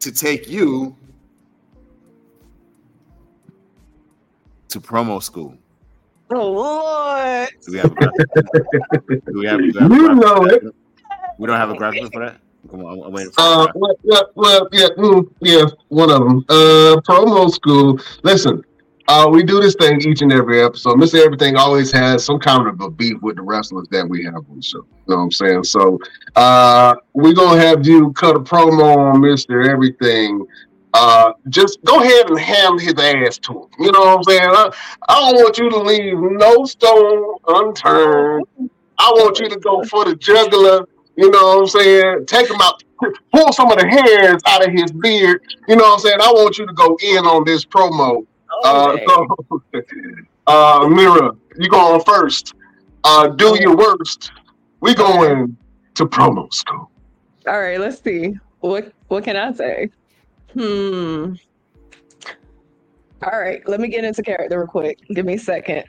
to 0.00 0.12
take 0.12 0.48
you 0.48 0.96
to 4.68 4.80
promo 4.80 5.22
school. 5.22 5.56
Oh 6.30 6.50
Lord. 6.50 7.48
Do 7.64 7.72
we 7.72 7.78
have 7.78 7.92
a 7.92 7.94
graphic? 7.94 8.26
do 9.24 9.38
we 9.38 9.46
have, 9.46 9.58
do 9.58 9.66
we 9.66 9.72
have 9.80 9.90
you 9.90 10.14
know 10.14 10.44
it. 10.44 10.62
We 11.38 11.46
don't 11.46 11.56
have 11.56 11.70
a 11.70 11.76
graphic 11.76 12.12
for 12.12 12.24
that. 12.24 12.40
Come 12.70 12.84
on, 12.84 12.98
I'm, 12.98 13.04
I'm 13.04 13.12
waiting 13.12 13.32
for. 13.32 13.40
Uh, 13.40 13.66
the 13.66 13.72
graphic. 13.72 13.80
well, 13.80 13.96
yeah, 14.02 14.20
well, 14.34 14.68
yeah, 14.72 14.88
mm, 14.96 15.30
yeah, 15.40 15.64
one 15.88 16.10
of 16.10 16.20
them. 16.20 16.44
Uh, 16.48 17.00
promo 17.06 17.50
school. 17.50 17.98
Listen, 18.24 18.62
uh, 19.08 19.26
we 19.30 19.42
do 19.42 19.58
this 19.58 19.74
thing 19.74 20.02
each 20.02 20.20
and 20.20 20.32
every 20.32 20.62
episode. 20.62 20.96
Mr. 20.96 21.24
Everything 21.24 21.56
always 21.56 21.90
has 21.92 22.24
some 22.24 22.38
kind 22.38 22.68
of 22.68 22.78
a 22.82 22.90
beef 22.90 23.16
with 23.22 23.36
the 23.36 23.42
wrestlers 23.42 23.88
that 23.90 24.06
we 24.06 24.22
have 24.24 24.34
on 24.34 24.56
the 24.56 24.62
show. 24.62 24.78
You 24.78 24.84
know 25.08 25.16
what 25.16 25.22
I'm 25.22 25.32
saying? 25.32 25.64
So, 25.64 25.98
uh, 26.36 26.94
we're 27.14 27.32
gonna 27.32 27.58
have 27.58 27.86
you 27.86 28.12
cut 28.12 28.36
a 28.36 28.40
promo 28.40 29.14
on 29.14 29.22
Mr. 29.22 29.66
Everything. 29.66 30.46
Uh, 30.94 31.32
just 31.48 31.78
go 31.84 32.00
ahead 32.00 32.28
and 32.30 32.38
hand 32.38 32.80
his 32.80 32.94
ass 32.94 33.38
to 33.38 33.52
him. 33.52 33.68
You 33.78 33.92
know 33.92 34.00
what 34.00 34.16
I'm 34.18 34.22
saying? 34.24 34.42
I, 34.42 34.70
I 35.08 35.20
don't 35.32 35.34
want 35.42 35.58
you 35.58 35.68
to 35.70 35.78
leave 35.78 36.16
no 36.18 36.64
stone 36.64 37.34
unturned. 37.46 38.46
I 38.98 39.10
want 39.16 39.38
you 39.38 39.48
to 39.48 39.56
go 39.58 39.82
for 39.84 40.04
the 40.04 40.16
juggler. 40.16 40.86
You 41.16 41.30
know 41.30 41.56
what 41.56 41.58
I'm 41.60 41.66
saying? 41.66 42.26
Take 42.26 42.48
him 42.48 42.60
out, 42.60 42.82
pull 43.32 43.52
some 43.52 43.70
of 43.70 43.78
the 43.78 43.86
hairs 43.86 44.40
out 44.46 44.66
of 44.66 44.72
his 44.72 44.90
beard. 44.92 45.42
You 45.68 45.76
know 45.76 45.84
what 45.84 45.94
I'm 45.94 45.98
saying? 46.00 46.18
I 46.20 46.30
want 46.32 46.58
you 46.58 46.66
to 46.66 46.72
go 46.72 46.96
in 47.02 47.24
on 47.26 47.44
this 47.44 47.64
promo. 47.64 48.26
Uh, 48.64 48.92
Okay. 48.94 49.04
so, 49.06 49.82
uh, 50.46 50.88
Mira, 50.88 51.32
you 51.58 51.68
going 51.68 52.00
first. 52.04 52.54
Uh, 53.04 53.28
do 53.28 53.56
your 53.60 53.76
worst. 53.76 54.32
We 54.80 54.94
going 54.94 55.56
to 55.94 56.06
promo 56.06 56.52
school. 56.52 56.90
All 57.46 57.60
right, 57.60 57.78
let's 57.80 58.00
see. 58.02 58.34
What 58.60 58.92
what 59.08 59.24
can 59.24 59.36
I 59.36 59.52
say? 59.52 59.90
Hmm. 60.52 61.34
All 63.22 63.38
right, 63.38 63.66
let 63.68 63.80
me 63.80 63.88
get 63.88 64.04
into 64.04 64.22
character 64.22 64.58
real 64.58 64.68
quick. 64.68 65.00
Give 65.12 65.26
me 65.26 65.34
a 65.34 65.38
second. 65.38 65.84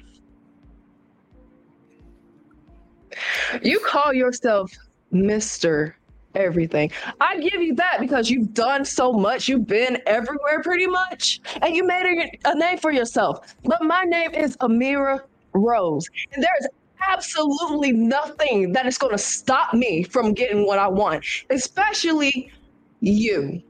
You 3.61 3.79
call 3.79 4.13
yourself 4.13 4.71
Mr. 5.13 5.93
Everything. 6.35 6.91
I 7.19 7.39
give 7.39 7.61
you 7.61 7.73
that 7.75 7.97
because 7.99 8.29
you've 8.29 8.53
done 8.53 8.85
so 8.85 9.11
much. 9.11 9.47
You've 9.47 9.65
been 9.65 9.99
everywhere 10.05 10.61
pretty 10.61 10.85
much, 10.85 11.41
and 11.61 11.75
you 11.75 11.83
made 11.83 12.05
a, 12.45 12.51
a 12.51 12.55
name 12.55 12.77
for 12.77 12.91
yourself. 12.91 13.55
But 13.63 13.81
my 13.81 14.03
name 14.03 14.35
is 14.35 14.55
Ameera 14.57 15.21
Roze, 15.53 16.07
and 16.33 16.43
there's 16.43 16.67
absolutely 17.07 17.91
nothing 17.91 18.71
that 18.73 18.85
is 18.85 18.97
going 18.97 19.11
to 19.11 19.17
stop 19.17 19.73
me 19.73 20.03
from 20.03 20.33
getting 20.33 20.67
what 20.67 20.77
I 20.77 20.87
want, 20.87 21.25
especially 21.49 22.51
you. 22.99 23.63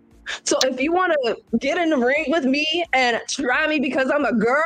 So 0.43 0.57
if 0.63 0.79
you 0.79 0.91
want 0.91 1.13
to 1.23 1.57
get 1.59 1.77
in 1.77 1.89
the 1.89 1.97
ring 1.97 2.25
with 2.27 2.45
me 2.45 2.85
and 2.93 3.19
try 3.27 3.67
me 3.67 3.79
because 3.79 4.11
I'm 4.11 4.25
a 4.25 4.33
girl, 4.33 4.63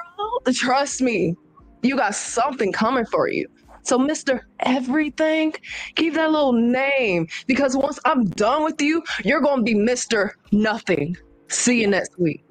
trust 0.53 1.01
me, 1.01 1.35
you 1.81 1.97
got 1.97 2.15
something 2.15 2.71
coming 2.71 3.05
for 3.05 3.29
you. 3.29 3.47
So 3.83 3.99
Mr. 3.99 4.41
Everything, 4.61 5.53
keep 5.95 6.13
that 6.13 6.31
little 6.31 6.53
name 6.53 7.27
because 7.47 7.75
once 7.75 7.99
I'm 8.05 8.25
done 8.25 8.63
with 8.63 8.81
you, 8.81 9.03
you're 9.23 9.41
going 9.41 9.57
to 9.57 9.63
be 9.63 9.75
Mr. 9.75 10.31
Nothing. 10.51 11.17
See 11.49 11.81
you 11.81 11.87
next 11.87 12.17
week. 12.17 12.43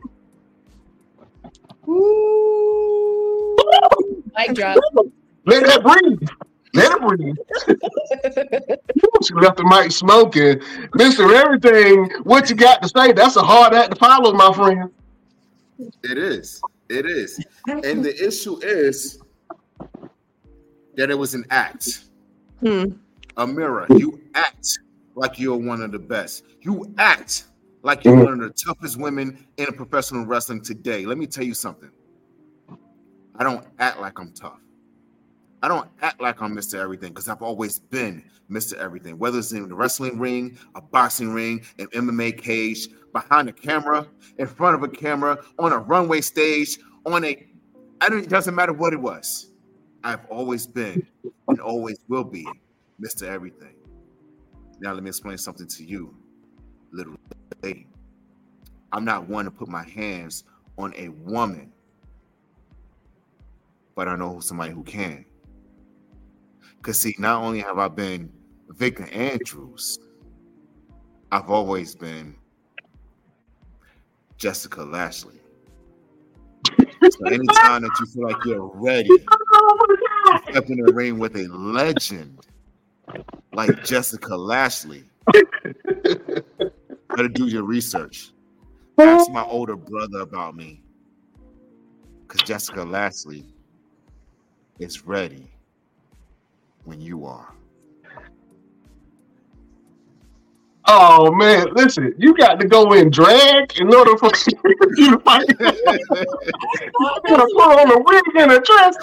Mic 4.37 4.55
drop. 4.55 4.79
Let 5.47 5.67
that 5.67 5.83
breathe. 5.83 6.29
Let 6.75 6.93
it 6.93 7.01
breathe. 7.01 7.37
She 9.23 9.35
left 9.35 9.59
the 9.59 9.65
mic 9.65 9.93
smoking. 9.93 10.59
Mr. 10.93 11.33
Everything, 11.35 12.11
what 12.25 12.49
you 12.49 12.57
got 12.57 12.83
to 12.83 12.89
say? 12.89 13.13
That's 13.13 13.37
a 13.37 13.43
hard 13.43 13.75
act 13.75 13.91
to 13.91 13.97
follow, 13.97 14.33
my 14.33 14.53
friend. 14.53 14.91
It 16.03 16.19
is. 16.19 16.61
It 16.89 17.07
is. 17.07 17.45
And 17.69 18.05
the 18.05 18.15
issue 18.27 18.59
is 18.63 19.19
that 20.97 21.11
it 21.11 21.19
was 21.19 21.35
an 21.35 21.45
act. 21.51 22.05
Hmm. 22.61 22.85
Ameera, 23.37 23.87
you 23.99 24.21
act 24.35 24.79
like 25.15 25.39
you're 25.39 25.57
one 25.57 25.83
of 25.83 25.93
the 25.93 25.99
best. 25.99 26.45
You 26.61 26.93
act 26.99 27.45
like 27.83 28.05
you're 28.05 28.17
one 28.17 28.29
of 28.29 28.41
the 28.41 28.51
toughest 28.51 28.99
women 28.99 29.47
in 29.57 29.67
professional 29.75 30.25
wrestling 30.25 30.63
today. 30.63 31.05
Let 31.05 31.19
me 31.19 31.27
tell 31.27 31.45
you 31.45 31.55
something. 31.55 31.91
I 33.37 33.45
don't 33.45 33.67
act 33.79 34.01
like 34.01 34.19
I'm 34.19 34.33
tough. 34.33 34.61
I 35.63 35.69
don't 35.69 35.89
act 36.01 36.21
like 36.21 36.43
I'm 36.43 36.57
Mr. 36.57 36.81
Everything 36.81 37.11
because 37.11 37.29
I've 37.29 37.41
always 37.41 37.79
been 37.79 38.25
Mr. 38.51 38.75
Everything, 38.75 39.17
whether 39.19 39.39
it's 39.39 39.53
in 39.53 39.69
the 39.69 39.75
wrestling 39.75 40.19
ring, 40.19 40.59
a 40.75 40.83
boxing 40.83 41.33
ring, 41.33 41.65
an 41.79 41.87
MMA 41.89 42.37
cage, 42.37 42.89
behind 43.13 43.49
a 43.49 43.53
camera, 43.53 44.07
in 44.39 44.47
front 44.47 44.75
of 44.75 44.83
a 44.83 44.89
camera, 44.89 45.39
on 45.61 45.73
a 45.73 45.79
runway 45.79 46.21
stage, 46.21 46.79
on 47.07 47.25
a 47.25 47.47
I 48.01 48.09
don't 48.09 48.25
it 48.25 48.29
doesn't 48.29 48.57
matter 48.57 48.73
what 48.73 48.93
it 48.93 49.01
was. 49.01 49.53
I've 50.03 50.25
always 50.27 50.67
been 50.67 51.07
and 51.47 51.61
always 51.61 51.99
will 52.09 52.25
be 52.25 52.45
Mr. 53.01 53.23
Everything. 53.23 53.77
Now 54.81 54.93
let 54.93 55.05
me 55.05 55.11
explain 55.11 55.39
something 55.39 55.69
to 55.69 55.85
you, 55.85 56.13
little 56.91 57.15
lady. 57.63 57.87
I'm 58.91 59.05
not 59.05 59.29
one 59.29 59.45
to 59.45 59.51
put 59.53 59.69
my 59.69 59.85
hands 59.85 60.43
on 60.77 60.93
a 60.97 61.09
woman, 61.11 61.73
but 63.95 64.09
I 64.09 64.17
know 64.17 64.41
somebody 64.41 64.73
who 64.73 64.83
can. 64.83 65.25
Because, 66.83 66.99
see, 66.99 67.15
not 67.17 67.45
only 67.45 67.61
have 67.61 67.79
I 67.79 67.87
been 67.87 68.29
Victor 68.71 69.07
Andrews, 69.13 70.01
I've 71.31 71.49
always 71.49 71.95
been 71.95 72.35
Jessica 74.37 74.83
Lashley. 74.83 75.39
So 76.69 77.27
anytime 77.27 77.83
that 77.83 77.97
you 78.01 78.07
feel 78.07 78.25
like 78.25 78.45
you're 78.45 78.67
ready 78.75 79.09
oh, 79.55 79.87
to 80.45 80.51
step 80.51 80.71
in 80.71 80.79
the 80.79 80.93
ring 80.93 81.21
with 81.21 81.37
a 81.37 81.47
legend 81.47 82.41
like 83.53 83.85
Jessica 83.85 84.35
Lashley, 84.37 85.05
better 87.11 87.29
do 87.29 87.47
your 87.47 87.63
research. 87.63 88.33
Ask 88.99 89.31
my 89.31 89.45
older 89.45 89.77
brother 89.77 90.19
about 90.21 90.57
me. 90.57 90.83
Because 92.27 92.43
Jessica 92.43 92.83
Lashley 92.83 93.47
is 94.81 95.07
ready 95.07 95.49
when 96.85 97.01
you 97.01 97.25
are. 97.27 97.53
Oh 100.87 101.33
man, 101.33 101.73
listen, 101.75 102.13
you 102.19 102.35
got 102.35 102.59
to 102.61 102.67
go 102.67 102.93
in 102.93 103.09
drag 103.09 103.79
in 103.79 103.95
order 103.95 104.17
for 104.19 104.31
you 104.97 105.11
to 105.13 105.19
fight. 105.21 105.47
you 105.49 105.57
gotta 107.29 107.49
put 107.55 107.79
on 107.79 107.93
a 107.93 107.99
wig 108.03 108.23
and 108.37 108.53
a 108.53 108.61
dress. 108.61 108.97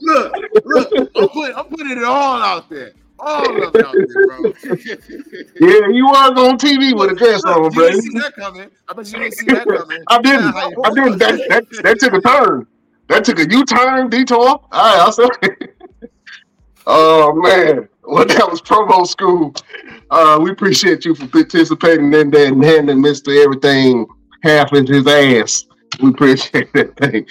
Look, 0.00 0.32
look, 0.64 0.92
I'm 0.96 1.28
putting, 1.28 1.56
I'm 1.56 1.64
putting 1.66 1.98
it 1.98 2.04
all 2.04 2.42
out 2.42 2.70
there. 2.70 2.92
All 3.18 3.62
of 3.62 3.74
it 3.74 3.84
out 3.84 3.94
there, 3.94 4.26
bro. 4.26 4.52
Yeah, 5.60 5.88
you 5.88 6.06
was 6.06 6.38
on 6.38 6.56
TV 6.56 6.96
with 6.96 7.12
a 7.12 7.14
dress 7.14 7.44
on, 7.44 7.62
Look, 7.62 7.74
you 7.74 7.80
bro. 7.80 7.90
didn't 7.90 8.02
see 8.02 8.18
that 8.20 8.34
coming. 8.34 8.70
I 8.88 8.92
bet 8.94 9.12
you 9.12 9.18
didn't 9.18 9.34
see 9.34 9.46
that 9.46 9.66
coming. 9.66 10.02
I 10.06 10.22
didn't. 10.22 10.54
You 10.54 10.82
I 10.84 10.90
didn't. 10.94 11.18
That, 11.18 11.48
that, 11.48 11.82
that 11.82 11.98
took 12.00 12.14
a 12.14 12.20
turn. 12.20 12.66
That 13.08 13.24
took 13.24 13.38
a 13.38 13.50
U-turn 13.50 14.08
detour. 14.10 14.38
All 14.38 14.60
right, 14.72 14.98
I'll 15.00 15.12
say. 15.12 15.28
Oh 16.88 17.32
man, 17.34 17.88
well 18.02 18.26
that 18.26 18.50
was 18.50 18.60
promo 18.60 19.06
school. 19.06 19.54
Uh, 20.10 20.38
we 20.42 20.50
appreciate 20.50 21.04
you 21.04 21.14
for 21.14 21.28
participating 21.28 22.12
in 22.12 22.30
that 22.30 22.48
and 22.48 22.64
handing 22.64 23.00
Mister 23.00 23.30
Everything 23.42 24.06
half 24.42 24.72
in 24.72 24.86
his 24.86 25.06
ass. 25.06 25.64
We 26.02 26.10
appreciate 26.10 26.72
that 26.72 26.96
thing. 26.96 27.26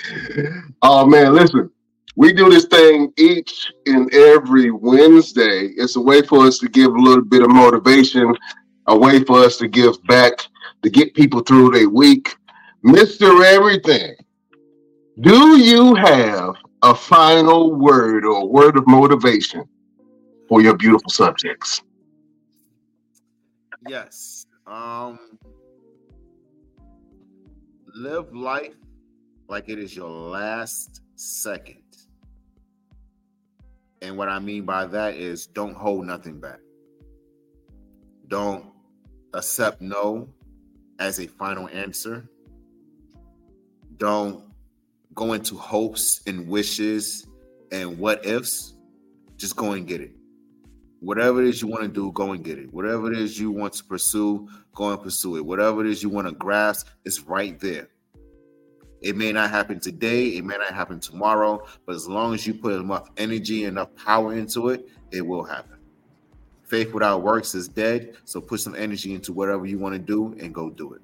Oh 0.82 1.06
man, 1.06 1.34
listen. 1.34 1.70
We 2.16 2.34
do 2.34 2.50
this 2.50 2.66
thing 2.66 3.14
each 3.18 3.72
and 3.86 4.12
every 4.12 4.72
Wednesday. 4.72 5.68
It's 5.78 5.98
a 5.98 6.02
way 6.02 6.24
for 6.24 6.48
us 6.48 6.58
to 6.60 6.68
give 6.68 6.92
a 6.92 7.00
little 7.00 7.24
bit 7.24 7.44
of 7.44 7.52
motivation, 7.52 8.34
a 8.88 8.98
way 8.98 9.24
for 9.24 9.44
us 9.44 9.58
to 9.58 9.68
give 9.68 10.02
back, 10.06 10.34
to 10.82 10.90
get 10.90 11.14
people 11.14 11.42
through 11.42 11.72
their 11.72 11.90
week. 11.90 12.36
Mr. 12.84 13.44
Everything, 13.46 14.16
do 15.22 15.60
you 15.60 15.94
have 15.94 16.56
a 16.84 16.94
final 16.94 17.74
word 17.74 18.26
or 18.26 18.42
a 18.42 18.46
word 18.46 18.78
of 18.78 18.88
motivation 18.88 19.68
for 20.48 20.62
your 20.62 20.76
beautiful 20.76 21.10
subjects? 21.10 21.82
Yes. 23.88 24.46
Um 24.66 25.20
live 27.96 28.32
life 28.34 28.76
like 29.48 29.70
it 29.70 29.80
is 29.80 29.96
your 29.96 30.10
last 30.10 31.02
second. 31.16 31.82
And 34.02 34.18
what 34.18 34.30
I 34.30 34.40
mean 34.40 34.66
by 34.66 34.86
that 34.86 35.16
is 35.16 35.48
don't 35.48 35.76
hold 35.76 36.06
nothing 36.06 36.40
back. 36.40 36.60
Don't 38.28 38.66
accept 39.34 39.82
no 39.82 40.30
as 41.00 41.20
a 41.20 41.28
final 41.28 41.68
answer. 41.70 42.30
Don't 43.98 44.44
go 45.18 45.34
into 45.34 45.56
hopes 45.56 46.22
and 46.28 46.48
wishes 46.48 47.26
and 47.72 47.98
what 47.98 48.24
ifs. 48.24 48.76
Just 49.36 49.56
go 49.56 49.72
and 49.72 49.88
get 49.88 50.00
it. 50.00 50.12
Whatever 51.00 51.42
it 51.42 51.50
is 51.50 51.62
you 51.62 51.68
want 51.68 51.82
to 51.84 51.90
do, 51.90 52.12
go 52.12 52.34
and 52.34 52.44
get 52.44 52.60
it. 52.60 52.72
Whatever 52.72 53.12
it 53.12 53.18
is 53.18 53.40
you 53.40 53.52
want 53.52 53.74
to 53.74 53.84
pursue, 53.84 54.48
go 54.76 54.92
and 54.92 55.02
pursue 55.02 55.38
it. 55.38 55.46
Whatever 55.46 55.82
it 55.82 55.88
is 55.88 56.04
you 56.04 56.10
want 56.10 56.28
to 56.28 56.34
grasp 56.34 56.88
it's 57.04 57.22
right 57.22 57.60
there. 57.60 57.90
It 59.02 59.18
may 59.18 59.32
not 59.32 59.50
happen 59.50 59.80
today, 59.80 60.30
it 60.38 60.46
may 60.46 60.56
not 60.56 60.74
happen 60.74 61.00
tomorrow, 61.00 61.66
but 61.88 61.96
as 61.96 62.08
long 62.08 62.36
as 62.36 62.46
you 62.46 62.54
put 62.54 62.74
enough 62.74 63.10
energy, 63.18 63.66
enough 63.66 63.96
power 63.96 64.36
into 64.36 64.70
it, 64.70 64.88
it 65.12 65.22
will 65.22 65.44
happen. 65.44 65.78
Faith 66.64 66.94
without 66.94 67.24
works 67.24 67.56
is 67.56 67.68
dead, 67.68 68.18
so 68.24 68.40
put 68.40 68.60
some 68.60 68.76
energy 68.76 69.16
into 69.16 69.34
whatever 69.34 69.66
you 69.66 69.80
want 69.80 69.94
to 69.94 70.00
do 70.00 70.36
and 70.40 70.54
go 70.54 70.70
do 70.70 70.94
it. 70.94 71.02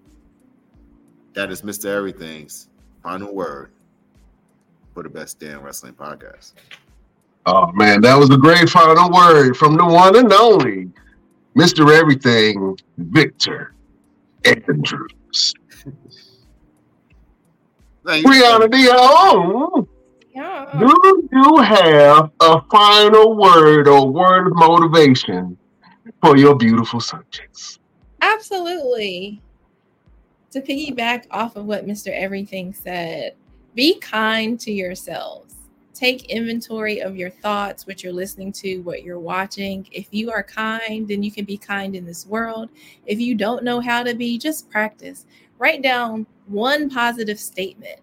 That 1.33 1.51
is 1.51 1.63
Mr. 1.63 1.85
Everything's 1.85 2.69
final 3.01 3.33
word 3.33 3.72
for 4.93 5.03
the 5.03 5.09
best 5.09 5.39
damn 5.39 5.61
wrestling 5.61 5.93
podcast. 5.93 6.53
Oh 7.45 7.71
man, 7.73 8.01
that 8.01 8.15
was 8.17 8.29
a 8.29 8.37
great 8.37 8.69
final 8.69 9.11
word 9.11 9.57
from 9.57 9.75
the 9.75 9.83
one 9.85 10.15
and 10.15 10.31
only 10.31 10.89
Mr. 11.57 11.91
Everything, 11.91 12.77
Victor 12.97 13.73
Andrews. 14.45 15.53
Thank. 18.05 18.25
Brianna 18.25 18.69
Dion, 18.69 19.87
Yeah. 20.33 20.77
do 20.79 21.27
you 21.31 21.57
have 21.57 22.31
a 22.41 22.61
final 22.69 23.35
word 23.37 23.87
or 23.87 24.09
word 24.09 24.47
of 24.47 24.55
motivation 24.55 25.57
for 26.21 26.35
your 26.37 26.55
beautiful 26.55 26.99
subjects? 26.99 27.79
Absolutely. 28.21 29.41
To 30.51 30.61
piggyback 30.61 31.25
off 31.31 31.55
of 31.55 31.65
what 31.65 31.85
Mr. 31.87 32.09
Everything 32.13 32.73
said, 32.73 33.35
be 33.75 33.99
kind 33.99 34.59
to 34.61 34.71
yourselves. 34.71 35.55
Take 35.93 36.25
inventory 36.25 36.99
of 37.01 37.15
your 37.15 37.29
thoughts, 37.29 37.85
what 37.85 38.03
you're 38.03 38.13
listening 38.13 38.51
to, 38.53 38.79
what 38.79 39.03
you're 39.03 39.19
watching. 39.19 39.87
If 39.91 40.07
you 40.11 40.31
are 40.31 40.43
kind, 40.43 41.07
then 41.07 41.23
you 41.23 41.31
can 41.31 41.45
be 41.45 41.57
kind 41.57 41.95
in 41.95 42.05
this 42.05 42.25
world. 42.25 42.69
If 43.05 43.19
you 43.19 43.35
don't 43.35 43.63
know 43.63 43.79
how 43.79 44.03
to 44.03 44.13
be, 44.15 44.37
just 44.37 44.69
practice. 44.69 45.25
Write 45.59 45.81
down 45.81 46.25
one 46.47 46.89
positive 46.89 47.39
statement 47.39 47.99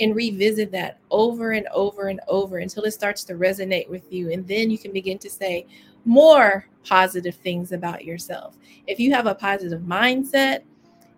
and 0.00 0.14
revisit 0.14 0.70
that 0.72 0.98
over 1.10 1.52
and 1.52 1.66
over 1.68 2.08
and 2.08 2.20
over 2.28 2.58
until 2.58 2.84
it 2.84 2.92
starts 2.92 3.24
to 3.24 3.34
resonate 3.34 3.88
with 3.88 4.12
you. 4.12 4.30
And 4.30 4.46
then 4.46 4.70
you 4.70 4.78
can 4.78 4.92
begin 4.92 5.18
to 5.18 5.30
say 5.30 5.66
more 6.04 6.66
positive 6.84 7.34
things 7.36 7.72
about 7.72 8.04
yourself. 8.04 8.56
If 8.86 8.98
you 9.00 9.12
have 9.12 9.26
a 9.26 9.34
positive 9.34 9.82
mindset, 9.82 10.62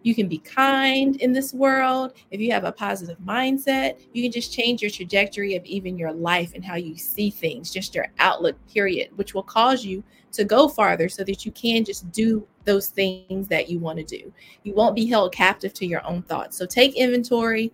you 0.02 0.14
can 0.14 0.28
be 0.28 0.38
kind 0.38 1.16
in 1.16 1.32
this 1.32 1.52
world. 1.52 2.14
If 2.30 2.40
you 2.40 2.52
have 2.52 2.64
a 2.64 2.72
positive 2.72 3.18
mindset, 3.18 4.00
you 4.12 4.22
can 4.22 4.32
just 4.32 4.52
change 4.52 4.82
your 4.82 4.90
trajectory 4.90 5.56
of 5.56 5.64
even 5.64 5.98
your 5.98 6.12
life 6.12 6.52
and 6.54 6.64
how 6.64 6.76
you 6.76 6.96
see 6.96 7.30
things, 7.30 7.70
just 7.70 7.94
your 7.94 8.06
outlook, 8.18 8.56
period, 8.68 9.10
which 9.16 9.34
will 9.34 9.42
cause 9.42 9.84
you 9.84 10.02
to 10.32 10.44
go 10.44 10.68
farther 10.68 11.08
so 11.08 11.24
that 11.24 11.44
you 11.44 11.52
can 11.52 11.84
just 11.84 12.10
do 12.12 12.46
those 12.64 12.88
things 12.88 13.48
that 13.48 13.68
you 13.68 13.78
want 13.78 13.98
to 13.98 14.04
do. 14.04 14.32
You 14.62 14.74
won't 14.74 14.94
be 14.94 15.06
held 15.06 15.32
captive 15.32 15.74
to 15.74 15.86
your 15.86 16.06
own 16.06 16.22
thoughts. 16.22 16.56
So 16.56 16.66
take 16.66 16.94
inventory, 16.96 17.72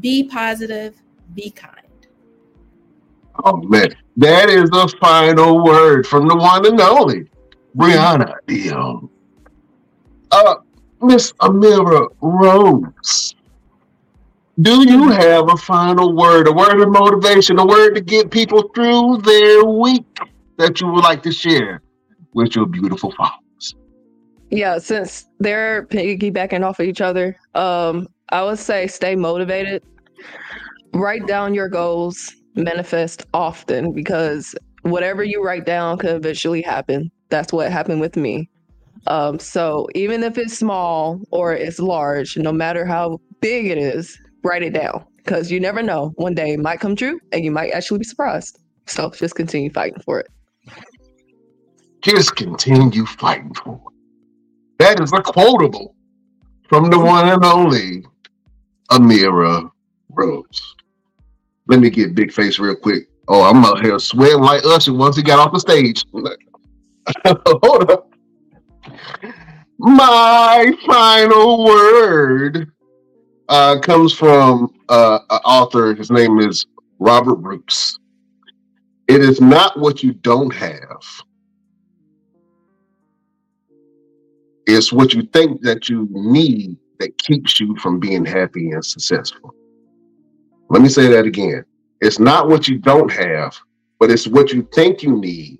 be 0.00 0.24
positive, 0.24 1.00
be 1.34 1.50
kind. 1.50 1.82
Oh 3.44 3.56
man, 3.56 3.94
that 4.16 4.48
is 4.48 4.70
the 4.70 4.94
final 5.00 5.62
word 5.62 6.06
from 6.06 6.26
the 6.26 6.36
one 6.36 6.64
and 6.64 6.80
only 6.80 7.28
Brianna 7.76 8.34
Dion. 8.46 9.10
Uh, 10.30 10.56
Miss 11.00 11.32
Ameera 11.40 12.08
Roze, 12.20 13.34
do 14.60 14.88
you 14.88 15.08
have 15.10 15.50
a 15.50 15.56
final 15.56 16.14
word, 16.14 16.48
a 16.48 16.52
word 16.52 16.80
of 16.80 16.88
motivation, 16.88 17.58
a 17.58 17.66
word 17.66 17.94
to 17.94 18.00
get 18.00 18.30
people 18.30 18.70
through 18.74 19.18
their 19.18 19.64
week 19.64 20.06
that 20.56 20.80
you 20.80 20.88
would 20.88 21.04
like 21.04 21.22
to 21.24 21.32
share 21.32 21.82
with 22.32 22.56
your 22.56 22.66
beautiful 22.66 23.12
followers? 23.12 23.74
Yeah, 24.50 24.78
since 24.78 25.26
they're 25.40 25.86
piggybacking 25.86 26.64
off 26.64 26.80
of 26.80 26.86
each 26.86 27.02
other, 27.02 27.36
um, 27.54 28.08
I 28.30 28.42
would 28.42 28.58
say 28.58 28.86
stay 28.86 29.14
motivated. 29.14 29.82
Write 30.94 31.26
down 31.26 31.52
your 31.52 31.68
goals, 31.68 32.34
manifest 32.54 33.26
often 33.34 33.92
because 33.92 34.54
whatever 34.82 35.22
you 35.22 35.44
write 35.44 35.66
down 35.66 35.98
could 35.98 36.16
eventually 36.16 36.62
happen. 36.62 37.10
That's 37.28 37.52
what 37.52 37.70
happened 37.70 38.00
with 38.00 38.16
me. 38.16 38.48
Um, 39.06 39.38
so 39.38 39.86
even 39.94 40.22
if 40.22 40.36
it's 40.38 40.58
small 40.58 41.20
or 41.30 41.52
it's 41.52 41.78
large, 41.78 42.36
no 42.36 42.52
matter 42.52 42.84
how 42.84 43.20
big 43.40 43.66
it 43.66 43.78
is, 43.78 44.18
write 44.42 44.62
it 44.62 44.72
down 44.72 45.04
because 45.18 45.50
you 45.50 45.60
never 45.60 45.82
know. 45.82 46.12
One 46.16 46.34
day 46.34 46.54
it 46.54 46.60
might 46.60 46.80
come 46.80 46.96
true 46.96 47.20
and 47.32 47.44
you 47.44 47.50
might 47.50 47.72
actually 47.72 47.98
be 47.98 48.04
surprised. 48.04 48.58
So 48.86 49.10
just 49.10 49.34
continue 49.34 49.70
fighting 49.70 50.00
for 50.04 50.20
it. 50.20 50.28
Just 52.02 52.36
continue 52.36 53.06
fighting 53.06 53.54
for 53.54 53.74
it. 53.74 53.80
That 54.78 55.00
is 55.00 55.12
a 55.12 55.22
quotable 55.22 55.94
from 56.68 56.90
the 56.90 56.98
one 56.98 57.28
and 57.28 57.44
only 57.44 58.04
Ameera 58.90 59.70
Roze. 60.10 60.74
Let 61.66 61.80
me 61.80 61.90
get 61.90 62.14
big 62.14 62.32
face 62.32 62.58
real 62.58 62.76
quick. 62.76 63.08
Oh, 63.28 63.42
I'm 63.42 63.64
out 63.64 63.84
here 63.84 63.98
sweating 63.98 64.40
like 64.40 64.64
Usher 64.64 64.92
once 64.94 65.16
he 65.16 65.22
got 65.22 65.40
off 65.40 65.52
the 65.52 65.58
stage. 65.58 66.04
Hold 67.24 67.90
up. 67.90 68.15
My 69.78 70.72
final 70.86 71.64
word 71.64 72.72
uh, 73.48 73.78
comes 73.80 74.12
from 74.12 74.74
uh, 74.88 75.18
an 75.30 75.40
author. 75.44 75.94
His 75.94 76.10
name 76.10 76.38
is 76.38 76.66
Robert 76.98 77.36
Brooks. 77.36 77.98
It 79.08 79.20
is 79.20 79.40
not 79.40 79.78
what 79.78 80.02
you 80.02 80.12
don't 80.12 80.52
have. 80.54 81.02
It's 84.66 84.92
what 84.92 85.14
you 85.14 85.22
think 85.32 85.60
that 85.62 85.88
you 85.88 86.08
need 86.10 86.76
that 86.98 87.16
keeps 87.18 87.60
you 87.60 87.76
from 87.76 88.00
being 88.00 88.24
happy 88.24 88.70
and 88.70 88.84
successful. 88.84 89.54
Let 90.70 90.82
me 90.82 90.88
say 90.88 91.08
that 91.08 91.24
again. 91.24 91.64
It's 92.00 92.18
not 92.18 92.48
what 92.48 92.66
you 92.66 92.78
don't 92.78 93.10
have, 93.12 93.56
but 94.00 94.10
it's 94.10 94.26
what 94.26 94.52
you 94.52 94.68
think 94.74 95.02
you 95.02 95.16
need 95.16 95.58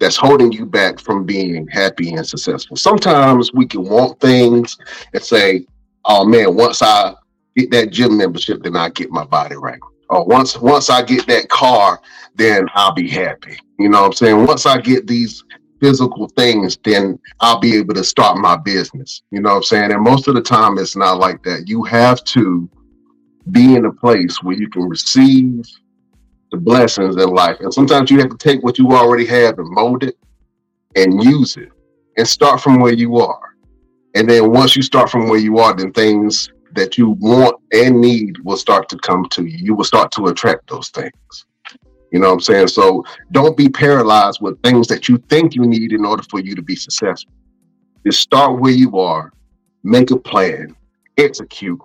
that's 0.00 0.16
holding 0.16 0.52
you 0.52 0.66
back 0.66 0.98
from 0.98 1.24
being 1.24 1.66
happy 1.68 2.14
and 2.14 2.26
successful. 2.26 2.76
Sometimes 2.76 3.52
we 3.52 3.66
can 3.66 3.84
want 3.84 4.20
things 4.20 4.76
and 5.12 5.22
say, 5.22 5.66
oh 6.04 6.24
man, 6.24 6.54
once 6.54 6.82
I 6.82 7.14
get 7.56 7.70
that 7.70 7.90
gym 7.90 8.16
membership, 8.16 8.62
then 8.62 8.76
I 8.76 8.90
get 8.90 9.10
my 9.10 9.24
body 9.24 9.56
right. 9.56 9.78
Or 10.10 10.24
once 10.24 10.58
once 10.58 10.90
I 10.90 11.02
get 11.02 11.26
that 11.28 11.48
car, 11.48 12.00
then 12.34 12.66
I'll 12.74 12.92
be 12.92 13.08
happy. 13.08 13.58
You 13.78 13.88
know 13.88 14.02
what 14.02 14.06
I'm 14.08 14.12
saying? 14.12 14.46
Once 14.46 14.66
I 14.66 14.78
get 14.78 15.06
these 15.06 15.42
physical 15.80 16.28
things, 16.36 16.78
then 16.84 17.18
I'll 17.40 17.58
be 17.58 17.76
able 17.76 17.94
to 17.94 18.04
start 18.04 18.38
my 18.38 18.56
business. 18.56 19.22
You 19.30 19.40
know 19.40 19.50
what 19.50 19.56
I'm 19.56 19.62
saying? 19.64 19.92
And 19.92 20.02
most 20.02 20.28
of 20.28 20.34
the 20.34 20.42
time 20.42 20.78
it's 20.78 20.96
not 20.96 21.18
like 21.18 21.42
that. 21.44 21.68
You 21.68 21.84
have 21.84 22.22
to 22.24 22.68
be 23.50 23.74
in 23.74 23.84
a 23.84 23.92
place 23.92 24.42
where 24.42 24.56
you 24.56 24.68
can 24.68 24.88
receive 24.88 25.64
the 26.54 26.60
blessings 26.60 27.16
in 27.16 27.28
life. 27.30 27.58
And 27.60 27.74
sometimes 27.74 28.10
you 28.10 28.20
have 28.20 28.30
to 28.30 28.36
take 28.36 28.62
what 28.62 28.78
you 28.78 28.92
already 28.92 29.26
have 29.26 29.58
and 29.58 29.68
mold 29.70 30.04
it 30.04 30.16
and 30.94 31.22
use 31.22 31.56
it 31.56 31.70
and 32.16 32.26
start 32.26 32.60
from 32.60 32.78
where 32.78 32.92
you 32.92 33.16
are. 33.16 33.56
And 34.14 34.30
then 34.30 34.52
once 34.52 34.76
you 34.76 34.82
start 34.82 35.10
from 35.10 35.28
where 35.28 35.40
you 35.40 35.58
are, 35.58 35.74
then 35.74 35.92
things 35.92 36.48
that 36.74 36.96
you 36.96 37.10
want 37.18 37.56
and 37.72 38.00
need 38.00 38.38
will 38.44 38.56
start 38.56 38.88
to 38.90 38.96
come 38.98 39.28
to 39.30 39.44
you. 39.44 39.58
You 39.58 39.74
will 39.74 39.84
start 39.84 40.12
to 40.12 40.26
attract 40.26 40.70
those 40.70 40.90
things. 40.90 41.46
You 42.12 42.20
know 42.20 42.28
what 42.28 42.34
I'm 42.34 42.40
saying? 42.40 42.68
So 42.68 43.04
don't 43.32 43.56
be 43.56 43.68
paralyzed 43.68 44.40
with 44.40 44.62
things 44.62 44.86
that 44.86 45.08
you 45.08 45.18
think 45.28 45.56
you 45.56 45.62
need 45.62 45.92
in 45.92 46.04
order 46.04 46.22
for 46.22 46.38
you 46.38 46.54
to 46.54 46.62
be 46.62 46.76
successful. 46.76 47.32
Just 48.06 48.20
start 48.20 48.60
where 48.60 48.72
you 48.72 48.98
are, 49.00 49.32
make 49.82 50.12
a 50.12 50.16
plan, 50.16 50.76
execute, 51.18 51.80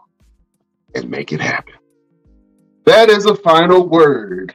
and 0.94 1.10
make 1.10 1.34
it 1.34 1.42
happen. 1.42 1.74
That 2.86 3.10
is 3.10 3.26
a 3.26 3.36
final 3.36 3.88
word 3.88 4.54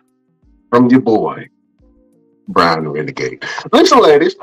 from 0.75 0.91
your 0.91 1.01
boy, 1.01 1.49
Brian 2.49 2.89
Renegade. 2.89 3.45
Listen, 3.73 4.03
ladies 4.03 4.35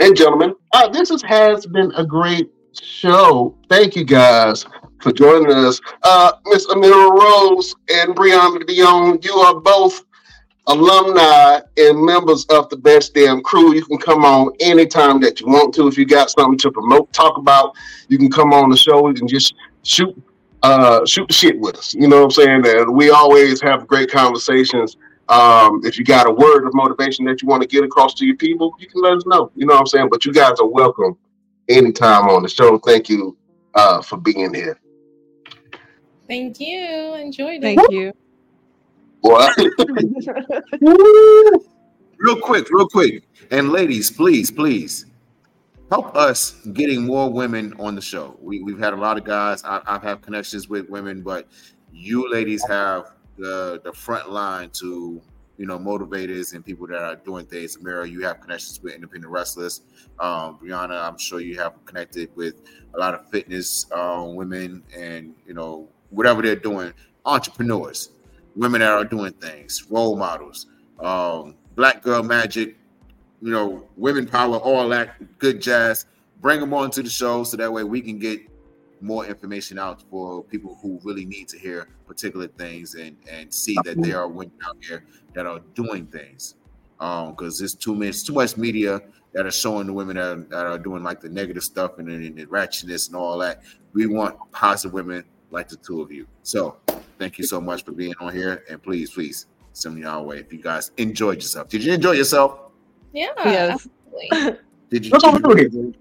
and 0.00 0.16
gentlemen, 0.16 0.54
uh, 0.72 0.88
this 0.88 1.10
is, 1.10 1.20
has 1.20 1.66
been 1.66 1.92
a 1.96 2.06
great 2.06 2.50
show. 2.72 3.54
Thank 3.68 3.94
you 3.94 4.04
guys 4.04 4.64
for 5.02 5.12
joining 5.12 5.52
us. 5.52 5.78
Uh, 6.02 6.32
Miss 6.46 6.66
Ameera 6.68 7.10
Roze 7.10 7.74
and 7.92 8.16
Brianna 8.16 8.66
Dion, 8.66 9.18
you 9.20 9.34
are 9.34 9.60
both 9.60 10.02
alumni 10.66 11.60
and 11.76 12.06
members 12.06 12.46
of 12.46 12.70
the 12.70 12.78
Best 12.78 13.12
Damn 13.12 13.42
Crew. 13.42 13.74
You 13.74 13.84
can 13.84 13.98
come 13.98 14.24
on 14.24 14.52
anytime 14.60 15.20
that 15.20 15.42
you 15.42 15.48
want 15.48 15.74
to. 15.74 15.88
If 15.88 15.98
you 15.98 16.06
got 16.06 16.30
something 16.30 16.56
to 16.56 16.72
promote, 16.72 17.12
talk 17.12 17.36
about, 17.36 17.76
you 18.08 18.16
can 18.16 18.30
come 18.30 18.54
on 18.54 18.70
the 18.70 18.78
show. 18.78 19.08
and 19.08 19.28
just 19.28 19.54
shoot 19.82 20.16
uh, 20.62 21.04
shoot 21.04 21.30
shit 21.30 21.60
with 21.60 21.76
us. 21.76 21.92
You 21.92 22.08
know 22.08 22.24
what 22.24 22.24
I'm 22.24 22.30
saying? 22.30 22.66
And 22.66 22.94
we 22.94 23.10
always 23.10 23.60
have 23.60 23.86
great 23.86 24.10
conversations. 24.10 24.96
Um, 25.30 25.80
if 25.84 25.96
you 25.96 26.04
got 26.04 26.26
a 26.26 26.30
word 26.30 26.66
of 26.66 26.74
motivation 26.74 27.24
that 27.26 27.40
you 27.40 27.46
want 27.46 27.62
to 27.62 27.68
get 27.68 27.84
across 27.84 28.14
to 28.14 28.26
your 28.26 28.36
people, 28.36 28.74
you 28.80 28.88
can 28.88 29.00
let 29.00 29.14
us 29.14 29.24
know. 29.26 29.52
You 29.54 29.64
know 29.64 29.74
what 29.74 29.80
I'm 29.80 29.86
saying? 29.86 30.08
But 30.10 30.26
you 30.26 30.32
guys 30.32 30.58
are 30.58 30.66
welcome 30.66 31.16
anytime 31.68 32.28
on 32.28 32.42
the 32.42 32.48
show. 32.48 32.78
Thank 32.78 33.08
you 33.08 33.36
uh, 33.74 34.02
for 34.02 34.16
being 34.16 34.52
here. 34.52 34.80
Thank 36.26 36.58
you. 36.58 37.14
Enjoyed 37.14 37.62
it. 37.62 37.62
Thank 37.62 37.80
you. 37.90 38.12
What? 39.20 39.56
Real 42.18 42.38
quick, 42.38 42.68
real 42.70 42.86
quick. 42.86 43.24
And 43.50 43.70
ladies, 43.70 44.10
please, 44.10 44.50
please 44.50 45.06
help 45.90 46.14
us 46.14 46.50
getting 46.74 47.06
more 47.06 47.30
women 47.30 47.72
on 47.78 47.94
the 47.94 48.02
show. 48.02 48.36
We, 48.42 48.62
we've 48.62 48.78
had 48.78 48.92
a 48.92 48.96
lot 48.96 49.16
of 49.16 49.24
guys. 49.24 49.64
I, 49.64 49.80
I've 49.86 50.02
had 50.02 50.20
connections 50.20 50.68
with 50.68 50.90
women, 50.90 51.22
but 51.22 51.48
you 51.92 52.30
ladies 52.30 52.62
have 52.68 53.12
the 53.40 53.80
the 53.84 53.92
front 53.92 54.30
line 54.30 54.70
to 54.70 55.20
you 55.56 55.66
know 55.66 55.78
motivators 55.78 56.54
and 56.54 56.64
people 56.64 56.86
that 56.86 57.02
are 57.02 57.16
doing 57.16 57.46
things. 57.46 57.76
Ameera, 57.76 58.08
you 58.08 58.22
have 58.24 58.40
connections 58.40 58.80
with 58.82 58.94
independent 58.94 59.32
wrestlers. 59.32 59.82
Um, 60.18 60.58
Brianna, 60.58 61.02
I'm 61.02 61.18
sure 61.18 61.40
you 61.40 61.58
have 61.58 61.84
connected 61.84 62.30
with 62.36 62.54
a 62.94 62.98
lot 62.98 63.14
of 63.14 63.28
fitness 63.30 63.86
uh, 63.92 64.24
women 64.26 64.82
and 64.96 65.34
you 65.46 65.54
know 65.54 65.88
whatever 66.10 66.42
they're 66.42 66.56
doing, 66.56 66.92
entrepreneurs, 67.24 68.10
women 68.56 68.80
that 68.80 68.90
are 68.90 69.04
doing 69.04 69.32
things, 69.34 69.86
role 69.90 70.16
models, 70.16 70.66
um, 71.00 71.54
Black 71.76 72.02
Girl 72.02 72.22
Magic, 72.22 72.76
you 73.40 73.50
know, 73.50 73.88
women 73.96 74.26
power, 74.26 74.56
all 74.56 74.88
that 74.90 75.38
good 75.38 75.60
jazz. 75.60 76.06
Bring 76.40 76.60
them 76.60 76.72
on 76.72 76.90
to 76.92 77.02
the 77.02 77.10
show 77.10 77.44
so 77.44 77.56
that 77.58 77.70
way 77.70 77.84
we 77.84 78.00
can 78.00 78.18
get 78.18 78.40
more 79.00 79.26
information 79.26 79.78
out 79.78 80.02
for 80.10 80.42
people 80.44 80.78
who 80.82 81.00
really 81.02 81.24
need 81.24 81.48
to 81.48 81.58
hear 81.58 81.88
particular 82.06 82.46
things 82.48 82.94
and 82.94 83.16
and 83.30 83.52
see 83.52 83.76
that 83.84 84.00
there 84.02 84.18
are 84.18 84.28
women 84.28 84.52
out 84.66 84.76
here 84.80 85.04
that 85.34 85.46
are 85.46 85.60
doing 85.74 86.06
things. 86.06 86.54
Um, 87.00 87.30
because 87.30 87.58
there's 87.58 87.74
too 87.74 87.94
much 87.94 88.24
too 88.24 88.34
much 88.34 88.56
media 88.56 89.00
that 89.32 89.46
are 89.46 89.50
showing 89.50 89.86
the 89.86 89.92
women 89.92 90.16
that 90.16 90.26
are, 90.26 90.36
that 90.36 90.66
are 90.66 90.78
doing 90.78 91.02
like 91.02 91.20
the 91.20 91.28
negative 91.28 91.62
stuff 91.62 91.98
and, 91.98 92.08
and 92.08 92.36
the 92.36 92.46
ratchetness 92.46 93.06
and 93.08 93.16
all 93.16 93.38
that. 93.38 93.62
We 93.92 94.06
want 94.06 94.36
positive 94.52 94.92
women 94.92 95.24
like 95.50 95.68
the 95.68 95.76
two 95.76 96.02
of 96.02 96.12
you. 96.12 96.26
So 96.42 96.76
thank 97.18 97.38
you 97.38 97.44
so 97.44 97.60
much 97.60 97.84
for 97.84 97.92
being 97.92 98.14
on 98.20 98.34
here, 98.34 98.64
and 98.68 98.82
please, 98.82 99.10
please 99.12 99.46
send 99.72 99.94
me 99.96 100.04
our 100.04 100.22
way 100.22 100.38
if 100.38 100.52
you 100.52 100.60
guys 100.60 100.90
enjoyed 100.96 101.36
yourself. 101.36 101.68
Did 101.68 101.84
you 101.84 101.92
enjoy 101.94 102.12
yourself? 102.12 102.70
Yeah. 103.12 103.28
Yes. 103.44 103.88
absolutely. 104.12 104.58
Did 104.90 105.06
you? 105.06 105.10
That's 105.12 105.24
what 105.24 105.42
we're 105.42 105.54
did 105.54 105.72
doing 105.72 105.86
you- 105.86 105.94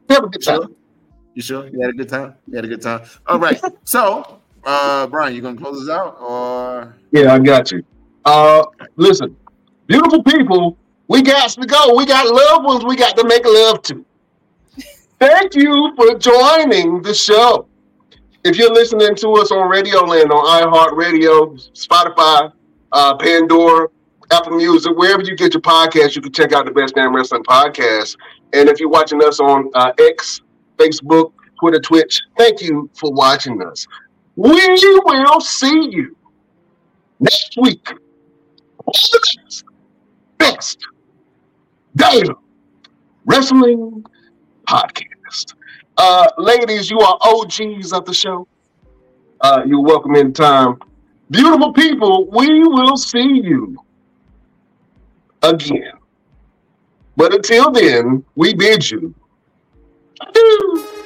You 1.36 1.42
sure? 1.42 1.68
You 1.68 1.82
had 1.82 1.92
a 1.92 1.94
good 1.94 2.10
time? 2.10 2.36
You 2.48 2.56
had 2.56 2.66
a 2.66 2.68
good 2.68 2.82
time? 2.82 3.02
All 3.28 3.40
right. 3.40 3.60
So, 3.84 4.40
uh, 4.66 5.08
Brian, 5.08 5.36
you 5.36 5.42
gonna 5.42 5.58
close 5.58 5.84
us 5.84 5.90
out 5.90 6.18
or 6.20 6.96
Yeah, 7.12 7.34
I 7.34 7.40
got 7.40 7.72
you. 7.72 7.84
Uh, 8.26 8.64
listen, 8.98 9.36
beautiful 9.88 10.22
people, 10.24 10.78
we 11.08 11.22
got 11.22 11.50
to 11.50 11.66
go. 11.66 11.96
We 11.96 12.06
got 12.06 12.28
loved 12.28 12.66
ones 12.66 12.86
we 12.86 12.96
got 12.96 13.18
to 13.18 13.26
make 13.26 13.46
love 13.46 13.82
to. 13.84 14.06
Thank 15.20 15.56
you 15.56 15.94
for 15.96 16.18
joining 16.18 17.02
the 17.02 17.14
show. 17.14 17.68
If 18.46 18.58
you're 18.58 18.74
listening 18.74 19.16
to 19.16 19.30
us 19.34 19.52
on 19.52 19.70
Radio 19.70 20.02
Land, 20.02 20.32
on 20.32 20.46
iHeartRadio, 20.46 21.58
Spotify, 21.74 22.54
uh, 22.92 23.18
Pandora, 23.18 23.88
Apple 24.32 24.58
Music, 24.58 24.96
wherever 24.96 25.24
you 25.24 25.36
get 25.36 25.54
your 25.54 25.62
podcast, 25.62 26.16
you 26.16 26.22
can 26.22 26.32
check 26.32 26.54
out 26.54 26.66
the 26.66 26.72
Best 26.72 26.96
Damn 26.96 27.14
Wrestling 27.14 27.44
Podcast. 27.44 28.16
And 28.54 28.70
if 28.70 28.80
you're 28.80 28.90
watching 28.90 29.22
us 29.24 29.40
on 29.40 29.70
uh, 29.74 29.92
X, 30.00 30.42
Facebook, 30.80 31.34
Twitter, 31.60 31.80
Twitch, 31.80 32.22
thank 32.38 32.62
you 32.62 32.90
for 32.94 33.12
watching 33.12 33.62
us. 33.62 33.86
We 34.36 34.54
will 35.06 35.42
see 35.42 35.90
you 35.92 36.16
next 37.20 37.56
week. 37.60 37.86
Best, 38.86 39.66
best 40.38 40.80
wrestling 43.26 44.06
podcast. 44.66 45.56
Uh, 45.98 46.30
ladies, 46.38 46.90
you 46.90 47.00
are 47.00 47.18
OGs 47.22 47.92
of 47.92 48.06
the 48.06 48.14
show. 48.14 48.48
Uh, 49.42 49.64
you're 49.66 49.82
welcome 49.82 50.16
in 50.16 50.32
time. 50.34 50.80
Beautiful 51.30 51.74
people, 51.74 52.30
we 52.32 52.64
will 52.64 52.96
see 52.96 53.42
you 53.44 53.78
again. 55.44 55.92
But 57.18 57.34
until 57.36 57.70
then, 57.72 58.24
we 58.36 58.54
bid 58.54 58.90
you 58.90 59.14
adieu. 60.20 60.99